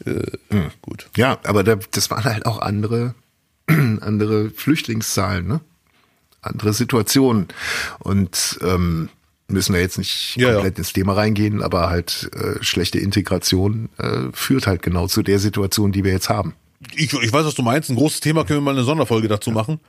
Äh, 0.05 0.23
hm. 0.51 0.71
Gut. 0.83 1.09
Ja, 1.17 1.39
aber 1.45 1.63
da, 1.63 1.77
das 1.93 2.11
waren 2.11 2.25
halt 2.25 2.47
auch 2.47 2.61
andere, 2.61 3.15
andere 3.67 4.51
Flüchtlingszahlen, 4.51 5.47
ne? 5.47 5.61
andere 6.43 6.73
Situationen. 6.73 7.49
Und 8.01 8.59
ähm, 8.63 9.11
müssen 9.49 9.75
wir 9.75 9.81
jetzt 9.81 9.99
nicht 9.99 10.37
ja, 10.37 10.53
komplett 10.53 10.75
ja. 10.75 10.79
ins 10.79 10.93
Thema 10.93 11.13
reingehen, 11.13 11.63
aber 11.63 11.91
halt 11.91 12.31
äh, 12.35 12.63
schlechte 12.63 12.99
Integration 12.99 13.89
äh, 13.99 14.29
führt 14.33 14.67
halt 14.67 14.83
genau 14.83 15.07
zu 15.07 15.23
der 15.23 15.39
Situation, 15.39 15.93
die 15.93 16.05
wir 16.05 16.13
jetzt 16.13 16.29
haben. 16.29 16.55
Ich, 16.95 17.13
ich 17.13 17.33
weiß, 17.33 17.45
was 17.45 17.55
du 17.55 17.63
meinst. 17.63 17.91
Ein 17.91 17.97
großes 17.97 18.21
Thema 18.21 18.45
können 18.45 18.61
wir 18.61 18.65
mal 18.65 18.75
eine 18.75 18.85
Sonderfolge 18.85 19.29
dazu 19.29 19.51
machen. 19.51 19.81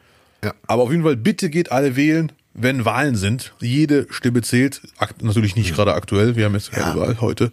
Ja. 0.43 0.53
Aber 0.67 0.83
auf 0.83 0.91
jeden 0.91 1.03
Fall, 1.03 1.15
bitte 1.15 1.49
geht 1.49 1.71
alle 1.71 1.95
wählen, 1.95 2.31
wenn 2.53 2.83
Wahlen 2.83 3.15
sind. 3.15 3.53
Jede 3.59 4.07
Stimme 4.09 4.41
zählt. 4.41 4.81
Natürlich 5.21 5.55
nicht 5.55 5.73
gerade 5.73 5.93
aktuell. 5.93 6.35
Wir 6.35 6.45
haben 6.45 6.53
jetzt 6.53 6.71
keine 6.71 6.95
ja. 6.95 6.97
Wahl 6.97 7.21
heute. 7.21 7.51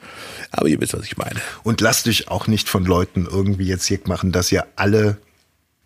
Aber 0.51 0.68
ihr 0.68 0.80
wisst, 0.80 0.95
was 0.95 1.05
ich 1.05 1.16
meine. 1.16 1.41
Und 1.62 1.80
lasst 1.80 2.09
euch 2.09 2.28
auch 2.28 2.47
nicht 2.47 2.68
von 2.68 2.84
Leuten 2.84 3.26
irgendwie 3.30 3.66
jetzt 3.66 3.89
jeck 3.89 4.09
machen, 4.09 4.32
dass 4.32 4.51
ihr 4.51 4.66
alle 4.76 5.18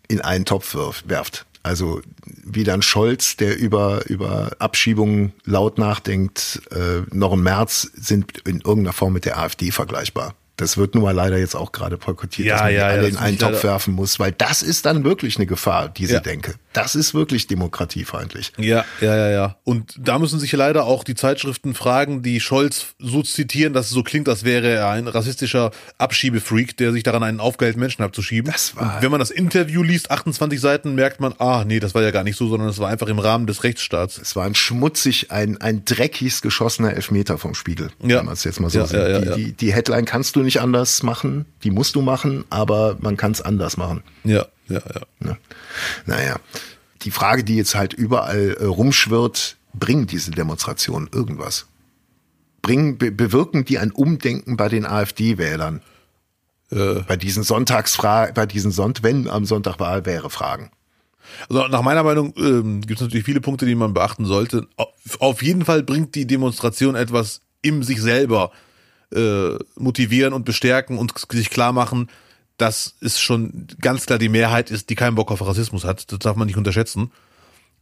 in 0.07 0.21
einen 0.21 0.45
Topf 0.45 0.75
werft. 1.05 1.45
Also 1.61 2.01
wie 2.25 2.65
dann 2.65 2.81
Scholz, 2.81 3.37
der 3.37 3.57
über, 3.57 4.05
über 4.09 4.51
Abschiebungen 4.59 5.31
laut 5.45 5.77
nachdenkt, 5.77 6.61
äh, 6.71 7.03
noch 7.15 7.33
im 7.33 7.43
März 7.43 7.89
sind 7.93 8.39
in 8.45 8.59
irgendeiner 8.59 8.91
Form 8.91 9.13
mit 9.13 9.23
der 9.23 9.39
AfD 9.39 9.71
vergleichbar. 9.71 10.35
Das 10.55 10.77
wird 10.77 10.93
nun 10.93 11.03
mal 11.03 11.11
leider 11.15 11.37
jetzt 11.39 11.55
auch 11.55 11.71
gerade 11.71 11.97
boykottiert, 11.97 12.47
ja, 12.47 12.53
dass 12.55 12.61
man 12.63 12.73
ja, 12.75 12.85
alle 12.87 13.01
ja, 13.03 13.07
in 13.09 13.17
einen 13.17 13.39
Topf 13.39 13.63
werfen 13.63 13.95
muss, 13.95 14.19
weil 14.19 14.31
das 14.31 14.61
ist 14.61 14.85
dann 14.85 15.03
wirklich 15.03 15.37
eine 15.37 15.47
Gefahr, 15.47 15.89
diese 15.89 16.13
ja. 16.15 16.19
Denke. 16.19 16.53
Das 16.73 16.93
ist 16.95 17.13
wirklich 17.15 17.47
demokratiefeindlich. 17.47 18.51
Ja, 18.57 18.85
ja, 19.01 19.15
ja, 19.15 19.29
ja. 19.31 19.55
Und 19.63 19.95
da 19.99 20.19
müssen 20.19 20.39
sich 20.39 20.51
leider 20.53 20.85
auch 20.85 21.03
die 21.03 21.15
Zeitschriften 21.15 21.73
fragen, 21.73 22.21
die 22.21 22.39
Scholz 22.39 22.87
so 22.99 23.23
zitieren, 23.23 23.73
dass 23.73 23.87
es 23.87 23.91
so 23.93 24.03
klingt, 24.03 24.29
als 24.29 24.43
wäre 24.43 24.69
er 24.69 24.89
ein 24.89 25.07
rassistischer 25.07 25.71
Abschiebefreak, 25.97 26.77
der 26.77 26.91
sich 26.91 27.01
daran 27.03 27.23
einen 27.23 27.39
aufgehellten 27.39 27.79
Menschen 27.79 28.03
abzuschieben. 28.03 28.51
Das 28.51 28.75
war- 28.75 28.97
Und 28.97 29.01
wenn 29.01 29.11
man 29.11 29.19
das 29.19 29.31
Interview 29.31 29.81
liest, 29.81 30.11
28 30.11 30.59
Seiten, 30.61 30.93
merkt 30.95 31.19
man, 31.19 31.33
ah, 31.39 31.63
nee, 31.65 31.79
das 31.79 31.95
war 31.95 32.01
ja 32.03 32.11
gar 32.11 32.23
nicht 32.23 32.37
so, 32.37 32.47
sondern 32.47 32.69
es 32.69 32.77
war 32.79 32.89
einfach 32.89 33.07
im 33.07 33.19
Rahmen 33.19 33.47
des 33.47 33.63
Rechtsstaats. 33.63 34.17
Es 34.19 34.35
war 34.35 34.45
ein 34.45 34.53
schmutzig, 34.55 35.31
ein, 35.31 35.59
ein 35.61 35.83
dreckig 35.85 36.41
geschossener 36.41 36.93
Elfmeter 36.93 37.37
vom 37.37 37.55
Spiegel, 37.55 37.89
Ja. 38.03 38.19
wenn 38.19 38.25
man 38.25 38.33
es 38.35 38.43
jetzt 38.43 38.59
mal 38.59 38.69
so 38.69 38.79
Ja, 38.79 38.85
sieht. 38.87 39.35
die. 39.35 39.43
Die, 39.45 39.51
die 39.53 39.73
Headline 39.73 40.05
kannst 40.05 40.35
du 40.35 40.42
nicht 40.43 40.61
anders 40.61 41.03
machen, 41.03 41.45
die 41.63 41.71
musst 41.71 41.95
du 41.95 42.01
machen, 42.01 42.45
aber 42.49 42.97
man 42.99 43.17
kann 43.17 43.31
es 43.31 43.41
anders 43.41 43.77
machen. 43.77 44.03
Ja, 44.23 44.45
ja, 44.69 44.81
ja. 44.93 45.01
Ne? 45.19 45.37
Naja, 46.05 46.35
die 47.01 47.11
Frage, 47.11 47.43
die 47.43 47.57
jetzt 47.57 47.75
halt 47.75 47.93
überall 47.93 48.57
äh, 48.59 48.65
rumschwirrt, 48.65 49.57
bringen 49.73 50.07
diese 50.07 50.31
Demonstrationen 50.31 51.09
irgendwas? 51.11 51.67
Bringen, 52.61 52.97
be 52.97 53.11
bewirken 53.11 53.65
die 53.65 53.79
ein 53.79 53.91
Umdenken 53.91 54.55
bei 54.55 54.69
den 54.69 54.85
AfD-Wählern? 54.85 55.81
Äh. 56.71 57.01
Bei 57.07 57.17
diesen 57.17 57.43
Sonntagsfragen, 57.43 58.33
bei 58.33 58.45
diesen 58.45 58.71
Sonnt, 58.71 59.03
wenn 59.03 59.27
am 59.27 59.45
Sonntag 59.45 59.79
Wahl 59.79 60.05
wäre, 60.05 60.29
Fragen. 60.29 60.71
Also 61.49 61.67
nach 61.67 61.81
meiner 61.81 62.03
Meinung 62.03 62.33
ähm, 62.37 62.81
gibt 62.81 62.99
es 62.99 63.01
natürlich 63.01 63.25
viele 63.25 63.41
Punkte, 63.41 63.65
die 63.65 63.75
man 63.75 63.93
beachten 63.93 64.25
sollte. 64.25 64.67
Auf, 64.75 64.89
auf 65.19 65.43
jeden 65.43 65.65
Fall 65.65 65.83
bringt 65.83 66.15
die 66.15 66.27
Demonstration 66.27 66.95
etwas 66.95 67.41
im 67.61 67.83
sich 67.83 68.01
selber 68.01 68.51
äh, 69.13 69.57
motivieren 69.75 70.33
und 70.33 70.45
bestärken 70.45 70.97
und 70.97 71.13
sich 71.31 71.49
klar 71.49 71.73
machen, 71.73 72.09
dass 72.57 72.95
es 73.01 73.19
schon 73.19 73.67
ganz 73.81 74.05
klar 74.05 74.19
die 74.19 74.29
Mehrheit 74.29 74.71
ist, 74.71 74.89
die 74.89 74.95
keinen 74.95 75.15
Bock 75.15 75.31
auf 75.31 75.45
Rassismus 75.45 75.85
hat. 75.85 76.11
Das 76.11 76.19
darf 76.19 76.35
man 76.35 76.47
nicht 76.47 76.57
unterschätzen. 76.57 77.11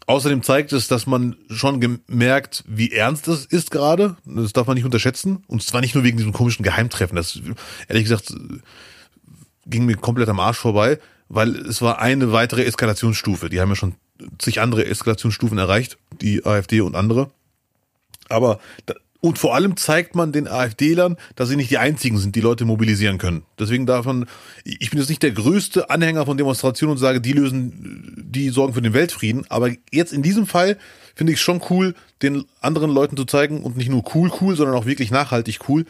Außerdem 0.07 0.43
zeigt 0.43 0.73
es, 0.73 0.87
dass 0.87 1.05
man 1.05 1.35
schon 1.49 1.79
gemerkt, 1.79 2.63
wie 2.67 2.91
ernst 2.91 3.27
das 3.27 3.45
ist 3.45 3.71
gerade. 3.71 4.17
Das 4.25 4.53
darf 4.53 4.67
man 4.67 4.75
nicht 4.75 4.85
unterschätzen. 4.85 5.43
Und 5.47 5.61
zwar 5.63 5.81
nicht 5.81 5.93
nur 5.93 6.03
wegen 6.03 6.17
diesem 6.17 6.33
komischen 6.33 6.63
Geheimtreffen. 6.63 7.15
Das, 7.15 7.39
ehrlich 7.87 8.05
gesagt, 8.05 8.33
ging 9.65 9.85
mir 9.85 9.95
komplett 9.97 10.29
am 10.29 10.39
Arsch 10.39 10.57
vorbei, 10.57 10.99
weil 11.29 11.55
es 11.55 11.81
war 11.81 11.99
eine 11.99 12.31
weitere 12.31 12.63
Eskalationsstufe. 12.63 13.49
Die 13.49 13.61
haben 13.61 13.69
ja 13.69 13.75
schon 13.75 13.95
zig 14.39 14.59
andere 14.59 14.85
Eskalationsstufen 14.85 15.57
erreicht, 15.57 15.97
die 16.21 16.45
AfD 16.45 16.81
und 16.81 16.95
andere. 16.95 17.29
Aber 18.27 18.59
und 19.21 19.37
vor 19.37 19.55
allem 19.55 19.77
zeigt 19.77 20.15
man 20.15 20.31
den 20.31 20.47
AfD-Lern, 20.47 21.15
dass 21.35 21.47
sie 21.47 21.55
nicht 21.55 21.69
die 21.69 21.77
einzigen 21.77 22.17
sind, 22.17 22.35
die 22.35 22.41
Leute 22.41 22.65
mobilisieren 22.65 23.19
können. 23.19 23.43
Deswegen 23.59 23.85
davon, 23.85 24.25
ich 24.65 24.89
bin 24.89 24.99
jetzt 24.99 25.09
nicht 25.09 25.21
der 25.21 25.31
größte 25.31 25.91
Anhänger 25.91 26.25
von 26.25 26.37
Demonstrationen 26.37 26.93
und 26.93 26.97
sage, 26.97 27.21
die 27.21 27.33
lösen, 27.33 28.25
die 28.25 28.49
sorgen 28.49 28.73
für 28.73 28.81
den 28.81 28.93
Weltfrieden. 28.93 29.45
Aber 29.49 29.69
jetzt 29.91 30.11
in 30.11 30.23
diesem 30.23 30.47
Fall 30.47 30.77
finde 31.13 31.33
ich 31.33 31.37
es 31.37 31.43
schon 31.43 31.61
cool, 31.69 31.93
den 32.23 32.45
anderen 32.61 32.91
Leuten 32.91 33.15
zu 33.15 33.25
zeigen 33.25 33.61
und 33.61 33.77
nicht 33.77 33.89
nur 33.89 34.03
cool, 34.15 34.31
cool, 34.41 34.55
sondern 34.55 34.75
auch 34.75 34.87
wirklich 34.87 35.11
nachhaltig 35.11 35.69
cool. 35.69 35.85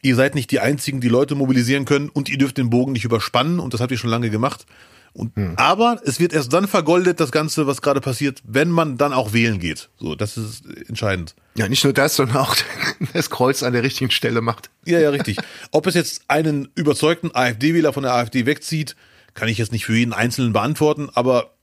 Ihr 0.00 0.16
seid 0.16 0.34
nicht 0.34 0.50
die 0.50 0.60
einzigen, 0.60 1.02
die 1.02 1.08
Leute 1.08 1.34
mobilisieren 1.34 1.84
können 1.84 2.08
und 2.08 2.30
ihr 2.30 2.38
dürft 2.38 2.56
den 2.56 2.70
Bogen 2.70 2.92
nicht 2.92 3.04
überspannen 3.04 3.60
und 3.60 3.74
das 3.74 3.82
habt 3.82 3.92
ihr 3.92 3.98
schon 3.98 4.08
lange 4.08 4.30
gemacht. 4.30 4.64
Und, 5.12 5.32
Aber 5.56 6.00
es 6.04 6.20
wird 6.20 6.32
erst 6.32 6.52
dann 6.52 6.68
vergoldet, 6.68 7.18
das 7.18 7.32
Ganze, 7.32 7.66
was 7.66 7.82
gerade 7.82 8.00
passiert, 8.00 8.40
wenn 8.44 8.70
man 8.70 8.96
dann 8.96 9.12
auch 9.12 9.32
wählen 9.32 9.58
geht. 9.58 9.90
So, 9.98 10.14
das 10.14 10.36
ist 10.36 10.64
entscheidend. 10.88 11.34
Ja, 11.56 11.68
nicht 11.68 11.82
nur 11.82 11.92
das, 11.92 12.16
sondern 12.16 12.36
auch 12.36 12.56
das 13.12 13.28
Kreuz 13.28 13.62
an 13.62 13.72
der 13.72 13.82
richtigen 13.82 14.10
Stelle 14.10 14.40
macht. 14.40 14.70
Ja, 14.84 15.00
ja, 15.00 15.10
richtig. 15.10 15.38
Ob 15.72 15.86
es 15.86 15.94
jetzt 15.94 16.22
einen 16.28 16.68
überzeugten 16.74 17.34
AfD-Wähler 17.34 17.92
von 17.92 18.04
der 18.04 18.14
AfD 18.14 18.46
wegzieht, 18.46 18.94
kann 19.34 19.48
ich 19.48 19.58
jetzt 19.58 19.72
nicht 19.72 19.84
für 19.84 19.96
jeden 19.96 20.12
Einzelnen 20.12 20.52
beantworten, 20.52 21.08
aber 21.12 21.54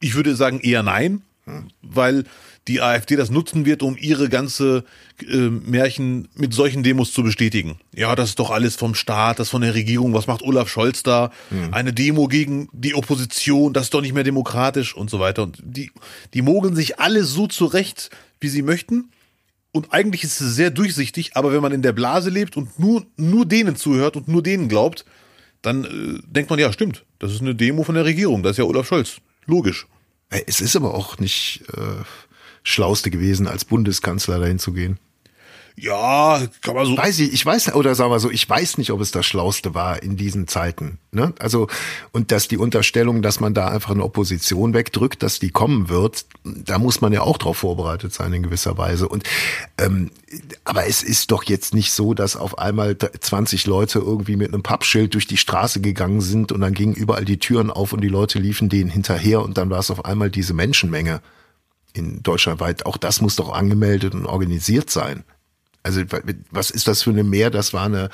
ich 0.00 0.14
würde 0.14 0.36
sagen 0.36 0.60
eher 0.60 0.82
nein, 0.82 1.22
weil 1.82 2.24
die 2.68 2.80
AfD 2.80 3.16
das 3.16 3.30
nutzen 3.30 3.64
wird, 3.64 3.82
um 3.82 3.96
ihre 3.96 4.28
ganze 4.28 4.84
äh, 5.26 5.36
Märchen 5.36 6.28
mit 6.34 6.52
solchen 6.52 6.82
Demos 6.82 7.12
zu 7.12 7.22
bestätigen. 7.22 7.78
Ja, 7.94 8.14
das 8.14 8.30
ist 8.30 8.38
doch 8.38 8.50
alles 8.50 8.76
vom 8.76 8.94
Staat, 8.94 9.38
das 9.38 9.48
von 9.48 9.62
der 9.62 9.74
Regierung. 9.74 10.12
Was 10.14 10.26
macht 10.26 10.42
Olaf 10.42 10.68
Scholz 10.68 11.02
da? 11.02 11.30
Eine 11.70 11.92
Demo 11.92 12.28
gegen 12.28 12.68
die 12.72 12.94
Opposition, 12.94 13.72
das 13.72 13.84
ist 13.84 13.94
doch 13.94 14.02
nicht 14.02 14.14
mehr 14.14 14.24
demokratisch 14.24 14.94
und 14.94 15.08
so 15.10 15.18
weiter. 15.18 15.44
Und 15.44 15.58
die, 15.62 15.90
die 16.34 16.42
mogeln 16.42 16.76
sich 16.76 16.98
alle 17.00 17.24
so 17.24 17.46
zurecht, 17.46 18.10
wie 18.40 18.48
sie 18.48 18.62
möchten. 18.62 19.10
Und 19.72 19.92
eigentlich 19.92 20.24
ist 20.24 20.40
es 20.40 20.54
sehr 20.54 20.70
durchsichtig, 20.70 21.36
aber 21.36 21.52
wenn 21.52 21.62
man 21.62 21.72
in 21.72 21.82
der 21.82 21.92
Blase 21.92 22.30
lebt 22.30 22.56
und 22.56 22.78
nur, 22.78 23.06
nur 23.16 23.46
denen 23.46 23.76
zuhört 23.76 24.16
und 24.16 24.28
nur 24.28 24.42
denen 24.42 24.68
glaubt, 24.68 25.04
dann 25.62 25.84
äh, 25.84 26.20
denkt 26.26 26.50
man, 26.50 26.58
ja, 26.58 26.72
stimmt, 26.72 27.04
das 27.18 27.32
ist 27.32 27.40
eine 27.40 27.54
Demo 27.54 27.82
von 27.82 27.94
der 27.94 28.04
Regierung, 28.04 28.42
das 28.42 28.52
ist 28.52 28.58
ja 28.58 28.64
Olaf 28.64 28.86
Scholz. 28.86 29.18
Logisch. 29.46 29.86
Äh, 30.30 30.42
Es 30.46 30.60
ist 30.60 30.76
aber 30.76 30.94
auch 30.94 31.18
nicht 31.18 31.62
äh, 31.76 32.02
Schlauste 32.62 33.10
gewesen, 33.10 33.46
als 33.46 33.64
Bundeskanzler 33.64 34.38
dahin 34.38 34.58
zu 34.58 34.72
gehen. 34.72 34.98
Ja, 35.80 36.40
kann 36.60 36.74
man 36.74 36.86
so. 36.86 36.96
Weiß 36.96 37.20
ich, 37.20 37.32
ich 37.32 37.46
weiß, 37.46 37.74
oder 37.74 37.94
sagen 37.94 38.10
wir 38.10 38.18
so, 38.18 38.30
ich 38.30 38.48
weiß 38.48 38.78
nicht, 38.78 38.90
ob 38.90 39.00
es 39.00 39.12
das 39.12 39.24
Schlauste 39.26 39.74
war 39.74 40.02
in 40.02 40.16
diesen 40.16 40.48
Zeiten. 40.48 40.98
Ne? 41.12 41.32
Also, 41.38 41.68
und 42.10 42.32
dass 42.32 42.48
die 42.48 42.58
Unterstellung, 42.58 43.22
dass 43.22 43.38
man 43.38 43.54
da 43.54 43.68
einfach 43.68 43.92
eine 43.92 44.02
Opposition 44.02 44.74
wegdrückt, 44.74 45.22
dass 45.22 45.38
die 45.38 45.50
kommen 45.50 45.88
wird, 45.88 46.26
da 46.42 46.78
muss 46.78 47.00
man 47.00 47.12
ja 47.12 47.20
auch 47.20 47.38
drauf 47.38 47.58
vorbereitet 47.58 48.12
sein 48.12 48.32
in 48.32 48.42
gewisser 48.42 48.76
Weise. 48.76 49.08
Und 49.08 49.22
ähm, 49.78 50.10
aber 50.64 50.86
es 50.86 51.02
ist 51.02 51.30
doch 51.30 51.44
jetzt 51.44 51.74
nicht 51.74 51.92
so, 51.92 52.12
dass 52.12 52.36
auf 52.36 52.58
einmal 52.58 52.96
20 52.98 53.66
Leute 53.66 54.00
irgendwie 54.00 54.36
mit 54.36 54.52
einem 54.52 54.64
Pappschild 54.64 55.14
durch 55.14 55.28
die 55.28 55.36
Straße 55.36 55.80
gegangen 55.80 56.20
sind 56.20 56.50
und 56.50 56.60
dann 56.60 56.74
gingen 56.74 56.94
überall 56.94 57.24
die 57.24 57.38
Türen 57.38 57.70
auf 57.70 57.92
und 57.92 58.00
die 58.00 58.08
Leute 58.08 58.40
liefen 58.40 58.68
denen 58.68 58.90
hinterher 58.90 59.42
und 59.42 59.56
dann 59.56 59.70
war 59.70 59.78
es 59.78 59.92
auf 59.92 60.04
einmal 60.04 60.30
diese 60.30 60.54
Menschenmenge 60.54 61.20
in 61.92 62.22
Deutschland 62.22 62.58
weit. 62.60 62.84
Auch 62.84 62.96
das 62.96 63.20
muss 63.20 63.36
doch 63.36 63.52
angemeldet 63.52 64.14
und 64.14 64.26
organisiert 64.26 64.90
sein. 64.90 65.24
Also 65.82 66.02
was 66.50 66.70
ist 66.70 66.88
das 66.88 67.02
für 67.02 67.10
eine 67.10 67.24
Mehr? 67.24 67.50
Das 67.50 67.72
war 67.72 67.84
eine, 67.84 68.10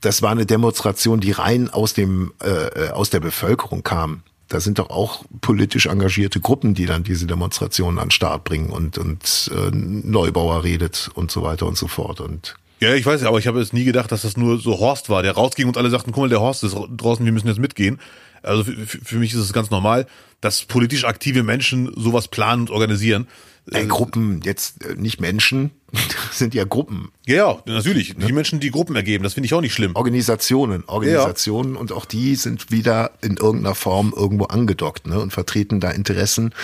das 0.00 0.22
war 0.22 0.30
eine 0.30 0.46
Demonstration, 0.46 1.20
die 1.20 1.32
rein 1.32 1.68
aus 1.68 1.94
dem 1.94 2.32
äh, 2.42 2.90
aus 2.90 3.10
der 3.10 3.20
Bevölkerung 3.20 3.82
kam. 3.82 4.22
Da 4.48 4.60
sind 4.60 4.78
doch 4.78 4.90
auch 4.90 5.24
politisch 5.40 5.86
engagierte 5.86 6.40
Gruppen, 6.40 6.74
die 6.74 6.86
dann 6.86 7.04
diese 7.04 7.26
Demonstrationen 7.26 7.98
an 7.98 8.06
den 8.06 8.10
Start 8.10 8.44
bringen 8.44 8.70
und 8.70 8.98
und 8.98 9.50
äh, 9.54 9.70
Neubauer 9.72 10.64
redet 10.64 11.10
und 11.14 11.30
so 11.30 11.42
weiter 11.42 11.66
und 11.66 11.76
so 11.76 11.88
fort 11.88 12.20
und 12.20 12.56
Ja, 12.80 12.94
ich 12.94 13.06
weiß 13.06 13.22
ja, 13.22 13.28
aber 13.28 13.38
ich 13.38 13.46
habe 13.46 13.60
jetzt 13.60 13.72
nie 13.72 13.84
gedacht, 13.84 14.12
dass 14.12 14.22
das 14.22 14.36
nur 14.36 14.58
so 14.58 14.78
Horst 14.78 15.08
war, 15.08 15.22
der 15.22 15.32
rausging 15.32 15.68
und 15.68 15.76
alle 15.76 15.90
sagten, 15.90 16.12
guck 16.12 16.22
mal, 16.22 16.28
der 16.28 16.40
Horst 16.40 16.64
ist 16.64 16.76
draußen, 16.96 17.24
wir 17.24 17.32
müssen 17.32 17.48
jetzt 17.48 17.60
mitgehen. 17.60 17.98
Also 18.42 18.64
für, 18.64 18.76
für 18.76 19.18
mich 19.18 19.34
ist 19.34 19.40
es 19.40 19.52
ganz 19.52 19.70
normal, 19.70 20.06
dass 20.40 20.64
politisch 20.64 21.04
aktive 21.04 21.42
Menschen 21.42 21.92
sowas 21.96 22.28
planen 22.28 22.62
und 22.62 22.70
organisieren. 22.70 23.26
Äh, 23.70 23.86
Gruppen 23.86 24.40
jetzt 24.42 24.84
äh, 24.84 24.94
nicht 24.94 25.20
Menschen, 25.20 25.70
das 25.92 26.38
sind 26.38 26.54
ja 26.54 26.64
Gruppen, 26.64 27.10
Ja, 27.26 27.36
ja, 27.36 27.62
natürlich. 27.66 28.14
Die 28.16 28.32
Menschen, 28.32 28.60
die 28.60 28.70
Gruppen 28.70 28.96
ergeben, 28.96 29.24
das 29.24 29.34
finde 29.34 29.46
ich 29.46 29.54
auch 29.54 29.60
nicht 29.60 29.74
schlimm. 29.74 29.96
Organisationen, 29.96 30.84
Organisationen 30.86 31.76
und 31.76 31.92
auch 31.92 32.04
die 32.04 32.36
sind 32.36 32.70
wieder 32.70 33.12
in 33.22 33.36
irgendeiner 33.36 33.74
Form 33.74 34.12
irgendwo 34.16 34.44
angedockt 34.44 35.06
ne, 35.06 35.20
und 35.20 35.32
vertreten 35.32 35.80
da 35.80 35.90
Interessen, 35.90 36.54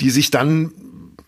die 0.00 0.10
sich 0.10 0.30
dann 0.30 0.72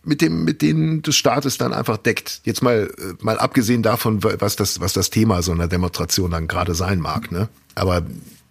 mit 0.06 0.20
dem 0.20 0.44
mit 0.44 0.60
denen 0.60 1.02
des 1.02 1.16
Staates 1.16 1.56
dann 1.56 1.72
einfach 1.72 1.96
deckt. 1.96 2.40
Jetzt 2.44 2.62
mal 2.62 2.90
äh, 2.98 3.14
mal 3.20 3.38
abgesehen 3.38 3.82
davon, 3.82 4.22
was 4.22 4.56
das 4.56 4.80
was 4.80 4.92
das 4.92 5.10
Thema 5.10 5.42
so 5.42 5.52
einer 5.52 5.68
Demonstration 5.68 6.30
dann 6.30 6.46
gerade 6.46 6.74
sein 6.74 7.00
mag, 7.00 7.32
ne? 7.32 7.48
Aber 7.74 8.02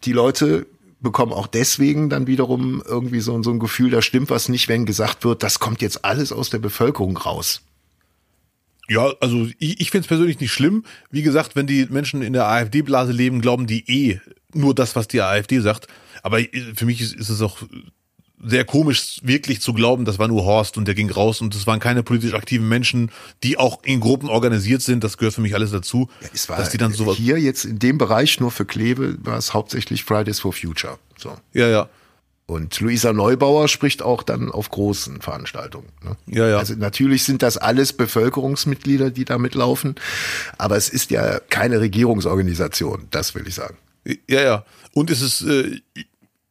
die 0.04 0.14
Leute 0.14 0.66
bekommen 1.04 1.34
auch 1.34 1.48
deswegen 1.48 2.10
dann 2.10 2.26
wiederum 2.26 2.82
irgendwie 2.86 3.20
so, 3.20 3.42
so 3.44 3.52
ein 3.52 3.60
Gefühl, 3.60 3.92
da 3.92 4.02
stimmt 4.02 4.30
was 4.30 4.50
nicht, 4.50 4.68
wenn 4.68 4.86
gesagt 4.86 5.24
wird, 5.24 5.44
das 5.44 5.60
kommt 5.60 5.82
jetzt 5.82 6.04
alles 6.04 6.32
aus 6.32 6.50
der 6.50 6.60
Bevölkerung 6.60 7.18
raus. 7.18 7.62
Ja, 8.90 9.14
also 9.22 9.48
ich, 9.60 9.80
ich 9.80 9.92
finde 9.92 10.06
es 10.06 10.08
persönlich 10.08 10.40
nicht 10.40 10.52
schlimm. 10.52 10.84
Wie 11.10 11.22
gesagt, 11.22 11.56
wenn 11.56 11.68
die 11.68 11.86
Menschen 11.90 12.22
in 12.22 12.34
der 12.34 12.48
AfD-Blase 12.48 13.12
leben, 13.12 13.42
glauben 13.42 13.68
die 13.68 13.84
eh 13.90 14.20
nur 14.54 14.76
das, 14.76 14.96
was 14.96 15.08
die 15.08 15.22
AfD 15.22 15.60
sagt. 15.60 15.88
Aber 16.22 16.40
für 16.76 16.86
mich 16.86 17.02
ist, 17.02 17.16
ist 17.16 17.30
es 17.30 17.42
auch 17.42 17.60
sehr 18.46 18.66
komisch, 18.66 19.20
wirklich 19.24 19.62
zu 19.62 19.74
glauben, 19.74 20.06
das 20.06 20.20
war 20.20 20.28
nur 20.28 20.46
Horst 20.46 20.78
und 20.78 20.88
der 20.88 20.96
ging 20.96 21.10
raus 21.10 21.42
und 21.42 21.56
es 21.56 21.66
waren 21.66 21.80
keine 21.80 22.04
politisch 22.04 22.34
aktiven 22.34 22.68
Menschen, 22.68 23.12
die 23.44 23.58
auch 23.58 23.84
in 23.84 24.00
Gruppen 24.00 24.30
organisiert 24.30 24.82
sind. 24.82 25.04
Das 25.04 25.18
gehört 25.18 25.36
für 25.36 25.42
mich 25.42 25.56
alles 25.56 25.72
dazu. 25.72 26.10
Ja, 26.22 26.28
es 26.34 26.50
war 26.50 26.58
dass 26.58 26.70
die 26.70 26.78
dann 26.78 26.94
sowas. 26.94 27.18
hier 27.18 27.40
jetzt 27.40 27.66
in 27.66 27.80
dem 27.80 27.98
Bereich 27.98 28.40
nur 28.40 28.52
für 28.52 28.66
Kleve 28.66 29.18
war 29.24 29.38
es 29.38 29.54
hauptsächlich 29.54 30.04
Fridays 30.04 30.40
for 30.40 30.54
Future. 30.54 31.00
So. 31.18 31.38
Ja, 31.54 31.68
ja. 31.68 31.90
Und 32.46 32.80
Luisa 32.82 33.14
Neubauer 33.14 33.70
spricht 33.70 34.02
auch 34.02 34.22
dann 34.22 34.52
auf 34.52 34.70
großen 34.70 35.22
Veranstaltungen. 35.22 35.88
Ne? 36.04 36.18
Ja, 36.28 36.48
ja. 36.48 36.58
Also 36.58 36.76
natürlich 36.76 37.24
sind 37.24 37.42
das 37.42 37.58
alles 37.58 37.94
Bevölkerungsmitglieder, 37.94 39.12
die 39.12 39.24
da 39.24 39.38
mitlaufen, 39.38 39.96
aber 40.58 40.76
es 40.76 40.90
ist 40.90 41.10
ja 41.10 41.40
keine 41.40 41.80
Regierungsorganisation, 41.80 43.08
das 43.12 43.34
will 43.34 43.48
ich 43.48 43.56
sagen. 43.56 43.78
Ja, 44.30 44.42
ja. 44.42 44.66
Und 44.94 45.10
es 45.10 45.22
ist, 45.22 45.42
äh, 45.42 45.80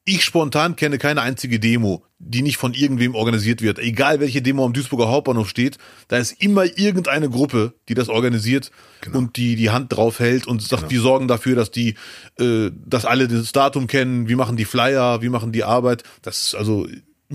ich 0.04 0.24
spontan 0.24 0.74
kenne 0.74 0.98
keine 0.98 1.22
einzige 1.22 1.60
Demo, 1.60 2.04
die 2.18 2.42
nicht 2.42 2.56
von 2.56 2.74
irgendwem 2.74 3.14
organisiert 3.14 3.62
wird. 3.62 3.78
Egal 3.78 4.18
welche 4.18 4.42
Demo 4.42 4.64
am 4.64 4.72
Duisburger 4.72 5.08
Hauptbahnhof 5.08 5.48
steht, 5.48 5.78
da 6.08 6.16
ist 6.16 6.42
immer 6.42 6.64
irgendeine 6.64 7.30
Gruppe, 7.30 7.74
die 7.88 7.94
das 7.94 8.08
organisiert 8.08 8.72
und 9.12 9.36
die 9.36 9.54
die 9.54 9.70
Hand 9.70 9.92
drauf 9.92 10.18
hält 10.18 10.46
und 10.46 10.60
sagt, 10.60 10.90
wir 10.90 11.00
sorgen 11.00 11.28
dafür, 11.28 11.54
dass 11.54 11.70
die, 11.70 11.94
äh, 12.38 12.70
dass 12.84 13.04
alle 13.04 13.28
das 13.28 13.52
Datum 13.52 13.86
kennen, 13.86 14.28
wie 14.28 14.34
machen 14.34 14.56
die 14.56 14.64
Flyer, 14.64 15.22
wie 15.22 15.28
machen 15.28 15.52
die 15.52 15.62
Arbeit. 15.62 16.02
Das 16.22 16.46
ist 16.46 16.54
also 16.56 16.88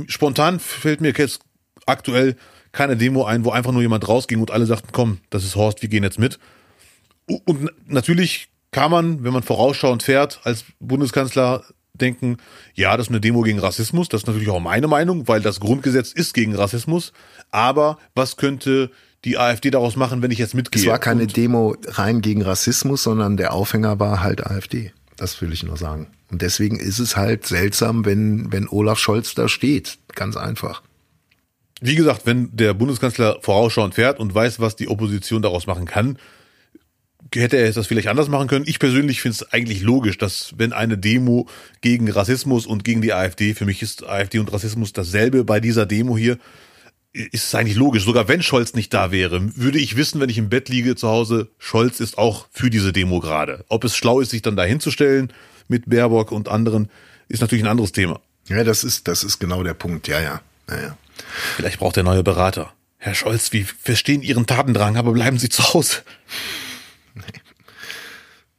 spontan 0.07 0.59
fällt 0.59 0.99
mir 0.99 1.13
jetzt 1.17 1.41
aktuell 1.85 2.35
keine 2.73 2.97
Demo 2.97 3.23
ein, 3.23 3.45
wo 3.45 3.51
einfach 3.51 3.71
nur 3.71 3.81
jemand 3.81 4.07
rausging 4.07 4.41
und 4.41 4.51
alle 4.51 4.65
sagten, 4.65 4.89
komm, 4.91 5.19
das 5.29 5.43
ist 5.43 5.55
Horst, 5.55 5.81
wir 5.81 5.89
gehen 5.89 6.03
jetzt 6.03 6.19
mit. 6.19 6.37
Und 7.45 7.71
natürlich 7.87 8.49
kann 8.71 8.91
man, 8.91 9.23
wenn 9.23 9.33
man 9.33 9.43
vorausschauend 9.43 10.03
fährt, 10.03 10.41
als 10.43 10.65
Bundeskanzler 10.79 11.63
denken, 11.97 12.37
ja, 12.73 12.95
das 12.97 13.07
ist 13.07 13.11
eine 13.11 13.21
Demo 13.21 13.41
gegen 13.41 13.59
Rassismus, 13.59 14.09
das 14.09 14.21
ist 14.21 14.27
natürlich 14.27 14.49
auch 14.49 14.59
meine 14.59 14.87
Meinung, 14.87 15.27
weil 15.27 15.41
das 15.41 15.59
Grundgesetz 15.59 16.11
ist 16.11 16.33
gegen 16.33 16.55
Rassismus, 16.55 17.13
aber 17.51 17.97
was 18.15 18.37
könnte 18.37 18.91
die 19.25 19.37
AfD 19.37 19.71
daraus 19.71 19.95
machen, 19.95 20.21
wenn 20.21 20.31
ich 20.31 20.37
jetzt 20.37 20.53
mitgehe? 20.53 20.81
Es 20.81 20.87
war 20.87 20.99
keine 20.99 21.23
Und 21.23 21.37
Demo 21.37 21.75
rein 21.85 22.21
gegen 22.21 22.41
Rassismus, 22.41 23.03
sondern 23.03 23.37
der 23.37 23.53
Aufhänger 23.53 23.99
war 23.99 24.21
halt 24.21 24.45
AfD. 24.45 24.93
Das 25.17 25.41
will 25.41 25.51
ich 25.51 25.63
nur 25.63 25.77
sagen. 25.77 26.07
Und 26.29 26.41
deswegen 26.41 26.77
ist 26.77 26.99
es 26.99 27.15
halt 27.15 27.45
seltsam, 27.45 28.05
wenn, 28.05 28.51
wenn 28.51 28.67
Olaf 28.67 28.99
Scholz 28.99 29.33
da 29.33 29.47
steht. 29.47 29.97
Ganz 30.13 30.37
einfach. 30.37 30.83
Wie 31.79 31.95
gesagt, 31.95 32.25
wenn 32.25 32.55
der 32.55 32.73
Bundeskanzler 32.73 33.37
vorausschauend 33.41 33.95
fährt 33.95 34.19
und 34.19 34.33
weiß, 34.33 34.59
was 34.59 34.75
die 34.75 34.87
Opposition 34.87 35.41
daraus 35.41 35.67
machen 35.67 35.85
kann, 35.85 36.17
hätte 37.33 37.57
er 37.57 37.71
das 37.71 37.87
vielleicht 37.87 38.07
anders 38.07 38.29
machen 38.29 38.47
können. 38.47 38.65
Ich 38.67 38.79
persönlich 38.79 39.21
finde 39.21 39.35
es 39.35 39.53
eigentlich 39.53 39.81
logisch, 39.81 40.17
dass 40.17 40.53
wenn 40.57 40.73
eine 40.73 40.97
Demo 40.97 41.47
gegen 41.81 42.09
Rassismus 42.09 42.65
und 42.65 42.83
gegen 42.83 43.01
die 43.01 43.13
AfD, 43.13 43.53
für 43.53 43.65
mich 43.65 43.81
ist 43.81 44.05
AfD 44.05 44.39
und 44.39 44.51
Rassismus 44.51 44.93
dasselbe 44.93 45.43
bei 45.43 45.59
dieser 45.59 45.85
Demo 45.85 46.17
hier, 46.17 46.37
ist 47.13 47.45
es 47.45 47.55
eigentlich 47.55 47.77
logisch. 47.77 48.05
Sogar 48.05 48.27
wenn 48.27 48.43
Scholz 48.43 48.73
nicht 48.73 48.93
da 48.93 49.11
wäre, 49.11 49.55
würde 49.55 49.79
ich 49.79 49.95
wissen, 49.95 50.21
wenn 50.21 50.29
ich 50.29 50.37
im 50.37 50.49
Bett 50.49 50.69
liege 50.69 50.95
zu 50.95 51.07
Hause, 51.07 51.49
Scholz 51.57 51.99
ist 51.99 52.17
auch 52.17 52.47
für 52.51 52.69
diese 52.69 52.93
Demo 52.93 53.19
gerade. 53.19 53.65
Ob 53.69 53.83
es 53.83 53.95
schlau 53.95 54.19
ist, 54.19 54.31
sich 54.31 54.41
dann 54.41 54.55
da 54.55 54.63
hinzustellen 54.63 55.33
mit 55.67 55.89
Baerbock 55.89 56.31
und 56.31 56.47
anderen, 56.47 56.89
ist 57.27 57.41
natürlich 57.41 57.63
ein 57.63 57.69
anderes 57.69 57.91
Thema. 57.91 58.21
Ja, 58.47 58.63
das 58.63 58.83
ist, 58.83 59.07
das 59.07 59.23
ist 59.23 59.39
genau 59.39 59.63
der 59.63 59.73
Punkt. 59.73 60.07
Ja, 60.07 60.21
ja. 60.21 60.41
ja, 60.69 60.81
ja. 60.81 60.97
Vielleicht 61.55 61.79
braucht 61.79 61.97
er 61.97 62.03
neue 62.03 62.23
Berater. 62.23 62.73
Herr 62.97 63.15
Scholz, 63.15 63.51
wir 63.51 63.65
verstehen 63.65 64.21
Ihren 64.21 64.45
Tatendrang, 64.45 64.97
aber 64.97 65.11
bleiben 65.11 65.37
Sie 65.37 65.49
zu 65.49 65.73
Hause. 65.73 65.97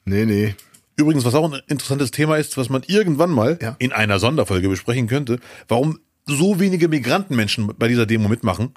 Nee, 0.05 0.25
nee. 0.25 0.55
Übrigens, 0.97 1.25
was 1.25 1.35
auch 1.35 1.51
ein 1.53 1.61
interessantes 1.69 2.11
Thema 2.11 2.37
ist, 2.37 2.57
was 2.57 2.69
man 2.71 2.83
irgendwann 2.87 3.31
mal 3.31 3.59
Ja. 3.61 3.77
in 3.79 3.93
einer 3.93 4.19
Sonderfolge 4.19 4.69
besprechen 4.69 5.07
könnte, 5.07 5.39
warum 5.69 6.01
so 6.27 6.59
wenige 6.61 6.89
Migrantenmenschen 6.89 7.73
bei 7.79 7.89
dieser 7.89 8.07
Demo 8.07 8.29
mitmachen. 8.29 8.73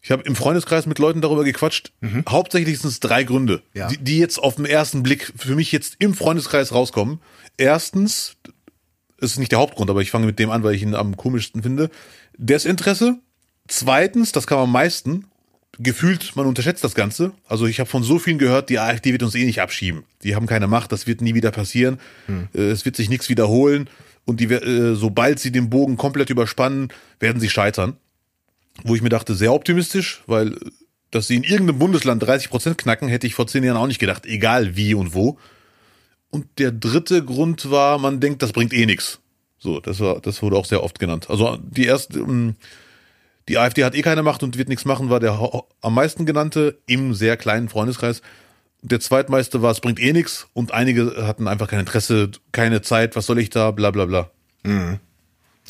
Ich 0.00 0.10
habe 0.10 0.22
im 0.22 0.36
Freundeskreis 0.36 0.86
mit 0.86 0.98
Leuten 0.98 1.20
darüber 1.20 1.42
gequatscht. 1.44 1.92
Hauptsächlich 2.28 2.78
sind 2.78 2.90
es 2.90 3.00
drei 3.00 3.24
Gründe, 3.24 3.62
Mhm. 3.74 3.78
Ja. 3.78 3.88
die, 3.88 3.98
die 3.98 4.18
jetzt 4.18 4.38
auf 4.38 4.54
den 4.56 4.64
ersten 4.64 5.02
Blick 5.02 5.32
für 5.36 5.54
mich 5.56 5.72
jetzt 5.72 5.96
im 5.98 6.14
Freundeskreis 6.14 6.72
rauskommen. 6.72 7.20
Erstens, 7.56 8.36
es 9.20 9.32
ist 9.32 9.38
nicht 9.38 9.52
der 9.52 9.58
Hauptgrund, 9.58 9.90
aber 9.90 10.00
ich 10.02 10.10
fange 10.10 10.26
mit 10.26 10.38
dem 10.38 10.50
an, 10.50 10.62
weil 10.62 10.74
ich 10.74 10.82
ihn 10.82 10.94
am 10.94 11.16
komischsten 11.16 11.62
finde. 11.62 11.90
Desinteresse. 12.38 13.18
Zweitens, 13.68 14.30
das 14.32 14.46
kam 14.46 14.58
am 14.60 14.70
meisten, 14.72 15.26
gefühlt, 15.78 16.36
man 16.36 16.46
unterschätzt 16.46 16.82
das 16.84 16.94
Ganze. 16.94 17.32
Also 17.48 17.66
ich 17.66 17.80
habe 17.80 17.88
von 17.90 18.02
so 18.02 18.18
vielen 18.18 18.38
gehört, 18.38 18.70
die 18.70 18.78
AfD 18.78 19.12
wird 19.12 19.22
uns 19.22 19.34
eh 19.34 19.44
nicht 19.44 19.60
abschieben. 19.60 20.04
Die 20.22 20.34
haben 20.34 20.46
keine 20.46 20.66
Macht, 20.66 20.92
das 20.92 21.06
wird 21.06 21.20
nie 21.20 21.34
wieder 21.34 21.50
passieren. 21.50 21.98
Äh, 22.54 22.60
Es 22.70 22.84
wird 22.84 22.96
sich 22.96 23.08
nichts 23.08 23.28
wiederholen. 23.28 23.88
Und 24.24 24.40
die, 24.40 24.46
äh, 24.46 24.94
sobald 24.94 25.38
sie 25.38 25.52
den 25.52 25.70
Bogen 25.70 25.96
komplett 25.96 26.30
überspannen, 26.30 26.88
werden 27.20 27.40
sie 27.40 27.50
scheitern. 27.50 27.96
Wo 28.84 28.94
ich 28.94 29.02
mir 29.02 29.08
dachte, 29.08 29.34
sehr 29.34 29.52
optimistisch, 29.52 30.22
weil 30.26 30.52
äh, 30.54 30.56
dass 31.12 31.28
sie 31.28 31.36
in 31.36 31.44
irgendeinem 31.44 31.78
Bundesland 31.78 32.22
30 32.22 32.50
Prozent 32.50 32.78
knacken, 32.78 33.08
hätte 33.08 33.26
ich 33.26 33.34
vor 33.34 33.46
zehn 33.46 33.62
Jahren 33.62 33.76
auch 33.76 33.86
nicht 33.86 34.00
gedacht, 34.00 34.26
egal 34.26 34.76
wie 34.76 34.92
und 34.94 35.14
wo. 35.14 35.38
Und 36.30 36.46
der 36.58 36.72
dritte 36.72 37.24
Grund 37.24 37.70
war, 37.70 37.98
man 37.98 38.18
denkt, 38.20 38.42
das 38.42 38.52
bringt 38.52 38.72
eh 38.72 38.84
nichts. 38.86 39.20
So, 39.58 39.80
das 39.80 40.00
war, 40.00 40.20
das 40.20 40.42
wurde 40.42 40.56
auch 40.56 40.66
sehr 40.66 40.82
oft 40.82 40.98
genannt. 40.98 41.30
Also 41.30 41.56
die 41.62 41.86
erste, 41.86 42.18
ähm, 42.18 42.56
die 43.48 43.58
AfD 43.58 43.84
hat 43.84 43.94
eh 43.94 44.02
keine 44.02 44.22
Macht 44.22 44.42
und 44.42 44.58
wird 44.58 44.68
nichts 44.68 44.84
machen, 44.84 45.10
war 45.10 45.20
der 45.20 45.38
am 45.80 45.94
meisten 45.94 46.26
genannte 46.26 46.78
im 46.86 47.14
sehr 47.14 47.36
kleinen 47.36 47.68
Freundeskreis. 47.68 48.22
Der 48.82 49.00
zweitmeiste 49.00 49.62
war, 49.62 49.70
es 49.70 49.80
bringt 49.80 50.00
eh 50.00 50.12
nichts 50.12 50.48
und 50.52 50.72
einige 50.72 51.26
hatten 51.26 51.48
einfach 51.48 51.68
kein 51.68 51.80
Interesse, 51.80 52.30
keine 52.52 52.82
Zeit, 52.82 53.16
was 53.16 53.26
soll 53.26 53.38
ich 53.38 53.50
da, 53.50 53.70
bla 53.70 53.90
bla 53.90 54.04
bla. 54.04 54.30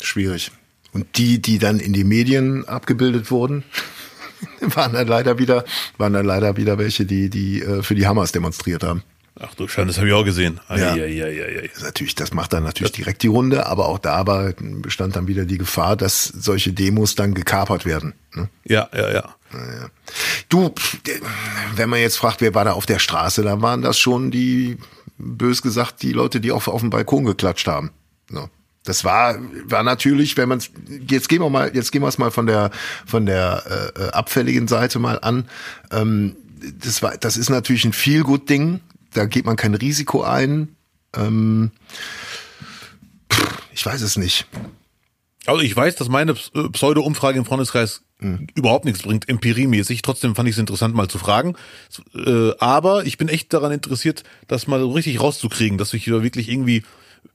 Schwierig. 0.01 0.51
Und 0.91 1.17
die, 1.17 1.41
die 1.41 1.59
dann 1.59 1.79
in 1.79 1.93
die 1.93 2.03
Medien 2.03 2.67
abgebildet 2.67 3.29
wurden, 3.31 3.63
waren 4.61 4.93
dann 4.93 5.07
leider 5.07 5.37
wieder, 5.37 5.63
waren 5.97 6.13
dann 6.13 6.25
leider 6.25 6.57
wieder 6.57 6.77
welche, 6.77 7.05
die, 7.05 7.29
die 7.29 7.61
äh, 7.61 7.83
für 7.83 7.95
die 7.95 8.07
Hamas 8.07 8.31
demonstriert 8.31 8.83
haben. 8.83 9.03
Ach 9.39 9.53
du 9.55 9.67
Scheiße, 9.67 9.87
das 9.87 9.97
habe 9.97 10.07
ich 10.07 10.13
auch 10.13 10.23
gesehen. 10.23 10.59
Ja. 10.69 10.93
Eieieiei. 10.93 11.67
Das 11.67 11.77
ist 11.77 11.83
natürlich, 11.83 12.15
das 12.15 12.33
macht 12.33 12.53
dann 12.53 12.63
natürlich 12.63 12.91
direkt 12.91 13.23
die 13.23 13.27
Runde, 13.27 13.67
aber 13.67 13.87
auch 13.87 13.99
da 13.99 14.25
war, 14.25 14.53
bestand 14.53 15.15
dann 15.15 15.27
wieder 15.27 15.45
die 15.45 15.57
Gefahr, 15.57 15.95
dass 15.95 16.25
solche 16.25 16.73
Demos 16.73 17.15
dann 17.15 17.33
gekapert 17.33 17.85
werden. 17.85 18.13
Ne? 18.33 18.49
Ja, 18.65 18.89
ja, 18.93 19.11
ja. 19.11 19.35
Du, 20.49 20.69
pff, 20.69 20.97
wenn 21.75 21.89
man 21.89 21.99
jetzt 21.99 22.17
fragt, 22.17 22.41
wer 22.41 22.53
war 22.53 22.65
da 22.65 22.73
auf 22.73 22.85
der 22.85 22.99
Straße, 22.99 23.43
dann 23.43 23.61
waren 23.61 23.81
das 23.81 23.97
schon 23.97 24.31
die, 24.31 24.77
bös 25.17 25.61
gesagt, 25.61 26.01
die 26.01 26.13
Leute, 26.13 26.39
die 26.39 26.51
auf, 26.51 26.67
auf 26.67 26.81
dem 26.81 26.89
Balkon 26.89 27.25
geklatscht 27.25 27.67
haben. 27.67 27.91
So. 28.29 28.49
Das 28.83 29.03
war, 29.03 29.37
war 29.65 29.83
natürlich, 29.83 30.37
wenn 30.37 30.47
man 30.47 30.63
jetzt 31.09 31.27
gehen 31.27 31.41
wir 31.41 31.49
mal, 31.49 31.71
jetzt 31.75 31.91
gehen 31.91 32.01
wir 32.01 32.07
es 32.07 32.17
mal 32.17 32.31
von 32.31 32.47
der 32.47 32.71
von 33.05 33.25
der 33.25 33.63
äh, 33.97 34.01
äh, 34.01 34.09
abfälligen 34.11 34.69
Seite 34.69 34.97
mal 34.99 35.19
an. 35.19 35.49
Ähm, 35.91 36.37
das 36.83 37.03
war, 37.03 37.17
das 37.17 37.35
ist 37.35 37.49
natürlich 37.49 37.83
ein 37.83 37.91
viel 37.91 38.23
gut 38.23 38.49
Ding. 38.49 38.79
Da 39.13 39.25
geht 39.25 39.45
man 39.45 39.55
kein 39.55 39.75
Risiko 39.75 40.23
ein. 40.23 40.75
Ähm, 41.15 41.71
ich 43.73 43.85
weiß 43.85 44.01
es 44.01 44.17
nicht. 44.17 44.47
Also 45.45 45.61
ich 45.61 45.75
weiß, 45.75 45.95
dass 45.95 46.09
meine 46.09 46.33
äh, 46.53 46.69
Pseudo-Umfrage 46.69 47.37
im 47.37 47.45
Freundeskreis 47.45 48.03
überhaupt 48.55 48.85
nichts 48.85 49.03
bringt, 49.03 49.29
empiriemäßig. 49.29 50.01
Trotzdem 50.01 50.33
fand 50.33 50.49
ich 50.49 50.55
es 50.55 50.59
interessant, 50.59 50.95
mal 50.95 51.07
zu 51.07 51.19
fragen. 51.19 51.55
Äh, 52.15 52.51
aber 52.59 53.05
ich 53.05 53.17
bin 53.17 53.29
echt 53.29 53.53
daran 53.53 53.71
interessiert, 53.71 54.23
das 54.47 54.65
mal 54.65 54.79
so 54.79 54.91
richtig 54.91 55.21
rauszukriegen, 55.21 55.77
dass 55.77 55.93
ich 55.93 56.03
hier 56.03 56.23
wirklich 56.23 56.49
irgendwie 56.49 56.83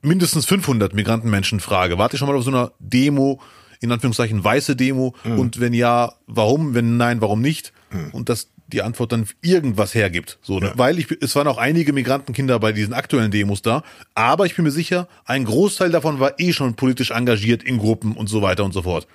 mindestens 0.01 0.45
500 0.47 0.93
Migrantenmenschen 0.93 1.61
frage. 1.61 1.99
Wart 1.99 2.12
ihr 2.12 2.18
schon 2.18 2.29
mal 2.29 2.37
auf 2.37 2.43
so 2.43 2.51
einer 2.51 2.73
Demo, 2.81 3.41
in 3.81 3.93
Anführungszeichen 3.93 4.43
weiße 4.43 4.75
Demo? 4.75 5.14
Und 5.37 5.61
wenn 5.61 5.73
ja, 5.73 6.14
warum? 6.27 6.75
Wenn 6.75 6.97
nein, 6.97 7.20
warum 7.20 7.41
nicht? 7.41 7.73
Und 8.12 8.29
dass 8.29 8.49
die 8.73 8.83
Antwort 8.83 9.12
dann 9.12 9.27
irgendwas 9.43 9.95
hergibt. 9.95 10.39
So, 10.43 10.59
ne? 10.59 10.73
Weil 10.77 10.99
ich, 10.99 11.11
es 11.20 11.37
waren 11.37 11.47
auch 11.47 11.59
einige 11.59 11.93
Migrantenkinder 11.93 12.59
bei 12.59 12.73
diesen 12.73 12.95
aktuellen 12.95 13.31
Demos 13.31 13.62
da, 13.62 13.83
aber 14.14 14.47
ich 14.47 14.57
bin 14.57 14.64
mir 14.64 14.70
sicher, 14.70 15.09
ein 15.25 15.45
Großteil 15.45 15.91
davon 15.91 16.18
war 16.20 16.39
eh 16.41 16.53
schon 16.53 16.75
politisch 16.75 17.11
engagiert 17.11 17.62
in 17.62 17.79
Gruppen 17.79 18.12
und 18.16 18.29
so 18.29 18.43
weiter 18.43 18.64
und 18.64 18.73
so 18.73 18.83
fort. 18.83 19.07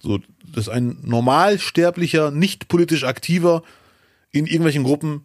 So, 0.00 0.20
dass 0.54 0.68
ein 0.70 0.96
normalsterblicher, 1.02 2.30
nicht 2.30 2.68
politisch 2.68 3.04
aktiver 3.04 3.62
in 4.32 4.46
irgendwelchen 4.46 4.84
Gruppen, 4.84 5.24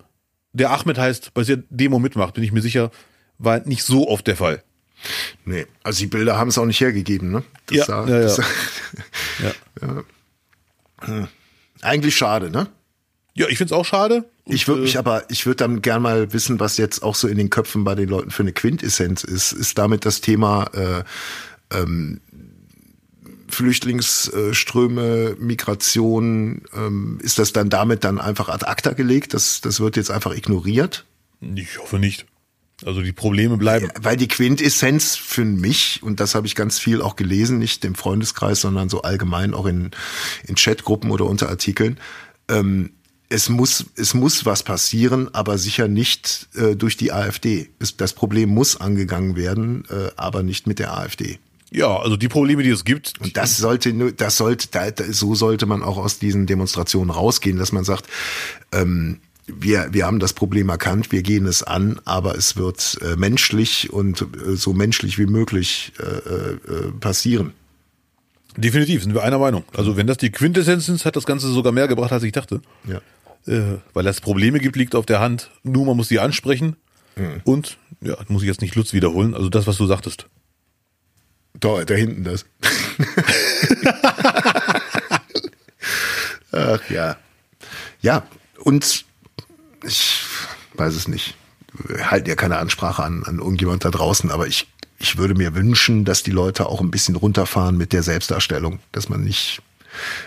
der 0.52 0.72
Ahmed 0.72 0.98
heißt, 0.98 1.34
bei 1.34 1.42
dieser 1.44 1.58
Demo 1.70 2.00
mitmacht, 2.00 2.34
bin 2.34 2.44
ich 2.44 2.52
mir 2.52 2.62
sicher, 2.62 2.92
war 3.38 3.60
nicht 3.66 3.84
so 3.84 4.10
oft 4.10 4.28
der 4.28 4.36
Fall. 4.36 4.62
Nee, 5.46 5.66
also 5.84 6.00
die 6.02 6.08
Bilder 6.08 6.38
haben 6.38 6.50
es 6.50 6.58
auch 6.58 6.66
nicht 6.66 6.82
hergegeben, 6.82 7.32
ne? 7.32 7.44
Das 7.68 7.78
Ja, 7.78 7.86
sah- 7.86 8.08
ja, 8.08 8.16
ja. 8.16 8.22
das 8.24 8.42
Ja, 9.82 10.04
Eigentlich 11.82 12.16
schade, 12.16 12.52
ne? 12.52 12.68
Ja 13.42 13.50
ich 13.50 13.58
find's 13.58 13.74
auch 13.74 13.86
schade. 13.86 14.26
Ich 14.46 14.68
würde 14.68 14.82
mich 14.82 14.96
äh, 14.96 15.00
aber, 15.00 15.30
ich 15.30 15.46
würde 15.46 15.58
dann 15.58 15.82
gern 15.82 16.02
mal 16.02 16.34
wissen, 16.34 16.60
was 16.60 16.78
jetzt 16.78 17.04
auch 17.04 17.16
so 17.16 17.28
in 17.28 17.38
den 17.38 17.50
Köpfen 17.50 17.84
bei 17.84 17.96
den 17.96 18.10
Leuten 18.10 18.32
für 18.32 18.44
eine 18.44 18.54
Quintessenz 18.54 19.24
ist. 19.24 19.52
Ist 19.52 19.78
damit 19.78 20.06
das 20.06 20.22
Thema 20.22 20.66
äh, 20.74 21.04
ähm, 21.76 22.22
Flüchtlingsströme, 23.50 25.36
Migration, 25.40 26.62
ähm, 26.74 27.20
ist 27.22 27.38
das 27.38 27.54
dann 27.54 27.70
damit 27.70 28.04
dann 28.04 28.20
einfach 28.20 28.50
ad 28.50 28.66
acta 28.66 28.94
gelegt? 28.94 29.34
Das, 29.34 29.62
das 29.62 29.80
wird 29.80 29.98
jetzt 29.98 30.10
einfach 30.10 30.36
ignoriert? 30.36 31.06
Ich 31.56 31.78
hoffe 31.78 32.00
nicht. 32.00 32.26
Also 32.84 33.02
die 33.02 33.12
Probleme 33.12 33.58
bleiben. 33.58 33.90
Weil 34.00 34.18
die 34.18 34.28
Quintessenz 34.28 35.16
für 35.16 35.46
mich, 35.46 36.02
und 36.02 36.20
das 36.20 36.34
habe 36.34 36.48
ich 36.48 36.56
ganz 36.56 36.80
viel 36.80 37.02
auch 37.02 37.16
gelesen, 37.16 37.60
nicht 37.60 37.86
im 37.86 37.94
Freundeskreis, 37.94 38.62
sondern 38.62 38.90
so 38.90 39.04
allgemein 39.04 39.54
auch 39.54 39.68
in, 39.68 39.92
in 40.48 40.56
Chatgruppen 40.56 41.12
oder 41.12 41.26
unter 41.26 41.50
Artikeln, 41.50 42.00
ähm, 42.50 42.92
es 43.32 43.48
muss, 43.50 43.86
es 43.96 44.14
muss 44.14 44.46
was 44.46 44.64
passieren, 44.64 45.34
aber 45.34 45.58
sicher 45.58 45.88
nicht 45.88 46.50
äh, 46.56 46.76
durch 46.76 46.98
die 46.98 47.12
AfD. 47.12 47.70
Es, 47.80 47.96
das 47.96 48.14
Problem 48.14 48.50
muss 48.50 48.80
angegangen 48.80 49.36
werden, 49.36 49.86
äh, 49.90 50.12
aber 50.18 50.44
nicht 50.44 50.68
mit 50.68 50.80
der 50.80 50.98
AfD. 50.98 51.40
Ja, 51.72 51.98
also 51.98 52.18
die 52.18 52.28
Probleme, 52.28 52.62
die 52.64 52.70
es 52.70 52.84
gibt. 52.84 53.14
Und 53.22 53.38
das 53.38 53.58
sollte, 53.58 53.94
das 54.12 54.36
sollte, 54.36 55.14
so 55.14 55.36
sollte 55.36 55.66
man 55.66 55.82
auch 55.82 55.98
aus 55.98 56.20
diesen 56.20 56.46
Demonstrationen 56.46 57.10
rausgehen, 57.10 57.58
dass 57.58 57.72
man 57.72 57.86
sagt, 57.86 58.08
ähm, 58.74 59.22
wir, 59.48 59.88
wir 59.92 60.06
haben 60.06 60.20
das 60.20 60.34
Problem 60.34 60.68
erkannt, 60.68 61.14
wir 61.14 61.24
gehen 61.24 61.46
es 61.46 61.64
an, 61.64 62.02
aber 62.04 62.36
es 62.36 62.58
wird 62.58 62.98
äh, 63.02 63.16
menschlich 63.16 63.92
und 63.92 64.22
äh, 64.22 64.56
so 64.56 64.74
menschlich 64.74 65.18
wie 65.18 65.26
möglich 65.26 65.94
äh, 66.00 66.04
äh, 66.04 66.92
passieren. 67.00 67.54
Definitiv, 68.58 69.04
sind 69.04 69.14
wir 69.14 69.24
einer 69.24 69.40
Meinung. 69.40 69.64
Also 69.74 69.96
wenn 69.96 70.08
das 70.08 70.18
die 70.18 70.30
Quintessenz 70.30 70.90
ist, 70.90 71.06
hat 71.06 71.16
das 71.16 71.26
Ganze 71.26 71.48
sogar 71.48 71.72
mehr 71.72 71.88
gebracht, 71.88 72.12
als 72.12 72.24
ich 72.24 72.34
dachte. 72.34 72.62
Ja. 72.86 73.00
Äh, 73.48 73.78
weil 73.94 74.06
es 74.08 74.22
Probleme 74.22 74.60
gibt, 74.60 74.76
liegt 74.76 74.96
auf 74.96 75.06
der 75.06 75.20
Hand. 75.20 75.50
Nur 75.64 75.86
man 75.86 75.98
muss 75.98 76.08
sie 76.08 76.20
ansprechen. 76.20 76.76
Und, 77.44 77.78
ja, 78.02 78.16
muss 78.28 78.42
ich 78.42 78.48
jetzt 78.48 78.62
nicht 78.62 78.76
Lutz 78.76 78.94
wiederholen, 78.94 79.36
also 79.36 79.50
das, 79.50 79.68
was 79.68 79.78
du 79.78 79.86
sagtest. 79.86 80.28
Da, 81.60 81.84
da 81.84 81.94
hinten 81.94 82.24
das. 82.24 82.46
Ach 86.52 86.90
ja. 86.90 87.18
Ja, 88.02 88.24
und 88.60 89.06
ich 89.84 90.22
weiß 90.76 90.96
es 90.96 91.08
nicht. 91.08 91.36
Wir 91.74 92.12
halten 92.12 92.30
ja 92.30 92.36
keine 92.36 92.58
Ansprache 92.58 93.04
an, 93.04 93.24
an 93.26 93.40
irgendjemand 93.40 93.86
da 93.86 93.92
draußen, 93.92 94.32
aber 94.32 94.48
ich, 94.48 94.68
ich 95.00 95.18
würde 95.18 95.36
mir 95.36 95.56
wünschen, 95.56 96.06
dass 96.06 96.24
die 96.24 96.32
Leute 96.32 96.68
auch 96.68 96.82
ein 96.82 96.92
bisschen 96.92 97.16
runterfahren 97.16 97.78
mit 97.78 97.94
der 97.94 98.04
Selbstdarstellung, 98.04 98.80
dass 98.92 99.10
man 99.10 99.24
nicht 99.24 99.62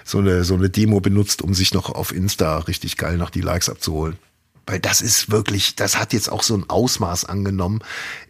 so 0.04 0.18
eine, 0.18 0.44
so 0.44 0.54
eine 0.54 0.70
Demo 0.70 1.00
benutzt, 1.00 1.42
um 1.42 1.54
sich 1.54 1.74
noch 1.74 1.90
auf 1.90 2.12
Insta 2.12 2.58
richtig 2.58 2.96
geil 2.96 3.16
noch 3.16 3.30
die 3.30 3.40
Likes 3.40 3.68
abzuholen. 3.68 4.18
Weil 4.66 4.80
das 4.80 5.02
ist 5.02 5.30
wirklich, 5.30 5.76
das 5.76 5.98
hat 5.98 6.12
jetzt 6.12 6.32
auch 6.32 6.42
so 6.42 6.56
ein 6.56 6.64
Ausmaß 6.68 7.26
angenommen. 7.26 7.80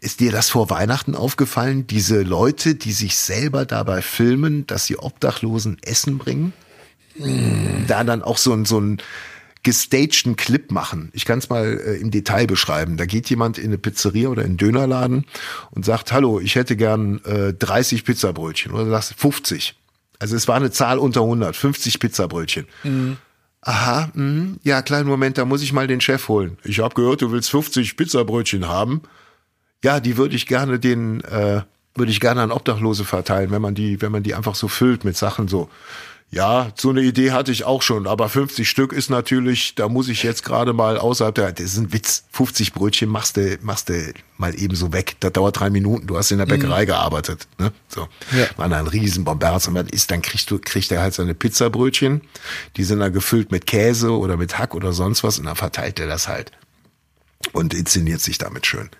Ist 0.01 0.19
dir 0.19 0.33
das 0.33 0.51
vor 0.51 0.69
Weihnachten 0.69 1.15
aufgefallen? 1.15 1.87
Diese 1.87 2.23
Leute, 2.23 2.75
die 2.75 2.93
sich 2.93 3.17
selber 3.17 3.65
dabei 3.67 4.03
filmen, 4.03 4.67
dass 4.67 4.87
sie 4.87 4.99
Obdachlosen 4.99 5.79
Essen 5.83 6.19
bringen? 6.19 6.53
Mm. 7.17 7.87
Da 7.87 8.03
dann 8.03 8.23
auch 8.23 8.39
so 8.39 8.53
ein, 8.53 8.65
so 8.65 8.81
ein 8.81 9.01
gestagten 9.63 10.35
Clip 10.35 10.73
machen. 10.73 11.11
Ich 11.13 11.25
kann 11.25 11.39
es 11.39 11.49
mal 11.49 11.81
äh, 11.81 11.97
im 11.97 12.11
Detail 12.11 12.47
beschreiben. 12.47 12.97
Da 12.97 13.07
geht 13.07 13.31
jemand 13.31 13.57
in 13.57 13.67
eine 13.67 13.79
Pizzeria 13.79 14.29
oder 14.29 14.43
in 14.43 14.49
einen 14.51 14.57
Dönerladen 14.57 15.27
und 15.71 15.85
sagt, 15.85 16.13
hallo, 16.13 16.41
ich 16.41 16.57
hätte 16.57 16.77
gern 16.77 17.25
äh, 17.25 17.53
30 17.55 18.05
Pizzabrötchen. 18.05 18.73
Oder 18.73 18.91
sagst 18.91 19.15
50. 19.17 19.77
Also 20.19 20.37
es 20.37 20.49
war 20.49 20.57
eine 20.57 20.71
Zahl 20.71 20.99
unter 20.99 21.21
100, 21.21 21.57
50 21.57 22.01
Pizzabrötchen. 22.01 22.67
Mhm. 22.83 23.17
Aha, 23.63 24.11
mh, 24.13 24.59
ja, 24.63 24.83
kleinen 24.83 25.09
Moment, 25.09 25.39
da 25.39 25.45
muss 25.47 25.63
ich 25.63 25.73
mal 25.73 25.87
den 25.87 26.01
Chef 26.01 26.29
holen. 26.29 26.59
Ich 26.65 26.81
habe 26.81 26.95
gehört, 26.95 27.23
du 27.23 27.33
willst 27.33 27.51
50 27.51 27.97
Pizzabrötchen 27.97 28.69
haben. 28.69 29.03
Ja, 29.83 30.01
die 30.01 30.17
würde 30.17 30.37
ich 30.37 30.47
gerne 30.47 30.79
den, 30.79 31.23
äh, 31.23 31.63
würde 31.95 32.13
ich 32.13 32.21
gerne 32.21 32.43
an 32.43 32.53
Obdachlose 32.53 33.05
verteilen, 33.05 33.51
wenn 33.51 33.63
man 33.63 33.75
die, 33.75 34.03
wenn 34.03 34.13
man 34.13 34.23
die 34.23 34.35
einfach 34.35 34.55
so 34.55 34.69
füllt 34.69 35.05
mit 35.05 35.17
Sachen 35.17 35.49
so. 35.49 35.71
Ja, 36.35 36.73
so 36.75 36.91
eine 36.91 37.01
Idee 37.01 37.31
hatte 37.31 37.53
ich 37.53 37.63
auch 37.63 37.81
schon, 37.81 38.09
aber 38.09 38.29
50 38.29 38.69
Stück 38.69 38.93
ist 38.93 39.09
natürlich, 39.09 39.77
da 39.77 39.89
muss 39.89 40.09
ich 40.09 40.25
jetzt 40.25 40.43
gerade 40.43 40.73
mal 40.73 40.99
außerhalb 40.99 41.33
der, 41.33 41.53
das 41.53 41.67
ist 41.67 41.77
ein 41.77 41.93
Witz, 41.93 42.25
50 42.33 42.73
Brötchen 42.73 43.09
machst 43.09 43.37
du, 43.37 43.57
machst 43.63 43.89
du 43.89 44.13
mal 44.37 44.53
eben 44.61 44.75
so 44.75 44.93
weg. 44.93 45.15
Das 45.21 45.33
dauert 45.33 45.61
drei 45.61 45.71
Minuten, 45.71 46.09
du 46.09 46.17
hast 46.19 46.33
in 46.33 46.39
der 46.39 46.47
Bäckerei 46.47 46.83
mhm. 46.83 46.87
gearbeitet, 46.87 47.47
ne? 47.59 47.73
So. 47.87 48.09
Ja. 48.37 48.49
War 48.57 48.69
ein 48.69 48.87
riesen 48.89 49.23
Bomberz 49.23 49.69
und 49.69 49.75
man 49.75 49.87
isst, 49.87 50.11
dann 50.11 50.23
kriegst 50.23 50.51
du, 50.51 50.59
kriegt 50.59 50.91
er 50.91 51.03
halt 51.03 51.15
seine 51.15 51.35
Pizzabrötchen, 51.35 52.23
die 52.77 52.83
sind 52.83 52.99
dann 52.99 53.13
gefüllt 53.13 53.53
mit 53.53 53.69
Käse 53.69 54.11
oder 54.11 54.37
mit 54.37 54.59
Hack 54.59 54.75
oder 54.75 54.93
sonst 54.93 55.23
was 55.23 55.39
und 55.39 55.47
dann 55.47 55.55
verteilt 55.55 56.01
er 56.01 56.09
das 56.09 56.27
halt. 56.27 56.51
Und 57.53 57.75
inszeniert 57.75 58.21
sich 58.21 58.39
damit 58.39 58.67
schön 58.67 58.91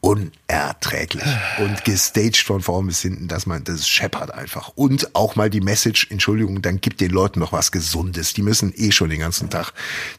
unerträglich 0.00 1.24
und 1.58 1.84
gestaged 1.84 2.42
von 2.44 2.62
vorn 2.62 2.86
bis 2.86 3.02
hinten, 3.02 3.28
dass 3.28 3.46
man 3.46 3.64
das 3.64 3.86
scheppert 3.86 4.32
einfach 4.32 4.68
und 4.74 5.14
auch 5.14 5.36
mal 5.36 5.50
die 5.50 5.60
Message, 5.60 6.06
Entschuldigung, 6.10 6.62
dann 6.62 6.80
gibt 6.80 7.00
den 7.00 7.10
Leuten 7.10 7.38
noch 7.40 7.52
was 7.52 7.70
Gesundes. 7.70 8.32
Die 8.32 8.42
müssen 8.42 8.72
eh 8.74 8.92
schon 8.92 9.10
den 9.10 9.20
ganzen 9.20 9.50
Tag 9.50 9.72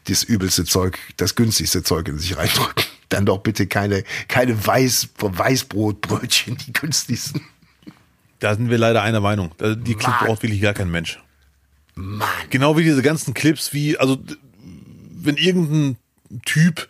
das 0.04 0.22
übelste 0.22 0.64
Zeug, 0.64 0.98
das 1.16 1.34
günstigste 1.34 1.82
Zeug 1.82 2.08
in 2.08 2.18
sich 2.18 2.36
reindrücken. 2.36 2.84
Dann 3.08 3.26
doch 3.26 3.38
bitte 3.38 3.66
keine 3.66 4.04
keine 4.28 4.66
Weiß, 4.66 5.10
Weißbrotbrötchen, 5.18 6.56
die 6.56 6.72
günstigsten. 6.72 7.42
Da 8.38 8.54
sind 8.54 8.70
wir 8.70 8.78
leider 8.78 9.02
einer 9.02 9.20
Meinung. 9.20 9.52
Die 9.60 9.94
Clip 9.94 10.14
braucht 10.20 10.42
wirklich 10.42 10.62
gar 10.62 10.72
kein 10.72 10.90
Mensch. 10.90 11.20
Mann. 11.94 12.28
Genau 12.48 12.78
wie 12.78 12.84
diese 12.84 13.02
ganzen 13.02 13.34
Clips, 13.34 13.74
wie 13.74 13.98
also 13.98 14.18
wenn 15.14 15.36
irgendein 15.36 15.96
Typ 16.46 16.88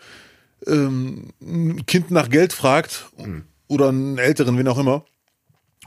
ähm, 0.67 1.31
ein 1.41 1.87
Kind 1.87 2.11
nach 2.11 2.29
Geld 2.29 2.53
fragt 2.53 3.07
mhm. 3.17 3.45
oder 3.69 3.89
einen 3.89 4.19
Älteren, 4.19 4.59
wen 4.59 4.69
auch 4.69 4.79
immer, 4.79 5.05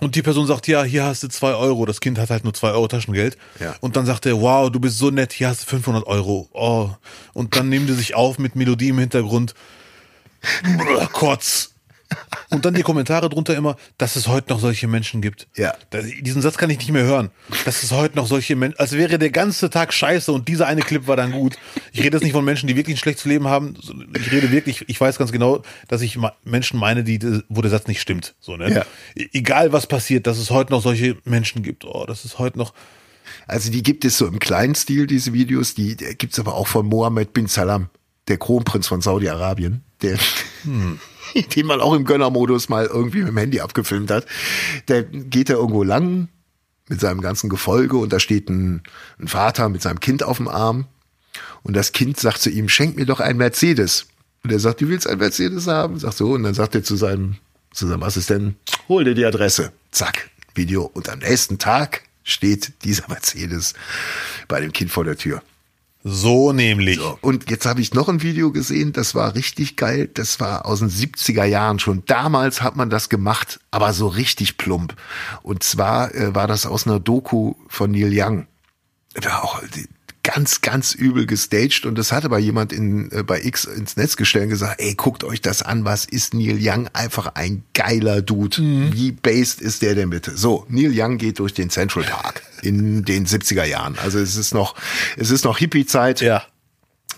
und 0.02 0.16
die 0.16 0.22
Person 0.22 0.46
sagt, 0.46 0.68
ja, 0.68 0.84
hier 0.84 1.06
hast 1.06 1.24
du 1.24 1.30
zwei 1.30 1.54
Euro. 1.54 1.86
Das 1.86 2.02
Kind 2.02 2.18
hat 2.18 2.30
halt 2.30 2.44
nur 2.44 2.54
zwei 2.54 2.72
Euro 2.72 2.88
Taschengeld. 2.88 3.38
Ja. 3.62 3.76
Und 3.80 3.96
dann 3.96 4.06
sagt 4.06 4.26
er, 4.26 4.42
wow, 4.42 4.70
du 4.70 4.80
bist 4.80 4.98
so 4.98 5.10
nett, 5.10 5.32
hier 5.32 5.48
hast 5.48 5.62
du 5.62 5.68
500 5.68 6.06
Euro. 6.06 6.50
Oh. 6.52 6.90
Und 7.34 7.56
dann 7.56 7.70
nehmen 7.70 7.88
die 7.88 7.94
sich 7.94 8.14
auf 8.14 8.38
mit 8.38 8.58
Melodie 8.58 8.90
im 8.90 9.00
Hintergrund. 9.00 9.54
Kotz. 11.14 11.75
Und 12.50 12.66
dann 12.66 12.74
die 12.74 12.84
Kommentare 12.84 13.30
drunter 13.30 13.56
immer, 13.56 13.76
dass 13.98 14.16
es 14.16 14.28
heute 14.28 14.52
noch 14.54 14.60
solche 14.60 14.88
Menschen 14.88 15.22
gibt. 15.22 15.48
Ja. 15.56 15.74
diesen 16.22 16.42
Satz 16.42 16.58
kann 16.58 16.70
ich 16.70 16.78
nicht 16.78 16.92
mehr 16.92 17.04
hören. 17.04 17.32
Dass 17.66 17.84
es 17.84 17.92
heute 17.92 18.16
noch 18.16 18.28
solche 18.28 18.56
Menschen, 18.56 18.80
als 18.80 18.94
wäre 18.94 19.18
der 19.18 19.32
ganze 19.32 19.70
Tag 19.70 19.94
scheiße 19.94 20.32
und 20.32 20.48
dieser 20.48 20.68
eine 20.68 20.82
Clip 20.82 21.08
war 21.08 21.16
dann 21.16 21.32
gut. 21.32 21.58
Ich 21.92 22.02
rede 22.02 22.18
jetzt 22.18 22.24
nicht 22.24 22.34
von 22.34 22.46
Menschen, 22.46 22.68
die 22.68 22.76
wirklich 22.76 22.96
ein 22.96 23.00
schlechtes 23.00 23.26
Leben 23.26 23.48
haben. 23.48 23.76
Ich 24.18 24.32
rede 24.32 24.52
wirklich, 24.52 24.86
ich 24.88 25.00
weiß 25.00 25.18
ganz 25.18 25.32
genau, 25.32 25.64
dass 25.88 26.02
ich 26.02 26.18
Menschen 26.44 26.80
meine, 26.80 27.04
die, 27.04 27.20
wo 27.50 27.62
der 27.62 27.72
Satz 27.72 27.88
nicht 27.88 28.02
stimmt. 28.02 28.36
So, 28.40 28.58
ne? 28.58 28.74
Ja. 28.74 28.86
E-, 29.16 29.28
egal 29.34 29.74
was 29.74 29.88
passiert, 29.88 30.28
dass 30.28 30.38
es 30.38 30.52
heute 30.52 30.72
noch 30.72 30.82
solche 30.82 31.18
Menschen 31.26 31.64
gibt. 31.64 31.86
Oh, 31.86 32.06
das 32.06 32.26
ist 32.26 32.40
heute 32.40 32.58
noch. 32.58 32.74
Also 33.48 33.72
die 33.72 33.84
gibt 33.84 34.06
es 34.06 34.18
so 34.18 34.28
im 34.28 34.40
kleinen 34.40 34.76
Stil, 34.76 35.08
diese 35.08 35.34
Videos, 35.34 35.74
die, 35.74 35.96
die 35.96 36.16
gibt 36.16 36.34
es 36.34 36.40
aber 36.40 36.56
auch 36.56 36.68
von 36.68 36.86
Mohammed 36.86 37.34
bin 37.34 37.48
Salam, 37.48 37.90
der 38.28 38.38
Kronprinz 38.38 38.88
von 38.88 39.02
Saudi-Arabien. 39.02 39.84
Der, 40.02 40.18
hm. 40.64 41.00
den 41.56 41.66
man 41.66 41.82
auch 41.82 41.94
im 41.94 42.06
Gönnermodus 42.06 42.70
mal 42.70 42.86
irgendwie 42.86 43.20
mit 43.20 43.30
dem 43.30 43.38
Handy 43.38 43.60
abgefilmt 43.60 44.12
hat. 44.12 44.26
Der 44.88 45.04
geht 45.04 45.50
da 45.50 45.54
irgendwo 45.54 45.84
lang 45.84 46.30
mit 46.88 47.00
seinem 47.00 47.22
ganzen 47.22 47.50
Gefolge 47.50 47.98
und 47.98 48.14
da 48.14 48.20
steht 48.20 48.50
ein, 48.50 48.84
ein 49.20 49.28
Vater 49.28 49.70
mit 49.70 49.82
seinem 49.82 50.00
Kind 50.00 50.24
auf 50.24 50.38
dem 50.38 50.48
Arm 50.48 50.86
und 51.64 51.76
das 51.76 51.92
Kind 51.92 52.20
sagt 52.20 52.42
zu 52.42 52.50
ihm, 52.50 52.70
schenk 52.70 52.96
mir 52.96 53.06
doch 53.06 53.20
ein 53.20 53.38
Mercedes. 53.38 54.08
Und 54.44 54.52
er 54.52 54.60
sagt, 54.60 54.82
du 54.82 54.88
willst 54.88 55.08
ein 55.08 55.18
Mercedes 55.18 55.68
haben? 55.68 55.98
Sagt 55.98 56.18
so, 56.18 56.34
und 56.34 56.44
dann 56.44 56.54
sagt 56.54 56.76
er 56.76 56.84
zu 56.84 56.96
seinem, 56.96 57.38
zu 57.72 57.88
seinem 57.88 58.04
Assistenten, 58.04 58.58
hol 58.88 59.04
dir 59.04 59.16
die 59.16 59.26
Adresse. 59.26 59.72
Zack, 59.92 60.30
Video. 60.54 60.84
Und 60.84 61.10
am 61.10 61.20
nächsten 61.20 61.58
Tag 61.58 62.04
steht 62.24 62.74
dieser 62.84 63.08
Mercedes 63.08 63.74
bei 64.48 64.62
dem 64.62 64.72
Kind 64.72 64.92
vor 64.92 65.04
der 65.04 65.18
Tür. 65.18 65.42
So 66.08 66.54
nämlich. 66.54 67.00
So, 67.00 67.18
und 67.22 67.50
jetzt 67.50 67.66
habe 67.66 67.82
ich 67.82 67.96
noch 67.96 68.10
ein 68.10 68.22
Video 68.22 68.52
gesehen, 68.52 68.94
das 68.94 69.16
war 69.16 69.34
richtig 69.34 69.76
geil. 69.76 70.08
Das 70.14 70.40
war 70.40 70.68
aus 70.68 70.78
den 70.78 70.92
70er 70.92 71.46
Jahren 71.46 71.80
schon. 71.80 72.04
Damals 72.06 72.62
hat 72.62 72.76
man 72.76 72.92
das 72.92 73.10
gemacht, 73.10 73.60
aber 73.72 73.92
so 73.92 74.08
richtig 74.08 74.58
plump. 74.58 74.96
Und 75.42 75.64
zwar 75.64 76.14
äh, 76.14 76.36
war 76.36 76.46
das 76.46 76.68
aus 76.68 76.86
einer 76.86 77.00
Doku 77.00 77.56
von 77.68 77.90
Neil 77.90 78.12
Young. 78.14 78.46
Da 79.16 79.40
auch 79.40 79.64
ganz, 80.26 80.62
ganz 80.62 80.96
übel 80.96 81.28
gestaged 81.28 81.86
und 81.86 81.98
das 81.98 82.12
hat 82.12 82.26
aber 82.26 82.40
jemand 82.40 82.74
in, 82.74 83.12
äh, 83.12 83.22
bei 83.22 83.42
X 83.44 83.66
ins 83.66 83.96
Netz 83.96 84.18
gestellt 84.18 84.46
und 84.46 84.50
gesagt, 84.50 84.82
ey, 84.82 84.96
guckt 84.96 85.24
euch 85.24 85.40
das 85.40 85.62
an, 85.62 85.86
was 85.86 86.06
ist 86.06 86.34
Neil 86.34 86.58
Young? 86.60 86.90
Einfach 86.94 87.36
ein 87.36 87.64
geiler 87.76 88.24
Dude. 88.24 88.60
Mhm. 88.60 88.92
Wie 88.92 89.12
based 89.12 89.62
ist 89.62 89.84
der 89.84 89.94
denn 89.94 90.10
bitte? 90.10 90.36
So, 90.36 90.66
Neil 90.68 90.92
Young 90.96 91.20
geht 91.20 91.38
durch 91.38 91.54
den 91.54 91.70
Central 91.70 92.04
Park 92.06 92.42
in 92.64 93.06
den 93.06 93.28
70er 93.28 93.66
Jahren. 93.66 93.98
Also 94.04 94.18
es 94.18 94.36
ist 94.36 94.54
noch, 94.56 94.76
es 95.16 95.30
ist 95.30 95.46
noch 95.46 95.60
Hippie-Zeit. 95.60 96.22
Ja. 96.22 96.44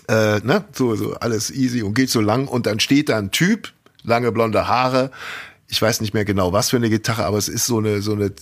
Äh, 0.06 0.40
ne? 0.40 0.64
so, 0.72 0.94
so 0.94 1.14
alles 1.14 1.50
easy 1.50 1.82
und 1.82 1.94
geht 1.94 2.10
so 2.10 2.20
lang 2.20 2.46
und 2.46 2.66
dann 2.66 2.78
steht 2.78 3.08
da 3.08 3.16
ein 3.16 3.30
Typ, 3.30 3.72
lange 4.02 4.32
blonde 4.32 4.68
Haare, 4.68 5.10
ich 5.68 5.80
weiß 5.80 6.00
nicht 6.00 6.14
mehr 6.14 6.24
genau, 6.24 6.52
was 6.52 6.70
für 6.70 6.76
eine 6.76 6.88
Gitarre, 6.88 7.24
aber 7.24 7.36
es 7.36 7.48
ist 7.48 7.66
so 7.66 7.78
eine, 7.78 8.00
so 8.00 8.12
eine, 8.12 8.32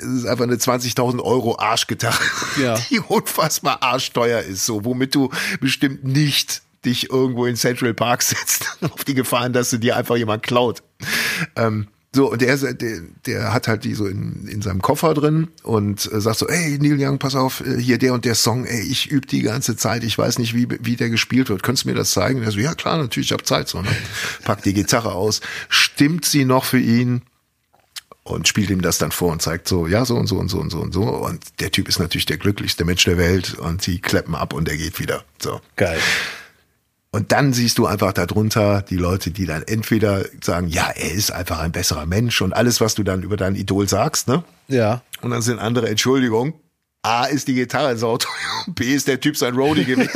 es 0.00 0.22
ist 0.22 0.26
einfach 0.26 0.44
eine 0.44 0.56
20.000 0.56 1.20
Euro 1.22 1.58
Arschgitarre, 1.58 2.22
ja. 2.60 2.74
die 2.90 3.00
unfassbar 3.00 3.82
arschteuer 3.82 4.40
ist, 4.40 4.66
so, 4.66 4.84
womit 4.84 5.14
du 5.14 5.30
bestimmt 5.60 6.04
nicht 6.04 6.62
dich 6.84 7.10
irgendwo 7.10 7.46
in 7.46 7.56
Central 7.56 7.94
Park 7.94 8.22
setzt, 8.22 8.78
auf 8.80 9.04
die 9.04 9.14
Gefahren, 9.14 9.52
dass 9.52 9.70
du 9.70 9.78
dir 9.78 9.96
einfach 9.96 10.16
jemand 10.16 10.42
klaut. 10.42 10.82
Ähm, 11.56 11.88
so, 12.12 12.32
und 12.32 12.42
der, 12.42 12.56
der, 12.56 13.02
der 13.26 13.52
hat 13.52 13.68
halt 13.68 13.84
die 13.84 13.94
so 13.94 14.06
in, 14.06 14.48
in 14.48 14.62
seinem 14.62 14.82
Koffer 14.82 15.14
drin 15.14 15.46
und 15.62 16.10
äh, 16.12 16.20
sagt 16.20 16.38
so, 16.38 16.48
ey, 16.48 16.76
Neil 16.80 16.96
Young, 16.98 17.20
pass 17.20 17.36
auf, 17.36 17.64
äh, 17.64 17.80
hier 17.80 17.98
der 17.98 18.14
und 18.14 18.24
der 18.24 18.34
Song, 18.34 18.64
ey, 18.64 18.80
ich 18.80 19.12
übe 19.12 19.28
die 19.28 19.42
ganze 19.42 19.76
Zeit, 19.76 20.02
ich 20.02 20.18
weiß 20.18 20.40
nicht, 20.40 20.52
wie, 20.52 20.66
wie 20.80 20.96
der 20.96 21.08
gespielt 21.08 21.50
wird. 21.50 21.62
Könntest 21.62 21.84
du 21.84 21.90
mir 21.90 21.94
das 21.94 22.10
zeigen? 22.10 22.40
Und 22.40 22.46
er 22.46 22.50
so, 22.50 22.58
ja 22.58 22.74
klar, 22.74 22.98
natürlich, 22.98 23.28
ich 23.28 23.32
habe 23.32 23.44
Zeit. 23.44 23.68
So, 23.68 23.80
ne? 23.80 23.88
Packt 24.42 24.64
die 24.64 24.74
Gitarre 24.74 25.12
aus, 25.12 25.40
stimmt 25.68 26.24
sie 26.24 26.44
noch 26.44 26.64
für 26.64 26.80
ihn 26.80 27.22
und 28.30 28.48
spielt 28.48 28.70
ihm 28.70 28.82
das 28.82 28.98
dann 28.98 29.12
vor 29.12 29.32
und 29.32 29.42
zeigt 29.42 29.68
so, 29.68 29.86
ja, 29.86 30.04
so 30.04 30.16
und 30.16 30.26
so 30.26 30.38
und 30.38 30.48
so 30.48 30.58
und 30.58 30.70
so 30.70 30.78
und 30.78 30.92
so. 30.92 31.02
Und 31.02 31.42
der 31.60 31.70
Typ 31.70 31.88
ist 31.88 31.98
natürlich 31.98 32.26
der 32.26 32.38
glücklichste 32.38 32.84
Mensch 32.84 33.04
der 33.04 33.18
Welt 33.18 33.54
und 33.54 33.82
sie 33.82 34.00
kleppen 34.00 34.34
ab 34.34 34.52
und 34.52 34.68
er 34.68 34.76
geht 34.76 34.98
wieder. 34.98 35.24
So. 35.38 35.60
Geil. 35.76 35.98
Und 37.12 37.32
dann 37.32 37.52
siehst 37.52 37.78
du 37.78 37.86
einfach 37.86 38.12
darunter 38.12 38.82
die 38.82 38.96
Leute, 38.96 39.32
die 39.32 39.44
dann 39.44 39.62
entweder 39.62 40.26
sagen, 40.42 40.68
ja, 40.68 40.90
er 40.90 41.10
ist 41.10 41.32
einfach 41.32 41.58
ein 41.58 41.72
besserer 41.72 42.06
Mensch 42.06 42.40
und 42.40 42.52
alles, 42.52 42.80
was 42.80 42.94
du 42.94 43.02
dann 43.02 43.22
über 43.22 43.36
dein 43.36 43.56
Idol 43.56 43.88
sagst, 43.88 44.28
ne? 44.28 44.44
Ja. 44.68 45.02
Und 45.20 45.32
dann 45.32 45.42
sind 45.42 45.58
andere, 45.58 45.88
Entschuldigung, 45.88 46.54
A 47.02 47.24
ist 47.24 47.48
die 47.48 47.54
Gitarre 47.54 47.96
sauteuer, 47.96 48.30
B 48.68 48.94
ist 48.94 49.08
der 49.08 49.18
Typ 49.18 49.36
sein 49.36 49.54
Roadie 49.54 49.84
gewesen. 49.84 50.10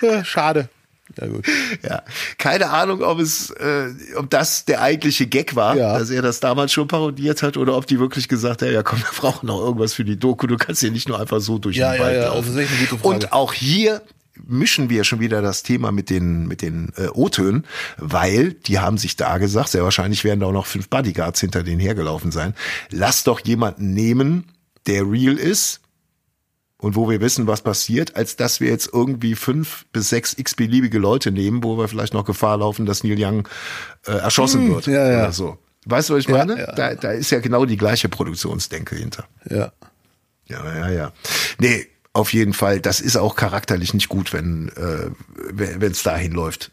Schade. 0.24 0.70
Ja, 1.18 1.26
gut. 1.26 1.46
Ja. 1.82 2.02
Keine 2.36 2.70
Ahnung, 2.70 3.02
ob 3.02 3.20
es, 3.20 3.50
äh, 3.50 3.88
ob 4.16 4.28
das 4.30 4.64
der 4.64 4.82
eigentliche 4.82 5.26
Gag 5.26 5.56
war, 5.56 5.76
ja. 5.76 5.98
dass 5.98 6.10
er 6.10 6.20
das 6.20 6.40
damals 6.40 6.72
schon 6.72 6.88
parodiert 6.88 7.42
hat 7.42 7.56
oder 7.56 7.76
ob 7.76 7.86
die 7.86 7.98
wirklich 7.98 8.28
gesagt 8.28 8.62
haben, 8.62 8.72
ja 8.72 8.82
komm, 8.82 8.98
wir 8.98 9.08
brauchen 9.16 9.46
noch 9.46 9.60
irgendwas 9.60 9.94
für 9.94 10.04
die 10.04 10.18
Doku, 10.18 10.46
du 10.46 10.56
kannst 10.56 10.80
hier 10.80 10.90
nicht 10.90 11.08
nur 11.08 11.18
einfach 11.18 11.40
so 11.40 11.58
durch 11.58 11.76
ja, 11.76 11.92
den 11.92 12.00
Wald 12.02 12.16
ja, 12.16 12.22
ja. 12.22 12.28
laufen. 12.28 12.58
Also. 12.58 12.96
Und 13.02 13.32
auch 13.32 13.52
hier 13.52 14.02
mischen 14.46 14.90
wir 14.90 15.04
schon 15.04 15.20
wieder 15.20 15.42
das 15.42 15.62
Thema 15.62 15.92
mit 15.92 16.10
den, 16.10 16.46
mit 16.46 16.62
den 16.62 16.92
äh, 16.96 17.08
O-Tönen, 17.08 17.66
weil 17.96 18.52
die 18.52 18.78
haben 18.78 18.98
sich 18.98 19.16
da 19.16 19.38
gesagt, 19.38 19.70
sehr 19.70 19.84
wahrscheinlich 19.84 20.24
werden 20.24 20.40
da 20.40 20.46
auch 20.46 20.52
noch 20.52 20.66
fünf 20.66 20.88
Bodyguards 20.88 21.40
hinter 21.40 21.62
denen 21.62 21.80
hergelaufen 21.80 22.32
sein. 22.32 22.54
Lass 22.90 23.24
doch 23.24 23.40
jemanden 23.40 23.92
nehmen, 23.94 24.44
der 24.86 25.02
real 25.02 25.36
ist 25.36 25.80
und 26.80 26.96
wo 26.96 27.08
wir 27.08 27.20
wissen, 27.20 27.46
was 27.46 27.62
passiert, 27.62 28.16
als 28.16 28.36
dass 28.36 28.60
wir 28.60 28.68
jetzt 28.68 28.90
irgendwie 28.92 29.34
fünf 29.34 29.86
bis 29.92 30.08
sechs 30.08 30.36
x-beliebige 30.36 30.98
Leute 30.98 31.30
nehmen, 31.30 31.62
wo 31.62 31.76
wir 31.76 31.88
vielleicht 31.88 32.14
noch 32.14 32.24
Gefahr 32.24 32.58
laufen, 32.58 32.86
dass 32.86 33.04
Neil 33.04 33.16
Young 33.18 33.48
äh, 34.06 34.12
erschossen 34.12 34.62
Hm, 34.62 34.74
wird 34.74 34.86
ja, 34.86 35.10
ja. 35.10 35.18
oder 35.18 35.32
so. 35.32 35.58
Weißt 35.86 36.10
du, 36.10 36.14
was 36.14 36.20
ich 36.20 36.28
meine? 36.28 36.58
ja. 36.58 36.72
Da, 36.72 36.94
da 36.94 37.12
ist 37.12 37.30
ja 37.30 37.40
genau 37.40 37.64
die 37.64 37.76
gleiche 37.76 38.08
Produktionsdenke 38.08 38.96
hinter. 38.96 39.24
Ja. 39.48 39.72
Ja, 40.46 40.78
ja, 40.78 40.88
ja. 40.90 41.12
Nee, 41.58 41.86
auf 42.12 42.32
jeden 42.32 42.52
Fall. 42.52 42.80
Das 42.80 43.00
ist 43.00 43.16
auch 43.16 43.36
charakterlich 43.36 43.94
nicht 43.94 44.08
gut, 44.08 44.32
wenn 44.32 44.68
äh, 44.70 45.10
wenn 45.52 45.92
es 45.92 46.02
dahin 46.02 46.32
läuft. 46.32 46.72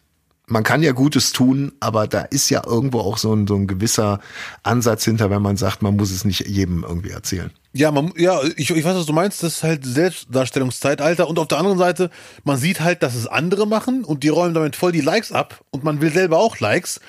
Man 0.50 0.64
kann 0.64 0.82
ja 0.82 0.94
Gutes 0.94 1.34
tun, 1.34 1.74
aber 1.82 2.08
da 2.08 2.22
ist 2.22 2.50
ja 2.50 2.66
irgendwo 2.66 3.02
auch 3.02 3.18
so 3.18 3.34
ein, 3.34 3.48
so 3.48 3.56
ein 3.56 3.68
gewisser 3.68 4.22
Ansatz 4.64 5.04
hinter, 5.04 5.30
wenn 5.30 5.42
man 5.42 5.58
sagt, 5.58 5.82
man 5.82 5.98
muss 5.98 6.10
es 6.10 6.24
nicht 6.24 6.48
jedem 6.48 6.86
irgendwie 6.88 7.10
erzählen. 7.10 7.52
Ja, 7.74 7.92
man, 7.92 8.14
ja, 8.16 8.40
ich, 8.56 8.70
ich 8.70 8.86
weiß, 8.86 8.96
was 8.96 9.06
du 9.06 9.12
meinst. 9.12 9.44
Das 9.44 9.58
ist 9.58 9.64
halt 9.64 9.86
Selbstdarstellungszeitalter. 9.86 11.28
Und 11.28 11.38
auf 11.38 11.50
der 11.50 11.58
anderen 11.58 11.78
Seite, 11.78 12.10
man 12.46 12.58
sieht 12.58 12.80
halt, 12.80 13.04
dass 13.04 13.14
es 13.14 13.28
andere 13.28 13.68
machen 13.68 14.06
und 14.06 14.24
die 14.24 14.30
räumen 14.30 14.54
damit 14.54 14.78
voll 14.78 14.94
die 14.94 15.02
Likes 15.02 15.34
ab 15.34 15.66
und 15.70 15.84
man 15.84 16.00
will 16.00 16.14
selber 16.14 16.38
auch 16.38 16.60
Likes. 16.60 17.02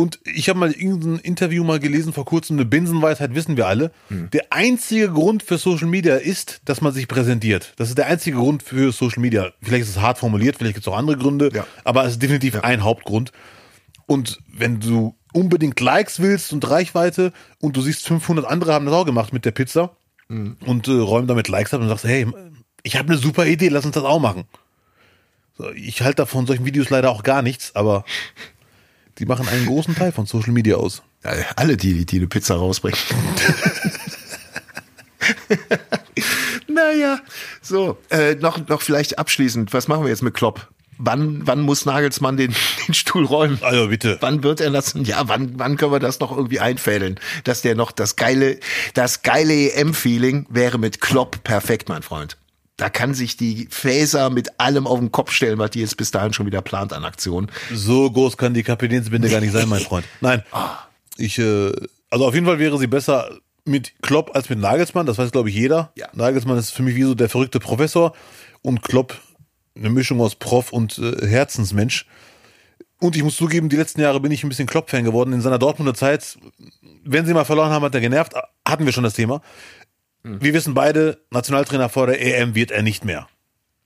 Und 0.00 0.18
ich 0.24 0.48
habe 0.48 0.58
mal 0.58 0.72
irgendein 0.72 1.18
Interview 1.18 1.62
mal 1.62 1.78
gelesen 1.78 2.14
vor 2.14 2.24
kurzem, 2.24 2.56
eine 2.56 2.64
Binsenweisheit 2.64 3.34
wissen 3.34 3.58
wir 3.58 3.66
alle. 3.66 3.92
Der 4.08 4.50
einzige 4.50 5.10
Grund 5.10 5.42
für 5.42 5.58
Social 5.58 5.88
Media 5.88 6.16
ist, 6.16 6.62
dass 6.64 6.80
man 6.80 6.92
sich 6.94 7.06
präsentiert. 7.06 7.74
Das 7.76 7.90
ist 7.90 7.98
der 7.98 8.06
einzige 8.06 8.38
Grund 8.38 8.62
für 8.62 8.92
Social 8.92 9.20
Media. 9.20 9.52
Vielleicht 9.62 9.82
ist 9.82 9.90
es 9.90 10.00
hart 10.00 10.16
formuliert, 10.16 10.56
vielleicht 10.56 10.74
gibt 10.74 10.86
es 10.86 10.92
auch 10.92 10.96
andere 10.96 11.18
Gründe, 11.18 11.50
Ja. 11.52 11.66
aber 11.84 12.04
es 12.06 12.12
ist 12.12 12.22
definitiv 12.22 12.56
ein 12.64 12.82
Hauptgrund. 12.82 13.32
Und 14.06 14.38
wenn 14.50 14.80
du 14.80 15.16
unbedingt 15.34 15.78
Likes 15.80 16.18
willst 16.20 16.52
und 16.54 16.68
Reichweite 16.70 17.32
und 17.60 17.76
du 17.76 17.82
siehst 17.82 18.06
500 18.06 18.46
andere 18.46 18.72
haben 18.72 18.86
das 18.86 18.94
auch 18.94 19.04
gemacht 19.04 19.32
mit 19.34 19.44
der 19.44 19.50
Pizza 19.52 19.96
und 20.28 20.88
äh, 20.88 20.92
räumen 20.92 21.28
damit 21.28 21.48
Likes 21.48 21.74
ab 21.74 21.82
und 21.82 21.88
sagst, 21.88 22.04
hey, 22.04 22.26
ich 22.84 22.96
habe 22.96 23.08
eine 23.12 23.18
super 23.18 23.44
Idee, 23.46 23.68
lass 23.68 23.84
uns 23.84 23.94
das 23.94 24.04
auch 24.04 24.18
machen. 24.20 24.44
So, 25.58 25.70
ich 25.72 26.00
halte 26.00 26.16
davon 26.22 26.46
solchen 26.46 26.64
Videos 26.64 26.88
leider 26.88 27.10
auch 27.10 27.22
gar 27.22 27.42
nichts, 27.42 27.76
aber 27.76 28.04
die 29.20 29.26
machen 29.26 29.46
einen 29.48 29.66
großen 29.66 29.94
Teil 29.94 30.12
von 30.12 30.24
Social 30.24 30.52
Media 30.52 30.76
aus. 30.76 31.02
Ja, 31.22 31.32
alle, 31.54 31.76
die, 31.76 32.06
die 32.06 32.16
eine 32.16 32.26
Pizza 32.26 32.56
rausbringen. 32.56 32.98
naja, 36.68 37.20
so, 37.60 37.98
äh, 38.08 38.34
noch, 38.36 38.66
noch 38.68 38.80
vielleicht 38.80 39.18
abschließend, 39.18 39.74
was 39.74 39.88
machen 39.88 40.04
wir 40.04 40.08
jetzt 40.08 40.22
mit 40.22 40.32
Klopp? 40.32 40.68
Wann, 40.96 41.46
wann 41.46 41.60
muss 41.60 41.84
Nagelsmann 41.84 42.38
den, 42.38 42.54
den 42.86 42.94
Stuhl 42.94 43.26
räumen? 43.26 43.58
Also 43.60 43.88
bitte. 43.88 44.16
Wann 44.20 44.42
wird 44.42 44.62
er 44.62 44.70
das? 44.70 44.94
Ja, 45.02 45.28
wann, 45.28 45.58
wann 45.58 45.76
können 45.76 45.92
wir 45.92 46.00
das 46.00 46.20
noch 46.20 46.34
irgendwie 46.34 46.60
einfädeln? 46.60 47.20
Dass 47.44 47.60
der 47.60 47.74
noch 47.74 47.92
das 47.92 48.16
geile, 48.16 48.58
das 48.94 49.22
geile 49.22 49.72
EM-Feeling 49.72 50.46
wäre 50.48 50.78
mit 50.78 51.02
Klopp 51.02 51.44
perfekt, 51.44 51.90
mein 51.90 52.02
Freund. 52.02 52.38
Da 52.80 52.88
kann 52.88 53.12
sich 53.12 53.36
die 53.36 53.68
Fäser 53.70 54.30
mit 54.30 54.58
allem 54.58 54.86
auf 54.86 54.98
den 54.98 55.12
Kopf 55.12 55.32
stellen, 55.32 55.58
was 55.58 55.72
die 55.72 55.80
jetzt 55.80 55.98
bis 55.98 56.12
dahin 56.12 56.32
schon 56.32 56.46
wieder 56.46 56.62
plant 56.62 56.94
an 56.94 57.04
Aktionen. 57.04 57.50
So 57.70 58.10
groß 58.10 58.38
kann 58.38 58.54
die 58.54 58.62
Kapitänsbinde 58.62 59.28
gar 59.28 59.40
nicht 59.40 59.52
sein, 59.52 59.68
mein 59.68 59.82
Freund. 59.82 60.06
Nein. 60.22 60.42
Ich, 61.18 61.38
äh, 61.38 61.72
also 62.08 62.26
auf 62.26 62.32
jeden 62.32 62.46
Fall 62.46 62.58
wäre 62.58 62.78
sie 62.78 62.86
besser 62.86 63.36
mit 63.66 63.92
Klopp 64.00 64.34
als 64.34 64.48
mit 64.48 64.60
Nagelsmann. 64.60 65.04
Das 65.04 65.18
weiß, 65.18 65.30
glaube 65.30 65.50
ich, 65.50 65.56
jeder. 65.56 65.92
Ja. 65.94 66.08
Nagelsmann 66.14 66.56
ist 66.56 66.70
für 66.70 66.82
mich 66.82 66.96
wie 66.96 67.02
so 67.02 67.14
der 67.14 67.28
verrückte 67.28 67.60
Professor 67.60 68.14
und 68.62 68.82
Klopp 68.82 69.20
eine 69.76 69.90
Mischung 69.90 70.18
aus 70.22 70.34
Prof 70.34 70.72
und 70.72 70.98
äh, 70.98 71.26
Herzensmensch. 71.26 72.06
Und 72.98 73.14
ich 73.14 73.22
muss 73.22 73.36
zugeben, 73.36 73.68
die 73.68 73.76
letzten 73.76 74.00
Jahre 74.00 74.20
bin 74.20 74.32
ich 74.32 74.42
ein 74.42 74.48
bisschen 74.48 74.66
Klopp-Fan 74.66 75.04
geworden. 75.04 75.34
In 75.34 75.42
seiner 75.42 75.58
Dortmunder 75.58 75.94
Zeit, 75.94 76.38
wenn 77.04 77.26
sie 77.26 77.34
mal 77.34 77.44
verloren 77.44 77.72
haben, 77.72 77.84
hat 77.84 77.94
er 77.94 78.00
genervt. 78.00 78.32
Hatten 78.66 78.86
wir 78.86 78.92
schon 78.92 79.04
das 79.04 79.14
Thema. 79.14 79.42
Wir 80.22 80.52
wissen 80.54 80.74
beide, 80.74 81.18
Nationaltrainer 81.30 81.88
vor 81.88 82.06
der 82.06 82.20
EM 82.20 82.54
wird 82.54 82.70
er 82.70 82.82
nicht 82.82 83.04
mehr. 83.04 83.28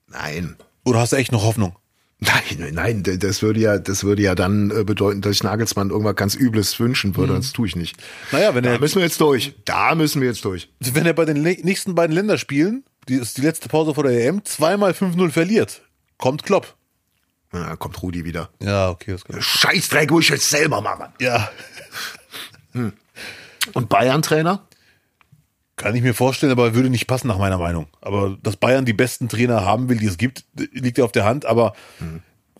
Nein. 0.08 0.56
Oder 0.84 1.00
hast 1.00 1.12
du 1.12 1.16
echt 1.16 1.32
noch 1.32 1.44
Hoffnung? 1.44 1.76
Nein, 2.18 2.72
nein, 2.72 3.02
das 3.02 3.42
würde 3.42 3.60
ja, 3.60 3.78
das 3.78 4.02
würde 4.04 4.22
ja 4.22 4.34
dann 4.34 4.70
äh, 4.70 4.84
bedeuten, 4.84 5.20
dass 5.20 5.32
ich 5.32 5.42
Nagelsmann 5.42 5.90
irgendwas 5.90 6.16
ganz 6.16 6.34
Übles 6.34 6.78
wünschen 6.80 7.16
würde. 7.16 7.34
Das 7.34 7.52
tue 7.52 7.66
ich 7.66 7.76
nicht. 7.76 7.96
Naja, 8.32 8.54
wenn 8.54 8.64
Da 8.64 8.70
er, 8.72 8.80
müssen 8.80 8.96
wir 8.96 9.02
jetzt 9.04 9.20
durch. 9.20 9.54
Da 9.64 9.94
müssen 9.94 10.20
wir 10.22 10.28
jetzt 10.28 10.44
durch. 10.44 10.70
wenn 10.80 11.04
er 11.06 11.12
bei 11.12 11.24
den 11.24 11.42
nächsten 11.42 11.94
beiden 11.94 12.14
Länderspielen, 12.14 12.84
die 13.08 13.14
ist 13.16 13.36
die 13.36 13.42
letzte 13.42 13.68
Pause 13.68 13.94
vor 13.94 14.04
der 14.04 14.24
EM, 14.26 14.44
zweimal 14.44 14.92
5-0 14.92 15.30
verliert, 15.30 15.82
kommt 16.16 16.44
Klopp. 16.44 16.74
Ja, 17.52 17.76
kommt 17.76 18.00
Rudi 18.02 18.24
wieder. 18.24 18.48
Ja, 18.62 18.88
okay, 18.90 19.12
das 19.12 19.24
kann 19.24 19.40
Scheißdreck, 19.42 20.10
muss 20.10 20.24
ich 20.24 20.30
jetzt 20.30 20.48
selber 20.50 20.80
machen. 20.80 21.12
Ja, 21.20 21.50
Und 22.72 23.88
Bayern-Trainer? 23.88 24.66
Kann 25.76 25.94
ich 25.94 26.02
mir 26.02 26.14
vorstellen, 26.14 26.52
aber 26.52 26.74
würde 26.74 26.90
nicht 26.90 27.06
passen 27.06 27.28
nach 27.28 27.38
meiner 27.38 27.58
Meinung. 27.58 27.86
Aber 28.00 28.36
dass 28.42 28.56
Bayern 28.56 28.84
die 28.84 28.92
besten 28.92 29.28
Trainer 29.28 29.64
haben 29.64 29.88
will, 29.88 29.98
die 29.98 30.06
es 30.06 30.18
gibt, 30.18 30.44
liegt 30.72 30.98
ja 30.98 31.04
auf 31.04 31.12
der 31.12 31.24
Hand. 31.24 31.46
Aber 31.46 31.74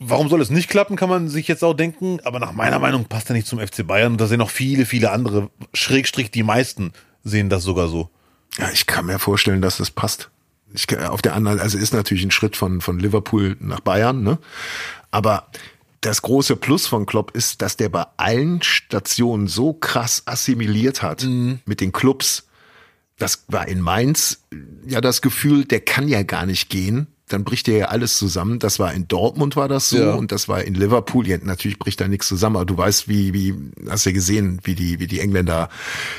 warum 0.01 0.29
soll 0.29 0.41
es 0.41 0.51
nicht 0.51 0.69
klappen, 0.69 0.97
kann 0.97 1.09
man 1.09 1.29
sich 1.29 1.47
jetzt 1.49 1.63
auch 1.63 1.75
denken. 1.75 2.19
Aber 2.25 2.41
nach 2.41 2.53
meiner 2.53 2.79
Meinung 2.79 3.05
passt 3.07 3.31
er 3.31 3.35
nicht 3.35 3.47
zum 3.47 3.61
FC 3.61 3.87
Bayern. 3.87 4.13
Und 4.13 4.21
da 4.21 4.27
sehen 4.27 4.39
noch 4.39 4.51
viele, 4.51 4.85
viele 4.87 5.11
andere, 5.11 5.51
Schrägstrich 5.73 6.31
die 6.31 6.43
meisten, 6.43 6.93
sehen 7.23 7.49
das 7.49 7.63
sogar 7.63 7.89
so. 7.89 8.11
Ja, 8.59 8.71
ich 8.73 8.87
kann 8.87 9.07
mir 9.07 9.19
vorstellen, 9.19 9.63
dass 9.63 9.77
das 9.79 9.91
passt. 9.91 10.31
Ich, 10.73 10.87
kann- 10.89 11.07
auf 11.07 11.23
der 11.23 11.35
anderen, 11.35 11.61
also 11.61 11.79
ist 11.79 11.95
natürlich 11.95 12.25
ein 12.25 12.31
Schritt 12.33 12.57
von, 12.57 12.81
von 12.81 12.99
Liverpool 12.99 13.57
nach 13.61 13.81
Bayern, 13.81 14.23
ne? 14.25 14.39
Aber 15.13 15.47
das 16.01 16.21
große 16.23 16.57
Plus 16.57 16.87
von 16.89 17.07
Klopp 17.07 17.31
ist, 17.31 17.63
dass 17.63 17.77
der 17.77 17.89
bei 17.89 18.05
allen 18.17 18.61
Stationen 18.63 19.47
so 19.47 19.73
krass 19.73 20.23
assimiliert 20.27 21.03
hat 21.03 21.25
mit 21.65 21.81
den 21.81 21.93
Clubs. 21.93 22.49
Das 23.25 23.45
war 23.49 23.67
in 23.69 23.81
Mainz 23.81 24.43
ja 24.87 25.01
das 25.01 25.23
Gefühl, 25.23 25.65
der 25.65 25.81
kann 25.81 26.09
ja 26.09 26.23
gar 26.23 26.47
nicht 26.47 26.69
gehen. 26.69 27.07
Dann 27.29 27.43
bricht 27.43 27.69
ja 27.69 27.87
alles 27.87 28.19
zusammen. 28.19 28.59
Das 28.59 28.79
war 28.79 28.93
in 28.93 29.09
Dortmund 29.09 29.57
war 29.57 29.67
das 29.67 29.89
so 29.89 29.97
Ja. 29.97 30.13
und 30.15 30.31
das 30.31 30.47
war 30.47 30.63
in 30.63 30.75
Liverpool. 30.75 31.27
Ja, 31.27 31.39
natürlich 31.41 31.79
bricht 31.79 31.99
da 32.03 32.07
nichts 32.07 32.29
zusammen, 32.29 32.57
aber 32.57 32.67
du 32.67 32.77
weißt, 32.77 33.09
wie, 33.09 33.33
wie, 33.33 33.55
hast 33.89 34.05
ja 34.05 34.13
gesehen, 34.13 34.61
wie 34.65 34.75
die, 34.75 35.01
wie 35.01 35.07
die 35.07 35.21
Engländer 35.21 35.71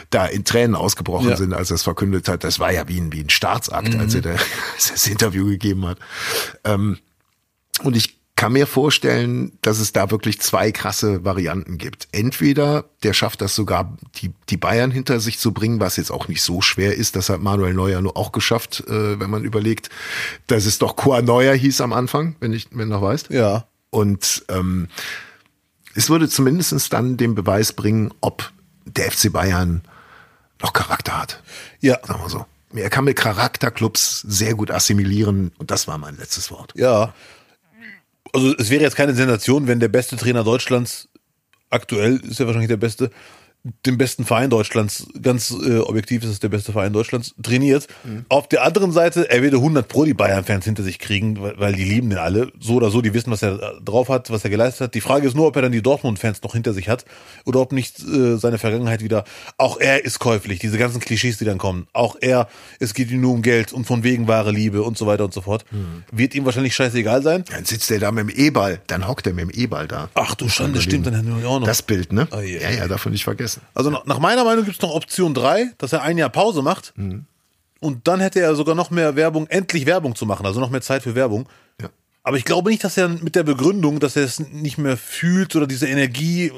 da 0.10 0.26
in 0.26 0.44
Tränen 0.46 0.76
ausgebrochen 0.76 1.30
Ja. 1.30 1.38
sind, 1.38 1.54
als 1.54 1.70
er 1.70 1.76
es 1.76 1.84
verkündet 1.84 2.28
hat. 2.28 2.44
Das 2.44 2.60
war 2.60 2.72
ja 2.74 2.88
wie 2.88 3.00
ein, 3.00 3.14
wie 3.14 3.20
ein 3.22 3.30
Staatsakt, 3.30 3.94
als 3.96 4.16
er 4.16 4.22
da, 4.22 4.32
als 4.76 4.88
er 4.90 4.94
das 4.94 5.06
Interview 5.08 5.46
gegeben 5.46 5.86
hat. 5.86 6.00
Ähm, 6.64 6.98
und 7.84 7.96
ich 7.96 8.18
kann 8.36 8.52
mir 8.52 8.68
vorstellen, 8.68 9.58
dass 9.62 9.80
es 9.80 9.94
da 9.94 10.12
wirklich 10.12 10.42
zwei 10.42 10.72
krasse 10.74 11.24
Varianten 11.24 11.78
gibt. 11.78 12.10
Entweder 12.12 12.86
der 13.04 13.14
schafft 13.14 13.40
das 13.40 13.56
sogar, 13.56 13.98
die, 14.16 14.34
die 14.50 14.58
Bayern 14.58 14.92
hinter 14.92 15.22
sich 15.22 15.40
zu 15.40 15.54
bringen, 15.54 15.80
was 15.80 15.96
jetzt 15.96 16.12
auch 16.12 16.28
nicht 16.28 16.42
so 16.42 16.62
schwer 16.62 16.96
ist. 16.96 17.16
Das 17.16 17.30
hat 17.30 17.42
Manuel 17.42 17.74
Neuer 17.74 18.02
nur 18.02 18.18
auch 18.18 18.34
geschafft, 18.34 18.84
äh, 18.88 19.20
wenn 19.20 19.30
man 19.30 19.46
überlegt, 19.46 19.90
dass 20.48 20.66
es 20.66 20.80
doch 20.80 20.98
Koa 20.98 21.22
Neuer 21.22 21.54
hieß 21.54 21.80
am 21.80 21.94
Anfang, 21.94 22.36
wenn 22.42 22.52
ich, 22.52 22.68
wenn 22.72 22.90
du 22.90 22.96
noch 22.96 23.02
weißt. 23.02 23.30
Ja. 23.30 23.68
Und 23.90 24.44
ähm, 24.50 24.90
es 25.94 26.10
würde 26.10 26.28
zumindestens 26.28 26.90
dann 26.90 27.16
den 27.16 27.36
Beweis 27.36 27.72
bringen, 27.72 28.14
ob 28.20 28.52
der 28.84 29.12
FC 29.12 29.32
Bayern 29.32 29.82
noch 30.62 30.74
Charakter 30.74 31.22
hat. 31.22 31.42
Ja. 31.80 32.00
Sagen 32.06 32.22
wir 32.22 32.30
so. 32.30 32.46
Er 32.74 32.90
kann 32.90 33.06
mit 33.06 33.16
Charakterclubs 33.18 34.26
sehr 34.28 34.56
gut 34.56 34.72
assimilieren 34.72 35.54
und 35.58 35.72
das 35.72 35.88
war 35.88 35.98
mein 35.98 36.18
letztes 36.18 36.52
Wort. 36.52 36.74
Ja. 36.76 37.14
Also 38.36 38.54
es 38.58 38.70
wäre 38.70 38.84
jetzt 38.84 38.98
keine 38.98 39.14
Sensation, 39.14 39.66
wenn 39.66 39.80
der 39.80 39.88
beste 39.88 40.18
Trainer 40.18 40.44
Deutschlands, 40.44 41.08
aktuell 41.70 42.18
ist 42.18 42.42
er 42.42 42.48
wahrscheinlich 42.48 42.68
der 42.68 42.76
beste, 42.76 43.10
den 43.86 43.98
besten 43.98 44.26
Verein 44.26 44.52
Deutschlands, 44.52 45.08
ganz 45.20 45.50
äh, 45.52 45.80
objektiv 45.80 46.24
ist 46.24 46.30
es 46.30 46.40
der 46.40 46.50
beste 46.50 46.72
Verein 46.72 46.94
Deutschlands, 46.94 47.34
trainiert. 47.42 47.88
Auf 48.30 48.48
der 48.48 48.64
anderen 48.64 48.92
Seite, 48.92 49.30
er 49.30 49.42
würde 49.42 49.58
100 49.58 49.88
Pro 49.88 50.06
die 50.06 50.14
Bayern-Fans 50.14 50.66
hinter 50.66 50.84
sich 50.84 51.00
kriegen, 51.00 51.42
weil, 51.42 51.58
weil 51.58 51.74
die 51.74 51.84
lieben 51.84 52.12
den 52.12 52.20
alle. 52.20 52.52
So 52.60 52.76
oder 52.76 52.92
so, 52.92 53.02
die 53.02 53.14
wissen, 53.16 53.32
was 53.32 53.42
er 53.42 53.56
äh, 53.56 53.82
drauf 53.84 54.10
hat, 54.10 54.30
was 54.30 54.44
er 54.44 54.52
geleistet 54.52 54.82
hat. 54.82 54.94
Die 54.94 55.02
Frage 55.02 55.28
ist 55.28 55.36
nur, 55.36 55.48
ob 55.48 55.56
er 55.56 55.64
dann 55.64 55.72
die 55.72 55.82
Dortmund-Fans 55.82 56.44
noch 56.44 56.54
hinter 56.54 56.74
sich 56.74 56.90
hat 56.90 57.06
oder 57.46 57.60
ob 57.60 57.72
nicht 57.72 58.00
äh, 58.04 58.38
seine 58.38 58.60
Vergangenheit 58.60 59.02
wieder, 59.02 59.24
auch 59.58 59.80
er 59.80 60.06
ist 60.06 60.20
käuflich, 60.20 60.60
diese 60.60 60.78
ganzen 60.78 61.00
Klischees, 61.00 61.40
die 61.40 61.46
dann 61.46 61.58
kommen. 61.58 61.88
Auch 61.94 62.18
er, 62.22 62.48
es 62.80 62.94
geht 62.94 63.10
ihm 63.10 63.22
nur 63.22 63.34
um 63.34 63.42
Geld 63.42 63.74
und 63.74 63.86
von 63.86 64.04
wegen 64.04 64.28
wahre 64.28 64.52
Liebe 64.52 64.84
und 64.84 64.98
so 64.98 65.08
weiter 65.08 65.26
und 65.26 65.34
so 65.34 65.42
fort. 65.42 65.66
Wird 66.12 66.36
ihm 66.36 66.46
wahrscheinlich 66.46 66.76
scheißegal 66.76 67.24
sein. 67.24 67.44
Dann 67.52 67.66
sitzt 67.66 67.90
er 67.90 68.00
da 68.00 68.12
mit 68.12 68.30
dem 68.30 68.38
E-Ball, 68.38 68.80
dann 68.88 69.08
hockt 69.08 69.26
er 69.26 69.34
mit 69.34 69.46
dem 69.46 69.50
E-Ball 69.50 69.88
da. 69.88 70.10
Ach 70.14 70.36
du 70.36 70.50
Schande, 70.50 70.82
stimmt, 70.82 71.08
dann 71.08 71.16
hätten 71.16 71.42
wir 71.42 71.48
auch 71.50 71.60
noch. 71.60 71.68
Das 71.68 71.82
Bild, 71.82 72.14
ne? 72.14 72.28
Oh, 72.32 72.40
je, 72.40 72.62
ja, 72.62 72.70
ja, 72.70 72.88
davon 72.88 73.12
nicht 73.12 73.24
vergessen. 73.24 73.55
Also 73.74 73.90
nach 73.90 74.06
nach 74.06 74.20
meiner 74.20 74.44
Meinung 74.44 74.66
gibt 74.66 74.78
es 74.78 74.82
noch 74.82 74.94
Option 74.94 75.34
3, 75.34 75.74
dass 75.78 75.94
er 75.94 76.02
ein 76.02 76.18
Jahr 76.18 76.30
Pause 76.30 76.62
macht. 76.62 76.94
Und 77.80 78.08
dann 78.08 78.20
hätte 78.20 78.40
er 78.40 78.56
sogar 78.56 78.76
noch 78.76 78.90
mehr 78.90 79.16
Werbung, 79.16 79.48
endlich 79.48 79.86
Werbung 79.86 80.16
zu 80.16 80.26
machen, 80.26 80.46
also 80.46 80.60
noch 80.60 80.70
mehr 80.70 80.82
Zeit 80.82 81.04
für 81.04 81.14
Werbung. 81.14 81.48
Ja. 81.82 81.90
Aber 82.24 82.38
ich 82.38 82.46
glaube 82.46 82.72
nicht, 82.72 82.84
dass 82.84 82.98
er 82.98 83.10
mit 83.10 83.36
der 83.36 83.44
Begründung, 83.44 84.00
dass 84.00 84.16
er 84.16 84.24
es 84.24 84.40
nicht 84.40 84.78
mehr 84.78 84.98
fühlt 84.98 85.56
oder 85.56 85.68
diese 85.68 85.88
Energie, 85.88 86.48
äh, 86.48 86.52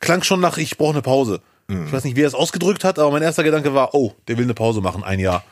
klang 0.00 0.22
schon 0.22 0.40
nach, 0.40 0.56
ich 0.58 0.78
brauche 0.78 0.92
eine 0.92 1.02
Pause. 1.02 1.40
Ich 1.68 1.92
weiß 1.92 2.04
nicht, 2.04 2.16
wie 2.16 2.22
er 2.22 2.26
es 2.26 2.34
ausgedrückt 2.34 2.84
hat, 2.84 2.98
aber 2.98 3.10
mein 3.10 3.22
erster 3.22 3.44
Gedanke 3.44 3.72
war, 3.74 3.94
oh, 3.94 4.14
der 4.28 4.36
will 4.36 4.44
eine 4.44 4.54
Pause 4.54 4.80
machen, 4.80 5.04
ein 5.04 5.18
Jahr. 5.18 5.44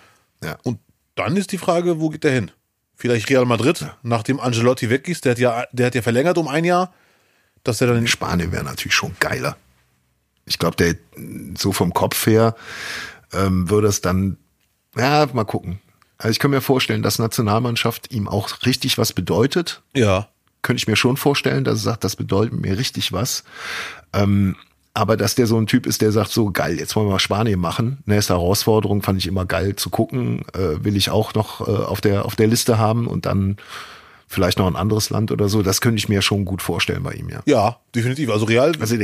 Ja. 0.43 0.59
Und 0.65 0.79
dann 1.15 1.37
ist 1.37 1.53
die 1.53 1.59
Frage, 1.59 2.01
wo 2.01 2.11
geht 2.11 2.25
der 2.25 2.33
hin? 2.33 2.51
Vielleicht 2.95 3.31
Real 3.31 3.47
Madrid, 3.47 3.87
nachdem 4.03 4.41
Angelotti 4.41 4.91
weg 4.91 5.09
ist. 5.09 5.25
Der 5.25 5.33
hat 5.33 5.39
ja, 5.39 5.65
der 5.73 5.87
hat 5.87 5.95
ja 5.95 6.03
verlängert 6.03 6.37
um 6.37 6.49
ein 6.49 6.65
Jahr. 6.65 6.93
Dass 7.65 7.81
er 7.81 7.89
dann 7.89 7.99
in 7.99 8.07
Spanien 8.07 8.53
wäre 8.53 8.65
natürlich 8.65 8.95
schon 8.95 9.15
geiler. 9.21 9.57
Ich 10.51 10.59
glaube, 10.59 10.77
der 10.77 10.97
so 11.57 11.73
vom 11.73 11.95
Kopf 11.95 12.27
her 12.27 12.55
ähm, 13.33 13.71
würde 13.71 13.89
es 13.89 14.03
dann, 14.03 14.37
ja, 14.97 15.27
mal 15.33 15.45
gucken. 15.45 15.81
Also 16.19 16.33
ich 16.33 16.39
kann 16.39 16.51
mir 16.51 16.61
vorstellen, 16.61 17.03
dass 17.03 17.19
Nationalmannschaft 17.19 18.13
ihm 18.13 18.29
auch 18.29 18.51
richtig 18.67 18.99
was 18.99 19.13
bedeutet. 19.15 19.83
ja. 19.95 20.29
Könnte 20.63 20.83
ich 20.83 20.87
mir 20.87 20.97
schon 20.97 21.17
vorstellen, 21.17 21.65
dass 21.65 21.79
er 21.79 21.85
sagt, 21.85 22.05
das 22.05 22.17
bedeutet 22.17 22.53
mir 22.53 22.77
richtig 22.77 23.15
was. 23.15 23.45
Ähm, 24.13 24.57
aber 24.93 25.17
dass 25.17 25.35
der 25.35 25.47
so 25.47 25.57
ein 25.57 25.67
Typ 25.67 25.87
ist, 25.87 26.03
der 26.03 26.13
sagt, 26.13 26.33
so 26.33 26.51
geil, 26.51 26.79
jetzt 26.79 26.95
wollen 26.95 27.07
wir 27.07 27.13
mal 27.13 27.19
Spanien 27.19 27.59
machen. 27.59 28.03
Nächste 28.05 28.35
Herausforderung 28.35 29.01
fand 29.01 29.19
ich 29.19 29.27
immer 29.27 29.47
geil 29.47 29.77
zu 29.77 29.89
gucken. 29.89 30.43
Äh, 30.53 30.85
will 30.85 30.99
ich 30.99 31.09
auch 31.09 31.33
noch 31.33 31.67
äh, 31.67 31.71
auf, 31.71 32.03
der, 32.03 32.27
auf 32.27 32.37
der 32.37 32.47
Liste 32.47 32.77
haben 32.77 33.07
und 33.07 33.25
dann 33.25 33.57
vielleicht 34.29 34.59
noch 34.59 34.67
ein 34.67 34.77
anderes 34.77 35.09
Land 35.09 35.33
oder 35.33 35.49
so. 35.49 35.63
Das 35.63 35.81
könnte 35.81 35.97
ich 35.97 36.11
mir 36.11 36.21
schon 36.21 36.45
gut 36.45 36.61
vorstellen 36.61 37.03
bei 37.05 37.13
ihm, 37.13 37.31
ja. 37.31 37.41
Ja, 37.47 37.79
definitiv. 37.95 38.29
Also 38.31 38.45
Real 38.45 38.73
Also 38.81 38.97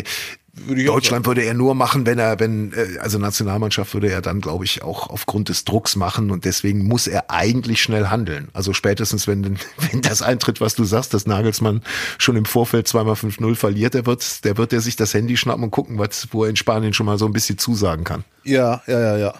würde 0.57 0.85
Deutschland 0.85 1.27
würde 1.27 1.43
er 1.43 1.55
nur 1.55 1.74
machen, 1.74 2.07
wenn 2.07 2.19
er, 2.19 2.41
wenn, 2.41 2.73
äh, 2.73 2.99
also 2.99 3.19
Nationalmannschaft 3.19 3.93
würde 3.95 4.11
er 4.11 4.23
dann, 4.23 4.41
glaube 4.41 4.65
ich, 4.65 4.83
auch 4.83 5.09
aufgrund 5.11 5.49
des 5.51 5.65
Drucks 5.65 5.97
machen 5.97 6.31
und 6.31 6.45
deswegen 6.45 6.85
muss 6.85 7.07
er 7.07 7.31
eigentlich 7.31 7.83
schnell 7.83 8.07
handeln. 8.09 8.49
Also 8.55 8.73
spätestens, 8.73 9.27
wenn, 9.27 9.59
wenn 9.91 10.01
das 10.03 10.23
eintritt, 10.23 10.61
was 10.61 10.74
du 10.74 10.85
sagst, 10.85 11.12
dass 11.15 11.27
Nagelsmann 11.27 11.83
schon 12.19 12.37
im 12.37 12.47
Vorfeld 12.47 12.89
zweimal 12.89 13.15
5-0 13.15 13.55
verliert, 13.55 13.95
der 13.95 14.07
wird, 14.07 14.45
der 14.45 14.57
wird 14.57 14.73
er 14.73 14.81
sich 14.81 14.97
das 14.97 15.12
Handy 15.15 15.37
schnappen 15.37 15.65
und 15.65 15.70
gucken, 15.70 15.99
was, 15.99 16.28
wo 16.33 16.45
er 16.45 16.51
in 16.51 16.57
Spanien 16.57 16.93
schon 16.95 17.07
mal 17.07 17.19
so 17.19 17.27
ein 17.27 17.33
bisschen 17.33 17.59
zusagen 17.59 18.05
kann. 18.05 18.24
Ja, 18.45 18.83
ja, 18.87 19.01
ja, 19.01 19.16
ja. 19.19 19.35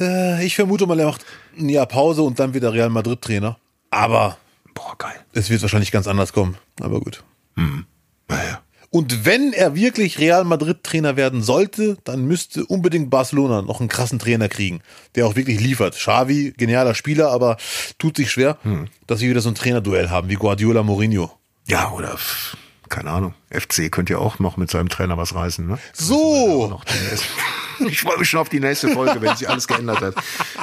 Äh, 0.00 0.46
Ich 0.46 0.56
vermute 0.56 0.86
mal, 0.86 0.98
er 0.98 1.06
macht 1.06 1.24
ein 1.58 1.68
Jahr 1.68 1.86
Pause 1.86 2.22
und 2.22 2.38
dann 2.38 2.54
wieder 2.54 2.72
Real 2.72 2.90
Madrid 2.90 3.20
Trainer. 3.20 3.58
Aber 3.90 4.38
Boah, 4.74 4.96
geil. 4.98 5.14
es 5.34 5.50
wird 5.50 5.62
wahrscheinlich 5.62 5.92
ganz 5.92 6.06
anders 6.08 6.32
kommen. 6.32 6.56
Aber 6.80 6.98
gut. 7.00 7.22
Naja. 7.54 8.60
Und 8.94 9.24
wenn 9.24 9.52
er 9.52 9.74
wirklich 9.74 10.20
Real 10.20 10.44
Madrid 10.44 10.84
Trainer 10.84 11.16
werden 11.16 11.42
sollte, 11.42 11.98
dann 12.04 12.26
müsste 12.26 12.64
unbedingt 12.64 13.10
Barcelona 13.10 13.60
noch 13.60 13.80
einen 13.80 13.88
krassen 13.88 14.20
Trainer 14.20 14.48
kriegen, 14.48 14.82
der 15.16 15.26
auch 15.26 15.34
wirklich 15.34 15.58
liefert. 15.58 15.96
Xavi, 15.96 16.54
genialer 16.56 16.94
Spieler, 16.94 17.32
aber 17.32 17.56
tut 17.98 18.16
sich 18.16 18.30
schwer, 18.30 18.56
dass 19.08 19.20
wir 19.20 19.30
wieder 19.30 19.40
so 19.40 19.48
ein 19.48 19.56
Trainerduell 19.56 20.10
haben 20.10 20.28
wie 20.28 20.36
Guardiola 20.36 20.84
Mourinho. 20.84 21.32
Ja, 21.66 21.90
oder, 21.90 22.16
keine 22.88 23.10
Ahnung. 23.10 23.34
FC 23.50 23.90
könnte 23.90 24.12
ja 24.12 24.20
auch 24.20 24.38
noch 24.38 24.56
mit 24.56 24.70
seinem 24.70 24.88
Trainer 24.88 25.18
was 25.18 25.34
reißen, 25.34 25.66
ne? 25.66 25.76
So. 25.92 26.80
Ich 27.94 28.00
freue 28.00 28.18
mich 28.18 28.28
schon 28.28 28.40
auf 28.40 28.48
die 28.48 28.60
nächste 28.60 28.88
Folge, 28.88 29.20
wenn 29.20 29.36
sich 29.36 29.48
alles 29.48 29.68
geändert 29.68 30.00
hat. 30.00 30.14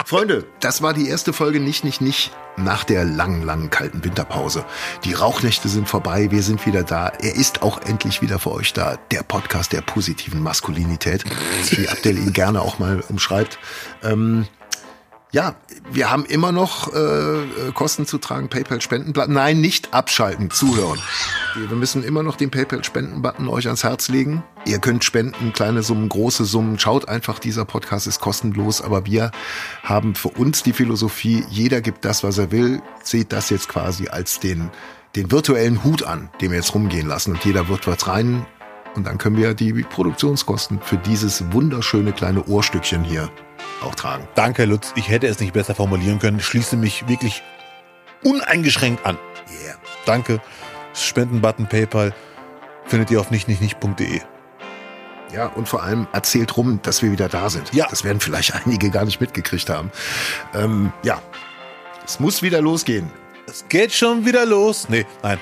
Freunde, 0.05 0.45
das 0.59 0.81
war 0.81 0.93
die 0.93 1.07
erste 1.07 1.33
Folge 1.33 1.59
nicht, 1.59 1.83
nicht, 1.83 2.01
nicht 2.01 2.31
nach 2.57 2.83
der 2.83 3.05
langen, 3.05 3.43
langen 3.43 3.69
kalten 3.69 4.03
Winterpause. 4.03 4.65
Die 5.03 5.13
Rauchnächte 5.13 5.69
sind 5.69 5.87
vorbei, 5.87 6.31
wir 6.31 6.43
sind 6.43 6.65
wieder 6.65 6.83
da. 6.83 7.07
Er 7.07 7.35
ist 7.35 7.61
auch 7.61 7.81
endlich 7.81 8.21
wieder 8.21 8.39
für 8.39 8.51
euch 8.51 8.73
da. 8.73 8.97
Der 9.11 9.23
Podcast 9.23 9.71
der 9.73 9.81
positiven 9.81 10.41
Maskulinität, 10.41 11.23
wie 11.71 11.87
Abdel 11.87 12.17
ihn 12.17 12.33
gerne 12.33 12.61
auch 12.61 12.79
mal 12.79 13.03
umschreibt. 13.09 13.59
Ähm, 14.03 14.47
ja, 15.31 15.55
wir 15.91 16.11
haben 16.11 16.25
immer 16.25 16.51
noch 16.51 16.93
äh, 16.93 17.71
Kosten 17.73 18.05
zu 18.05 18.17
tragen, 18.17 18.49
PayPal-Spendenbutton. 18.49 19.33
Nein, 19.33 19.61
nicht 19.61 19.93
abschalten, 19.93 20.51
zuhören. 20.51 20.99
Wir 21.55 21.77
müssen 21.77 22.03
immer 22.03 22.21
noch 22.21 22.35
den 22.35 22.51
PayPal-Spenden-Button 22.51 23.47
euch 23.47 23.67
ans 23.67 23.83
Herz 23.83 24.09
legen. 24.09 24.43
Ihr 24.65 24.79
könnt 24.79 25.05
spenden, 25.05 25.53
kleine 25.53 25.83
Summen, 25.83 26.09
große 26.09 26.43
Summen. 26.43 26.79
Schaut 26.79 27.07
einfach, 27.07 27.39
dieser 27.39 27.63
Podcast 27.63 28.07
ist 28.07 28.19
kostenlos, 28.19 28.81
aber 28.81 29.05
wir 29.05 29.31
haben 29.83 30.15
für 30.15 30.29
uns 30.29 30.63
die 30.63 30.73
Philosophie, 30.73 31.45
jeder 31.49 31.79
gibt 31.79 32.03
das, 32.03 32.23
was 32.23 32.37
er 32.37 32.51
will. 32.51 32.81
Seht 33.01 33.31
das 33.31 33.49
jetzt 33.49 33.69
quasi 33.69 34.09
als 34.09 34.39
den, 34.39 34.69
den 35.15 35.31
virtuellen 35.31 35.83
Hut 35.85 36.03
an, 36.03 36.29
den 36.41 36.51
wir 36.51 36.57
jetzt 36.57 36.75
rumgehen 36.75 37.07
lassen. 37.07 37.33
Und 37.33 37.45
jeder 37.45 37.69
wird 37.69 37.87
was 37.87 38.05
rein. 38.07 38.45
Und 38.95 39.07
dann 39.07 39.17
können 39.17 39.37
wir 39.37 39.53
die 39.53 39.71
Produktionskosten 39.83 40.81
für 40.81 40.97
dieses 40.97 41.51
wunderschöne 41.51 42.11
kleine 42.11 42.43
Ohrstückchen 42.45 43.03
hier 43.03 43.29
auch 43.81 43.95
tragen. 43.95 44.27
danke 44.35 44.65
Lutz, 44.65 44.93
ich 44.95 45.09
hätte 45.09 45.27
es 45.27 45.39
nicht 45.39 45.53
besser 45.53 45.73
formulieren 45.73 46.19
können. 46.19 46.37
Ich 46.37 46.45
Schließe 46.45 46.77
mich 46.77 47.07
wirklich 47.07 47.41
uneingeschränkt 48.23 49.05
an. 49.05 49.17
Yeah. 49.63 49.75
Danke. 50.05 50.41
Spendenbutton 50.93 51.67
PayPal 51.67 52.13
findet 52.85 53.09
ihr 53.11 53.19
auf 53.19 53.31
nicht-nicht-nicht.de. 53.31 54.21
Ja, 55.33 55.47
und 55.47 55.69
vor 55.69 55.83
allem 55.83 56.07
erzählt 56.11 56.57
rum, 56.57 56.79
dass 56.83 57.01
wir 57.01 57.11
wieder 57.11 57.29
da 57.29 57.49
sind. 57.49 57.73
Ja. 57.73 57.87
Das 57.89 58.03
werden 58.03 58.19
vielleicht 58.19 58.53
einige 58.53 58.89
gar 58.89 59.05
nicht 59.05 59.21
mitgekriegt 59.21 59.69
haben. 59.69 59.91
Ähm, 60.53 60.91
ja, 61.03 61.21
es 62.05 62.19
muss 62.19 62.41
wieder 62.41 62.61
losgehen. 62.61 63.09
Es 63.47 63.65
geht 63.69 63.93
schon 63.93 64.25
wieder 64.25 64.45
los. 64.45 64.89
Nee, 64.89 65.05
nein. 65.23 65.39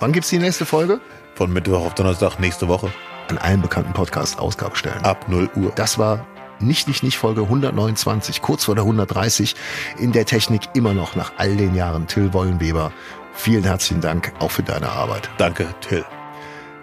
Wann 0.00 0.12
gibt's 0.12 0.28
die 0.28 0.38
nächste 0.38 0.66
Folge? 0.66 1.00
Von 1.34 1.52
Mittwoch 1.52 1.86
auf 1.86 1.94
Donnerstag 1.94 2.38
nächste 2.38 2.68
Woche. 2.68 2.92
An 3.28 3.38
allen 3.38 3.62
bekannten 3.62 3.92
Podcast-Ausgabestellen. 3.92 5.04
Ab 5.04 5.28
0 5.28 5.50
Uhr. 5.56 5.72
Das 5.74 5.98
war 5.98 6.26
nicht, 6.60 6.88
nicht, 6.88 7.02
nicht 7.02 7.18
Folge 7.18 7.42
129, 7.42 8.42
kurz 8.42 8.64
vor 8.64 8.74
der 8.74 8.84
130. 8.84 9.56
In 9.98 10.12
der 10.12 10.26
Technik 10.26 10.62
immer 10.74 10.94
noch 10.94 11.16
nach 11.16 11.32
all 11.36 11.56
den 11.56 11.74
Jahren 11.74 12.06
Till 12.06 12.32
Wollenweber. 12.32 12.92
Vielen 13.32 13.64
herzlichen 13.64 14.00
Dank 14.00 14.32
auch 14.38 14.50
für 14.50 14.62
deine 14.62 14.88
Arbeit. 14.88 15.28
Danke, 15.38 15.74
Till. 15.80 16.04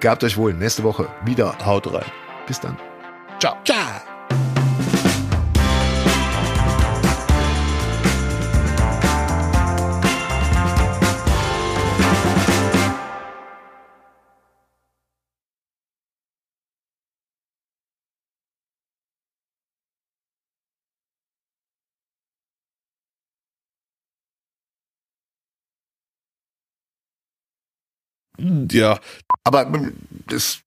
Gehabt 0.02 0.24
euch 0.24 0.36
wohl. 0.36 0.54
Nächste 0.54 0.84
Woche 0.84 1.08
wieder. 1.24 1.56
Haut 1.66 1.92
rein. 1.94 2.04
Bis 2.48 2.60
dann. 2.60 2.78
Ciao. 3.40 3.56
Ciao. 3.64 4.11
Ja. 28.74 29.00
Aber 29.44 29.72
das 30.28 30.62